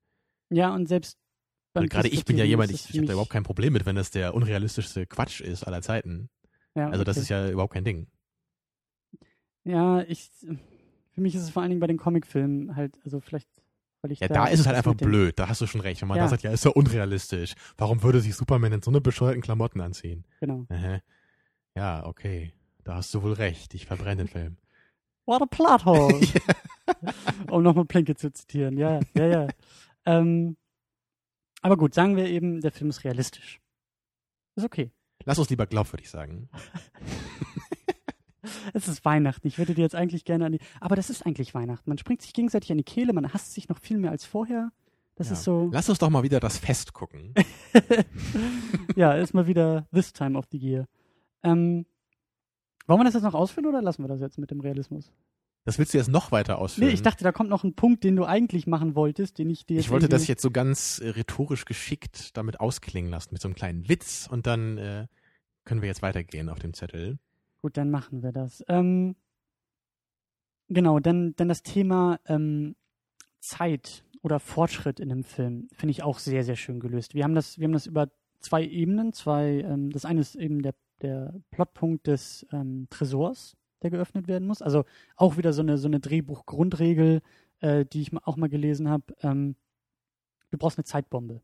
Ja, 0.49 0.73
und 0.73 0.87
selbst 0.87 1.19
gerade 1.73 2.07
ich 2.09 2.25
bin 2.25 2.37
ja 2.37 2.43
jemand, 2.45 2.71
ich, 2.71 2.89
ich 2.89 2.97
habe 2.97 3.07
da 3.07 3.13
überhaupt 3.13 3.31
kein 3.31 3.43
Problem 3.43 3.73
mit, 3.73 3.85
wenn 3.85 3.95
das 3.95 4.11
der 4.11 4.33
unrealistischste 4.33 5.05
Quatsch 5.05 5.41
ist 5.41 5.63
aller 5.63 5.81
Zeiten. 5.81 6.29
ja, 6.75 6.89
Also 6.89 7.03
das 7.03 7.17
okay. 7.17 7.21
ist 7.23 7.29
ja 7.29 7.49
überhaupt 7.49 7.73
kein 7.73 7.83
Ding. 7.85 8.07
Ja, 9.63 10.01
ich, 10.01 10.29
für 11.11 11.21
mich 11.21 11.35
ist 11.35 11.43
es 11.43 11.49
vor 11.51 11.61
allen 11.61 11.69
Dingen 11.69 11.81
bei 11.81 11.87
den 11.87 11.97
Comicfilmen 11.97 12.75
halt, 12.75 12.97
also 13.03 13.19
vielleicht, 13.19 13.47
weil 14.01 14.11
ich 14.11 14.19
Ja, 14.19 14.27
da, 14.27 14.33
da 14.33 14.45
ist 14.47 14.59
es 14.61 14.65
halt 14.67 14.77
einfach 14.77 14.95
blöd. 14.95 15.37
Da 15.37 15.47
hast 15.47 15.61
du 15.61 15.67
schon 15.67 15.81
recht. 15.81 16.01
Wenn 16.01 16.07
man 16.07 16.17
Ja. 16.17 16.23
da 16.23 16.29
sagt, 16.29 16.43
ja, 16.43 16.51
ist 16.51 16.65
ja 16.65 16.71
unrealistisch. 16.71 17.53
Warum 17.77 18.01
würde 18.01 18.21
sich 18.21 18.35
Superman 18.35 18.73
in 18.73 18.81
so 18.81 18.89
eine 18.91 19.01
bescheuerten 19.01 19.41
Klamotten 19.41 19.81
anziehen? 19.81 20.25
Genau. 20.39 20.65
Aha. 20.69 20.99
Ja, 21.75 22.05
okay. 22.05 22.53
Da 22.83 22.95
hast 22.95 23.13
du 23.13 23.21
wohl 23.21 23.33
recht. 23.33 23.73
Ich 23.75 23.85
verbrenne 23.85 24.23
den 24.23 24.27
Film. 24.27 24.57
What 25.27 25.43
a 25.43 25.45
plot 25.45 25.85
hole! 25.85 26.19
um 27.51 27.61
nochmal 27.61 27.85
Plinke 27.85 28.15
zu 28.15 28.33
zitieren. 28.33 28.77
Ja, 28.77 28.99
ja, 29.13 29.27
ja. 29.27 29.47
ähm, 30.05 30.57
aber 31.61 31.77
gut, 31.77 31.93
sagen 31.93 32.15
wir 32.15 32.25
eben, 32.27 32.61
der 32.61 32.71
Film 32.71 32.89
ist 32.89 33.03
realistisch. 33.03 33.59
Ist 34.55 34.65
okay. 34.65 34.91
Lass 35.25 35.39
uns 35.39 35.49
lieber 35.49 35.65
glaubwürdig 35.67 36.09
sagen. 36.09 36.49
Es 38.73 38.87
ist 38.87 39.05
Weihnachten. 39.05 39.47
Ich 39.47 39.57
würde 39.59 39.75
dir 39.75 39.81
jetzt 39.81 39.93
eigentlich 39.95 40.25
gerne 40.25 40.45
an 40.47 40.51
die. 40.53 40.59
Aber 40.79 40.95
das 40.95 41.09
ist 41.11 41.25
eigentlich 41.25 41.53
Weihnachten. 41.53 41.87
Man 41.89 41.97
springt 41.99 42.21
sich 42.23 42.33
gegenseitig 42.33 42.71
an 42.71 42.77
die 42.79 42.83
Kehle, 42.83 43.13
man 43.13 43.31
hasst 43.33 43.53
sich 43.53 43.69
noch 43.69 43.77
viel 43.79 43.97
mehr 43.99 44.09
als 44.11 44.25
vorher. 44.25 44.71
Das 45.15 45.27
Ja. 45.27 45.33
ist 45.33 45.43
so. 45.43 45.69
Lass 45.71 45.89
uns 45.89 45.99
doch 45.99 46.09
mal 46.09 46.23
wieder 46.23 46.39
das 46.39 46.57
Fest 46.57 46.93
gucken. 46.93 47.33
ja, 48.95 49.13
ist 49.13 49.33
mal 49.35 49.45
wieder 49.45 49.87
this 49.93 50.11
time 50.11 50.37
of 50.37 50.45
the 50.51 50.57
year. 50.57 50.87
Ähm, 51.43 51.85
wollen 52.87 52.99
wir 52.99 53.03
das 53.05 53.13
jetzt 53.13 53.23
noch 53.23 53.35
ausführen 53.35 53.67
oder 53.67 53.81
lassen 53.81 54.03
wir 54.03 54.07
das 54.07 54.21
jetzt 54.21 54.39
mit 54.39 54.49
dem 54.49 54.59
Realismus? 54.59 55.11
Das 55.63 55.77
willst 55.77 55.93
du 55.93 55.99
jetzt 55.99 56.09
noch 56.09 56.31
weiter 56.31 56.57
ausführen? 56.57 56.87
Nee, 56.87 56.93
ich 56.93 57.03
dachte, 57.03 57.23
da 57.23 57.31
kommt 57.31 57.49
noch 57.49 57.63
ein 57.63 57.75
Punkt, 57.75 58.03
den 58.03 58.15
du 58.15 58.25
eigentlich 58.25 58.65
machen 58.65 58.95
wolltest, 58.95 59.37
den 59.37 59.49
ich 59.49 59.65
dir 59.65 59.75
jetzt 59.75 59.85
Ich 59.85 59.91
wollte 59.91 60.09
das 60.09 60.27
jetzt 60.27 60.41
so 60.41 60.49
ganz 60.49 60.99
äh, 60.99 61.09
rhetorisch 61.09 61.65
geschickt 61.65 62.35
damit 62.35 62.59
ausklingen 62.59 63.11
lassen, 63.11 63.29
mit 63.31 63.41
so 63.41 63.47
einem 63.47 63.55
kleinen 63.55 63.87
Witz 63.87 64.27
und 64.29 64.47
dann 64.47 64.77
äh, 64.77 65.07
können 65.63 65.81
wir 65.81 65.87
jetzt 65.87 66.01
weitergehen 66.01 66.49
auf 66.49 66.59
dem 66.59 66.73
Zettel. 66.73 67.19
Gut, 67.61 67.77
dann 67.77 67.91
machen 67.91 68.23
wir 68.23 68.31
das. 68.31 68.63
Ähm, 68.67 69.15
genau, 70.67 70.99
dann, 70.99 71.35
dann 71.35 71.47
das 71.47 71.61
Thema 71.61 72.19
ähm, 72.25 72.75
Zeit 73.39 74.03
oder 74.23 74.39
Fortschritt 74.39 74.99
in 74.99 75.11
einem 75.11 75.23
Film 75.23 75.67
finde 75.73 75.91
ich 75.91 76.01
auch 76.01 76.17
sehr, 76.17 76.43
sehr 76.43 76.55
schön 76.55 76.79
gelöst. 76.79 77.13
Wir 77.13 77.23
haben 77.23 77.35
das, 77.35 77.59
wir 77.59 77.65
haben 77.65 77.73
das 77.73 77.85
über 77.85 78.09
zwei 78.39 78.65
Ebenen. 78.65 79.13
Zwei, 79.13 79.61
ähm, 79.61 79.91
das 79.91 80.05
eine 80.05 80.21
ist 80.21 80.35
eben 80.35 80.61
der, 80.61 80.73
der 81.01 81.35
Plotpunkt 81.51 82.07
des 82.07 82.45
ähm, 82.51 82.87
Tresors, 82.89 83.55
der 83.81 83.91
geöffnet 83.91 84.27
werden 84.27 84.47
muss. 84.47 84.61
Also 84.61 84.85
auch 85.15 85.37
wieder 85.37 85.53
so 85.53 85.61
eine, 85.61 85.77
so 85.77 85.87
eine 85.87 85.99
Drehbuch-Grundregel, 85.99 87.21
äh, 87.59 87.85
die 87.85 88.01
ich 88.01 88.11
auch 88.25 88.37
mal 88.37 88.49
gelesen 88.49 88.89
habe. 88.89 89.03
Ähm, 89.21 89.55
du 90.51 90.57
brauchst 90.57 90.77
eine 90.77 90.85
Zeitbombe. 90.85 91.41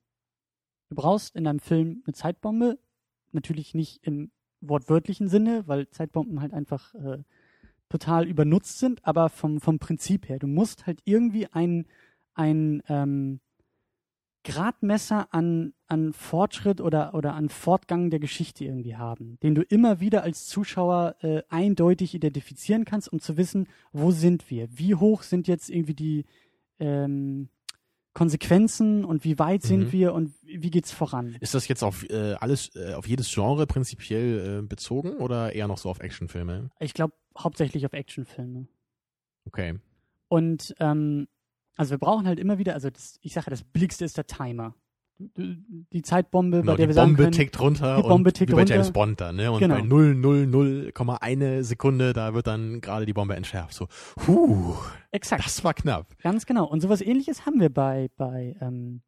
Du 0.89 0.95
brauchst 0.95 1.35
in 1.35 1.47
einem 1.47 1.59
Film 1.59 2.03
eine 2.05 2.13
Zeitbombe, 2.13 2.79
natürlich 3.31 3.73
nicht 3.73 4.05
im 4.05 4.31
wortwörtlichen 4.61 5.27
Sinne, 5.27 5.67
weil 5.67 5.89
Zeitbomben 5.89 6.41
halt 6.41 6.53
einfach 6.53 6.93
äh, 6.95 7.19
total 7.89 8.27
übernutzt 8.27 8.79
sind, 8.79 9.05
aber 9.05 9.29
vom, 9.29 9.59
vom 9.59 9.79
Prinzip 9.79 10.29
her. 10.29 10.39
Du 10.39 10.47
musst 10.47 10.87
halt 10.87 11.01
irgendwie 11.05 11.47
ein, 11.47 11.85
ein 12.33 12.81
ähm, 12.87 13.39
Gradmesser 14.47 15.27
an, 15.33 15.73
an 15.87 16.13
Fortschritt 16.13 16.81
oder, 16.81 17.13
oder 17.13 17.33
an 17.33 17.49
Fortgang 17.49 18.09
der 18.09 18.19
Geschichte 18.19 18.63
irgendwie 18.65 18.95
haben, 18.95 19.37
den 19.43 19.55
du 19.55 19.61
immer 19.61 19.99
wieder 19.99 20.23
als 20.23 20.47
Zuschauer 20.47 21.15
äh, 21.21 21.41
eindeutig 21.49 22.13
identifizieren 22.15 22.85
kannst, 22.85 23.11
um 23.11 23.19
zu 23.19 23.37
wissen, 23.37 23.67
wo 23.91 24.11
sind 24.11 24.49
wir? 24.49 24.67
Wie 24.71 24.95
hoch 24.95 25.23
sind 25.23 25.47
jetzt 25.47 25.69
irgendwie 25.69 25.93
die 25.93 26.25
ähm, 26.79 27.49
Konsequenzen 28.13 29.05
und 29.05 29.23
wie 29.23 29.37
weit 29.37 29.63
Mhm. 29.63 29.67
sind 29.67 29.91
wir 29.91 30.13
und 30.13 30.33
wie 30.41 30.71
geht's 30.71 30.91
voran? 30.91 31.35
Ist 31.39 31.53
das 31.53 31.67
jetzt 31.67 31.83
auf 31.83 32.03
äh, 32.09 32.33
alles, 32.39 32.75
äh, 32.75 32.93
auf 32.93 33.07
jedes 33.07 33.31
Genre 33.31 33.67
prinzipiell 33.67 34.59
äh, 34.63 34.65
bezogen 34.65 35.17
oder 35.17 35.53
eher 35.53 35.67
noch 35.67 35.77
so 35.77 35.89
auf 35.89 35.99
Actionfilme? 35.99 36.71
Ich 36.79 36.93
glaube 36.93 37.13
hauptsächlich 37.37 37.85
auf 37.85 37.93
Actionfilme. 37.93 38.67
Okay. 39.45 39.79
Und 40.29 40.73
ähm, 40.79 41.27
also 41.77 41.91
wir 41.91 41.97
brauchen 41.99 42.27
halt 42.27 42.39
immer 42.39 42.57
wieder, 42.57 42.73
also 42.73 42.89
das, 42.89 43.17
ich 43.21 43.33
sage, 43.33 43.49
das 43.49 43.63
Billigste 43.63 44.03
ist 44.05 44.17
der 44.17 44.27
Timer. 44.27 44.75
Die 45.19 45.57
die 45.93 46.01
Zeitbombe, 46.03 46.57
Genau, 46.61 46.73
bei 46.73 46.77
der 46.77 46.85
die 46.85 46.89
wir 46.89 46.93
sagen 46.93 47.07
Bombe 47.11 47.23
können, 47.23 47.31
tickt 47.31 47.59
runter 47.59 47.95
die 47.97 48.01
Bombe 48.03 48.29
und 48.29 48.33
tickt 48.35 48.51
wie 48.51 48.55
bei 48.55 48.61
runter. 48.61 48.75
James 48.75 48.91
Bond 48.91 49.19
da, 49.19 49.31
ne? 49.31 49.51
Und 49.51 49.59
Genau. 49.61 49.73
bei 49.75 49.81
0,001 49.81 51.67
Sekunde, 51.67 52.13
da 52.13 52.33
wird 52.35 52.45
dann 52.47 52.81
gerade 52.81 53.05
die 53.05 53.13
Bombe 53.13 53.35
entschärft. 53.35 53.73
So, 53.73 53.87
huh, 54.27 54.75
exakt, 55.11 55.45
das 55.45 55.63
war 55.63 55.73
knapp. 55.73 56.15
ganz 56.19 56.45
genau. 56.45 56.65
Und 56.65 56.81
sowas 56.81 57.01
ähnliches 57.01 57.45
haben 57.47 57.59
wir 57.59 57.69
bei, 57.73 58.09
bei, 58.17 58.55
ähm, 58.61 59.01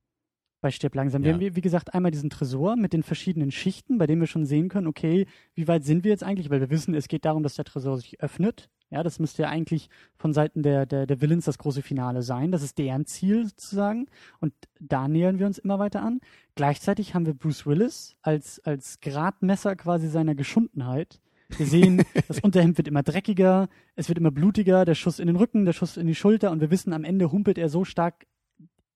bei 0.62 0.72
Stirb 0.72 0.96
langsam. 0.96 1.22
Wir 1.24 1.30
Ja. 1.32 1.38
haben, 1.38 1.56
wie 1.56 1.62
gesagt, 1.62 1.94
einmal 1.94 2.12
diesen 2.12 2.30
Tresor 2.32 2.76
mit 2.76 2.92
den 2.92 3.04
verschiedenen 3.04 3.52
Schichten, 3.52 3.98
bei 4.00 4.08
dem 4.08 4.20
wir 4.20 4.28
schon 4.28 4.46
sehen 4.46 4.68
können, 4.68 4.88
okay, 4.88 5.28
wie 5.54 5.68
weit 5.68 5.84
sind 5.86 6.04
wir 6.04 6.12
jetzt 6.12 6.24
eigentlich? 6.24 6.50
Weil 6.50 6.60
wir 6.60 6.70
wissen, 6.72 6.96
es 6.96 7.08
geht 7.08 7.24
darum, 7.26 7.44
dass 7.44 7.54
der 7.56 7.66
Tresor 7.66 7.98
sich 7.98 8.20
öffnet. 8.20 8.70
Ja, 8.92 9.04
das 9.04 9.20
müsste 9.20 9.44
ja 9.44 9.50
eigentlich 9.50 9.90
von 10.18 10.34
Seiten 10.34 10.64
der, 10.64 10.86
der, 10.86 11.06
der 11.06 11.22
Villains 11.22 11.46
das 11.46 11.60
große 11.60 11.84
Finale 11.84 12.24
sein. 12.24 12.52
Das 12.52 12.64
ist 12.64 12.78
deren 12.78 13.06
Ziel 13.06 13.46
sozusagen. 13.46 14.08
Und 14.40 14.54
da 14.80 15.08
nähern 15.08 15.38
wir 15.38 15.46
uns 15.46 15.60
immer 15.60 15.78
weiter 15.78 16.02
an. 16.02 16.22
Gleichzeitig 16.56 17.14
haben 17.14 17.26
wir 17.26 17.36
Bruce 17.36 17.68
Willis 17.68 18.16
als, 18.22 18.60
als 18.66 19.00
Gradmesser 19.00 19.76
quasi 19.76 20.08
seiner 20.08 20.34
Geschundenheit. 20.34 21.22
Wir 21.56 21.68
sehen, 21.68 22.04
das 22.28 22.40
Unterhemd 22.40 22.78
wird 22.78 22.88
immer 22.88 23.04
dreckiger, 23.04 23.70
es 23.96 24.08
wird 24.08 24.18
immer 24.18 24.32
blutiger, 24.32 24.86
der 24.86 24.96
Schuss 24.96 25.20
in 25.20 25.28
den 25.28 25.36
Rücken, 25.36 25.66
der 25.66 25.74
Schuss 25.74 25.98
in 25.98 26.08
die 26.08 26.16
Schulter 26.16 26.52
und 26.52 26.62
wir 26.62 26.72
wissen, 26.72 26.94
am 26.94 27.04
Ende 27.04 27.32
humpelt 27.32 27.58
er 27.58 27.70
so 27.70 27.86
stark. 27.86 28.26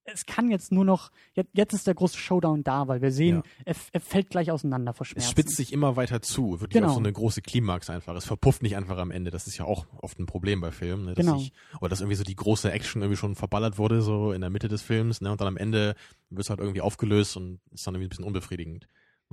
Es 0.05 0.25
kann 0.25 0.51
jetzt 0.51 0.71
nur 0.71 0.83
noch, 0.83 1.11
jetzt, 1.33 1.49
jetzt 1.53 1.73
ist 1.73 1.87
der 1.87 1.93
große 1.93 2.17
Showdown 2.17 2.63
da, 2.63 2.87
weil 2.89 3.01
wir 3.01 3.11
sehen, 3.11 3.37
Ja. 3.37 3.43
er, 3.65 3.75
er 3.93 3.99
fällt 4.01 4.29
gleich 4.29 4.51
auseinander 4.51 4.93
vor 4.93 5.05
Es 5.05 5.09
Schmerzen. 5.11 5.31
spitzt 5.31 5.55
sich 5.55 5.71
immer 5.71 5.95
weiter 5.95 6.21
zu, 6.21 6.59
wirklich 6.59 6.73
Genau. 6.73 6.87
auf 6.89 6.93
so 6.95 6.99
eine 6.99 7.13
große 7.13 7.41
Klimax 7.41 7.89
einfach. 7.89 8.13
Es 8.15 8.25
verpufft 8.25 8.63
nicht 8.63 8.75
einfach 8.75 8.97
am 8.97 9.11
Ende. 9.11 9.31
Das 9.31 9.47
ist 9.47 9.57
ja 9.57 9.65
auch 9.65 9.85
oft 10.01 10.19
ein 10.19 10.25
Problem 10.25 10.59
bei 10.61 10.71
Filmen, 10.71 11.05
ne? 11.05 11.13
dass 11.13 11.25
Genau. 11.25 11.37
sich, 11.37 11.53
oder 11.79 11.89
dass 11.89 12.01
irgendwie 12.01 12.15
so 12.17 12.23
die 12.25 12.35
große 12.35 12.69
Action 12.71 13.01
irgendwie 13.01 13.17
schon 13.17 13.35
verballert 13.35 13.77
wurde, 13.77 14.01
so 14.01 14.33
in 14.33 14.41
der 14.41 14.49
Mitte 14.49 14.67
des 14.67 14.81
Films, 14.81 15.21
ne? 15.21 15.31
Und 15.31 15.39
dann 15.39 15.47
am 15.47 15.57
Ende 15.57 15.95
wird 16.29 16.41
es 16.45 16.49
halt 16.49 16.59
irgendwie 16.59 16.81
aufgelöst 16.81 17.37
und 17.37 17.59
ist 17.71 17.87
dann 17.87 17.93
irgendwie 17.95 18.07
ein 18.07 18.09
bisschen 18.09 18.25
unbefriedigend. 18.25 18.87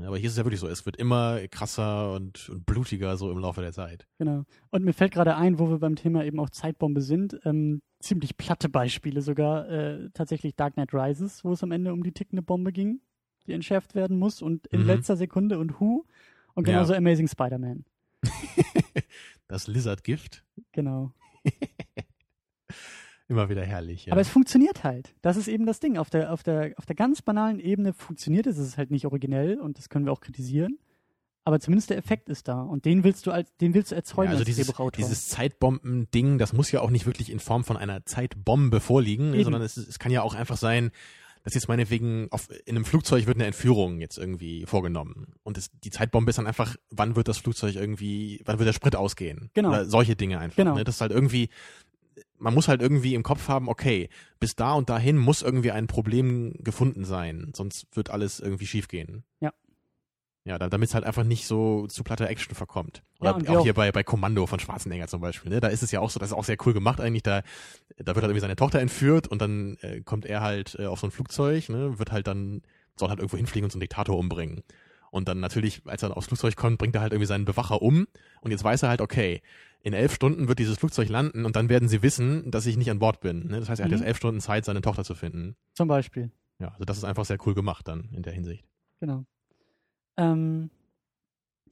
Aber 0.05 0.17
hier 0.19 0.27
ist 0.27 0.33
es 0.33 0.39
ja 0.39 0.45
wirklich 0.45 0.61
so, 0.61 0.69
es 0.69 0.87
wird 0.87 0.97
immer 0.97 1.41
krasser 1.49 2.13
und, 2.15 2.49
und 2.49 2.67
blutiger 2.67 3.17
so 3.17 3.31
im 3.31 3.39
Laufe 3.39 3.61
der 3.61 3.73
Zeit. 3.73 4.07
Genau. 4.19 4.45
Und 4.71 4.85
mir 4.85 4.93
fällt 4.93 5.13
gerade 5.13 5.37
ein, 5.37 5.59
wo 5.59 5.69
wir 5.71 5.79
beim 5.79 5.97
Thema 5.97 6.25
eben 6.25 6.39
auch 6.41 6.51
Zeitbombe 6.51 7.01
sind, 7.01 7.39
ähm, 7.45 7.81
ziemlich 8.01 8.37
platte 8.37 8.69
Beispiele 8.69 9.23
sogar, 9.23 9.69
äh, 9.69 10.11
tatsächlich 10.15 10.57
Dark 10.57 10.75
Knight 10.75 10.95
Rises, 10.95 11.45
wo 11.45 11.53
es 11.53 11.63
am 11.63 11.73
Ende 11.73 11.93
um 11.93 12.03
die 12.03 12.13
tickende 12.13 12.43
Bombe 12.43 12.73
ging, 12.73 13.01
die 13.47 13.53
entschärft 13.53 13.95
werden 13.95 14.19
muss 14.19 14.43
und 14.43 14.67
in 14.69 14.81
Mhm. 14.81 14.87
letzter 14.87 15.17
Sekunde 15.17 15.59
und 15.59 15.81
Who 15.81 16.07
und 16.55 16.67
Ja. 16.67 16.75
genauso 16.75 16.95
Amazing 16.95 17.29
Spider-Man. 17.29 17.85
das 19.49 19.67
Lizard-Gift, 19.67 20.45
Genau. 20.73 21.13
immer 23.31 23.49
wieder 23.49 23.65
herrlich. 23.65 24.07
Ja. 24.07 24.13
Aber 24.13 24.21
es 24.21 24.29
funktioniert 24.29 24.85
halt. 24.85 25.15
Das 25.23 25.37
ist 25.37 25.49
eben 25.49 25.65
das 25.65 25.81
Ding. 25.81 25.97
Auf 25.97 26.11
der, 26.11 26.33
auf 26.33 26.43
der, 26.43 26.75
auf 26.77 26.85
der 26.85 26.97
ganz 26.97 27.23
banalen 27.23 27.61
Ebene 27.61 27.93
funktioniert 27.93 28.47
es. 28.47 28.59
Es 28.59 28.69
ist 28.69 28.77
halt 28.77 28.91
nicht 28.91 29.07
originell 29.07 29.59
und 29.59 29.79
das 29.79 29.89
können 29.89 30.05
wir 30.05 30.13
auch 30.13 30.21
kritisieren. 30.21 30.79
Aber 31.45 31.59
zumindest 31.59 31.91
der 31.91 31.97
Effekt 31.97 32.29
ist 32.29 32.49
da. 32.49 32.61
Und 32.61 32.85
den 32.85 33.03
willst 33.03 33.27
du 33.27 33.31
als, 33.31 33.55
den 33.57 33.73
willst 33.73 33.93
du 33.93 33.95
erzeugen 33.95 34.33
ja, 34.33 34.39
also 34.39 34.45
als 34.45 34.57
dieses, 34.57 34.77
dieses 34.97 35.29
Zeitbomben-Ding, 35.29 36.39
das 36.39 36.53
muss 36.53 36.71
ja 36.71 36.81
auch 36.81 36.91
nicht 36.91 37.07
wirklich 37.07 37.31
in 37.31 37.41
Form 37.41 37.65
von 37.65 37.77
einer 37.77 38.05
Zeitbombe 38.05 38.81
vorliegen, 38.81 39.33
Eben. 39.33 39.45
sondern 39.45 39.63
es, 39.63 39.77
es 39.77 39.99
kann 39.99 40.13
ja 40.13 40.23
auch 40.23 40.35
einfach 40.35 40.59
sein, 40.59 40.91
dass 41.43 41.55
jetzt 41.55 41.69
meinetwegen 41.69 42.29
auf, 42.31 42.49
in 42.67 42.77
einem 42.77 42.85
Flugzeug 42.85 43.27
wird 43.27 43.39
eine 43.39 43.47
Entführung 43.47 44.01
jetzt 44.01 44.19
irgendwie 44.19 44.67
vorgenommen. 44.67 45.35
Und 45.43 45.57
es, 45.57 45.71
die 45.83 45.91
Zeitbombe 45.91 46.31
ist 46.31 46.37
dann 46.37 46.47
einfach, 46.47 46.77
wann 46.91 47.17
wird 47.17 47.29
das 47.29 47.39
Flugzeug 47.39 47.77
irgendwie, 47.77 48.43
wann 48.45 48.59
wird 48.59 48.67
der 48.67 48.75
Sprit 48.75 48.95
ausgehen? 48.95 49.51
Genau. 49.55 49.71
Oder 49.71 49.87
solche 49.87 50.17
Dinge 50.17 50.39
einfach. 50.39 50.57
Genau. 50.57 50.75
Ne? 50.75 50.85
Das 50.85 50.97
ist 50.97 51.01
halt 51.01 51.13
irgendwie, 51.13 51.49
man 52.39 52.55
muss 52.55 52.69
halt 52.69 52.81
irgendwie 52.83 53.15
im 53.15 53.23
Kopf 53.23 53.49
haben, 53.49 53.69
okay, 53.69 54.09
bis 54.39 54.57
da 54.57 54.73
und 54.75 54.89
dahin 54.91 55.17
muss 55.19 55.43
irgendwie 55.43 55.71
ein 55.73 55.87
Problem 55.87 56.55
gefunden 56.59 57.05
sein, 57.05 57.53
sonst 57.55 57.87
wird 57.97 58.11
alles 58.11 58.41
irgendwie 58.41 58.67
schiefgehen. 58.67 59.25
Ja. 59.41 59.53
Ja, 60.45 60.59
da- 60.59 60.71
damit 60.71 60.89
es 60.89 60.95
halt 60.95 61.05
einfach 61.05 61.23
nicht 61.25 61.47
so 61.47 61.87
zu 61.87 62.03
platter 62.03 62.29
Action 62.29 62.55
verkommt. 62.55 63.03
Oder 63.21 63.39
Ja, 63.43 63.51
auch, 63.53 63.57
auch- 63.59 63.63
hier 63.63 63.75
bei, 63.75 63.93
bei 63.93 64.03
Kommando 64.03 64.47
von 64.47 64.59
Schwarzenegger 64.59 65.07
zum 65.07 65.21
Beispiel. 65.21 65.51
Ne? 65.53 65.61
Da 65.61 65.69
ist 65.69 65.83
es 65.83 65.91
ja 65.91 66.01
auch 66.01 66.09
so, 66.11 66.19
das 66.19 66.31
ist 66.31 66.37
auch 66.37 66.45
sehr 66.45 66.57
cool 66.65 66.73
gemacht 66.73 66.99
eigentlich. 67.01 67.23
Da, 67.23 67.43
da 67.99 68.07
wird 68.15 68.17
halt 68.17 68.25
irgendwie 68.25 68.41
seine 68.41 68.57
Tochter 68.57 68.81
entführt 68.81 69.29
und 69.29 69.43
dann 69.43 69.77
äh, 69.83 70.01
kommt 70.01 70.25
er 70.25 70.41
halt 70.41 70.77
äh, 70.79 70.87
auf 70.87 70.99
so 71.01 71.07
ein 71.07 71.11
Flugzeug, 71.11 71.69
ne? 71.69 71.99
wird 71.99 72.11
halt 72.11 72.27
dann, 72.27 72.63
soll 72.99 73.11
halt 73.11 73.19
irgendwo 73.19 73.37
hinfliegen 73.37 73.65
und 73.67 73.71
so 73.71 73.77
einen 73.77 73.81
Diktator 73.83 74.17
umbringen. 74.19 74.63
Und 75.11 75.29
dann 75.29 75.41
natürlich, 75.41 75.83
als 75.87 76.03
er 76.03 76.09
dann 76.11 76.17
aufs 76.17 76.29
Flugzeug 76.29 76.57
kommt, 76.57 76.79
bringt 76.79 76.95
er 76.95 77.01
halt 77.01 77.13
irgendwie 77.13 77.27
seinen 77.27 77.45
Bewacher 77.45 77.83
um 77.83 78.07
und 78.43 78.51
jetzt 78.53 78.63
weiß 78.65 78.83
er 78.85 78.89
halt, 78.91 79.01
okay, 79.01 79.43
in 79.83 79.93
elf 79.93 80.15
Stunden 80.15 80.47
wird 80.47 80.59
dieses 80.59 80.79
Flugzeug 80.79 81.09
landen 81.09 81.45
und 81.45 81.57
dann 81.57 81.69
werden 81.69 81.89
sie 81.89 82.03
wissen, 82.03 82.51
dass 82.51 82.67
ich 82.67 82.77
nicht 82.77 82.91
an 82.91 82.99
Bord 82.99 83.21
bin. 83.21 83.49
Ne? 83.49 83.59
Das 83.61 83.69
heißt, 83.69 83.81
er 83.81 83.85
hat 83.85 83.91
Mhm. 83.91 83.97
jetzt 83.99 84.07
elf 84.07 84.17
Stunden 84.19 84.41
Zeit, 84.41 84.65
seine 84.65 84.83
Tochter 84.83 85.05
zu 85.05 85.15
finden. 85.15 85.57
Zum 85.75 85.89
Beispiel. 85.89 86.31
Ja, 86.59 86.69
also 86.69 86.85
das 86.85 86.99
ist 86.99 87.05
einfach 87.05 87.25
sehr 87.25 87.39
cool 87.47 87.55
gemacht 87.55 87.89
dann 87.89 88.11
in 88.13 88.23
der 88.23 88.33
Hinsicht. 88.35 88.65
Genau. 89.01 89.25
Ähm, 90.17 90.71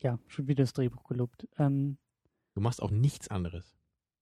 ja, 0.01 0.19
schon 0.29 0.49
wieder 0.49 0.63
das 0.65 0.73
Drehbuch 0.73 1.05
gelobt. 1.05 1.47
Ähm, 1.59 1.99
Du 2.55 2.61
machst 2.61 2.83
auch 2.83 2.91
nichts 2.91 3.29
anderes. 3.29 3.77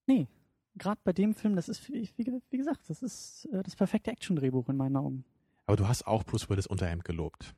nee, 0.07 0.27
gerade 0.75 1.01
bei 1.05 1.13
dem 1.15 1.33
Film, 1.35 1.57
das 1.57 1.71
ist, 1.71 1.89
wie, 1.89 2.11
wie 2.17 2.41
wie 2.51 2.57
gesagt, 2.59 2.81
das 2.91 3.01
ist 3.03 3.49
äh, 3.53 3.63
das 3.63 3.77
perfekte 3.77 4.11
Action-Drehbuch 4.11 4.69
in 4.69 4.77
meinen 4.77 4.97
Augen. 4.97 5.25
Aber 5.65 5.77
du 5.77 5.89
hast 5.89 6.07
auch 6.07 6.23
Bruce 6.23 6.51
Willis 6.51 6.67
Unterhemd 6.67 7.05
gelobt. 7.05 7.55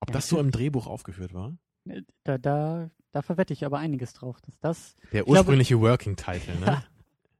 Ob 0.00 0.10
Ja, 0.10 0.12
das 0.14 0.28
so 0.28 0.38
im 0.38 0.50
Drehbuch 0.50 0.86
aufgeführt 0.86 1.34
war? 1.34 1.56
Äh, 1.88 2.02
Da, 2.24 2.38
da, 2.38 2.90
da 3.12 3.22
verwette 3.22 3.52
ich 3.52 3.64
aber 3.64 3.78
einiges 3.78 4.12
drauf, 4.14 4.40
dass 4.42 4.58
das 4.60 4.94
Der 5.12 5.24
glaube- 5.24 5.30
ursprüngliche 5.40 5.80
Working 5.80 6.16
Title, 6.16 6.58
ne? 6.60 6.84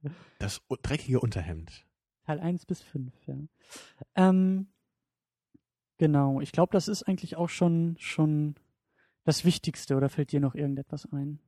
Das 0.39 0.61
u- 0.71 0.77
dreckige 0.81 1.21
Unterhemd. 1.21 1.85
Teil 2.25 2.39
1 2.41 2.67
bis 2.67 2.81
5, 2.83 3.13
ja. 3.27 3.37
Ähm, 4.15 4.69
genau, 5.99 6.41
ich 6.41 6.53
glaube, 6.53 6.73
das 6.73 6.89
ist 6.89 7.03
eigentlich 7.05 7.37
auch 7.37 7.49
schon, 7.49 7.97
schon 7.99 8.55
das 9.25 9.45
Wichtigste, 9.45 9.97
oder 9.97 10.09
fällt 10.09 10.31
dir 10.33 10.41
noch 10.41 10.55
irgendetwas 10.55 11.07
ein? 11.13 11.41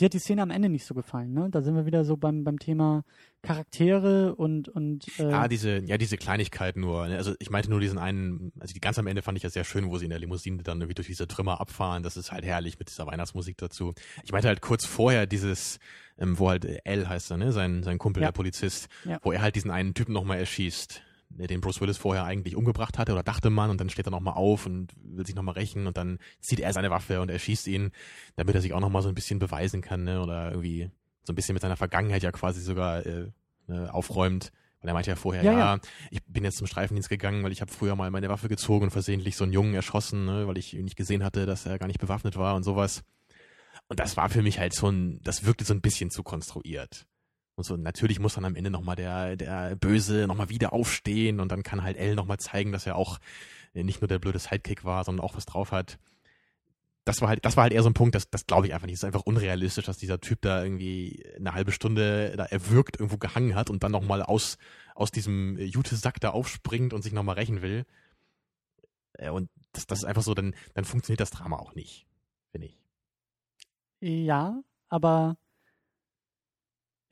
Dir 0.00 0.06
hat 0.06 0.14
die 0.14 0.18
Szene 0.18 0.40
am 0.42 0.50
Ende 0.50 0.68
nicht 0.70 0.84
so 0.86 0.94
gefallen, 0.94 1.32
ne? 1.34 1.48
Da 1.50 1.60
sind 1.62 1.74
wir 1.74 1.84
wieder 1.86 2.04
so 2.04 2.16
beim, 2.16 2.42
beim 2.42 2.58
Thema 2.58 3.04
Charaktere 3.42 4.34
und, 4.34 4.68
und 4.68 5.06
äh, 5.18 5.24
Ah, 5.32 5.48
diese, 5.48 5.78
ja, 5.84 5.98
diese 5.98 6.16
Kleinigkeit 6.16 6.76
nur. 6.76 7.06
Ne? 7.08 7.16
Also 7.16 7.34
ich 7.38 7.50
meinte 7.50 7.68
nur 7.70 7.80
diesen 7.80 7.98
einen, 7.98 8.52
also 8.60 8.72
die 8.72 8.80
ganz 8.80 8.98
am 8.98 9.06
Ende 9.06 9.22
fand 9.22 9.36
ich 9.36 9.42
ja 9.44 9.50
sehr 9.50 9.64
schön, 9.64 9.90
wo 9.90 9.98
sie 9.98 10.04
in 10.04 10.10
der 10.10 10.18
Limousine 10.18 10.62
dann 10.62 10.78
irgendwie 10.80 10.94
durch 10.94 11.06
diese 11.08 11.26
Trümmer 11.26 11.60
abfahren. 11.60 12.02
Das 12.02 12.16
ist 12.16 12.32
halt 12.32 12.44
herrlich 12.44 12.78
mit 12.78 12.88
dieser 12.88 13.06
Weihnachtsmusik 13.06 13.58
dazu. 13.58 13.92
Ich 14.24 14.32
meinte 14.32 14.48
halt 14.48 14.60
kurz 14.60 14.86
vorher 14.86 15.26
dieses, 15.26 15.78
ähm, 16.18 16.38
wo 16.38 16.48
halt 16.48 16.64
L 16.86 17.08
heißt 17.08 17.30
er, 17.30 17.36
ne? 17.36 17.52
Sein, 17.52 17.82
sein 17.82 17.98
Kumpel, 17.98 18.22
Ja. 18.22 18.28
der 18.28 18.32
Polizist, 18.32 18.88
Ja. 19.04 19.18
wo 19.22 19.32
er 19.32 19.42
halt 19.42 19.54
diesen 19.56 19.70
einen 19.70 19.94
Typen 19.94 20.12
nochmal 20.12 20.38
erschießt, 20.38 21.02
den 21.30 21.60
Bruce 21.60 21.80
Willis 21.80 21.96
vorher 21.96 22.24
eigentlich 22.24 22.56
umgebracht 22.56 22.98
hatte 22.98 23.12
oder 23.12 23.22
dachte 23.22 23.50
man 23.50 23.70
und 23.70 23.80
dann 23.80 23.88
steht 23.88 24.06
er 24.06 24.10
nochmal 24.10 24.34
auf 24.34 24.66
und 24.66 24.92
will 25.02 25.24
sich 25.24 25.34
nochmal 25.34 25.54
rächen 25.54 25.86
und 25.86 25.96
dann 25.96 26.18
zieht 26.40 26.60
er 26.60 26.72
seine 26.72 26.90
Waffe 26.90 27.20
und 27.20 27.30
erschießt 27.30 27.66
ihn, 27.68 27.92
damit 28.36 28.54
er 28.54 28.60
sich 28.60 28.72
auch 28.72 28.80
nochmal 28.80 29.02
so 29.02 29.08
ein 29.08 29.14
bisschen 29.14 29.38
beweisen 29.38 29.80
kann, 29.80 30.04
ne? 30.04 30.20
Oder 30.20 30.50
irgendwie 30.50 30.90
so 31.22 31.32
ein 31.32 31.36
bisschen 31.36 31.54
mit 31.54 31.62
seiner 31.62 31.76
Vergangenheit 31.76 32.22
ja 32.22 32.32
quasi 32.32 32.60
sogar 32.60 33.06
äh, 33.06 33.30
ne, 33.66 33.92
aufräumt. 33.92 34.52
Weil 34.80 34.88
er 34.88 34.94
meinte 34.94 35.10
ja 35.10 35.16
vorher, 35.16 35.42
Ja, 35.42 35.52
ja, 35.52 35.58
ja. 35.58 35.80
ich 36.10 36.24
bin 36.24 36.42
jetzt 36.42 36.56
zum 36.56 36.66
Streifendienst 36.66 37.10
gegangen, 37.10 37.44
weil 37.44 37.52
ich 37.52 37.60
habe 37.60 37.70
früher 37.70 37.94
mal 37.96 38.10
meine 38.10 38.28
Waffe 38.30 38.48
gezogen 38.48 38.84
und 38.84 38.90
versehentlich 38.90 39.36
so 39.36 39.44
einen 39.44 39.52
Jungen 39.52 39.74
erschossen, 39.74 40.24
ne, 40.24 40.46
weil 40.46 40.56
ich 40.58 40.72
nicht 40.72 40.96
gesehen 40.96 41.22
hatte, 41.22 41.44
dass 41.46 41.66
er 41.66 41.78
gar 41.78 41.86
nicht 41.86 42.00
bewaffnet 42.00 42.36
war 42.36 42.54
und 42.56 42.62
sowas. 42.62 43.02
Und 43.88 44.00
das 44.00 44.16
war 44.16 44.30
für 44.30 44.42
mich 44.42 44.58
halt 44.58 44.72
so 44.72 44.88
ein, 44.88 45.20
das 45.22 45.44
wirkte 45.44 45.64
so 45.64 45.74
ein 45.74 45.80
bisschen 45.80 46.10
zu 46.10 46.22
konstruiert. 46.22 47.06
Und 47.60 47.64
so, 47.64 47.76
natürlich 47.76 48.20
muss 48.20 48.34
dann 48.34 48.46
am 48.46 48.56
Ende 48.56 48.70
nochmal 48.70 48.96
der, 48.96 49.36
der 49.36 49.76
Böse 49.76 50.26
nochmal 50.26 50.48
wieder 50.48 50.72
aufstehen 50.72 51.40
und 51.40 51.52
dann 51.52 51.62
kann 51.62 51.82
halt 51.82 51.98
L 51.98 52.14
nochmal 52.14 52.38
zeigen, 52.38 52.72
dass 52.72 52.86
er 52.86 52.96
auch 52.96 53.18
äh, 53.74 53.84
nicht 53.84 54.00
nur 54.00 54.08
der 54.08 54.18
blöde 54.18 54.38
Sidekick 54.38 54.82
war, 54.84 55.04
sondern 55.04 55.22
auch 55.24 55.36
was 55.36 55.44
drauf 55.44 55.70
hat. 55.70 55.98
Das 57.04 57.20
war 57.20 57.28
halt, 57.28 57.44
das 57.44 57.58
war 57.58 57.64
halt 57.64 57.74
eher 57.74 57.82
so 57.82 57.90
ein 57.90 57.94
Punkt, 57.94 58.14
das, 58.14 58.30
das 58.30 58.46
glaube 58.46 58.66
ich 58.66 58.72
einfach 58.72 58.86
nicht. 58.86 58.94
Es 58.94 59.00
ist 59.00 59.04
einfach 59.04 59.26
unrealistisch, 59.26 59.84
dass 59.84 59.98
dieser 59.98 60.20
Typ 60.22 60.40
da 60.40 60.62
irgendwie 60.64 61.22
eine 61.36 61.52
halbe 61.52 61.72
Stunde 61.72 62.34
da 62.34 62.46
erwürgt 62.46 62.98
irgendwo 62.98 63.18
gehangen 63.18 63.54
hat 63.54 63.68
und 63.68 63.82
dann 63.82 63.92
nochmal 63.92 64.22
aus, 64.22 64.56
aus 64.94 65.10
diesem 65.10 65.58
äh, 65.58 65.64
Jute-Sack 65.64 66.18
da 66.20 66.30
aufspringt 66.30 66.94
und 66.94 67.02
sich 67.02 67.12
nochmal 67.12 67.36
rächen 67.36 67.60
will. 67.60 67.84
Äh, 69.18 69.28
Und 69.28 69.50
das, 69.72 69.86
das 69.86 69.98
ist 69.98 70.04
einfach 70.06 70.22
so, 70.22 70.32
dann, 70.32 70.54
dann 70.72 70.86
funktioniert 70.86 71.20
das 71.20 71.30
Drama 71.30 71.56
auch 71.58 71.74
nicht, 71.74 72.06
finde 72.52 72.68
ich. 72.68 72.78
Ja, 74.00 74.62
aber 74.88 75.36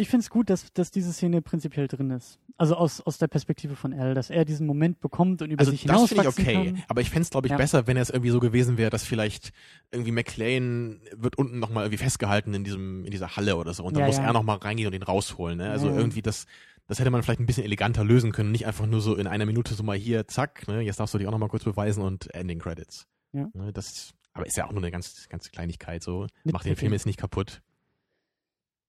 ich 0.00 0.08
finde 0.08 0.22
es 0.22 0.30
gut, 0.30 0.48
dass, 0.48 0.72
dass 0.72 0.90
diese 0.90 1.12
Szene 1.12 1.42
prinzipiell 1.42 1.88
drin 1.88 2.10
ist. 2.10 2.38
Also 2.56 2.76
aus, 2.76 3.00
aus 3.00 3.18
der 3.18 3.26
Perspektive 3.26 3.76
von 3.76 3.92
L, 3.92 4.14
dass 4.14 4.30
er 4.30 4.44
diesen 4.44 4.66
Moment 4.66 5.00
bekommt 5.00 5.42
und 5.42 5.50
über 5.50 5.60
Also 5.60 5.72
sich 5.72 5.84
das 5.84 6.08
finde 6.08 6.22
ich 6.22 6.28
okay, 6.28 6.54
kann. 6.72 6.82
aber 6.88 7.00
ich 7.00 7.10
fände 7.10 7.22
es, 7.22 7.30
glaube 7.30 7.46
ich, 7.48 7.50
Ja. 7.50 7.56
besser, 7.56 7.86
wenn 7.86 7.96
es 7.96 8.08
irgendwie 8.08 8.30
so 8.30 8.40
gewesen 8.40 8.78
wäre, 8.78 8.90
dass 8.90 9.04
vielleicht 9.04 9.52
irgendwie 9.90 10.12
McLean 10.12 11.00
wird 11.16 11.36
unten 11.36 11.58
nochmal 11.58 11.84
irgendwie 11.84 12.02
festgehalten 12.02 12.54
in 12.54 12.64
diesem, 12.64 13.04
in 13.04 13.10
dieser 13.10 13.36
Halle 13.36 13.56
oder 13.56 13.74
so 13.74 13.84
und 13.84 13.94
dann 13.94 14.02
Ja, 14.02 14.06
muss 14.06 14.16
ja. 14.16 14.24
er 14.24 14.32
nochmal 14.32 14.56
reingehen 14.58 14.86
und 14.88 14.94
ihn 14.94 15.02
rausholen. 15.02 15.58
Ne? 15.58 15.70
Also 15.70 15.88
irgendwie 15.88 16.22
das, 16.22 16.46
das 16.86 16.98
hätte 17.00 17.10
man 17.10 17.22
vielleicht 17.22 17.40
ein 17.40 17.46
bisschen 17.46 17.64
eleganter 17.64 18.02
lösen 18.04 18.32
können, 18.32 18.50
nicht 18.52 18.66
einfach 18.66 18.86
nur 18.86 19.00
so 19.00 19.14
in 19.16 19.26
einer 19.26 19.46
Minute 19.46 19.74
so 19.74 19.82
mal 19.82 19.96
hier, 19.98 20.26
zack, 20.28 20.66
ne? 20.68 20.80
jetzt 20.80 21.00
darfst 21.00 21.12
du 21.14 21.18
dich 21.18 21.26
auch 21.26 21.32
nochmal 21.32 21.48
kurz 21.48 21.64
beweisen 21.64 22.02
und 22.02 22.32
Ending 22.34 22.60
Credits. 22.60 23.06
Ja. 23.32 23.48
Ne? 23.52 23.72
Das, 23.72 24.14
aber 24.32 24.46
ist 24.46 24.56
ja 24.56 24.64
auch 24.66 24.72
nur 24.72 24.80
eine 24.82 24.90
ganz, 24.92 25.28
ganz 25.28 25.50
Kleinigkeit 25.50 26.02
so. 26.04 26.26
Macht 26.44 26.66
den. 26.66 26.76
Film 26.76 26.92
jetzt 26.92 27.06
nicht 27.06 27.18
kaputt. 27.18 27.62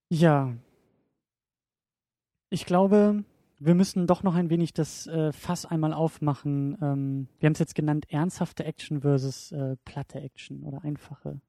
Ja. 0.08 0.54
Ich 2.50 2.66
glaube, 2.66 3.24
wir 3.58 3.74
müssen 3.74 4.06
doch 4.06 4.22
noch 4.22 4.34
ein 4.34 4.50
wenig 4.50 4.72
das 4.74 5.06
äh, 5.06 5.32
Fass 5.32 5.66
einmal 5.66 5.92
aufmachen. 5.92 6.76
Ähm, 6.82 7.28
wir 7.38 7.46
haben 7.46 7.52
es 7.52 7.58
jetzt 7.60 7.74
genannt, 7.74 8.06
ernsthafte 8.10 8.64
Action 8.64 9.00
versus 9.02 9.52
äh, 9.52 9.76
platte 9.84 10.20
Action 10.20 10.62
oder 10.64 10.82
einfache. 10.84 11.40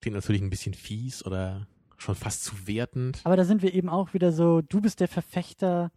Klingt 0.00 0.14
natürlich 0.14 0.42
ein 0.42 0.50
bisschen 0.50 0.74
fies 0.74 1.24
oder 1.24 1.66
schon 1.96 2.14
fast 2.14 2.44
zu 2.44 2.66
wertend. 2.66 3.20
Aber 3.24 3.36
da 3.36 3.44
sind 3.44 3.62
wir 3.62 3.72
eben 3.74 3.88
auch 3.88 4.12
wieder 4.14 4.30
so, 4.32 4.60
du 4.60 4.80
bist 4.80 5.00
der 5.00 5.08
Verfechter 5.08 5.90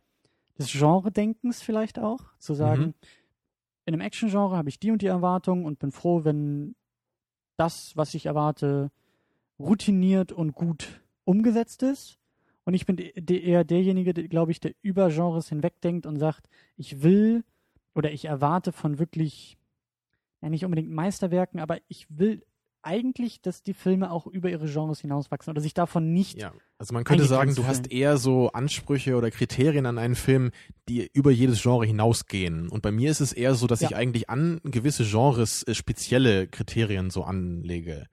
des 0.57 0.71
Genre-Denkens 0.71 1.61
vielleicht 1.61 1.99
auch, 1.99 2.23
zu 2.37 2.53
sagen, 2.53 2.81
Mhm. 2.81 2.93
in 3.85 3.93
einem 3.93 4.01
Action-Genre 4.01 4.55
habe 4.55 4.69
ich 4.69 4.79
die 4.79 4.91
und 4.91 5.01
die 5.01 5.07
Erwartungen 5.07 5.65
und 5.65 5.79
bin 5.79 5.91
froh, 5.91 6.23
wenn 6.23 6.75
das, 7.57 7.95
was 7.97 8.13
ich 8.13 8.25
erwarte, 8.27 8.91
routiniert 9.59 10.31
und 10.31 10.53
gut 10.53 11.01
umgesetzt 11.25 11.83
ist. 11.83 12.18
Und 12.66 12.74
ich 12.74 12.86
bin 12.86 12.97
eher 12.97 13.64
derjenige, 13.64 14.14
glaube 14.14 14.51
ich, 14.51 14.60
der 14.60 14.74
über 14.82 15.10
Genres 15.10 15.49
hinwegdenkt 15.49 16.05
und 16.05 16.18
sagt, 16.18 16.49
ich 16.76 17.01
will 17.01 17.43
oder 17.95 18.12
ich 18.12 18.26
erwarte 18.26 18.72
von 18.72 18.99
wirklich, 18.99 19.57
ja 20.41 20.49
nicht 20.49 20.66
unbedingt 20.66 20.91
Meisterwerken, 20.91 21.60
aber 21.60 21.80
ich 21.88 22.05
will 22.10 22.43
eigentlich, 22.82 23.41
dass 23.41 23.62
die 23.62 23.74
Filme 23.74 24.10
auch 24.12 24.26
über 24.26 24.49
ihre 24.49 24.68
Genres 24.68 25.01
hinauswachsen 25.01 25.51
oder 25.51 25.62
sich 25.62 25.74
davon 25.74 26.14
nicht 26.14 26.39
Ja, 26.41 26.53
also 26.78 26.93
man 26.93 27.03
könnte 27.03 27.26
sagen, 27.26 27.53
du 27.55 27.66
hast 27.68 27.91
eher 27.91 28.18
so 28.18 28.51
Ansprüche 28.51 29.16
oder 29.18 29.32
Kriterien 29.32 29.86
an 29.86 29.97
einen 29.97 30.16
Film, 30.16 30.51
die 30.88 31.10
über 31.14 31.32
jedes 31.32 31.62
Genre 31.62 31.86
hinausgehen. 31.86 32.70
Und 32.70 32.82
bei 32.82 32.91
mir 32.91 33.12
ist 33.12 33.20
es 33.20 33.34
eher 33.34 33.55
so, 33.55 33.68
dass 33.68 33.82
Ja. 33.82 33.89
ich 33.89 33.95
eigentlich 33.95 34.30
an 34.30 34.62
gewisse 34.64 35.03
Genres 35.03 35.64
äh, 35.64 35.74
spezielle 35.76 36.47
Kriterien 36.47 37.10
so 37.10 37.24
anlege. 37.24 38.07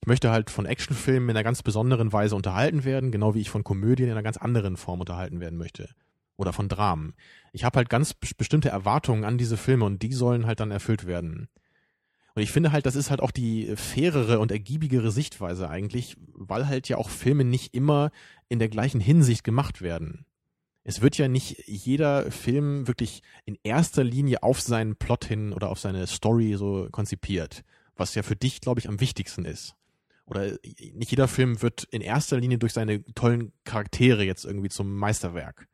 Ich 0.00 0.06
möchte 0.06 0.30
halt 0.30 0.50
von 0.50 0.66
Actionfilmen 0.66 1.28
in 1.30 1.36
einer 1.36 1.44
ganz 1.44 1.62
besonderen 1.62 2.12
Weise 2.12 2.36
unterhalten 2.36 2.84
werden, 2.84 3.10
genau 3.10 3.34
wie 3.34 3.40
ich 3.40 3.50
von 3.50 3.64
Komödien 3.64 4.08
in 4.08 4.12
einer 4.12 4.22
ganz 4.22 4.36
anderen 4.36 4.76
Form 4.76 5.00
unterhalten 5.00 5.40
werden 5.40 5.58
möchte. 5.58 5.90
Oder 6.36 6.52
von 6.52 6.68
Dramen. 6.68 7.14
Ich 7.52 7.64
habe 7.64 7.78
halt 7.78 7.90
ganz 7.90 8.12
bes- 8.12 8.36
bestimmte 8.36 8.68
Erwartungen 8.68 9.24
an 9.24 9.38
diese 9.38 9.56
Filme 9.56 9.84
und 9.84 10.02
die 10.02 10.12
sollen 10.12 10.46
halt 10.46 10.60
dann 10.60 10.70
erfüllt 10.70 11.06
werden. 11.06 11.48
Und 12.34 12.42
ich 12.42 12.52
finde 12.52 12.70
halt, 12.70 12.86
das 12.86 12.94
ist 12.94 13.10
halt 13.10 13.20
auch 13.20 13.32
die 13.32 13.74
fairere 13.74 14.38
und 14.38 14.52
ergiebigere 14.52 15.10
Sichtweise 15.10 15.68
eigentlich, 15.68 16.16
weil 16.32 16.68
halt 16.68 16.88
ja 16.88 16.96
auch 16.96 17.10
Filme 17.10 17.42
nicht 17.42 17.74
immer 17.74 18.12
in 18.48 18.60
der 18.60 18.68
gleichen 18.68 19.00
Hinsicht 19.00 19.42
gemacht 19.42 19.82
werden. 19.82 20.24
Es 20.84 21.02
wird 21.02 21.18
ja 21.18 21.26
nicht 21.26 21.64
jeder 21.66 22.30
Film 22.30 22.86
wirklich 22.86 23.22
in 23.44 23.58
erster 23.64 24.04
Linie 24.04 24.44
auf 24.44 24.60
seinen 24.60 24.94
Plot 24.94 25.24
hin 25.24 25.52
oder 25.52 25.68
auf 25.70 25.80
seine 25.80 26.06
Story 26.06 26.54
so 26.56 26.88
konzipiert, 26.92 27.64
was 27.96 28.14
ja 28.14 28.22
für 28.22 28.36
dich, 28.36 28.60
glaube 28.60 28.78
ich, 28.78 28.88
am 28.88 29.00
wichtigsten 29.00 29.44
ist. 29.44 29.74
Oder 30.28 30.58
nicht 30.94 31.10
jeder 31.10 31.28
Film 31.28 31.62
wird 31.62 31.84
in 31.84 32.02
erster 32.02 32.38
Linie 32.38 32.58
durch 32.58 32.72
seine 32.72 33.02
tollen 33.14 33.52
Charaktere 33.64 34.24
jetzt 34.24 34.44
irgendwie 34.44 34.68
zum 34.68 34.94
Meisterwerk. 34.94 35.68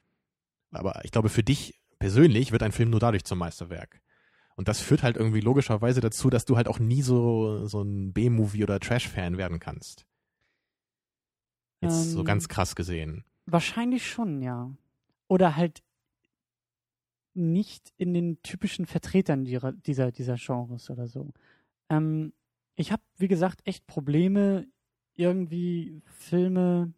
Aber 0.70 1.05
ich 1.05 1.11
glaube, 1.11 1.28
für 1.28 1.42
dich 1.42 1.80
persönlich 1.98 2.52
wird 2.52 2.62
ein 2.62 2.72
Film 2.72 2.90
nur 2.90 3.00
dadurch 3.00 3.24
zum 3.24 3.38
Meisterwerk. 3.38 4.00
Und 4.57 4.68
das 4.68 4.80
führt 4.80 5.02
halt 5.02 5.16
irgendwie 5.16 5.40
logischerweise 5.40 6.00
dazu, 6.00 6.30
dass 6.30 6.44
du 6.44 6.57
halt 6.57 6.68
auch 6.68 6.78
nie 6.78 7.02
so, 7.02 7.66
so 7.66 7.82
ein 7.82 8.12
B-Movie 8.12 8.62
oder 8.62 8.78
Trash-Fan 8.78 9.36
werden 9.36 9.59
kannst. 9.59 10.07
Jetzt 11.80 12.07
ähm, 12.07 12.11
so 12.12 12.24
ganz 12.24 12.48
krass 12.48 12.76
gesehen. 12.76 13.24
Wahrscheinlich 13.46 14.09
schon, 14.09 14.42
ja. 14.42 14.70
Oder 15.26 15.57
halt 15.57 15.82
nicht 17.34 17.92
in 17.96 18.14
den 18.14 18.40
typischen 18.42 18.86
Vertretern 18.86 19.44
dieser, 19.44 19.72
dieser, 19.72 20.12
dieser 20.12 20.36
Genres 20.36 20.88
oder 20.88 21.09
so. 21.09 21.32
Ähm, 21.90 22.32
ich 22.77 22.93
habe, 22.93 23.03
wie 23.16 23.29
gesagt, 23.29 23.61
echt 23.64 23.87
Probleme, 23.87 24.66
irgendwie 25.14 26.03
Filme 26.07 26.93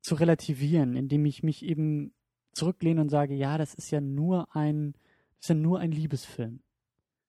zu 0.00 0.14
relativieren, 0.14 0.96
indem 0.96 1.24
ich 1.26 1.42
mich 1.42 1.64
eben 1.64 2.14
zurücklehne 2.52 3.00
und 3.00 3.08
sage, 3.08 3.34
ja, 3.34 3.58
das 3.58 3.74
ist 3.74 3.90
ja 3.90 4.00
nur 4.00 4.54
ein, 4.54 4.92
das 5.36 5.44
ist 5.44 5.48
ja 5.50 5.54
nur 5.54 5.80
ein 5.80 5.92
Liebesfilm. 5.92 6.60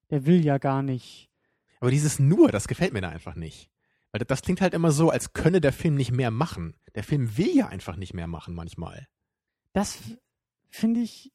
Der 0.10 0.26
will 0.26 0.44
ja 0.44 0.58
gar 0.58 0.82
nicht. 0.82 1.30
Aber 1.80 1.92
dieses 1.92 2.20
nur, 2.20 2.52
das 2.52 2.68
gefällt 2.68 2.94
mir 2.94 3.02
da 3.02 3.10
einfach 3.10 3.36
nicht. 3.36 3.70
Weil 4.12 4.22
das 4.22 4.42
klingt 4.42 4.62
halt 4.62 4.74
immer 4.74 4.92
so, 4.92 5.10
als 5.10 5.34
könne 5.34 5.62
der 5.62 5.74
Film 5.74 5.96
nicht 5.96 6.12
mehr 6.12 6.32
machen. 6.32 6.76
Der 6.96 7.04
Film 7.04 7.38
will 7.38 7.56
ja 7.56 7.68
einfach 7.68 7.96
nicht 7.96 8.14
mehr 8.14 8.28
machen 8.28 8.56
manchmal. 8.56 9.08
Das 9.74 10.00
finde 10.70 11.02
ich. 11.02 11.32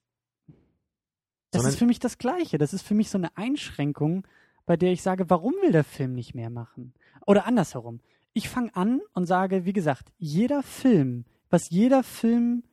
Das 1.50 1.60
Sondern 1.60 1.72
ist 1.72 1.78
für 1.78 1.86
mich 1.86 2.00
das 2.00 2.18
Gleiche. 2.18 2.58
Das 2.58 2.72
ist 2.72 2.82
für 2.82 2.94
mich 2.94 3.10
so 3.10 3.18
eine 3.18 3.36
Einschränkung, 3.36 4.26
bei 4.66 4.76
der 4.76 4.92
ich 4.92 5.02
sage, 5.02 5.28
warum 5.30 5.52
will 5.62 5.72
der 5.72 5.84
Film 5.84 6.14
nicht 6.14 6.34
mehr 6.34 6.50
machen? 6.50 6.94
Oder 7.26 7.46
andersherum. 7.46 8.00
Ich 8.32 8.48
fange 8.48 8.74
an 8.74 9.00
und 9.12 9.26
sage, 9.26 9.64
wie 9.64 9.72
gesagt, 9.72 10.12
jeder 10.18 10.62
Film, 10.62 11.24
was 11.50 11.70
jeder 11.70 12.02
Film 12.02 12.64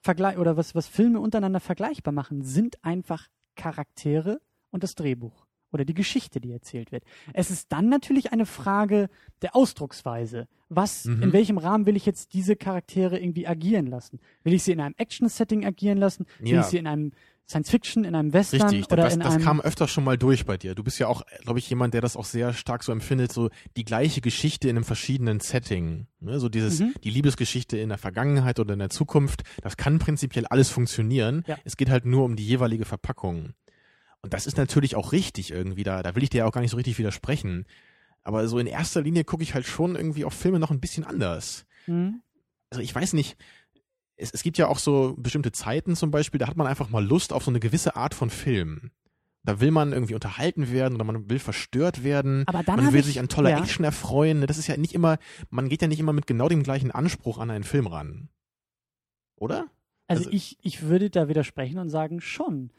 vergleich 0.00 0.38
oder 0.38 0.56
was, 0.56 0.74
was 0.74 0.88
Filme 0.88 1.20
untereinander 1.20 1.60
vergleichbar 1.60 2.12
machen, 2.12 2.42
sind 2.42 2.82
einfach 2.84 3.28
Charaktere 3.54 4.40
und 4.70 4.82
das 4.82 4.94
Drehbuch 4.94 5.46
oder 5.72 5.84
die 5.84 5.94
Geschichte, 5.94 6.40
die 6.40 6.52
erzählt 6.52 6.92
wird. 6.92 7.04
Es 7.32 7.50
ist 7.50 7.70
dann 7.72 7.88
natürlich 7.88 8.32
eine 8.32 8.46
Frage 8.46 9.08
der 9.42 9.54
Ausdrucksweise. 9.54 10.48
Was, 10.68 11.04
mhm. 11.04 11.22
in 11.22 11.32
welchem 11.32 11.58
Rahmen 11.58 11.86
will 11.86 11.96
ich 11.96 12.06
jetzt 12.06 12.32
diese 12.34 12.56
Charaktere 12.56 13.18
irgendwie 13.18 13.46
agieren 13.46 13.86
lassen? 13.86 14.20
Will 14.42 14.54
ich 14.54 14.62
sie 14.62 14.72
in 14.72 14.80
einem 14.80 14.94
Action-Setting 14.96 15.64
agieren 15.64 15.98
lassen? 15.98 16.26
Will 16.38 16.54
ja. 16.54 16.60
ich 16.60 16.66
sie 16.66 16.78
in 16.78 16.86
einem 16.86 17.12
Science 17.48 17.70
Fiction, 17.70 18.04
in 18.04 18.16
einem 18.16 18.32
Western 18.32 18.62
Richtig, 18.62 18.86
oder 18.90 19.04
das, 19.04 19.14
in 19.14 19.20
das 19.20 19.34
einem 19.34 19.44
kam 19.44 19.60
öfter 19.60 19.86
schon 19.86 20.02
mal 20.02 20.18
durch 20.18 20.46
bei 20.46 20.56
dir. 20.56 20.74
Du 20.74 20.82
bist 20.82 20.98
ja 20.98 21.06
auch, 21.06 21.22
glaube 21.42 21.60
ich, 21.60 21.70
jemand, 21.70 21.94
der 21.94 22.00
das 22.00 22.16
auch 22.16 22.24
sehr 22.24 22.52
stark 22.52 22.82
so 22.82 22.90
empfindet, 22.90 23.32
so 23.32 23.50
die 23.76 23.84
gleiche 23.84 24.20
Geschichte 24.20 24.68
in 24.68 24.76
einem 24.76 24.84
verschiedenen 24.84 25.38
Setting. 25.38 26.08
Ne? 26.18 26.40
So 26.40 26.48
dieses, 26.48 26.80
mhm. 26.80 26.94
die 27.04 27.10
Liebesgeschichte 27.10 27.78
in 27.78 27.88
der 27.88 27.98
Vergangenheit 27.98 28.58
oder 28.58 28.72
in 28.72 28.80
der 28.80 28.90
Zukunft, 28.90 29.44
das 29.62 29.76
kann 29.76 30.00
prinzipiell 30.00 30.46
alles 30.46 30.70
funktionieren. 30.70 31.44
Ja. 31.46 31.56
Es 31.64 31.76
geht 31.76 31.88
halt 31.88 32.04
nur 32.04 32.24
um 32.24 32.34
die 32.34 32.46
jeweilige 32.46 32.84
Verpackung. 32.84 33.54
Und 34.22 34.34
das 34.34 34.48
ist 34.48 34.56
natürlich 34.56 34.96
auch 34.96 35.12
richtig 35.12 35.52
irgendwie, 35.52 35.84
da, 35.84 36.02
da 36.02 36.16
will 36.16 36.24
ich 36.24 36.30
dir 36.30 36.48
auch 36.48 36.52
gar 36.52 36.62
nicht 36.62 36.72
so 36.72 36.76
richtig 36.76 36.98
widersprechen. 36.98 37.64
Aber 38.24 38.48
so 38.48 38.58
in 38.58 38.66
erster 38.66 39.02
Linie 39.02 39.22
gucke 39.22 39.44
ich 39.44 39.54
halt 39.54 39.66
schon 39.66 39.94
irgendwie 39.94 40.24
auf 40.24 40.34
Filme 40.34 40.58
noch 40.58 40.72
ein 40.72 40.80
bisschen 40.80 41.04
anders. 41.04 41.64
Mhm. 41.86 42.22
Also 42.70 42.82
ich 42.82 42.92
weiß 42.92 43.12
nicht, 43.12 43.36
es, 44.16 44.30
es 44.32 44.42
gibt 44.42 44.58
ja 44.58 44.68
auch 44.68 44.78
so 44.78 45.14
bestimmte 45.18 45.52
Zeiten 45.52 45.96
zum 45.96 46.10
Beispiel, 46.10 46.38
da 46.38 46.46
hat 46.46 46.56
man 46.56 46.66
einfach 46.66 46.88
mal 46.88 47.04
Lust 47.04 47.32
auf 47.32 47.44
so 47.44 47.50
eine 47.50 47.60
gewisse 47.60 47.96
Art 47.96 48.14
von 48.14 48.30
Film. 48.30 48.90
Da 49.44 49.60
will 49.60 49.70
man 49.70 49.92
irgendwie 49.92 50.14
unterhalten 50.14 50.72
werden 50.72 50.94
oder 50.96 51.04
man 51.04 51.30
will 51.30 51.38
verstört 51.38 52.02
werden. 52.02 52.42
Aber 52.46 52.64
dann 52.64 52.82
man 52.82 52.92
will 52.92 53.00
ich, 53.00 53.06
sich 53.06 53.20
an 53.20 53.28
toller 53.28 53.50
ja. 53.50 53.58
Action 53.60 53.84
erfreuen. 53.84 54.44
Das 54.46 54.58
ist 54.58 54.66
ja 54.66 54.76
nicht 54.76 54.92
immer, 54.92 55.18
man 55.50 55.68
geht 55.68 55.82
ja 55.82 55.88
nicht 55.88 56.00
immer 56.00 56.12
mit 56.12 56.26
genau 56.26 56.48
dem 56.48 56.64
gleichen 56.64 56.90
Anspruch 56.90 57.38
an 57.38 57.50
einen 57.50 57.62
Film 57.62 57.86
ran. 57.86 58.28
Oder? 59.36 59.66
Also, 60.08 60.24
also 60.24 60.30
ich, 60.30 60.58
ich 60.62 60.82
würde 60.82 61.10
da 61.10 61.28
widersprechen 61.28 61.78
und 61.78 61.90
sagen, 61.90 62.20
schon. 62.20 62.72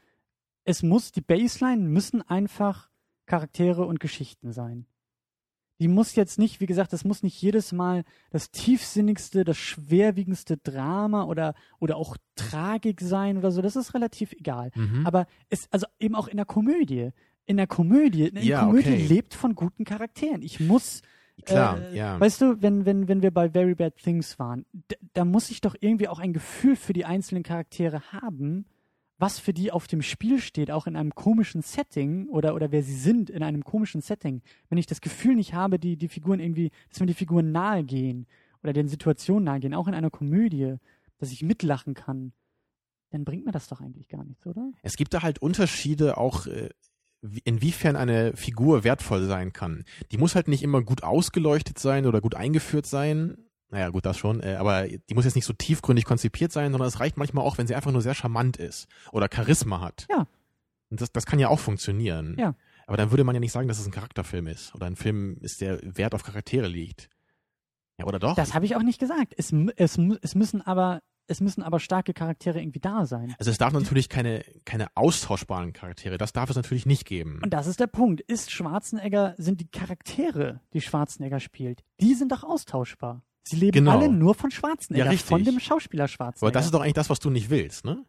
Es 0.66 0.84
muss, 0.84 1.14
die 1.14 1.22
Baseline 1.22 1.84
müssen 1.84 2.22
einfach 2.22 2.90
Charaktere 3.26 3.86
und 3.86 4.02
Geschichten 4.02 4.52
sein 4.52 4.88
die 5.80 5.88
muss 5.88 6.15
jetzt 6.15 6.39
nicht, 6.39 6.59
wie 6.59 6.65
gesagt, 6.65 6.93
das 6.93 7.03
muss 7.03 7.23
nicht 7.23 7.41
jedes 7.41 7.71
Mal 7.71 8.03
das 8.32 8.51
tiefsinnigste, 8.51 9.43
das 9.43 9.57
schwerwiegendste 9.57 10.57
Drama 10.57 11.25
oder, 11.25 11.53
oder 11.80 11.97
auch 11.97 12.17
Tragik 12.36 13.01
sein 13.01 13.38
oder 13.38 13.51
so. 13.51 13.61
Das 13.61 13.75
ist 13.75 13.93
relativ 13.93 14.34
egal. 14.34 14.71
Mhm. 14.75 15.05
Aber 15.05 15.28
es, 15.49 15.67
also 15.71 15.86
eben 15.99 16.15
auch 16.15 16.28
in 16.28 16.38
der 16.38 16.45
Komödie. 16.45 17.11
In 17.45 17.57
der 17.57 17.67
Komödie, 17.67 18.30
eine 18.30 18.43
ja, 18.43 18.65
Komödie 18.65 18.93
okay. 18.93 19.07
lebt 19.07 19.34
von 19.34 19.55
guten 19.55 19.86
Charakteren. 19.86 20.41
Ich 20.41 20.59
muss, 20.59 21.01
Klar, 21.45 21.80
äh, 21.80 21.95
ja. 21.95 22.19
Weißt 22.19 22.41
du, 22.41 22.61
wenn, 22.61 22.86
wenn, 22.86 23.07
wenn 23.07 23.21
wir 23.21 23.32
bei 23.32 23.51
Very 23.51 23.75
Bad 23.75 23.95
Things 23.97 24.39
waren, 24.39 24.65
da 25.13 25.23
muss 25.23 25.51
ich 25.51 25.61
doch 25.61 25.75
irgendwie 25.80 26.07
auch 26.07 26.19
ein 26.19 26.34
Gefühl 26.34 26.75
für 26.75 26.93
die 26.93 27.05
einzelnen 27.05 27.43
Charaktere 27.43 28.01
haben, 28.11 28.65
was 29.20 29.39
für 29.39 29.53
die 29.53 29.72
auf 29.72 29.88
dem 29.88 30.01
Spiel 30.01 30.39
steht, 30.39 30.70
auch 30.70 30.88
in 30.88 30.95
einem 30.95 31.15
komischen 31.15 31.61
Setting 31.61 32.28
oder, 32.30 32.53
oder 32.53 32.72
wer 32.72 32.84
sie 32.84 32.95
sind 32.95 33.30
in 33.30 33.43
einem 33.43 33.63
komischen 33.63 34.01
Setting, 34.01 34.41
wenn 34.70 34.78
ich 34.78 34.86
das 34.86 35.01
Gefühl 35.01 35.36
nicht 35.36 35.53
habe, 35.53 35.80
die, 35.80 35.97
die 35.97 36.07
Figuren 36.07 36.39
irgendwie, 36.39 36.72
dass 36.89 36.99
mir 36.99 37.07
die 37.07 37.13
Figuren 37.13 37.51
nahe 37.51 37.84
gehen 37.84 38.28
oder 38.63 38.74
den 38.74 38.88
Situationen 38.88 39.45
nahe 39.45 39.59
gehen, 39.59 39.74
auch 39.74 39.88
in 39.88 39.95
einer 39.95 40.11
Komödie, 40.11 40.76
dass 41.18 41.32
ich 41.32 41.41
mitlachen 41.41 41.93
kann, 41.93 42.34
dann 43.09 43.26
bringt 43.26 43.45
mir 43.45 43.51
das 43.51 43.68
doch 43.68 43.82
eigentlich 43.82 44.07
gar 44.07 44.24
nichts, 44.24 44.45
oder? 44.45 44.72
Es 44.84 44.97
gibt 44.97 45.13
da 45.13 45.24
halt 45.24 45.39
Unterschiede 45.41 46.18
auch, 46.18 46.45
äh, 46.45 46.70
inwiefern 47.43 47.95
eine 47.95 48.36
Figur 48.36 48.84
wertvoll 48.84 49.26
sein 49.26 49.51
kann. 49.51 49.84
Die 50.11 50.18
muss 50.18 50.36
halt 50.36 50.47
nicht 50.47 50.61
immer 50.61 50.84
gut 50.84 51.03
ausgeleuchtet 51.03 51.80
sein 51.80 52.05
oder 52.05 52.22
gut 52.22 52.36
eingeführt 52.36 52.86
sein, 52.86 53.38
naja, 53.70 53.89
gut, 53.89 54.05
das 54.05 54.18
schon. 54.18 54.41
Äh, 54.41 54.55
aber 54.55 54.88
die 54.88 55.13
muss 55.13 55.26
jetzt 55.26 55.36
nicht 55.36 55.45
so 55.45 55.53
tiefgründig 55.53 56.05
konzipiert 56.05 56.51
sein, 56.51 56.72
sondern 56.72 56.88
es 56.88 56.99
reicht 56.99 57.18
manchmal 57.18 57.45
auch, 57.45 57.57
wenn 57.57 57.68
sie 57.68 57.76
einfach 57.76 57.91
nur 57.91 58.01
sehr 58.01 58.15
charmant 58.15 58.57
ist 58.57 58.88
oder 59.11 59.28
Charisma 59.34 59.82
hat. 59.82 60.07
Ja. 60.09 60.28
Und 60.89 61.01
das, 61.01 61.11
das 61.11 61.26
kann 61.26 61.39
ja 61.39 61.49
auch 61.49 61.59
funktionieren. 61.59 62.36
Ja. 62.39 62.55
Aber 62.86 62.95
dann 62.95 63.11
würde 63.11 63.26
man 63.26 63.36
ja 63.36 63.41
nicht 63.41 63.51
sagen, 63.51 63.68
dass 63.68 63.80
es 63.80 63.86
ein 63.86 63.91
Charakterfilm 63.91 64.47
ist 64.47 64.74
oder 64.74 64.86
ein 64.86 64.95
Film 64.95 65.38
ist, 65.41 65.59
der 65.59 65.80
Wert 65.84 66.15
auf 66.15 66.24
Charaktere 66.24 66.68
liegt. 66.68 67.09
Ja, 67.97 68.05
oder 68.05 68.20
doch? 68.20 68.36
Das 68.36 68.53
habe 68.53 68.65
ich 68.65 68.76
auch 68.76 68.84
nicht 68.84 68.99
gesagt. 68.99 69.34
Es, 69.36 69.51
es, 69.76 69.99
es 70.22 70.36
müssen 70.36 70.61
aber 70.61 71.01
es 71.30 71.41
müssen 71.41 71.61
aber 71.61 71.82
starke 71.82 72.13
Charaktere 72.13 72.61
irgendwie 72.61 72.80
da 72.80 73.05
sein. 73.05 73.36
Also 73.38 73.51
es 73.51 73.57
darf 73.57 73.74
natürlich 73.74 74.07
keine, 74.07 74.45
keine 74.63 74.88
austauschbaren 74.95 75.74
Charaktere, 75.74 76.18
das 76.18 76.32
darf 76.32 76.49
es 76.49 76.55
natürlich 76.55 76.86
nicht 76.86 77.05
geben. 77.05 77.41
Und 77.43 77.49
das 77.53 77.68
ist 77.68 77.82
der 77.82 77.88
Punkt. 77.88 78.22
Ist 78.22 78.49
Schwarzenegger, 78.49 79.36
sind 79.38 79.59
die 79.59 79.68
Charaktere, 79.68 80.61
die 80.72 80.80
Schwarzenegger 80.80 81.41
spielt, 81.41 81.84
die 81.99 82.13
sind 82.13 82.32
doch 82.32 82.45
austauschbar. 82.45 83.24
Sie 83.50 83.56
leben 83.56 83.72
genau. 83.74 83.91
alle 83.91 84.10
nur 84.10 84.36
von 84.36 84.52
Schwarzenegger, 84.52 85.06
ja, 85.06 85.12
richtig. 85.12 85.28
von 85.28 85.43
dem 85.43 85.60
Schauspieler 85.60 86.08
Schwarzenegger. 86.08 86.48
Aber 86.48 86.52
das 86.52 86.66
ist 86.66 86.74
doch 86.74 86.82
eigentlich 86.82 86.93
das, 86.93 87.10
was 87.10 87.20
du 87.20 87.30
nicht 87.30 87.50
willst, 87.50 87.86
ne? 87.86 88.04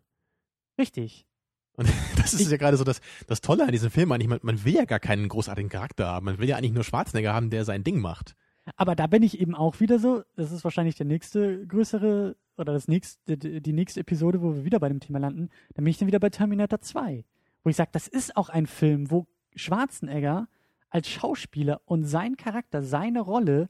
Richtig. 0.78 1.26
Und 1.74 1.88
das 2.16 2.34
ist 2.34 2.40
ich, 2.40 2.50
ja 2.50 2.56
gerade 2.56 2.76
so 2.76 2.84
das, 2.84 3.00
das 3.26 3.40
Tolle 3.40 3.64
an 3.64 3.72
diesem 3.72 3.90
Film 3.90 4.10
eigentlich. 4.12 4.28
Man, 4.28 4.40
man 4.42 4.64
will 4.64 4.74
ja 4.74 4.84
gar 4.84 5.00
keinen 5.00 5.28
großartigen 5.28 5.70
Charakter 5.70 6.06
haben. 6.06 6.26
Man 6.26 6.38
will 6.38 6.48
ja 6.48 6.56
eigentlich 6.56 6.72
nur 6.72 6.84
Schwarzenegger 6.84 7.32
haben, 7.32 7.50
der 7.50 7.64
sein 7.64 7.84
Ding 7.84 8.00
macht. 8.00 8.34
Aber 8.76 8.94
da 8.94 9.06
bin 9.06 9.22
ich 9.22 9.40
eben 9.40 9.54
auch 9.54 9.80
wieder 9.80 9.98
so, 9.98 10.22
das 10.36 10.52
ist 10.52 10.64
wahrscheinlich 10.64 10.96
der 10.96 11.06
nächste 11.06 11.66
größere 11.66 12.36
oder 12.56 12.72
das 12.72 12.88
nächste, 12.88 13.38
die 13.38 13.72
nächste 13.72 14.00
Episode, 14.00 14.42
wo 14.42 14.54
wir 14.54 14.64
wieder 14.64 14.80
bei 14.80 14.88
dem 14.88 15.00
Thema 15.00 15.20
landen. 15.20 15.48
Dann 15.74 15.84
bin 15.84 15.90
ich 15.90 15.98
dann 15.98 16.08
wieder 16.08 16.18
bei 16.18 16.30
Terminator 16.30 16.80
2. 16.80 17.24
Wo 17.62 17.70
ich 17.70 17.76
sage, 17.76 17.90
das 17.92 18.08
ist 18.08 18.36
auch 18.36 18.48
ein 18.48 18.66
Film, 18.66 19.10
wo 19.10 19.26
Schwarzenegger 19.54 20.48
als 20.90 21.08
Schauspieler 21.08 21.80
und 21.84 22.04
sein 22.04 22.36
Charakter, 22.36 22.82
seine 22.82 23.20
Rolle 23.20 23.68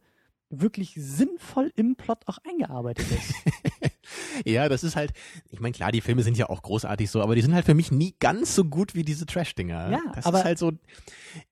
wirklich 0.50 0.94
sinnvoll 0.96 1.72
im 1.76 1.96
Plot 1.96 2.20
auch 2.26 2.38
eingearbeitet 2.48 3.06
ist. 3.10 3.34
ja, 4.44 4.68
das 4.68 4.84
ist 4.84 4.96
halt, 4.96 5.12
ich 5.50 5.60
meine, 5.60 5.72
klar, 5.72 5.92
die 5.92 6.00
Filme 6.00 6.22
sind 6.22 6.38
ja 6.38 6.48
auch 6.48 6.62
großartig 6.62 7.10
so, 7.10 7.20
aber 7.20 7.34
die 7.34 7.42
sind 7.42 7.54
halt 7.54 7.66
für 7.66 7.74
mich 7.74 7.90
nie 7.90 8.14
ganz 8.18 8.54
so 8.54 8.64
gut 8.64 8.94
wie 8.94 9.04
diese 9.04 9.26
Trash-Dinger. 9.26 9.90
Ja, 9.90 10.00
das 10.14 10.26
aber 10.26 10.38
ist 10.38 10.44
halt 10.44 10.58
so, 10.58 10.72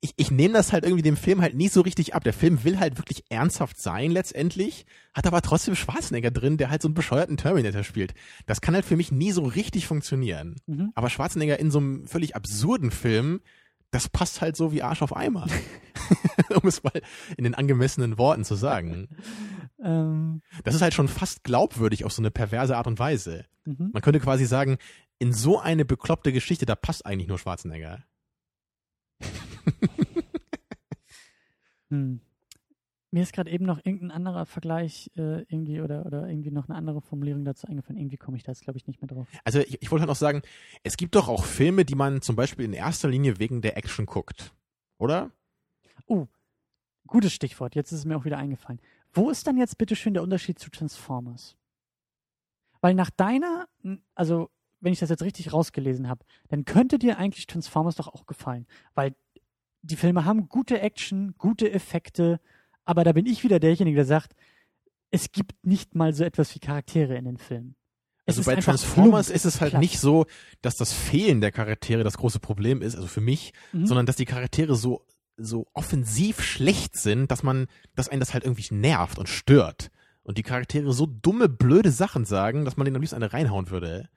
ich, 0.00 0.14
ich 0.16 0.30
nehme 0.30 0.54
das 0.54 0.72
halt 0.72 0.84
irgendwie 0.84 1.02
dem 1.02 1.16
Film 1.16 1.40
halt 1.40 1.54
nie 1.54 1.68
so 1.68 1.82
richtig 1.82 2.14
ab. 2.14 2.24
Der 2.24 2.32
Film 2.32 2.64
will 2.64 2.78
halt 2.78 2.98
wirklich 2.98 3.24
ernsthaft 3.28 3.80
sein 3.80 4.10
letztendlich, 4.10 4.86
hat 5.14 5.26
aber 5.26 5.42
trotzdem 5.42 5.74
Schwarzenegger 5.74 6.30
drin, 6.30 6.56
der 6.56 6.70
halt 6.70 6.82
so 6.82 6.88
einen 6.88 6.94
bescheuerten 6.94 7.36
Terminator 7.36 7.84
spielt. 7.84 8.14
Das 8.46 8.60
kann 8.60 8.74
halt 8.74 8.84
für 8.84 8.96
mich 8.96 9.12
nie 9.12 9.32
so 9.32 9.44
richtig 9.44 9.86
funktionieren. 9.86 10.56
Mhm. 10.66 10.92
Aber 10.94 11.10
Schwarzenegger 11.10 11.58
in 11.58 11.70
so 11.70 11.78
einem 11.78 12.06
völlig 12.06 12.34
absurden 12.34 12.90
Film, 12.90 13.40
das 13.96 14.10
passt 14.10 14.42
halt 14.42 14.56
so 14.56 14.72
wie 14.72 14.82
Arsch 14.82 15.00
auf 15.00 15.16
Eimer. 15.16 15.46
um 16.62 16.68
es 16.68 16.82
mal 16.84 17.00
in 17.38 17.44
den 17.44 17.54
angemessenen 17.54 18.18
Worten 18.18 18.44
zu 18.44 18.54
sagen. 18.54 19.08
Ähm. 19.78 20.40
Das 20.64 20.74
ist 20.74 20.80
halt 20.80 20.94
schon 20.94 21.06
fast 21.06 21.44
glaubwürdig 21.44 22.06
auf 22.06 22.12
so 22.12 22.22
eine 22.22 22.30
perverse 22.30 22.78
Art 22.78 22.86
und 22.86 22.98
Weise. 22.98 23.44
Mhm. 23.66 23.90
Man 23.92 24.00
könnte 24.00 24.20
quasi 24.20 24.46
sagen, 24.46 24.78
in 25.18 25.34
so 25.34 25.60
eine 25.60 25.84
bekloppte 25.84 26.32
Geschichte, 26.32 26.64
da 26.64 26.74
passt 26.74 27.04
eigentlich 27.04 27.28
nur 27.28 27.38
Schwarzenegger. 27.38 28.02
Hm. 31.90 32.20
Mir 33.16 33.22
ist 33.22 33.32
gerade 33.32 33.50
eben 33.50 33.64
noch 33.64 33.78
irgendein 33.78 34.10
anderer 34.10 34.44
Vergleich 34.44 35.10
äh, 35.16 35.40
irgendwie 35.44 35.80
oder, 35.80 36.04
oder 36.04 36.28
irgendwie 36.28 36.50
noch 36.50 36.68
eine 36.68 36.76
andere 36.76 37.00
Formulierung 37.00 37.46
dazu 37.46 37.66
eingefallen. 37.66 37.98
Irgendwie 37.98 38.18
komme 38.18 38.36
ich 38.36 38.42
da 38.42 38.52
jetzt, 38.52 38.60
glaube 38.60 38.76
ich, 38.76 38.86
nicht 38.86 39.00
mehr 39.00 39.08
drauf. 39.08 39.26
Also 39.42 39.60
ich, 39.60 39.80
ich 39.80 39.90
wollte 39.90 40.02
halt 40.02 40.10
noch 40.10 40.16
sagen, 40.16 40.42
es 40.82 40.98
gibt 40.98 41.14
doch 41.14 41.26
auch 41.28 41.46
Filme, 41.46 41.86
die 41.86 41.94
man 41.94 42.20
zum 42.20 42.36
Beispiel 42.36 42.66
in 42.66 42.74
erster 42.74 43.08
Linie 43.08 43.38
wegen 43.38 43.62
der 43.62 43.78
Action 43.78 44.04
guckt, 44.04 44.52
oder? 44.98 45.30
Oh, 46.04 46.26
gutes 47.06 47.32
Stichwort. 47.32 47.74
Jetzt 47.74 47.90
ist 47.90 48.00
es 48.00 48.04
mir 48.04 48.18
auch 48.18 48.26
wieder 48.26 48.36
eingefallen. 48.36 48.82
Wo 49.14 49.30
ist 49.30 49.46
dann 49.46 49.56
jetzt 49.56 49.78
bitteschön 49.78 50.12
der 50.12 50.22
Unterschied 50.22 50.58
zu 50.58 50.70
Transformers? 50.70 51.56
Weil 52.82 52.92
nach 52.92 53.08
deiner, 53.08 53.66
also 54.14 54.50
wenn 54.80 54.92
ich 54.92 54.98
das 54.98 55.08
jetzt 55.08 55.22
richtig 55.22 55.54
rausgelesen 55.54 56.10
habe, 56.10 56.22
dann 56.48 56.66
könnte 56.66 56.98
dir 56.98 57.16
eigentlich 57.16 57.46
Transformers 57.46 57.96
doch 57.96 58.08
auch 58.08 58.26
gefallen. 58.26 58.66
Weil 58.94 59.14
die 59.80 59.96
Filme 59.96 60.26
haben 60.26 60.50
gute 60.50 60.82
Action, 60.82 61.34
gute 61.38 61.72
Effekte, 61.72 62.40
aber 62.86 63.04
da 63.04 63.12
bin 63.12 63.26
ich 63.26 63.44
wieder 63.44 63.60
derjenige, 63.60 63.96
der 63.96 64.06
sagt, 64.06 64.34
es 65.10 65.30
gibt 65.30 65.52
nicht 65.64 65.94
mal 65.94 66.14
so 66.14 66.24
etwas 66.24 66.54
wie 66.54 66.58
Charaktere 66.58 67.16
in 67.16 67.26
den 67.26 67.36
Filmen. 67.36 67.76
Also 68.26 68.42
bei 68.42 68.56
Transformers 68.56 69.30
ist 69.30 69.44
es 69.44 69.60
halt 69.60 69.70
platt. 69.70 69.82
nicht 69.82 70.00
so, 70.00 70.26
dass 70.60 70.74
das 70.76 70.92
Fehlen 70.92 71.40
der 71.40 71.52
Charaktere 71.52 72.02
das 72.02 72.16
große 72.16 72.40
Problem 72.40 72.82
ist, 72.82 72.96
also 72.96 73.06
für 73.06 73.20
mich, 73.20 73.52
mhm. 73.72 73.86
sondern 73.86 74.06
dass 74.06 74.16
die 74.16 74.24
Charaktere 74.24 74.74
so 74.74 75.04
so 75.36 75.66
offensiv 75.74 76.40
schlecht 76.40 76.96
sind, 76.96 77.30
dass 77.30 77.42
man, 77.42 77.66
dass 77.94 78.08
einen 78.08 78.20
das 78.20 78.32
halt 78.32 78.44
irgendwie 78.44 78.74
nervt 78.74 79.18
und 79.18 79.28
stört. 79.28 79.90
Und 80.22 80.38
die 80.38 80.42
Charaktere 80.42 80.92
so 80.92 81.06
dumme, 81.06 81.48
blöde 81.48 81.90
Sachen 81.90 82.24
sagen, 82.24 82.64
dass 82.64 82.76
man 82.76 82.84
denen 82.84 82.96
am 82.96 83.02
liebsten 83.02 83.16
eine 83.16 83.32
reinhauen 83.32 83.70
würde. 83.70 84.08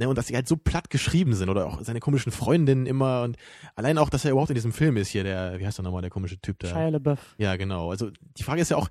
Ne, 0.00 0.08
und 0.08 0.16
dass 0.16 0.28
sie 0.28 0.34
halt 0.34 0.48
so 0.48 0.56
platt 0.56 0.88
geschrieben 0.88 1.34
sind 1.34 1.50
oder 1.50 1.66
auch 1.66 1.82
seine 1.82 2.00
komischen 2.00 2.32
Freundinnen 2.32 2.86
immer 2.86 3.20
und 3.22 3.36
allein 3.74 3.98
auch, 3.98 4.08
dass 4.08 4.24
er 4.24 4.30
überhaupt 4.30 4.48
in 4.48 4.54
diesem 4.54 4.72
Film 4.72 4.96
ist 4.96 5.08
hier, 5.08 5.24
der, 5.24 5.58
wie 5.60 5.66
heißt 5.66 5.76
der 5.76 5.82
nochmal, 5.82 6.00
der 6.00 6.10
komische 6.10 6.40
Typ 6.40 6.58
da? 6.58 6.68
Shia 6.68 6.88
LaBeouf. 6.88 7.34
Ja, 7.36 7.56
genau. 7.56 7.90
Also 7.90 8.10
die 8.38 8.42
Frage 8.42 8.62
ist 8.62 8.70
ja 8.70 8.78
auch, 8.78 8.88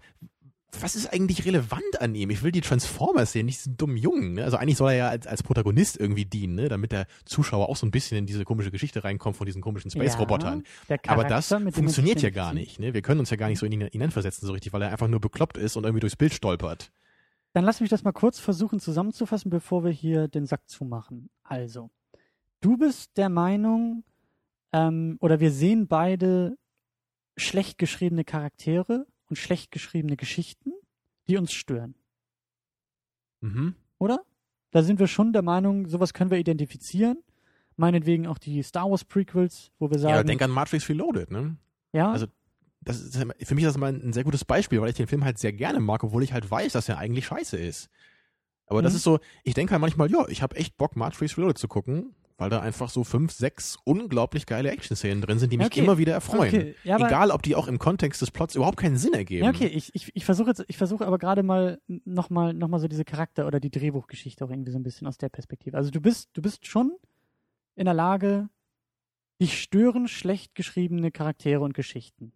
was 0.79 0.95
ist 0.95 1.11
eigentlich 1.11 1.45
relevant 1.45 1.99
an 1.99 2.13
ihm? 2.13 2.29
Ich 2.29 2.43
will 2.43 2.51
die 2.51 2.61
Transformers 2.61 3.31
sehen, 3.31 3.47
nicht 3.47 3.57
diesen 3.57 3.75
dummen 3.75 3.97
Jungen. 3.97 4.35
Ne? 4.35 4.43
Also 4.43 4.57
eigentlich 4.57 4.77
soll 4.77 4.91
er 4.91 4.97
ja 4.97 5.09
als, 5.09 5.25
als 5.25 5.41
Protagonist 5.41 5.99
irgendwie 5.99 6.25
dienen, 6.25 6.53
ne? 6.53 6.69
damit 6.69 6.91
der 6.91 7.07
Zuschauer 7.25 7.69
auch 7.69 7.75
so 7.75 7.87
ein 7.87 7.91
bisschen 7.91 8.19
in 8.19 8.27
diese 8.27 8.43
komische 8.43 8.69
Geschichte 8.69 9.03
reinkommt 9.03 9.35
von 9.35 9.47
diesen 9.47 9.63
komischen 9.63 9.89
Space-Robotern. 9.89 10.61
Ja, 10.89 10.97
Aber 11.07 11.23
das 11.23 11.47
funktioniert 11.47 12.21
ja 12.21 12.29
gar 12.29 12.53
nicht. 12.53 12.79
Ne? 12.79 12.93
Wir 12.93 13.01
können 13.01 13.19
uns 13.19 13.31
ja 13.31 13.37
gar 13.37 13.49
nicht 13.49 13.57
so 13.57 13.65
in 13.65 13.71
ihn 13.71 13.89
hineinversetzen 13.91 14.45
so 14.45 14.53
richtig, 14.53 14.71
weil 14.71 14.83
er 14.83 14.91
einfach 14.91 15.07
nur 15.07 15.19
bekloppt 15.19 15.57
ist 15.57 15.75
und 15.75 15.85
irgendwie 15.85 16.01
durchs 16.01 16.15
Bild 16.15 16.35
stolpert. 16.35 16.91
Dann 17.53 17.65
lass 17.65 17.81
mich 17.81 17.89
das 17.89 18.03
mal 18.03 18.11
kurz 18.11 18.39
versuchen 18.39 18.79
zusammenzufassen, 18.79 19.49
bevor 19.49 19.83
wir 19.83 19.91
hier 19.91 20.27
den 20.27 20.45
Sack 20.45 20.69
zumachen. 20.69 21.29
Also, 21.43 21.89
du 22.61 22.77
bist 22.77 23.17
der 23.17 23.29
Meinung, 23.29 24.03
ähm, 24.71 25.17
oder 25.19 25.39
wir 25.39 25.51
sehen 25.51 25.87
beide 25.87 26.57
schlecht 27.37 27.77
geschriebene 27.77 28.23
Charaktere 28.23 29.07
und 29.29 29.37
schlecht 29.37 29.71
geschriebene 29.71 30.17
Geschichten, 30.17 30.71
die 31.27 31.37
uns 31.37 31.51
stören. 31.53 31.95
Mhm. 33.41 33.75
Oder? 33.97 34.23
Da 34.71 34.83
sind 34.83 34.99
wir 34.99 35.07
schon 35.07 35.33
der 35.33 35.41
Meinung, 35.41 35.87
sowas 35.87 36.13
können 36.13 36.29
wir 36.29 36.37
identifizieren. 36.37 37.23
Meinetwegen 37.75 38.27
auch 38.27 38.37
die 38.37 38.61
Star 38.61 38.89
Wars 38.91 39.05
Prequels, 39.05 39.71
wo 39.79 39.89
wir 39.89 39.97
sagen. 39.97 40.13
Ja, 40.13 40.23
denk 40.23 40.41
an 40.41 40.51
Matrix 40.51 40.89
Reloaded, 40.89 41.31
ne? 41.31 41.55
Ja. 41.93 42.11
Also 42.11 42.27
das 42.81 43.01
ist, 43.01 43.17
für 43.17 43.55
mich 43.55 43.63
ist 43.63 43.73
das 43.73 43.77
mal 43.77 43.93
ein 43.93 44.13
sehr 44.13 44.23
gutes 44.23 44.45
Beispiel, 44.45 44.81
weil 44.81 44.89
ich 44.89 44.95
den 44.95 45.07
Film 45.07 45.25
halt 45.25 45.37
sehr 45.37 45.53
gerne 45.53 45.79
mag, 45.79 46.03
obwohl 46.03 46.23
ich 46.23 46.33
halt 46.33 46.49
weiß, 46.49 46.73
dass 46.73 46.89
er 46.89 46.97
eigentlich 46.97 47.25
scheiße 47.25 47.57
ist. 47.57 47.89
Aber 48.67 48.79
mhm. 48.79 48.83
das 48.83 48.93
ist 48.93 49.03
so, 49.03 49.19
ich 49.43 49.53
denke 49.53 49.71
halt 49.71 49.81
manchmal, 49.81 50.09
ja, 50.09 50.27
ich 50.29 50.41
habe 50.41 50.55
echt 50.55 50.77
Bock, 50.77 50.95
Matrix 50.95 51.37
Reloaded 51.37 51.57
zu 51.57 51.67
gucken, 51.67 52.15
weil 52.37 52.49
da 52.49 52.61
einfach 52.61 52.89
so 52.89 53.03
fünf, 53.03 53.33
sechs 53.33 53.77
unglaublich 53.83 54.45
geile 54.45 54.71
Action-Szenen 54.71 55.21
drin 55.21 55.39
sind, 55.39 55.51
die 55.51 55.57
mich 55.57 55.67
okay. 55.67 55.81
immer 55.81 55.97
wieder 55.97 56.13
erfreuen. 56.13 56.55
Okay. 56.55 56.75
Ja, 56.85 56.95
Egal, 56.95 57.31
ob 57.31 57.43
die 57.43 57.55
auch 57.55 57.67
im 57.67 57.79
Kontext 57.79 58.21
des 58.21 58.31
Plots 58.31 58.55
überhaupt 58.55 58.77
keinen 58.77 58.95
Sinn 58.95 59.13
ergeben. 59.13 59.43
Ja, 59.43 59.49
okay, 59.49 59.67
ich, 59.67 59.93
ich, 59.93 60.15
ich 60.15 60.23
versuche 60.23 60.49
jetzt, 60.49 60.63
ich 60.67 60.77
versuche 60.77 61.05
aber 61.05 61.17
gerade 61.17 61.43
mal 61.43 61.81
nochmal 62.05 62.53
noch 62.53 62.69
mal 62.69 62.79
so 62.79 62.87
diese 62.87 63.03
Charakter- 63.03 63.45
oder 63.45 63.59
die 63.59 63.71
Drehbuchgeschichte 63.71 64.45
auch 64.45 64.49
irgendwie 64.49 64.71
so 64.71 64.79
ein 64.79 64.83
bisschen 64.83 65.05
aus 65.07 65.17
der 65.17 65.29
Perspektive. 65.29 65.75
Also 65.75 65.91
du 65.91 65.99
bist, 65.99 66.29
du 66.33 66.41
bist 66.41 66.65
schon 66.65 66.93
in 67.75 67.85
der 67.85 67.93
Lage, 67.93 68.47
dich 69.41 69.61
stören 69.61 70.07
schlecht 70.07 70.55
geschriebene 70.55 71.11
Charaktere 71.11 71.61
und 71.61 71.73
Geschichten 71.73 72.31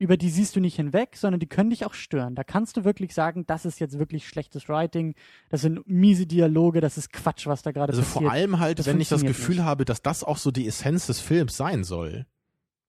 über 0.00 0.16
die 0.16 0.30
siehst 0.30 0.56
du 0.56 0.60
nicht 0.60 0.76
hinweg, 0.76 1.14
sondern 1.14 1.40
die 1.40 1.46
können 1.46 1.68
dich 1.68 1.84
auch 1.84 1.92
stören. 1.92 2.34
Da 2.34 2.42
kannst 2.42 2.78
du 2.78 2.84
wirklich 2.84 3.12
sagen, 3.12 3.46
das 3.46 3.66
ist 3.66 3.80
jetzt 3.80 3.98
wirklich 3.98 4.26
schlechtes 4.26 4.66
Writing, 4.66 5.14
das 5.50 5.60
sind 5.60 5.86
miese 5.86 6.26
Dialoge, 6.26 6.80
das 6.80 6.96
ist 6.96 7.12
Quatsch, 7.12 7.46
was 7.46 7.60
da 7.60 7.70
gerade 7.70 7.92
also 7.92 8.00
passiert. 8.00 8.16
Also 8.16 8.26
vor 8.26 8.32
allem 8.32 8.58
halt, 8.58 8.78
das 8.78 8.86
wenn 8.86 8.98
ich 8.98 9.10
das 9.10 9.22
Gefühl 9.22 9.56
nicht. 9.56 9.64
habe, 9.64 9.84
dass 9.84 10.00
das 10.00 10.24
auch 10.24 10.38
so 10.38 10.50
die 10.50 10.66
Essenz 10.66 11.06
des 11.06 11.20
Films 11.20 11.54
sein 11.54 11.84
soll. 11.84 12.26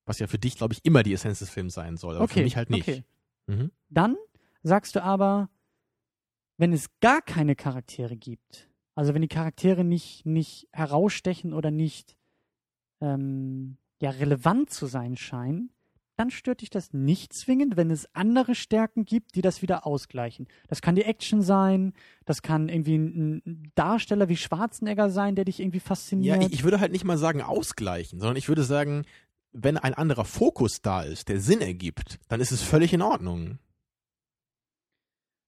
Was 0.05 0.19
ja 0.19 0.27
für 0.27 0.39
dich, 0.39 0.55
glaube 0.55 0.73
ich, 0.73 0.79
immer 0.83 1.03
die 1.03 1.11
Essenz 1.13 1.39
des 1.39 1.49
Films 1.49 1.73
sein 1.73 1.97
soll, 1.97 2.15
aber 2.15 2.23
okay, 2.23 2.35
für 2.35 2.43
mich 2.43 2.55
halt 2.55 2.69
nicht. 2.69 2.87
Okay. 2.87 3.03
Mhm. 3.47 3.71
Dann 3.89 4.15
sagst 4.63 4.95
du 4.95 5.03
aber, 5.03 5.49
wenn 6.57 6.71
es 6.71 6.89
gar 7.01 7.21
keine 7.21 7.57
Charaktere 7.57 8.15
gibt, 8.15 8.69
also 8.95 9.13
wenn 9.13 9.21
die 9.21 9.27
Charaktere 9.27 9.83
nicht, 9.83 10.25
nicht 10.25 10.69
herausstechen 10.71 11.53
oder 11.53 11.71
nicht 11.71 12.15
ähm, 13.01 13.77
ja, 14.01 14.11
relevant 14.11 14.69
zu 14.69 14.85
sein 14.85 15.17
scheinen, 15.17 15.71
dann 16.21 16.29
stört 16.29 16.61
dich 16.61 16.69
das 16.69 16.93
nicht 16.93 17.33
zwingend, 17.33 17.77
wenn 17.77 17.89
es 17.89 18.07
andere 18.13 18.53
Stärken 18.53 19.05
gibt, 19.05 19.33
die 19.33 19.41
das 19.41 19.63
wieder 19.63 19.87
ausgleichen. 19.87 20.47
Das 20.67 20.83
kann 20.83 20.93
die 20.93 21.01
Action 21.01 21.41
sein, 21.41 21.93
das 22.25 22.43
kann 22.43 22.69
irgendwie 22.69 22.95
ein 22.95 23.71
Darsteller 23.73 24.29
wie 24.29 24.37
Schwarzenegger 24.37 25.09
sein, 25.09 25.33
der 25.33 25.45
dich 25.45 25.59
irgendwie 25.59 25.79
fasziniert. 25.79 26.39
Ja, 26.39 26.47
ich, 26.47 26.53
ich 26.53 26.63
würde 26.63 26.79
halt 26.79 26.91
nicht 26.91 27.05
mal 27.05 27.17
sagen 27.17 27.41
ausgleichen, 27.41 28.19
sondern 28.19 28.35
ich 28.35 28.49
würde 28.49 28.63
sagen, 28.63 29.03
wenn 29.51 29.77
ein 29.77 29.95
anderer 29.95 30.23
Fokus 30.23 30.83
da 30.83 31.01
ist, 31.01 31.27
der 31.27 31.39
Sinn 31.39 31.59
ergibt, 31.59 32.19
dann 32.27 32.39
ist 32.39 32.51
es 32.51 32.61
völlig 32.61 32.93
in 32.93 33.01
Ordnung. 33.01 33.57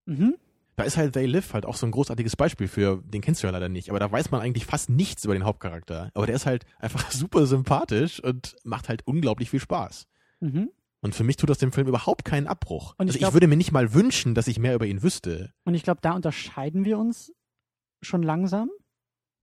Mhm. 0.07 0.37
Da 0.75 0.85
ist 0.85 0.97
halt 0.97 1.13
They 1.13 1.27
Live 1.27 1.53
halt 1.53 1.67
auch 1.67 1.75
so 1.75 1.85
ein 1.85 1.91
großartiges 1.91 2.35
Beispiel 2.35 2.67
für, 2.67 3.03
den 3.05 3.21
kennst 3.21 3.43
du 3.43 3.47
ja 3.47 3.51
leider 3.51 3.69
nicht, 3.69 3.91
aber 3.91 3.99
da 3.99 4.11
weiß 4.11 4.31
man 4.31 4.41
eigentlich 4.41 4.65
fast 4.65 4.89
nichts 4.89 5.23
über 5.23 5.35
den 5.35 5.45
Hauptcharakter. 5.45 6.09
Aber 6.15 6.25
der 6.25 6.33
ist 6.35 6.47
halt 6.47 6.65
einfach 6.79 7.11
super 7.11 7.45
sympathisch 7.45 8.19
und 8.23 8.55
macht 8.63 8.89
halt 8.89 9.05
unglaublich 9.05 9.51
viel 9.51 9.59
Spaß. 9.59 10.07
Mhm. 10.43 10.69
Und 11.01 11.15
für 11.15 11.23
mich 11.23 11.37
tut 11.37 11.49
das 11.49 11.57
dem 11.57 11.71
Film 11.71 11.87
überhaupt 11.87 12.23
keinen 12.23 12.47
Abbruch. 12.47 12.95
Und 12.97 13.07
ich 13.07 13.15
also 13.15 13.19
glaub, 13.19 13.29
ich 13.29 13.33
würde 13.35 13.47
mir 13.47 13.57
nicht 13.57 13.71
mal 13.71 13.93
wünschen, 13.93 14.35
dass 14.35 14.47
ich 14.47 14.59
mehr 14.59 14.75
über 14.75 14.85
ihn 14.85 15.03
wüsste. 15.03 15.53
Und 15.65 15.73
ich 15.73 15.83
glaube, 15.83 15.99
da 16.01 16.13
unterscheiden 16.13 16.85
wir 16.85 16.97
uns 16.97 17.33
schon 18.01 18.23
langsam. 18.23 18.69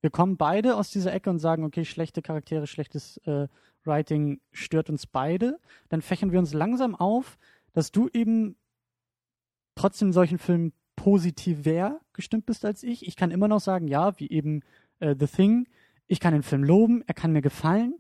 Wir 0.01 0.11
kommen 0.11 0.37
beide 0.37 0.77
aus 0.77 0.91
dieser 0.91 1.13
Ecke 1.13 1.29
und 1.29 1.39
sagen, 1.39 1.65
okay, 1.65 1.85
schlechte 1.85 2.23
Charaktere, 2.23 2.67
schlechtes 2.67 3.19
äh, 3.25 3.49
Writing 3.85 4.41
stört 4.53 4.89
uns 4.89 5.07
beide. 5.07 5.59
Dann 5.89 6.01
fächern 6.01 6.33
wir 6.33 6.39
uns 6.39 6.55
langsam 6.55 6.95
auf, 6.95 7.39
dass 7.73 7.93
du 7.93 8.09
eben 8.13 8.57
trotzdem 9.75 10.09
in 10.09 10.13
solchen 10.13 10.39
Filmen 10.39 10.73
positiver 10.97 12.01
gestimmt 12.13 12.47
bist 12.47 12.65
als 12.65 12.83
ich. 12.83 13.07
Ich 13.07 13.17
kann 13.17 13.31
immer 13.31 13.49
noch 13.49 13.61
sagen, 13.61 13.89
ja, 13.89 14.19
wie 14.19 14.31
eben 14.31 14.63
äh, 14.99 15.15
The 15.19 15.27
Thing, 15.27 15.69
ich 16.07 16.21
kann 16.21 16.33
den 16.33 16.43
Film 16.43 16.65
loben, 16.65 17.03
er 17.07 17.15
kann 17.15 17.33
mir 17.33 17.43
gefallen, 17.43 17.95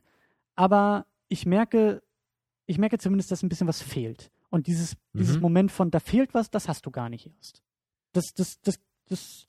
aber 0.54 1.06
ich 1.28 1.46
merke, 1.46 2.02
ich 2.70 2.78
merke 2.78 2.98
zumindest, 2.98 3.32
dass 3.32 3.42
ein 3.42 3.48
bisschen 3.48 3.66
was 3.66 3.82
fehlt. 3.82 4.30
Und 4.48 4.68
dieses, 4.68 4.94
mhm. 5.12 5.18
dieses 5.18 5.40
Moment 5.40 5.72
von, 5.72 5.90
da 5.90 5.98
fehlt 5.98 6.34
was, 6.34 6.50
das 6.50 6.68
hast 6.68 6.86
du 6.86 6.92
gar 6.92 7.08
nicht 7.08 7.26
erst. 7.26 7.62
Das, 8.12 8.32
das, 8.32 8.60
das, 8.60 8.78
das 9.08 9.48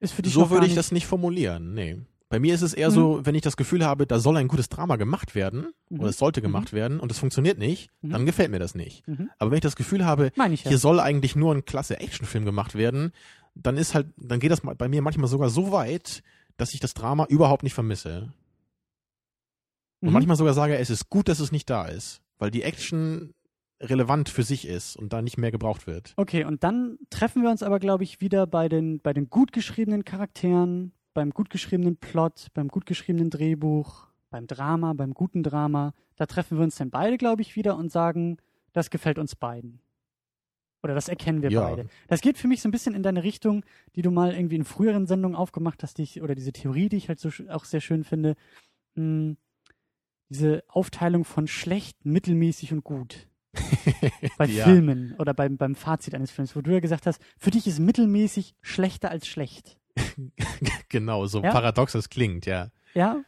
ist 0.00 0.14
für 0.14 0.22
dich 0.22 0.32
So 0.32 0.48
würde 0.48 0.66
ich 0.66 0.74
das 0.74 0.92
nicht 0.92 1.06
formulieren, 1.06 1.74
nee. 1.74 1.98
Bei 2.30 2.40
mir 2.40 2.54
ist 2.54 2.62
es 2.62 2.72
eher 2.72 2.88
mhm. 2.88 2.94
so, 2.94 3.20
wenn 3.24 3.34
ich 3.34 3.42
das 3.42 3.58
Gefühl 3.58 3.84
habe, 3.84 4.06
da 4.06 4.18
soll 4.18 4.38
ein 4.38 4.48
gutes 4.48 4.70
Drama 4.70 4.96
gemacht 4.96 5.34
werden, 5.34 5.74
mhm. 5.90 6.00
oder 6.00 6.08
es 6.08 6.16
sollte 6.16 6.40
gemacht 6.40 6.72
mhm. 6.72 6.76
werden, 6.76 7.00
und 7.00 7.12
es 7.12 7.18
funktioniert 7.18 7.58
nicht, 7.58 7.90
mhm. 8.00 8.10
dann 8.10 8.24
gefällt 8.24 8.50
mir 8.50 8.58
das 8.58 8.74
nicht. 8.74 9.06
Mhm. 9.06 9.30
Aber 9.38 9.50
wenn 9.50 9.58
ich 9.58 9.62
das 9.62 9.76
Gefühl 9.76 10.06
habe, 10.06 10.32
ich 10.50 10.62
hier 10.62 10.78
soll 10.78 11.00
eigentlich 11.00 11.36
nur 11.36 11.54
ein 11.54 11.66
klasse 11.66 12.00
Actionfilm 12.00 12.46
gemacht 12.46 12.74
werden, 12.74 13.12
dann 13.54 13.76
ist 13.76 13.94
halt, 13.94 14.06
dann 14.16 14.40
geht 14.40 14.50
das 14.50 14.62
bei 14.62 14.88
mir 14.88 15.02
manchmal 15.02 15.28
sogar 15.28 15.50
so 15.50 15.70
weit, 15.70 16.22
dass 16.56 16.72
ich 16.72 16.80
das 16.80 16.94
Drama 16.94 17.26
überhaupt 17.26 17.62
nicht 17.62 17.74
vermisse. 17.74 18.32
Und 20.06 20.12
mhm. 20.12 20.14
manchmal 20.14 20.36
sogar 20.36 20.54
sage, 20.54 20.78
es 20.78 20.88
ist 20.88 21.10
gut, 21.10 21.26
dass 21.26 21.40
es 21.40 21.50
nicht 21.50 21.68
da 21.68 21.86
ist, 21.86 22.20
weil 22.38 22.52
die 22.52 22.62
Action 22.62 23.34
relevant 23.80 24.28
für 24.28 24.44
sich 24.44 24.66
ist 24.66 24.96
und 24.96 25.12
da 25.12 25.20
nicht 25.20 25.36
mehr 25.36 25.50
gebraucht 25.50 25.88
wird. 25.88 26.14
Okay, 26.16 26.44
und 26.44 26.62
dann 26.62 26.96
treffen 27.10 27.42
wir 27.42 27.50
uns 27.50 27.64
aber, 27.64 27.80
glaube 27.80 28.04
ich, 28.04 28.20
wieder 28.20 28.46
bei 28.46 28.68
den, 28.68 29.00
bei 29.00 29.12
den 29.12 29.28
gut 29.28 29.52
geschriebenen 29.52 30.04
Charakteren, 30.04 30.92
beim 31.12 31.30
gut 31.30 31.50
geschriebenen 31.50 31.96
Plot, 31.96 32.46
beim 32.54 32.68
gut 32.68 32.86
geschriebenen 32.86 33.30
Drehbuch, 33.30 34.06
beim 34.30 34.46
Drama, 34.46 34.92
beim 34.92 35.12
guten 35.12 35.42
Drama. 35.42 35.92
Da 36.14 36.26
treffen 36.26 36.56
wir 36.56 36.64
uns 36.64 36.76
dann 36.76 36.90
beide, 36.90 37.18
glaube 37.18 37.42
ich, 37.42 37.56
wieder 37.56 37.76
und 37.76 37.90
sagen, 37.90 38.38
das 38.72 38.90
gefällt 38.90 39.18
uns 39.18 39.34
beiden. 39.34 39.80
Oder 40.84 40.94
das 40.94 41.08
erkennen 41.08 41.42
wir 41.42 41.50
ja. 41.50 41.62
beide. 41.68 41.88
Das 42.06 42.20
geht 42.20 42.38
für 42.38 42.46
mich 42.46 42.62
so 42.62 42.68
ein 42.68 42.72
bisschen 42.72 42.94
in 42.94 43.02
deine 43.02 43.24
Richtung, 43.24 43.64
die 43.96 44.02
du 44.02 44.12
mal 44.12 44.34
irgendwie 44.34 44.54
in 44.54 44.64
früheren 44.64 45.06
Sendungen 45.06 45.36
aufgemacht 45.36 45.82
hast, 45.82 45.98
die 45.98 46.04
ich, 46.04 46.22
oder 46.22 46.36
diese 46.36 46.52
Theorie, 46.52 46.88
die 46.88 46.96
ich 46.96 47.08
halt 47.08 47.18
so 47.18 47.30
auch 47.48 47.64
sehr 47.64 47.80
schön 47.80 48.04
finde. 48.04 48.36
Hm, 48.94 49.36
diese 50.28 50.64
Aufteilung 50.68 51.24
von 51.24 51.46
schlecht, 51.46 52.04
mittelmäßig 52.04 52.72
und 52.72 52.84
gut. 52.84 53.28
bei 54.38 54.46
ja. 54.46 54.64
Filmen 54.64 55.14
oder 55.18 55.32
beim, 55.32 55.56
beim 55.56 55.74
Fazit 55.74 56.14
eines 56.14 56.30
Films, 56.30 56.54
wo 56.54 56.60
du 56.60 56.72
ja 56.72 56.80
gesagt 56.80 57.06
hast, 57.06 57.22
für 57.38 57.50
dich 57.50 57.66
ist 57.66 57.78
mittelmäßig 57.78 58.54
schlechter 58.60 59.10
als 59.10 59.26
schlecht. 59.26 59.78
genau, 60.88 61.26
so 61.26 61.42
ja? 61.42 61.50
paradox 61.50 61.94
es 61.94 62.10
klingt, 62.10 62.44
ja. 62.44 62.70
Ja. 62.94 63.22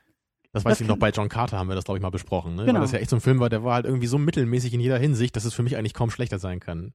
Das 0.52 0.64
weiß 0.64 0.72
Das 0.72 0.80
ich 0.82 0.86
noch, 0.86 0.98
bei 0.98 1.10
John 1.10 1.28
Carter 1.28 1.58
haben 1.58 1.68
wir 1.68 1.74
das, 1.74 1.84
glaube 1.84 1.98
ich, 1.98 2.02
mal 2.02 2.10
besprochen, 2.10 2.54
ne? 2.54 2.64
Genau. 2.64 2.76
Weil 2.76 2.82
das 2.82 2.92
ja 2.92 2.98
echt 2.98 3.10
so 3.10 3.16
ein 3.16 3.20
Film 3.20 3.38
war, 3.38 3.48
der 3.48 3.64
war 3.64 3.74
halt 3.74 3.86
irgendwie 3.86 4.06
so 4.06 4.18
mittelmäßig 4.18 4.72
in 4.74 4.80
jeder 4.80 4.98
Hinsicht, 4.98 5.36
dass 5.36 5.44
es 5.44 5.54
für 5.54 5.62
mich 5.62 5.76
eigentlich 5.76 5.94
kaum 5.94 6.10
schlechter 6.10 6.38
sein 6.38 6.60
kann. 6.60 6.92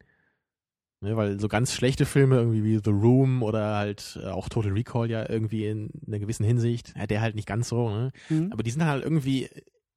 Ne? 1.02 1.16
Weil 1.18 1.40
so 1.40 1.48
ganz 1.48 1.74
schlechte 1.74 2.06
Filme, 2.06 2.38
irgendwie 2.38 2.64
wie 2.64 2.82
The 2.84 2.90
Room 2.90 3.44
oder 3.44 3.76
halt 3.76 4.20
äh, 4.22 4.28
auch 4.28 4.50
Total 4.50 4.72
Recall 4.72 5.10
ja 5.10 5.30
irgendwie 5.30 5.68
in 5.68 5.92
einer 6.08 6.20
gewissen 6.20 6.46
Hinsicht, 6.46 6.94
ja, 6.98 7.06
der 7.06 7.22
halt 7.22 7.36
nicht 7.36 7.48
ganz 7.48 7.70
so, 7.70 7.90
ne? 7.90 8.12
Mhm. 8.30 8.52
Aber 8.52 8.64
die 8.64 8.72
sind 8.72 8.86
halt 8.86 9.04
irgendwie, 9.04 9.50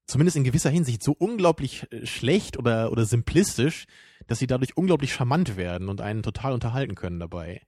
zumindest 0.06 0.36
in 0.36 0.44
gewisser 0.44 0.70
Hinsicht, 0.70 1.02
so 1.02 1.12
unglaublich 1.12 1.90
äh, 1.92 2.06
schlecht 2.06 2.58
oder, 2.58 2.92
oder 2.92 3.04
simplistisch, 3.04 3.86
dass 4.26 4.38
sie 4.38 4.46
dadurch 4.46 4.76
unglaublich 4.76 5.12
charmant 5.12 5.56
werden 5.56 5.88
und 5.88 6.00
einen 6.00 6.22
total 6.22 6.52
unterhalten 6.52 6.94
können 6.94 7.20
dabei. 7.20 7.62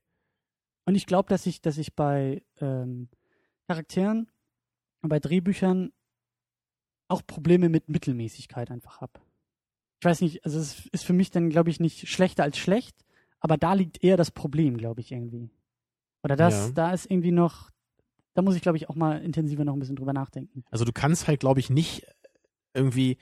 Und 0.85 0.95
ich 0.95 1.05
glaube, 1.05 1.29
dass 1.29 1.45
ich, 1.45 1.61
dass 1.61 1.77
ich 1.77 1.95
bei 1.95 2.41
ähm, 2.59 3.09
Charakteren 3.67 4.31
und 5.01 5.09
bei 5.09 5.19
Drehbüchern 5.19 5.91
auch 7.07 7.21
Probleme 7.25 7.69
mit 7.69 7.89
Mittelmäßigkeit 7.89 8.71
einfach 8.71 9.01
habe. 9.01 9.13
Ich 10.01 10.05
weiß 10.05 10.21
nicht, 10.21 10.45
also 10.45 10.59
es 10.59 10.85
ist 10.87 11.03
für 11.05 11.13
mich 11.13 11.31
dann, 11.31 11.49
glaube 11.49 11.69
ich, 11.69 11.79
nicht 11.79 12.07
schlechter 12.07 12.43
als 12.43 12.57
schlecht, 12.57 12.95
aber 13.39 13.57
da 13.57 13.73
liegt 13.73 14.03
eher 14.03 14.17
das 14.17 14.31
Problem, 14.31 14.77
glaube 14.77 15.01
ich, 15.01 15.11
irgendwie. 15.11 15.49
Oder 16.23 16.35
das, 16.35 16.67
Ja. 16.67 16.71
da 16.73 16.93
ist 16.93 17.09
irgendwie 17.09 17.31
noch, 17.31 17.69
da 18.33 18.41
muss 18.41 18.55
ich, 18.55 18.61
glaube 18.61 18.77
ich, 18.77 18.89
auch 18.89 18.95
mal 18.95 19.21
intensiver 19.21 19.65
noch 19.65 19.73
ein 19.73 19.79
bisschen 19.79 19.95
drüber 19.95 20.13
nachdenken. 20.13 20.63
Also 20.71 20.85
du 20.85 20.91
kannst 20.93 21.27
halt, 21.27 21.39
glaube 21.39 21.59
ich, 21.59 21.69
nicht 21.69 22.05
irgendwie, 22.73 23.17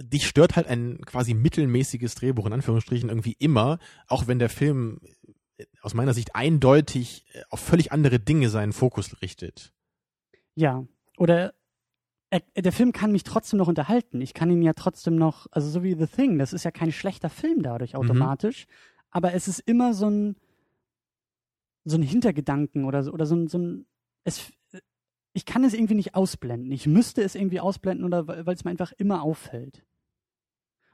dich 0.00 0.26
stört 0.26 0.56
halt 0.56 0.66
ein 0.66 1.00
quasi 1.04 1.34
mittelmäßiges 1.34 2.14
Drehbuch 2.14 2.46
in 2.46 2.52
Anführungsstrichen 2.52 3.08
irgendwie 3.08 3.36
immer, 3.38 3.78
auch 4.08 4.26
wenn 4.26 4.38
der 4.38 4.48
Film 4.48 5.00
äh, 5.56 5.64
aus 5.80 5.94
meiner 5.94 6.14
Sicht 6.14 6.34
eindeutig 6.34 7.24
äh, 7.32 7.42
auf 7.50 7.60
völlig 7.60 7.92
andere 7.92 8.20
Dinge 8.20 8.48
seinen 8.48 8.72
Fokus 8.72 9.22
richtet. 9.22 9.72
Ja. 10.54 10.86
Oder 11.16 11.54
er, 12.30 12.40
der 12.56 12.72
Film 12.72 12.92
kann 12.92 13.12
mich 13.12 13.22
trotzdem 13.22 13.58
noch 13.58 13.68
unterhalten. 13.68 14.20
Ich 14.20 14.34
kann 14.34 14.50
ihn 14.50 14.62
ja 14.62 14.72
trotzdem 14.74 15.16
noch, 15.16 15.46
also 15.50 15.68
so 15.68 15.82
wie 15.82 15.94
The 15.94 16.06
Thing, 16.06 16.38
das 16.38 16.52
ist 16.52 16.64
ja 16.64 16.70
kein 16.70 16.92
schlechter 16.92 17.30
Film 17.30 17.62
dadurch 17.62 17.94
automatisch, 17.94 18.66
aber 19.10 19.32
es 19.32 19.48
ist 19.48 19.60
immer 19.60 19.94
so 19.94 20.10
ein 20.10 20.36
so 21.86 21.96
ein 21.96 22.02
Hintergedanken 22.02 22.84
oder 22.84 23.04
so, 23.04 23.12
oder 23.12 23.26
so 23.26 23.36
ein, 23.36 23.46
so 23.46 23.58
ein 23.58 23.86
es, 24.24 24.52
ich 25.36 25.44
kann 25.44 25.64
es 25.64 25.74
irgendwie 25.74 25.94
nicht 25.94 26.14
ausblenden. 26.14 26.72
Ich 26.72 26.86
müsste 26.86 27.22
es 27.22 27.34
irgendwie 27.34 27.60
ausblenden 27.60 28.06
oder 28.06 28.26
weil 28.26 28.54
es 28.54 28.64
mir 28.64 28.70
einfach 28.70 28.92
immer 28.92 29.22
auffällt. 29.22 29.84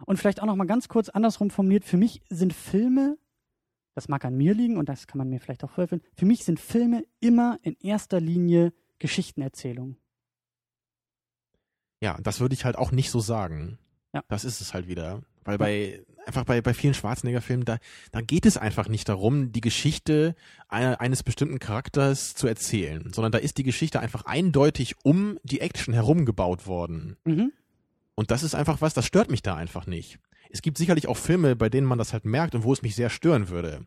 Und 0.05 0.17
vielleicht 0.17 0.43
auch 0.43 0.47
noch 0.47 0.57
mal 0.57 0.67
ganz 0.67 0.89
kurz 0.89 1.09
andersrum 1.09 1.49
formuliert, 1.49 1.85
für 1.85 1.97
mich 1.97 2.23
sind 2.29 2.53
Filme, 2.53 3.19
das 3.95 4.09
mag 4.09 4.25
an 4.25 4.37
mir 4.37 4.53
liegen 4.53 4.79
und 4.79 4.89
das 4.89 5.07
kann 5.07 5.19
man 5.19 5.29
mir 5.29 5.39
vielleicht 5.39 5.63
auch 5.63 5.71
vorwerfen, 5.71 6.03
für 6.17 6.27
mich 6.27 6.43
sind 6.43 6.59
Filme 6.59 7.05
immer 7.21 7.61
in 7.63 7.77
erster 7.79 8.19
Linie 8.19 8.73
Geschichtenerzählung. 8.99 9.97
Ja, 12.01 12.19
das 12.21 12.41
würde 12.41 12.55
ich 12.55 12.65
halt 12.65 12.75
auch 12.75 12.91
nicht 12.91 13.13
so 13.13 13.21
sagen. 13.21 13.79
Ja. 14.13 14.25
Das 14.27 14.45
ist 14.45 14.61
es 14.61 14.75
halt 14.75 14.89
wieder. 14.89 15.23
Weil 15.45 15.59
bei, 15.59 16.05
einfach 16.27 16.45
bei, 16.45 16.61
bei 16.61 16.75
vielen 16.75 16.95
Schwarzenegger-Filmen, 16.95 17.65
da, 17.65 17.79
da 18.11 18.21
geht 18.21 18.47
es 18.47 18.57
einfach 18.57 18.89
nicht 18.89 19.09
darum, 19.09 19.53
die 19.53 19.61
Geschichte 19.61 20.35
einer, 20.69 21.01
eines 21.01 21.23
bestimmten 21.23 21.59
Charakters 21.59 22.35
zu 22.35 22.47
erzählen, 22.47 23.13
sondern 23.13 23.33
da 23.33 23.39
ist 23.39 23.59
die 23.59 23.63
Geschichte 23.63 24.01
einfach 24.01 24.25
eindeutig 24.25 24.97
um 25.03 25.39
die 25.43 25.61
Action 25.61 25.95
herum 25.95 26.25
gebaut 26.25 26.67
worden. 26.67 27.17
Mhm. 27.25 27.53
Und 28.15 28.31
das 28.31 28.43
ist 28.43 28.55
einfach 28.55 28.81
was, 28.81 28.95
das 28.95 29.07
stört 29.07 29.31
mich 29.31 29.43
da 29.43 29.57
einfach 29.57 29.87
nicht. 29.87 30.19
Es 30.51 30.63
gibt 30.63 30.79
sicherlich 30.79 31.09
auch 31.09 31.17
Filme, 31.17 31.57
bei 31.57 31.69
denen 31.69 31.87
man 31.87 31.99
das 31.99 32.13
halt 32.13 32.25
merkt 32.25 32.55
und 32.55 32.65
wo 32.65 32.73
es 32.73 32.83
mich 32.83 32.95
sehr 32.95 33.11
stören 33.11 33.49
würde. 33.49 33.87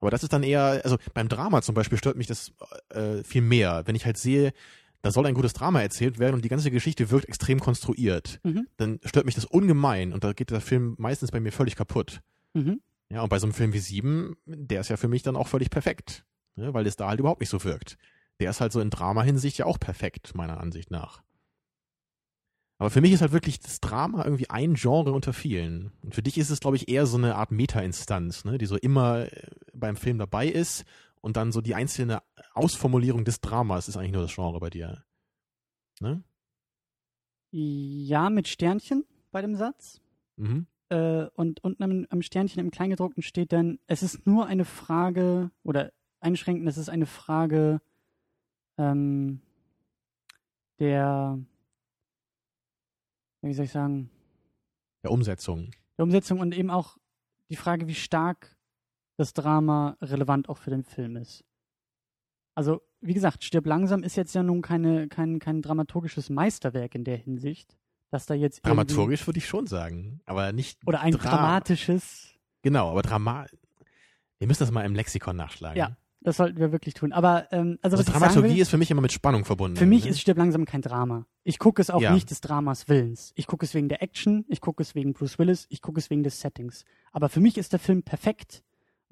Aber 0.00 0.10
das 0.10 0.24
ist 0.24 0.32
dann 0.32 0.42
eher, 0.42 0.80
also 0.82 0.96
beim 1.14 1.28
Drama 1.28 1.62
zum 1.62 1.76
Beispiel 1.76 1.96
stört 1.96 2.16
mich 2.16 2.26
das 2.26 2.52
äh, 2.88 3.22
viel 3.22 3.42
mehr. 3.42 3.82
Wenn 3.86 3.94
ich 3.94 4.04
halt 4.04 4.18
sehe, 4.18 4.52
da 5.02 5.10
soll 5.10 5.26
ein 5.26 5.34
gutes 5.34 5.52
Drama 5.52 5.82
erzählt 5.82 6.18
werden 6.18 6.34
und 6.36 6.44
die 6.44 6.48
ganze 6.48 6.70
Geschichte 6.70 7.10
wirkt 7.10 7.28
extrem 7.28 7.60
konstruiert, 7.60 8.40
Mhm. 8.44 8.66
dann 8.76 9.00
stört 9.04 9.26
mich 9.26 9.34
das 9.34 9.44
ungemein 9.44 10.12
und 10.12 10.24
da 10.24 10.32
geht 10.32 10.50
der 10.50 10.60
Film 10.60 10.94
meistens 10.98 11.30
bei 11.30 11.40
mir 11.40 11.52
völlig 11.52 11.76
kaputt. 11.76 12.20
Mhm. 12.54 12.80
Ja, 13.10 13.22
und 13.22 13.28
bei 13.28 13.38
so 13.38 13.46
einem 13.46 13.52
Film 13.54 13.72
wie 13.72 13.78
Sieben, 13.78 14.36
der 14.46 14.80
ist 14.80 14.88
ja 14.88 14.96
für 14.96 15.08
mich 15.08 15.22
dann 15.22 15.36
auch 15.36 15.48
völlig 15.48 15.70
perfekt, 15.70 16.24
ne, 16.56 16.72
weil 16.72 16.86
es 16.86 16.96
da 16.96 17.08
halt 17.08 17.20
überhaupt 17.20 17.40
nicht 17.40 17.50
so 17.50 17.62
wirkt. 17.64 17.98
Der 18.40 18.48
ist 18.50 18.60
halt 18.60 18.72
so 18.72 18.80
in 18.80 18.90
Drama-Hinsicht 18.90 19.58
ja 19.58 19.66
auch 19.66 19.78
perfekt, 19.78 20.34
meiner 20.34 20.58
Ansicht 20.58 20.90
nach. 20.90 21.22
Aber 22.78 22.90
für 22.90 23.00
mich 23.00 23.12
ist 23.12 23.20
halt 23.20 23.32
wirklich 23.32 23.60
das 23.60 23.80
Drama 23.80 24.24
irgendwie 24.24 24.50
ein 24.50 24.74
Genre 24.74 25.12
unter 25.12 25.32
vielen. 25.32 25.92
Und 26.02 26.14
für 26.16 26.22
dich 26.22 26.36
ist 26.36 26.50
es, 26.50 26.58
glaube 26.58 26.76
ich, 26.76 26.88
eher 26.88 27.06
so 27.06 27.16
eine 27.16 27.36
Art 27.36 27.52
Meta-Instanz, 27.52 28.44
ne, 28.44 28.58
die 28.58 28.66
so 28.66 28.76
immer 28.76 29.26
äh, 29.32 29.46
beim 29.74 29.94
Film 29.96 30.18
dabei 30.18 30.48
ist 30.48 30.84
und 31.22 31.36
dann 31.38 31.52
so 31.52 31.62
die 31.62 31.74
einzelne 31.74 32.22
Ausformulierung 32.52 33.24
des 33.24 33.40
Dramas 33.40 33.88
ist 33.88 33.96
eigentlich 33.96 34.12
nur 34.12 34.22
das 34.22 34.34
Genre 34.34 34.60
bei 34.60 34.68
dir. 34.68 35.04
Ne? 36.00 36.22
Ja, 37.50 38.28
mit 38.28 38.48
Sternchen 38.48 39.04
bei 39.30 39.40
dem 39.40 39.54
Satz. 39.54 40.00
Mhm. 40.36 40.66
Äh, 40.90 41.26
und 41.34 41.64
unten 41.64 41.82
am, 41.82 42.06
am 42.10 42.22
Sternchen 42.22 42.60
im 42.60 42.70
Kleingedruckten 42.70 43.22
steht 43.22 43.52
dann, 43.52 43.78
es 43.86 44.02
ist 44.02 44.26
nur 44.26 44.46
eine 44.46 44.64
Frage, 44.64 45.50
oder 45.62 45.92
einschränken, 46.20 46.66
es 46.66 46.76
ist 46.76 46.88
eine 46.90 47.06
Frage 47.06 47.80
ähm, 48.78 49.40
der, 50.78 51.38
wie 53.42 53.54
soll 53.54 53.66
ich 53.66 53.72
sagen, 53.72 54.10
Der 55.02 55.12
Umsetzung. 55.12 55.70
der 55.98 56.04
Umsetzung 56.04 56.40
und 56.40 56.54
eben 56.54 56.70
auch 56.70 56.98
die 57.48 57.56
Frage, 57.56 57.86
wie 57.86 57.94
stark 57.94 58.56
das 59.16 59.32
Drama 59.34 59.96
relevant 60.00 60.48
auch 60.48 60.58
für 60.58 60.70
den 60.70 60.82
Film 60.84 61.16
ist. 61.16 61.44
Also, 62.54 62.82
wie 63.00 63.14
gesagt, 63.14 63.44
Stirb 63.44 63.66
langsam 63.66 64.02
ist 64.02 64.16
jetzt 64.16 64.34
ja 64.34 64.42
nun 64.42 64.62
keine, 64.62 65.08
kein, 65.08 65.38
kein 65.38 65.62
dramaturgisches 65.62 66.28
Meisterwerk 66.30 66.94
in 66.94 67.04
der 67.04 67.16
Hinsicht, 67.16 67.76
dass 68.10 68.26
da 68.26 68.34
jetzt 68.34 68.64
Dramaturgisch 68.66 69.26
würde 69.26 69.38
ich 69.38 69.46
schon 69.48 69.66
sagen, 69.66 70.20
aber 70.26 70.52
nicht 70.52 70.78
oder 70.86 71.00
ein 71.00 71.14
Dra- 71.14 71.30
dramatisches, 71.30 72.28
Genau, 72.62 72.90
aber 72.90 73.02
Drama. 73.02 73.46
Wir 74.38 74.46
müssen 74.46 74.60
das 74.62 74.70
mal 74.70 74.84
im 74.84 74.94
Lexikon 74.94 75.34
nachschlagen. 75.34 75.76
Ja, 75.78 75.96
das 76.20 76.36
sollten 76.36 76.58
wir 76.60 76.70
wirklich 76.72 76.94
tun. 76.94 77.12
Aber 77.12 77.50
ähm, 77.52 77.78
also, 77.82 77.96
Also 77.96 78.10
Dramaturgie 78.12 78.50
will, 78.54 78.60
ist 78.60 78.68
für 78.70 78.78
mich 78.78 78.90
immer 78.90 79.00
mit 79.00 79.10
Spannung 79.12 79.44
verbunden. 79.44 79.76
für 79.76 79.86
mich 79.86 80.04
ne? 80.04 80.10
ist 80.10 80.20
Stirb 80.20 80.36
langsam 80.38 80.64
kein 80.64 80.82
Drama. 80.82 81.26
Ich 81.42 81.58
gucke 81.58 81.80
es 81.82 81.90
auch 81.90 82.00
Ja. 82.00 82.12
nicht 82.12 82.30
des 82.30 82.40
Dramas 82.40 82.88
Willens. 82.88 83.32
Ich 83.34 83.46
gucke 83.48 83.64
es 83.64 83.74
wegen 83.74 83.88
der 83.88 84.00
Action, 84.02 84.44
ich 84.48 84.60
gucke 84.60 84.82
es 84.82 84.94
wegen 84.94 85.12
Bruce 85.12 85.38
Willis, 85.40 85.66
ich 85.70 85.80
gucke 85.82 85.98
es 85.98 86.10
wegen 86.10 86.22
des 86.22 86.38
Settings. 86.40 86.84
Aber 87.12 87.28
für 87.28 87.40
mich 87.40 87.56
ist 87.58 87.72
der 87.72 87.80
Film 87.80 88.02
perfekt, 88.04 88.62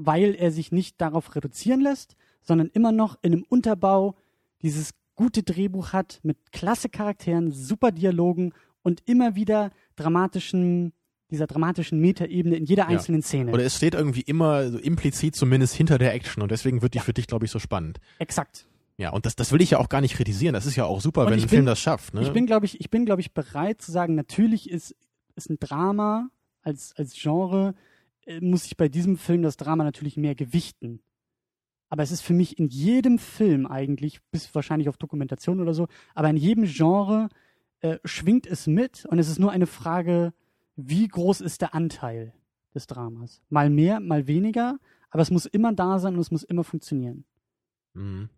weil 0.02 0.34
er 0.34 0.50
sich 0.50 0.72
nicht 0.72 1.00
darauf 1.00 1.34
reduzieren 1.34 1.80
lässt, 1.80 2.16
sondern 2.42 2.68
immer 2.68 2.90
noch 2.92 3.18
in 3.22 3.32
einem 3.32 3.44
Unterbau 3.48 4.16
dieses 4.62 4.92
gute 5.14 5.42
Drehbuch 5.42 5.92
hat 5.92 6.20
mit 6.22 6.52
klasse 6.52 6.88
Charakteren, 6.88 7.50
super 7.52 7.92
Dialogen 7.92 8.52
und 8.82 9.02
immer 9.04 9.34
wieder 9.34 9.70
dramatischen, 9.96 10.92
dieser 11.30 11.46
dramatischen 11.46 12.00
Metaebene 12.00 12.56
in 12.56 12.64
jeder 12.64 12.86
einzelnen 12.88 13.22
Szene. 13.22 13.52
Oder 13.52 13.64
es 13.64 13.76
steht 13.76 13.94
irgendwie 13.94 14.22
immer 14.22 14.70
so 14.70 14.78
implizit 14.78 15.36
zumindest 15.36 15.74
hinter 15.74 15.98
der 15.98 16.14
Action 16.14 16.42
und 16.42 16.50
deswegen 16.50 16.80
wird 16.80 16.94
die 16.94 16.98
für 17.00 17.12
dich, 17.12 17.26
glaube 17.26 17.44
ich, 17.44 17.50
so 17.50 17.58
spannend. 17.58 17.98
Exakt. 18.18 18.66
Ja, 18.96 19.10
und 19.10 19.26
das, 19.26 19.36
das 19.36 19.52
will 19.52 19.60
ich 19.62 19.70
ja 19.70 19.78
auch 19.78 19.88
gar 19.88 20.00
nicht 20.00 20.14
kritisieren. 20.16 20.54
Das 20.54 20.66
ist 20.66 20.76
ja 20.76 20.84
auch 20.84 21.00
super, 21.00 21.22
Und 21.22 21.26
wenn 21.28 21.34
ein 21.34 21.40
bin- 21.40 21.48
Film 21.48 21.66
das 21.66 21.78
schafft. 21.80 22.14
Ne? 22.14 22.22
Ich 22.22 22.32
bin, 22.32 22.46
glaube 22.46 22.66
ich, 22.66 22.80
ich 22.80 22.90
bin, 22.90 23.04
glaube 23.06 23.20
ich, 23.20 23.32
bereit 23.32 23.80
zu 23.82 23.92
sagen, 23.92 24.14
natürlich 24.14 24.68
ist, 24.70 24.94
ist 25.36 25.50
ein 25.50 25.58
Drama 25.60 26.28
als, 26.62 26.94
als 26.96 27.14
Genre, 27.14 27.74
muss 28.40 28.66
ich 28.66 28.76
bei 28.76 28.88
diesem 28.88 29.16
Film 29.16 29.42
das 29.42 29.56
Drama 29.56 29.84
natürlich 29.84 30.16
mehr 30.16 30.34
gewichten. 30.34 31.00
Aber 31.88 32.02
es 32.02 32.12
ist 32.12 32.20
für 32.20 32.34
mich 32.34 32.58
in 32.58 32.68
jedem 32.68 33.18
Film 33.18 33.66
eigentlich, 33.66 34.20
bis 34.30 34.54
wahrscheinlich 34.54 34.88
auf 34.88 34.96
Dokumentation 34.96 35.60
oder 35.60 35.74
so, 35.74 35.88
aber 36.14 36.30
in 36.30 36.36
jedem 36.36 36.64
Genre 36.64 37.28
äh, 37.80 37.98
schwingt 38.04 38.46
es 38.46 38.66
mit 38.66 39.06
und 39.06 39.18
es 39.18 39.28
ist 39.28 39.38
nur 39.40 39.50
eine 39.50 39.66
Frage, 39.66 40.32
wie 40.76 41.08
groß 41.08 41.40
ist 41.40 41.62
der 41.62 41.74
Anteil 41.74 42.32
des 42.74 42.86
Dramas? 42.86 43.42
Mal 43.48 43.70
mehr, 43.70 43.98
mal 43.98 44.26
weniger, 44.26 44.78
aber 45.10 45.22
es 45.22 45.30
muss 45.30 45.46
immer 45.46 45.72
da 45.72 45.98
sein 45.98 46.14
und 46.14 46.20
es 46.20 46.30
muss 46.30 46.44
immer 46.44 46.62
funktionieren. 46.62 47.24
Mhm. 47.94 48.28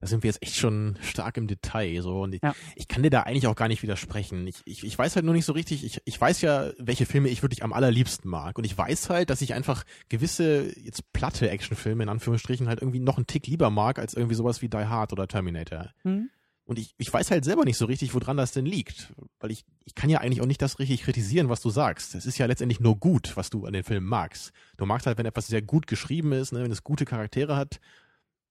Da 0.00 0.06
sind 0.06 0.22
wir 0.22 0.28
jetzt 0.28 0.42
echt 0.42 0.54
schon 0.54 0.96
stark 1.02 1.36
im 1.36 1.48
Detail. 1.48 2.02
So. 2.02 2.22
Und 2.22 2.34
ich, 2.34 2.40
Ja. 2.42 2.54
ich 2.76 2.86
kann 2.86 3.02
dir 3.02 3.10
da 3.10 3.22
eigentlich 3.22 3.48
auch 3.48 3.56
gar 3.56 3.66
nicht 3.68 3.82
widersprechen. 3.82 4.46
Ich, 4.46 4.56
ich, 4.64 4.84
ich 4.84 4.96
weiß 4.96 5.16
halt 5.16 5.24
nur 5.24 5.34
nicht 5.34 5.44
so 5.44 5.52
richtig, 5.52 5.84
ich, 5.84 6.00
ich 6.04 6.20
weiß 6.20 6.40
ja, 6.40 6.70
welche 6.78 7.04
Filme 7.04 7.28
ich 7.28 7.42
wirklich 7.42 7.64
am 7.64 7.72
allerliebsten 7.72 8.30
mag. 8.30 8.58
Und 8.58 8.64
ich 8.64 8.78
weiß 8.78 9.10
halt, 9.10 9.28
dass 9.30 9.40
ich 9.42 9.54
einfach 9.54 9.82
gewisse, 10.08 10.72
jetzt 10.78 11.12
platte 11.12 11.50
Actionfilme 11.50 12.04
in 12.04 12.08
Anführungsstrichen 12.08 12.68
halt 12.68 12.80
irgendwie 12.80 13.00
noch 13.00 13.16
einen 13.16 13.26
Tick 13.26 13.46
lieber 13.48 13.70
mag, 13.70 13.98
als 13.98 14.14
irgendwie 14.14 14.36
sowas 14.36 14.62
wie 14.62 14.68
Die 14.68 14.76
Hard 14.76 15.12
oder 15.12 15.26
Terminator. 15.26 15.90
Hm? 16.04 16.30
Und 16.64 16.78
ich, 16.78 16.94
ich 16.98 17.12
weiß 17.12 17.30
halt 17.30 17.44
selber 17.44 17.64
nicht 17.64 17.78
so 17.78 17.86
richtig, 17.86 18.14
woran 18.14 18.36
das 18.36 18.52
denn 18.52 18.66
liegt. 18.66 19.12
Weil 19.40 19.50
ich, 19.50 19.64
ich 19.84 19.94
kann 19.94 20.10
ja 20.10 20.18
eigentlich 20.20 20.42
auch 20.42 20.46
nicht 20.46 20.60
das 20.62 20.78
richtig 20.78 21.02
kritisieren, 21.02 21.48
was 21.48 21.60
du 21.62 21.70
sagst. 21.70 22.14
Es 22.14 22.26
ist 22.26 22.36
ja 22.38 22.46
letztendlich 22.46 22.78
nur 22.78 22.96
gut, 22.96 23.36
was 23.36 23.48
du 23.50 23.64
an 23.64 23.72
den 23.72 23.84
Filmen 23.84 24.06
magst. 24.06 24.52
Du 24.76 24.84
magst 24.86 25.06
halt, 25.06 25.16
wenn 25.18 25.26
etwas 25.26 25.46
sehr 25.46 25.62
gut 25.62 25.86
geschrieben 25.86 26.30
ist, 26.32 26.52
ne, 26.52 26.62
wenn 26.62 26.70
es 26.70 26.84
gute 26.84 27.04
Charaktere 27.06 27.56
hat. 27.56 27.80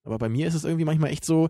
Aber 0.07 0.17
bei 0.17 0.29
mir 0.29 0.47
ist 0.47 0.55
es 0.55 0.63
irgendwie 0.63 0.85
manchmal 0.85 1.11
echt 1.11 1.25
so, 1.25 1.49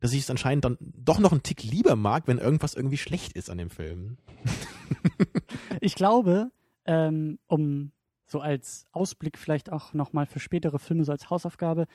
dass 0.00 0.12
ich 0.12 0.20
es 0.20 0.30
anscheinend 0.30 0.64
dann 0.64 0.78
doch 0.80 1.18
noch 1.18 1.32
einen 1.32 1.42
Tick 1.42 1.62
lieber 1.64 1.96
mag, 1.96 2.28
wenn 2.28 2.38
irgendwas 2.38 2.74
irgendwie 2.74 2.96
schlecht 2.96 3.32
ist 3.32 3.50
an 3.50 3.58
dem 3.58 3.70
Film. 3.70 4.16
Ich 5.80 5.94
glaube, 5.94 6.50
ähm, 6.86 7.38
um 7.46 7.92
so 8.26 8.40
als 8.40 8.86
Ausblick 8.92 9.38
vielleicht 9.38 9.70
auch 9.70 9.94
nochmal 9.94 10.26
für 10.26 10.40
spätere 10.40 10.78
Filme, 10.78 11.04
so 11.04 11.12
als 11.12 11.30
Hausaufgabe, 11.30 11.86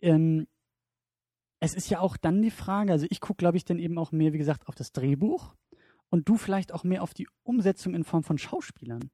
ähm, 0.00 0.46
es 1.60 1.74
ist 1.74 1.90
ja 1.90 2.00
auch 2.00 2.16
dann 2.16 2.42
die 2.42 2.50
Frage, 2.50 2.92
also 2.92 3.06
ich 3.08 3.20
gucke, 3.20 3.38
glaube 3.38 3.56
ich, 3.56 3.64
dann 3.64 3.78
eben 3.78 3.98
auch 3.98 4.12
mehr, 4.12 4.32
wie 4.32 4.38
gesagt, 4.38 4.66
auf 4.66 4.74
das 4.74 4.92
Drehbuch 4.92 5.54
und 6.10 6.28
du 6.28 6.36
vielleicht 6.36 6.72
auch 6.72 6.84
mehr 6.84 7.02
auf 7.02 7.14
die 7.14 7.28
Umsetzung 7.42 7.94
in 7.94 8.04
Form 8.04 8.22
von 8.22 8.38
Schauspielern. 8.38 9.10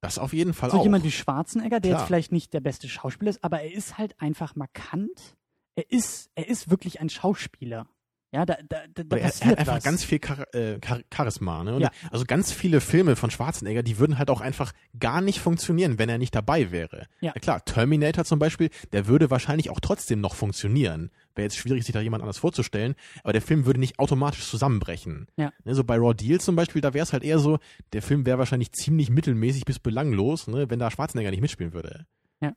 Das 0.00 0.18
auf 0.18 0.32
jeden 0.32 0.54
Fall 0.54 0.70
so 0.70 0.78
auch. 0.78 0.82
jemand 0.84 1.04
wie 1.04 1.10
Schwarzenegger, 1.10 1.80
der 1.80 1.90
Klar. 1.90 2.00
jetzt 2.00 2.06
vielleicht 2.06 2.32
nicht 2.32 2.52
der 2.54 2.60
beste 2.60 2.88
Schauspieler 2.88 3.30
ist, 3.30 3.42
aber 3.42 3.62
er 3.62 3.72
ist 3.72 3.98
halt 3.98 4.20
einfach 4.20 4.54
markant. 4.54 5.36
Er 5.74 5.90
ist, 5.90 6.30
er 6.34 6.48
ist 6.48 6.70
wirklich 6.70 7.00
ein 7.00 7.08
Schauspieler. 7.08 7.86
Ja, 8.30 8.44
da, 8.44 8.58
da, 8.68 8.80
da, 8.94 9.16
er, 9.16 9.22
er 9.22 9.26
passiert 9.28 9.50
hat 9.52 9.58
einfach 9.60 9.76
was. 9.76 9.84
ganz 9.84 10.04
viel 10.04 10.20
Char 10.22 10.54
äh, 10.54 10.78
Char 10.84 11.00
Charisma. 11.12 11.64
Ne? 11.64 11.76
Und 11.76 11.80
Ja. 11.82 11.90
Also 12.10 12.26
ganz 12.26 12.52
viele 12.52 12.82
Filme 12.82 13.16
von 13.16 13.30
Schwarzenegger, 13.30 13.82
die 13.82 13.98
würden 13.98 14.18
halt 14.18 14.28
auch 14.28 14.42
einfach 14.42 14.72
gar 14.98 15.22
nicht 15.22 15.40
funktionieren, 15.40 15.98
wenn 15.98 16.10
er 16.10 16.18
nicht 16.18 16.34
dabei 16.34 16.70
wäre. 16.70 17.06
Ja. 17.20 17.32
klar, 17.32 17.64
Terminator 17.64 18.24
zum 18.26 18.38
Beispiel, 18.38 18.68
der 18.92 19.06
würde 19.06 19.30
wahrscheinlich 19.30 19.70
auch 19.70 19.80
trotzdem 19.80 20.20
noch 20.20 20.34
funktionieren. 20.34 21.10
Wäre 21.34 21.44
jetzt 21.46 21.56
schwierig, 21.56 21.84
sich 21.84 21.92
da 21.92 22.00
jemand 22.00 22.22
anders 22.22 22.38
vorzustellen, 22.38 22.96
aber 23.22 23.32
der 23.32 23.42
Film 23.42 23.64
würde 23.64 23.80
nicht 23.80 23.98
automatisch 23.98 24.46
zusammenbrechen. 24.46 25.28
Ja. 25.36 25.52
Ne, 25.64 25.74
so 25.74 25.84
bei 25.84 25.96
Raw 25.96 26.12
Deal 26.12 26.40
zum 26.40 26.54
Beispiel, 26.56 26.82
da 26.82 26.92
wäre 26.92 27.04
es 27.04 27.12
halt 27.14 27.22
eher 27.22 27.38
so, 27.38 27.58
der 27.94 28.02
Film 28.02 28.26
wäre 28.26 28.38
wahrscheinlich 28.38 28.72
ziemlich 28.72 29.08
mittelmäßig 29.08 29.64
bis 29.64 29.78
belanglos, 29.78 30.48
ne, 30.48 30.68
wenn 30.68 30.78
da 30.78 30.90
Schwarzenegger 30.90 31.30
nicht 31.30 31.40
mitspielen 31.40 31.72
würde. 31.72 32.06
Ja. 32.40 32.52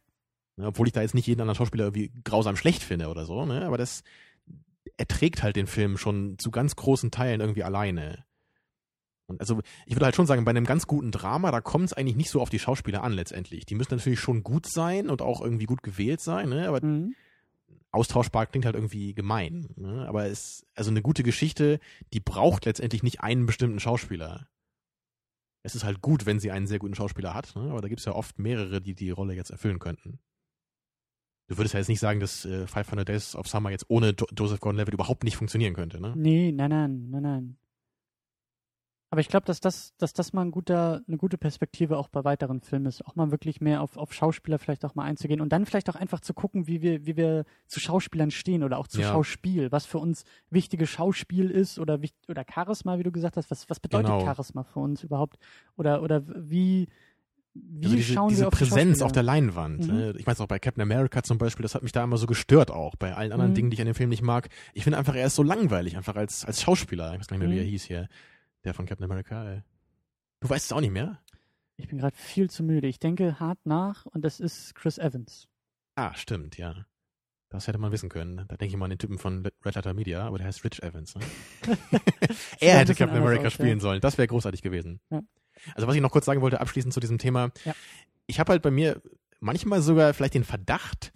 Ne, 0.58 0.68
obwohl 0.68 0.88
ich 0.88 0.94
da 0.94 1.02
jetzt 1.02 1.14
nicht 1.14 1.28
jeden 1.28 1.40
anderen 1.40 1.56
Schauspieler 1.56 1.86
irgendwie 1.86 2.12
grausam 2.26 2.58
schlecht 2.58 2.84
finde 2.84 3.08
oder 3.08 3.26
so, 3.26 3.46
ne? 3.46 3.66
Aber 3.66 3.78
das, 3.78 4.04
er 4.98 5.08
trägt 5.08 5.44
halt 5.44 5.56
den 5.56 5.68
Film 5.68 5.98
schon 5.98 6.38
zu 6.38 6.52
ganz 6.52 6.76
großen 6.76 7.12
Teilen 7.12 7.42
irgendwie 7.42 7.64
alleine. 7.64 8.26
Und 9.28 9.40
also 9.40 9.62
ich 9.86 9.96
würde 9.96 10.06
halt 10.06 10.16
schon 10.16 10.28
sagen, 10.28 10.44
bei 10.44 10.50
einem 10.52 10.66
ganz 10.66 10.88
guten 10.88 11.12
Drama, 11.12 11.52
da 11.52 11.62
kommt 11.62 11.86
es 11.86 11.94
eigentlich 11.94 12.18
nicht 12.18 12.30
so 12.30 12.42
auf 12.42 12.50
die 12.50 12.60
Schauspieler 12.60 13.02
an 13.04 13.14
letztendlich. 13.14 13.66
Die 13.66 13.76
müssen 13.76 13.96
natürlich 13.96 14.20
schon 14.20 14.44
gut 14.44 14.66
sein 14.70 15.10
und 15.10 15.22
auch 15.22 15.42
irgendwie 15.42 15.66
gut 15.66 15.84
gewählt 15.84 16.22
sein, 16.22 16.50
ne? 16.50 16.68
aber 16.68 16.84
Mhm. 16.86 17.16
austauschbar 17.92 18.46
klingt 18.48 18.66
halt 18.66 18.76
irgendwie 18.76 19.14
gemein. 19.14 19.70
Ne? 19.76 20.06
Aber 20.08 20.26
es, 20.26 20.66
also 20.76 20.92
eine 20.92 21.02
gute 21.02 21.24
Geschichte, 21.24 21.80
die 22.14 22.20
braucht 22.20 22.66
letztendlich 22.66 23.04
nicht 23.04 23.22
einen 23.22 23.46
bestimmten 23.46 23.80
Schauspieler. 23.80 24.48
Es 25.64 25.76
ist 25.76 25.84
halt 25.84 26.02
gut, 26.02 26.26
wenn 26.26 26.40
sie 26.40 26.52
einen 26.52 26.68
sehr 26.68 26.80
guten 26.80 26.96
Schauspieler 26.96 27.34
hat, 27.34 27.56
ne? 27.56 27.70
aber 27.70 27.82
da 27.82 27.88
gibt 27.88 28.00
es 28.00 28.06
ja 28.06 28.14
oft 28.14 28.40
mehrere, 28.40 28.82
die 28.82 28.96
die 28.96 29.12
Rolle 29.12 29.34
jetzt 29.34 29.52
erfüllen 29.52 29.80
könnten. 29.80 30.20
Du 31.52 31.58
würdest 31.58 31.74
ja 31.74 31.82
jetzt 31.82 31.90
nicht 31.90 32.00
sagen, 32.00 32.22
dass 32.22 32.46
äh, 32.46 32.66
500 32.66 33.10
Days 33.10 33.36
of 33.36 33.46
Summer 33.46 33.72
jetzt 33.72 33.84
ohne 33.90 34.16
jo 34.18 34.26
Joseph 34.38 34.62
Gordon-Levitt 34.62 34.94
überhaupt 34.94 35.26
nicht 35.26 35.36
funktionieren 35.36 35.74
könnte, 35.74 36.00
ne? 36.00 36.14
Nee, 36.16 36.54
nein, 36.54 36.70
nein, 36.70 37.10
nein, 37.10 37.22
nein. 37.22 37.58
Aber 39.10 39.20
ich 39.20 39.28
glaube, 39.28 39.46
dass 39.46 39.60
das, 39.60 39.94
dass 39.98 40.14
das 40.14 40.32
mal 40.32 40.44
ein 40.44 40.52
guter, 40.52 41.02
eine 41.06 41.18
gute 41.18 41.38
Perspektive 41.38 41.98
auch 41.98 42.08
bei 42.08 42.24
weiteren 42.24 42.62
Filmen 42.62 42.86
ist, 42.86 43.06
auch 43.06 43.18
mal 43.18 43.32
wirklich 43.32 43.60
mehr 43.60 43.82
auf, 43.82 43.98
auf 43.98 44.14
Schauspieler 44.14 44.60
vielleicht 44.60 44.86
auch 44.86 44.96
mal 44.96 45.04
einzugehen 45.04 45.42
und 45.42 45.50
dann 45.50 45.66
vielleicht 45.66 45.90
auch 45.90 45.96
einfach 45.96 46.22
zu 46.22 46.34
gucken, 46.34 46.68
wie 46.68 46.82
wir, 46.82 47.06
wie 47.06 47.18
wir 47.18 47.44
zu 47.68 47.82
Schauspielern 47.82 48.32
stehen 48.32 48.64
oder 48.64 48.78
auch 48.78 48.88
zu 48.88 49.02
Ja. 49.02 49.10
Schauspiel, 49.12 49.74
was 49.74 49.86
für 49.86 49.98
uns 49.98 50.24
wichtiges 50.50 50.90
Schauspiel 50.90 51.52
ist 51.52 51.80
oder 51.80 52.00
oder 52.30 52.46
Charisma, 52.50 52.98
wie 52.98 53.04
du 53.04 53.12
gesagt 53.12 53.36
hast, 53.36 53.52
was, 53.52 53.70
was 53.70 53.82
bedeutet 53.82 54.08
Genau. 54.08 54.24
Charisma 54.26 54.64
für 54.64 54.80
uns 54.80 55.04
überhaupt? 55.04 55.38
Oder, 55.76 56.02
oder 56.02 56.24
wie, 56.26 56.88
wie 57.54 57.86
also 57.86 57.96
diese, 57.98 58.14
schauen 58.14 58.30
diese 58.30 58.42
wir 58.44 58.48
auf 58.48 58.54
die 58.54 58.60
Präsenz 58.66 59.02
auf 59.02 59.12
der? 59.12 59.24
Leinwand. 59.24 59.88
Mhm. 59.88 59.94
Ne? 59.94 60.14
Ich 60.18 60.26
weiß 60.26 60.40
auch 60.42 60.48
bei 60.48 60.60
Captain 60.60 60.82
America 60.82 61.22
zum 61.24 61.38
Beispiel, 61.38 61.64
das 61.64 61.76
hat 61.76 61.84
mich 61.84 61.92
da 61.92 62.04
immer 62.04 62.18
so 62.18 62.26
gestört 62.28 62.72
auch. 62.72 62.96
Bei 62.96 63.14
allen 63.16 63.32
anderen 63.32 63.52
Mhm. 63.52 63.56
Dingen, 63.56 63.70
die 63.70 63.76
ich 63.76 63.82
an 63.82 63.88
dem 63.88 63.96
Film 63.96 64.10
nicht 64.10 64.22
mag. 64.22 64.50
Ich 64.74 64.84
finde 64.84 64.98
einfach, 64.98 65.16
er 65.16 65.28
ist 65.28 65.36
so 65.36 65.44
langweilig, 65.44 65.98
einfach 65.98 66.16
als, 66.16 66.46
als 66.46 66.62
Schauspieler. 66.62 67.14
Ich 67.14 67.20
weiß 67.20 67.28
gar 67.28 67.38
nicht 67.38 67.46
mehr, 67.46 67.50
wie 67.56 67.60
Mhm. 67.60 67.66
er 67.66 67.70
hieß 67.70 67.84
hier. 67.84 68.08
Der 68.64 68.74
von 68.74 68.86
Captain 68.86 69.04
America. 69.06 69.64
Du 70.40 70.50
weißt 70.50 70.66
es 70.66 70.72
auch 70.72 70.82
nicht 70.82 70.92
mehr? 70.94 71.20
Ich 71.78 71.88
bin 71.88 71.98
gerade 71.98 72.16
viel 72.16 72.50
zu 72.50 72.64
müde. 72.64 72.88
Ich 72.88 73.00
denke 73.00 73.40
hart 73.40 73.60
nach 73.66 74.06
und 74.06 74.24
das 74.24 74.40
ist 74.40 74.76
Chris 74.76 74.98
Evans. 74.98 75.48
Ah, 75.96 76.14
stimmt, 76.14 76.58
ja. 76.58 76.86
Das 77.50 77.68
hätte 77.68 77.80
man 77.80 77.92
wissen 77.92 78.08
können. 78.08 78.38
Da 78.38 78.56
denke 78.56 78.68
ich 78.68 78.78
mal 78.78 78.86
an 78.86 78.92
den 78.92 79.00
Typen 79.00 79.18
von 79.18 79.46
Red 79.66 79.76
Letter 79.76 79.94
Media, 79.94 80.26
aber 80.26 80.38
der 80.38 80.48
heißt 80.48 80.64
Rich 80.64 80.82
Evans. 80.84 81.16
Ne? 81.16 81.22
Er 82.62 82.78
hätte 82.80 82.96
Captain 82.96 83.18
America 83.18 83.48
aus, 83.48 83.54
spielen 83.54 83.80
sollen. 83.82 84.00
Das 84.00 84.18
wäre 84.18 84.28
großartig 84.28 84.62
gewesen. 84.62 85.02
Ja. 85.10 85.22
Also 85.76 85.88
was 85.88 85.96
ich 85.96 86.02
noch 86.02 86.12
kurz 86.12 86.26
sagen 86.26 86.42
wollte, 86.42 86.60
abschließend 86.62 86.94
zu 86.94 87.00
diesem 87.00 87.18
Thema. 87.18 87.52
Ja. 87.66 87.74
Ich 88.28 88.40
habe 88.40 88.52
halt 88.52 88.62
bei 88.62 88.72
mir 88.72 89.02
manchmal 89.40 89.82
sogar 89.82 90.14
vielleicht 90.14 90.34
den 90.36 90.44
Verdacht, 90.44 91.12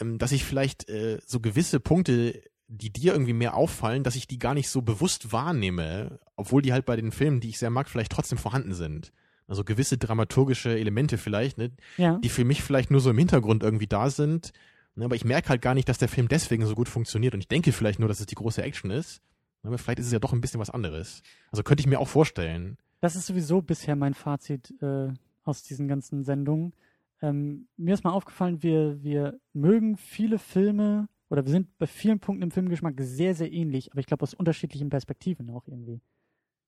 ähm, 0.00 0.18
dass 0.18 0.32
ich 0.32 0.44
vielleicht 0.44 0.88
äh, 0.88 1.18
so 1.26 1.40
gewisse 1.40 1.80
Punkte, 1.80 2.42
die 2.66 2.92
dir 2.92 3.12
irgendwie 3.12 3.32
mehr 3.32 3.54
auffallen, 3.54 4.02
dass 4.02 4.16
ich 4.16 4.26
die 4.26 4.38
gar 4.38 4.54
nicht 4.54 4.68
so 4.68 4.82
bewusst 4.82 5.32
wahrnehme, 5.32 6.20
obwohl 6.36 6.62
die 6.62 6.72
halt 6.72 6.84
bei 6.84 6.96
den 6.96 7.12
Filmen, 7.12 7.40
die 7.40 7.48
ich 7.48 7.58
sehr 7.58 7.70
mag, 7.70 7.88
vielleicht 7.88 8.12
trotzdem 8.12 8.38
vorhanden 8.38 8.74
sind. 8.74 9.12
Also 9.46 9.64
gewisse 9.64 9.96
dramaturgische 9.96 10.78
Elemente 10.78 11.16
vielleicht, 11.16 11.56
ne, 11.56 11.70
Ja. 11.96 12.18
die 12.18 12.28
für 12.28 12.44
mich 12.44 12.62
vielleicht 12.62 12.90
nur 12.90 13.00
so 13.00 13.08
im 13.10 13.16
Hintergrund 13.18 13.62
irgendwie 13.62 13.86
da 13.86 14.10
sind. 14.10 14.52
Ne, 14.94 15.06
aber 15.06 15.16
ich 15.16 15.24
merke 15.24 15.48
halt 15.48 15.62
gar 15.62 15.72
nicht, 15.74 15.88
dass 15.88 15.96
der 15.96 16.08
Film 16.08 16.28
deswegen 16.28 16.66
so 16.66 16.74
gut 16.74 16.88
funktioniert. 16.90 17.32
Und 17.32 17.40
ich 17.40 17.48
denke 17.48 17.72
vielleicht 17.72 17.98
nur, 17.98 18.08
dass 18.08 18.20
es 18.20 18.26
die 18.26 18.34
große 18.34 18.62
Action 18.62 18.90
ist. 18.90 19.22
Aber 19.62 19.78
vielleicht 19.78 19.98
ist 20.00 20.06
es 20.06 20.12
ja 20.12 20.18
doch 20.18 20.32
ein 20.34 20.40
bisschen 20.42 20.60
was 20.60 20.70
anderes. 20.70 21.22
Also 21.50 21.62
könnte 21.62 21.80
ich 21.80 21.86
mir 21.86 21.98
auch 22.00 22.08
vorstellen. 22.08 22.76
Das 23.00 23.16
ist 23.16 23.26
sowieso 23.26 23.62
bisher 23.62 23.96
mein 23.96 24.14
Fazit 24.14 24.74
äh, 24.82 25.08
aus 25.44 25.62
diesen 25.62 25.88
ganzen 25.88 26.24
Sendungen. 26.24 26.74
Ähm, 27.20 27.68
mir 27.76 27.94
ist 27.94 28.04
mal 28.04 28.10
aufgefallen, 28.12 28.62
wir, 28.62 29.02
wir 29.02 29.38
mögen 29.52 29.96
viele 29.96 30.38
Filme 30.38 31.08
oder 31.30 31.44
wir 31.44 31.50
sind 31.50 31.76
bei 31.78 31.86
vielen 31.86 32.20
Punkten 32.20 32.42
im 32.42 32.50
Filmgeschmack 32.50 32.94
sehr, 33.00 33.34
sehr 33.34 33.52
ähnlich, 33.52 33.90
aber 33.92 34.00
ich 34.00 34.06
glaube 34.06 34.22
aus 34.22 34.34
unterschiedlichen 34.34 34.88
Perspektiven 34.88 35.50
auch 35.50 35.66
irgendwie. 35.66 36.00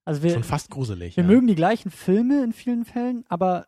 Also 0.05 0.23
wir, 0.23 0.31
Schon 0.33 0.43
fast 0.45 0.71
gruselig. 0.71 1.17
wir 1.17 1.25
ja. 1.25 1.31
mögen 1.31 1.47
die 1.47 1.55
gleichen 1.55 1.91
Filme 1.91 2.43
in 2.43 2.53
vielen 2.53 2.85
Fällen, 2.85 3.25
aber 3.29 3.67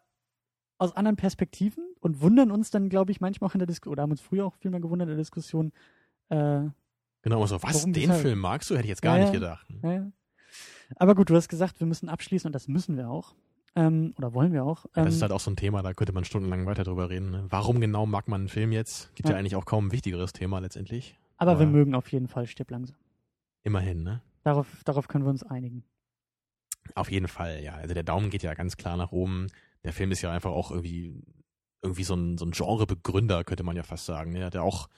aus 0.78 0.94
anderen 0.97 1.16
Perspektiven 1.16 1.84
und 2.01 2.20
wundern 2.20 2.51
uns 2.51 2.70
dann, 2.70 2.89
glaube 2.89 3.12
ich, 3.12 3.20
manchmal 3.20 3.48
auch 3.51 3.55
in 3.55 3.60
der 3.60 3.66
Diskussion, 3.68 3.93
oder 3.93 4.02
haben 4.02 4.10
uns 4.10 4.20
früher 4.20 4.44
auch 4.44 4.55
viel 4.56 4.70
mehr 4.70 4.80
gewundert 4.80 5.06
in 5.09 5.14
der 5.14 5.22
Diskussion. 5.22 5.72
Äh, 6.28 6.64
Genau, 7.24 7.47
so, 7.47 7.62
was, 7.62 7.74
Warum, 7.76 7.93
den? 7.93 8.10
Film 8.14 8.40
magst 8.40 8.68
du? 8.68 8.74
Hätte 8.74 8.82
ich 8.86 8.89
jetzt 8.89 9.02
gar 9.02 9.16
Ja, 9.16 9.22
nicht 9.22 9.32
gedacht. 9.32 9.64
ja. 9.84 10.10
Aber 10.97 11.14
gut, 11.14 11.31
du 11.31 11.36
hast 11.36 11.48
gesagt, 11.48 11.81
wir 11.81 11.86
müssen 11.86 12.09
abschließen 12.09 12.48
und 12.48 12.52
das 12.52 12.69
müssen 12.69 12.97
wir 12.97 13.09
auch. 13.10 13.35
Ähm, 13.74 14.12
oder 14.19 14.35
wollen 14.35 14.52
wir 14.52 14.64
auch. 14.64 14.85
Ähm, 14.97 15.06
das 15.06 15.14
ist 15.14 15.23
halt 15.23 15.32
auch 15.32 15.40
so 15.40 15.51
ein 15.51 15.56
Thema, 15.56 15.82
da 15.82 15.94
könnte 15.94 16.12
man 16.12 16.24
stundenlang 16.24 16.66
weiter 16.66 16.85
drüber 16.85 17.09
reden. 17.09 17.31
Ne? 17.31 17.47
Warum 17.48 17.81
genau 17.81 18.05
mag 18.06 18.28
man 18.28 18.43
einen 18.43 18.48
Film 18.48 18.70
jetzt? 18.73 19.14
Gibt 19.14 19.28
ja, 19.28 19.35
Ja. 19.35 19.39
eigentlich 19.39 19.56
auch 19.56 19.64
kaum 19.64 19.86
ein 19.86 19.93
wichtigeres 19.93 20.32
Thema 20.32 20.59
letztendlich. 20.59 21.19
aber 21.39 21.59
wir 21.59 21.66
aber- 21.66 21.73
mögen 21.77 21.94
auf 21.94 22.12
jeden 22.12 22.28
Fall 22.28 22.47
Stirb 22.47 22.70
langsam. 22.70 22.97
Immerhin, 23.64 24.02
ne? 24.02 24.20
Darauf, 24.44 24.66
darauf 24.85 25.09
können 25.09 25.24
wir 25.24 25.31
uns 25.31 25.43
einigen. 25.43 25.85
Auf 26.94 27.10
jeden 27.10 27.28
Fall, 27.28 27.62
ja. 27.62 27.74
Also 27.74 27.94
der 27.94 28.02
Daumen 28.02 28.28
geht 28.31 28.43
ja 28.43 28.55
ganz 28.55 28.77
klar 28.77 28.97
nach 28.97 29.12
oben. 29.12 29.47
Der 29.85 29.93
Film 29.93 30.10
ist 30.12 30.20
ja 30.23 30.31
einfach 30.32 30.51
auch 30.51 30.70
irgendwie, 30.70 31.14
irgendwie 31.81 32.05
so 32.05 32.14
ein, 32.14 32.39
so 32.39 32.44
ein 32.44 32.51
Genrebegründer, 32.51 33.43
könnte 33.44 33.62
man 33.62 33.77
ja 33.77 33.82
fast 33.85 34.05
sagen. 34.06 34.35
Er 34.35 34.47
hat 34.47 34.55
ja 34.55 34.62
auch, 34.62 34.89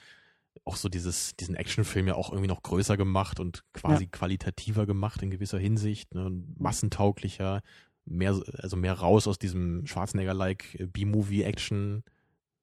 auch 0.64 0.76
so 0.76 0.88
dieses, 0.88 1.36
diesen 1.36 1.54
Actionfilm 1.54 2.06
ja 2.06 2.14
auch 2.14 2.30
irgendwie 2.30 2.48
noch 2.48 2.62
größer 2.62 2.96
gemacht 2.96 3.40
und 3.40 3.64
quasi 3.72 4.06
qualitativer 4.06 4.86
gemacht 4.86 5.22
in 5.22 5.30
gewisser 5.30 5.58
Hinsicht, 5.58 6.14
ne? 6.14 6.30
massentauglicher, 6.58 7.62
mehr, 8.04 8.40
also 8.58 8.76
mehr 8.76 8.94
raus 8.94 9.26
aus 9.26 9.38
diesem 9.38 9.86
Schwarzenegger-like 9.86 10.80
äh, 10.80 10.86
B-Movie-Action 10.86 12.04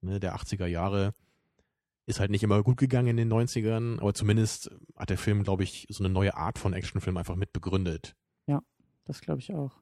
ne, 0.02 0.20
der 0.20 0.36
80er 0.36 0.66
Jahre. 0.66 1.14
Ist 2.08 2.20
halt 2.20 2.32
nicht 2.32 2.44
immer 2.44 2.64
gut 2.64 2.78
gegangen 2.78 3.10
in 3.10 3.18
den 3.18 3.32
90ern, 3.32 4.00
aber 4.00 4.14
zumindest 4.14 4.72
hat 4.96 5.12
der 5.12 5.20
Film, 5.20 5.44
glaube 5.44 5.64
ich, 5.64 5.86
so 5.90 6.04
eine 6.04 6.12
neue 6.12 6.36
Art 6.36 6.58
von 6.58 6.74
Actionfilm 6.74 7.16
einfach 7.16 7.36
mit 7.36 7.54
begründet. 7.54 8.16
Das 9.06 9.22
glaube 9.22 9.40
ich 9.40 9.54
auch. 9.54 9.78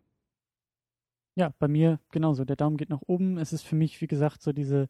Ja, 1.35 1.53
bei 1.59 1.67
mir 1.67 1.99
genauso. 2.11 2.45
Der 2.45 2.55
Daumen 2.55 2.77
geht 2.77 2.89
nach 2.89 3.03
oben. 3.05 3.37
Es 3.37 3.53
ist 3.53 3.63
für 3.63 3.75
mich, 3.75 4.01
wie 4.01 4.07
gesagt, 4.07 4.41
so 4.41 4.51
diese, 4.51 4.89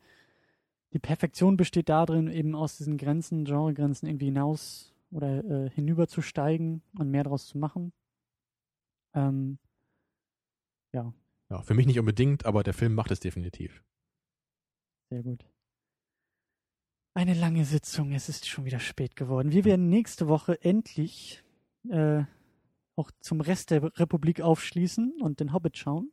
die 0.94 1.00
Perfektion 1.00 1.58
besteht 1.58 1.90
darin, 1.90 2.28
eben 2.28 2.56
aus 2.56 2.78
diesen 2.78 2.98
Grenzen, 2.98 3.46
Genregrenzen 3.46 4.08
irgendwie 4.08 4.26
hinaus 4.26 4.94
oder 5.12 5.44
äh, 5.44 5.70
hinüberzusteigen 5.70 6.82
und 6.98 7.10
mehr 7.12 7.24
daraus 7.24 7.48
zu 7.48 7.58
machen. 7.58 7.94
Ähm, 9.14 9.60
ja, 10.94 11.14
Ja, 11.50 11.62
für 11.62 11.74
mich 11.74 11.86
nicht 11.86 12.00
unbedingt, 12.00 12.46
aber 12.46 12.64
der 12.64 12.74
Film 12.74 12.94
macht 12.96 13.12
es 13.12 13.20
definitiv. 13.20 13.84
sehr 15.10 15.24
gut. 15.24 15.46
Eine 17.16 17.34
lange 17.34 17.66
Sitzung. 17.66 18.12
Es 18.14 18.30
ist 18.30 18.48
schon 18.48 18.66
wieder 18.66 18.80
spät 18.80 19.16
geworden. 19.16 19.52
Wir 19.52 19.66
werden 19.66 19.90
nächste 19.90 20.28
Woche 20.28 20.62
endlich 20.64 21.44
äh, 21.90 22.24
auch 22.96 23.12
zum 23.20 23.42
Rest 23.42 23.72
der 23.72 23.84
Republik 24.00 24.42
aufschließen 24.42 25.14
und 25.22 25.40
den 25.40 25.52
Hobbit 25.54 25.78
schauen. 25.78 26.12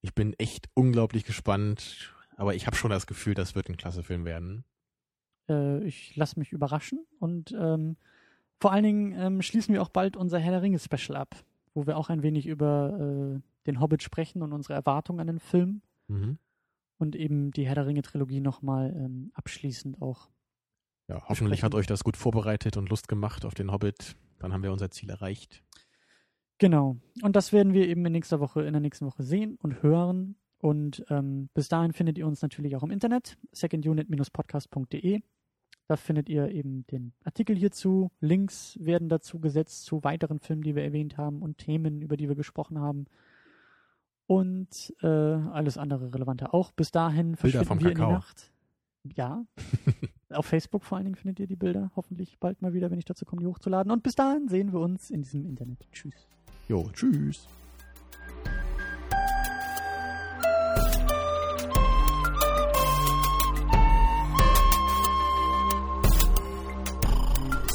Ich 0.00 0.14
bin 0.14 0.32
echt 0.38 0.68
unglaublich 0.74 1.24
gespannt, 1.24 2.14
aber 2.40 2.54
ich 2.54 2.66
habe 2.66 2.74
schon 2.76 2.90
das 2.90 3.06
Gefühl, 3.06 3.34
das 3.34 3.54
wird 3.54 3.68
ein 3.68 3.76
klasse 3.76 4.02
Film 4.02 4.24
werden. 4.24 4.64
Äh, 5.48 5.84
ich 5.84 6.16
lasse 6.16 6.38
mich 6.38 6.52
überraschen 6.52 7.04
und 7.18 7.52
ähm, 7.52 7.96
vor 8.58 8.72
allen 8.72 8.84
Dingen 8.84 9.12
ähm, 9.12 9.42
schließen 9.42 9.72
wir 9.74 9.82
auch 9.82 9.88
bald 9.90 10.16
unser 10.16 10.38
Herr 10.38 10.52
der 10.52 10.62
Ringe 10.62 10.78
Special 10.78 11.16
ab, 11.16 11.34
wo 11.74 11.86
wir 11.86 11.96
auch 11.96 12.08
ein 12.08 12.22
wenig 12.22 12.46
über 12.46 13.38
äh, 13.38 13.40
den 13.66 13.80
Hobbit 13.80 14.02
sprechen 14.02 14.42
und 14.42 14.52
unsere 14.52 14.74
Erwartungen 14.74 15.20
an 15.20 15.26
den 15.26 15.38
Film 15.40 15.82
Mhm. 16.08 16.38
und 16.98 17.14
eben 17.14 17.52
die 17.52 17.66
Herr 17.66 17.76
der 17.76 17.86
Ringe 17.86 18.02
Trilogie 18.02 18.40
nochmal 18.40 18.92
ähm, 18.96 19.30
abschließend 19.34 20.02
auch. 20.02 20.28
Ja, 21.08 21.16
hoffentlich 21.28 21.60
Besprechen. 21.60 21.64
hat 21.66 21.74
euch 21.74 21.86
das 21.86 22.02
gut 22.04 22.16
vorbereitet 22.16 22.76
und 22.76 22.88
Lust 22.88 23.06
gemacht 23.08 23.44
auf 23.44 23.54
den 23.54 23.70
Hobbit. 23.70 24.16
Dann 24.38 24.52
haben 24.52 24.62
wir 24.62 24.72
unser 24.72 24.90
Ziel 24.90 25.10
erreicht. 25.10 25.62
Genau. 26.58 26.96
Und 27.22 27.36
das 27.36 27.52
werden 27.52 27.72
wir 27.74 27.86
eben 27.88 28.04
in 28.06 28.12
nächster 28.12 28.40
Woche, 28.40 28.62
in 28.64 28.72
der 28.72 28.80
nächsten 28.80 29.06
Woche 29.06 29.22
sehen 29.22 29.56
und 29.62 29.82
hören. 29.82 30.36
Und 30.60 31.04
ähm, 31.08 31.48
bis 31.54 31.68
dahin 31.68 31.92
findet 31.92 32.18
ihr 32.18 32.26
uns 32.26 32.42
natürlich 32.42 32.76
auch 32.76 32.82
im 32.82 32.90
Internet, 32.90 33.38
secondunit-podcast.de. 33.52 35.22
Da 35.88 35.96
findet 35.96 36.28
ihr 36.28 36.50
eben 36.50 36.86
den 36.88 37.14
Artikel 37.24 37.56
hierzu. 37.56 38.12
Links 38.20 38.78
werden 38.80 39.08
dazu 39.08 39.40
gesetzt 39.40 39.84
zu 39.86 40.04
weiteren 40.04 40.38
Filmen, 40.38 40.62
die 40.62 40.76
wir 40.76 40.84
erwähnt 40.84 41.16
haben 41.16 41.42
und 41.42 41.58
Themen, 41.58 42.02
über 42.02 42.16
die 42.16 42.28
wir 42.28 42.36
gesprochen 42.36 42.78
haben. 42.78 43.06
Und 44.26 44.94
äh, 45.02 45.06
alles 45.06 45.78
andere 45.78 46.14
Relevante 46.14 46.52
auch. 46.52 46.70
Bis 46.72 46.92
dahin 46.92 47.32
Bilder 47.32 47.64
verschwinden 47.64 47.84
wir 47.84 47.90
in 47.90 47.96
die. 47.96 48.14
Nacht. 48.14 48.52
Ja. 49.16 49.44
Auf 50.30 50.46
Facebook 50.46 50.84
vor 50.84 50.98
allen 50.98 51.06
Dingen 51.06 51.16
findet 51.16 51.40
ihr 51.40 51.46
die 51.48 51.56
Bilder. 51.56 51.90
Hoffentlich 51.96 52.38
bald 52.38 52.62
mal 52.62 52.72
wieder, 52.74 52.90
wenn 52.90 52.98
ich 52.98 53.06
dazu 53.06 53.24
komme, 53.24 53.40
die 53.40 53.48
hochzuladen. 53.48 53.90
Und 53.90 54.02
bis 54.02 54.14
dahin 54.14 54.46
sehen 54.46 54.72
wir 54.72 54.78
uns 54.78 55.10
in 55.10 55.22
diesem 55.22 55.46
Internet. 55.46 55.88
Tschüss. 55.90 56.28
Jo, 56.68 56.88
tschüss. 56.92 57.48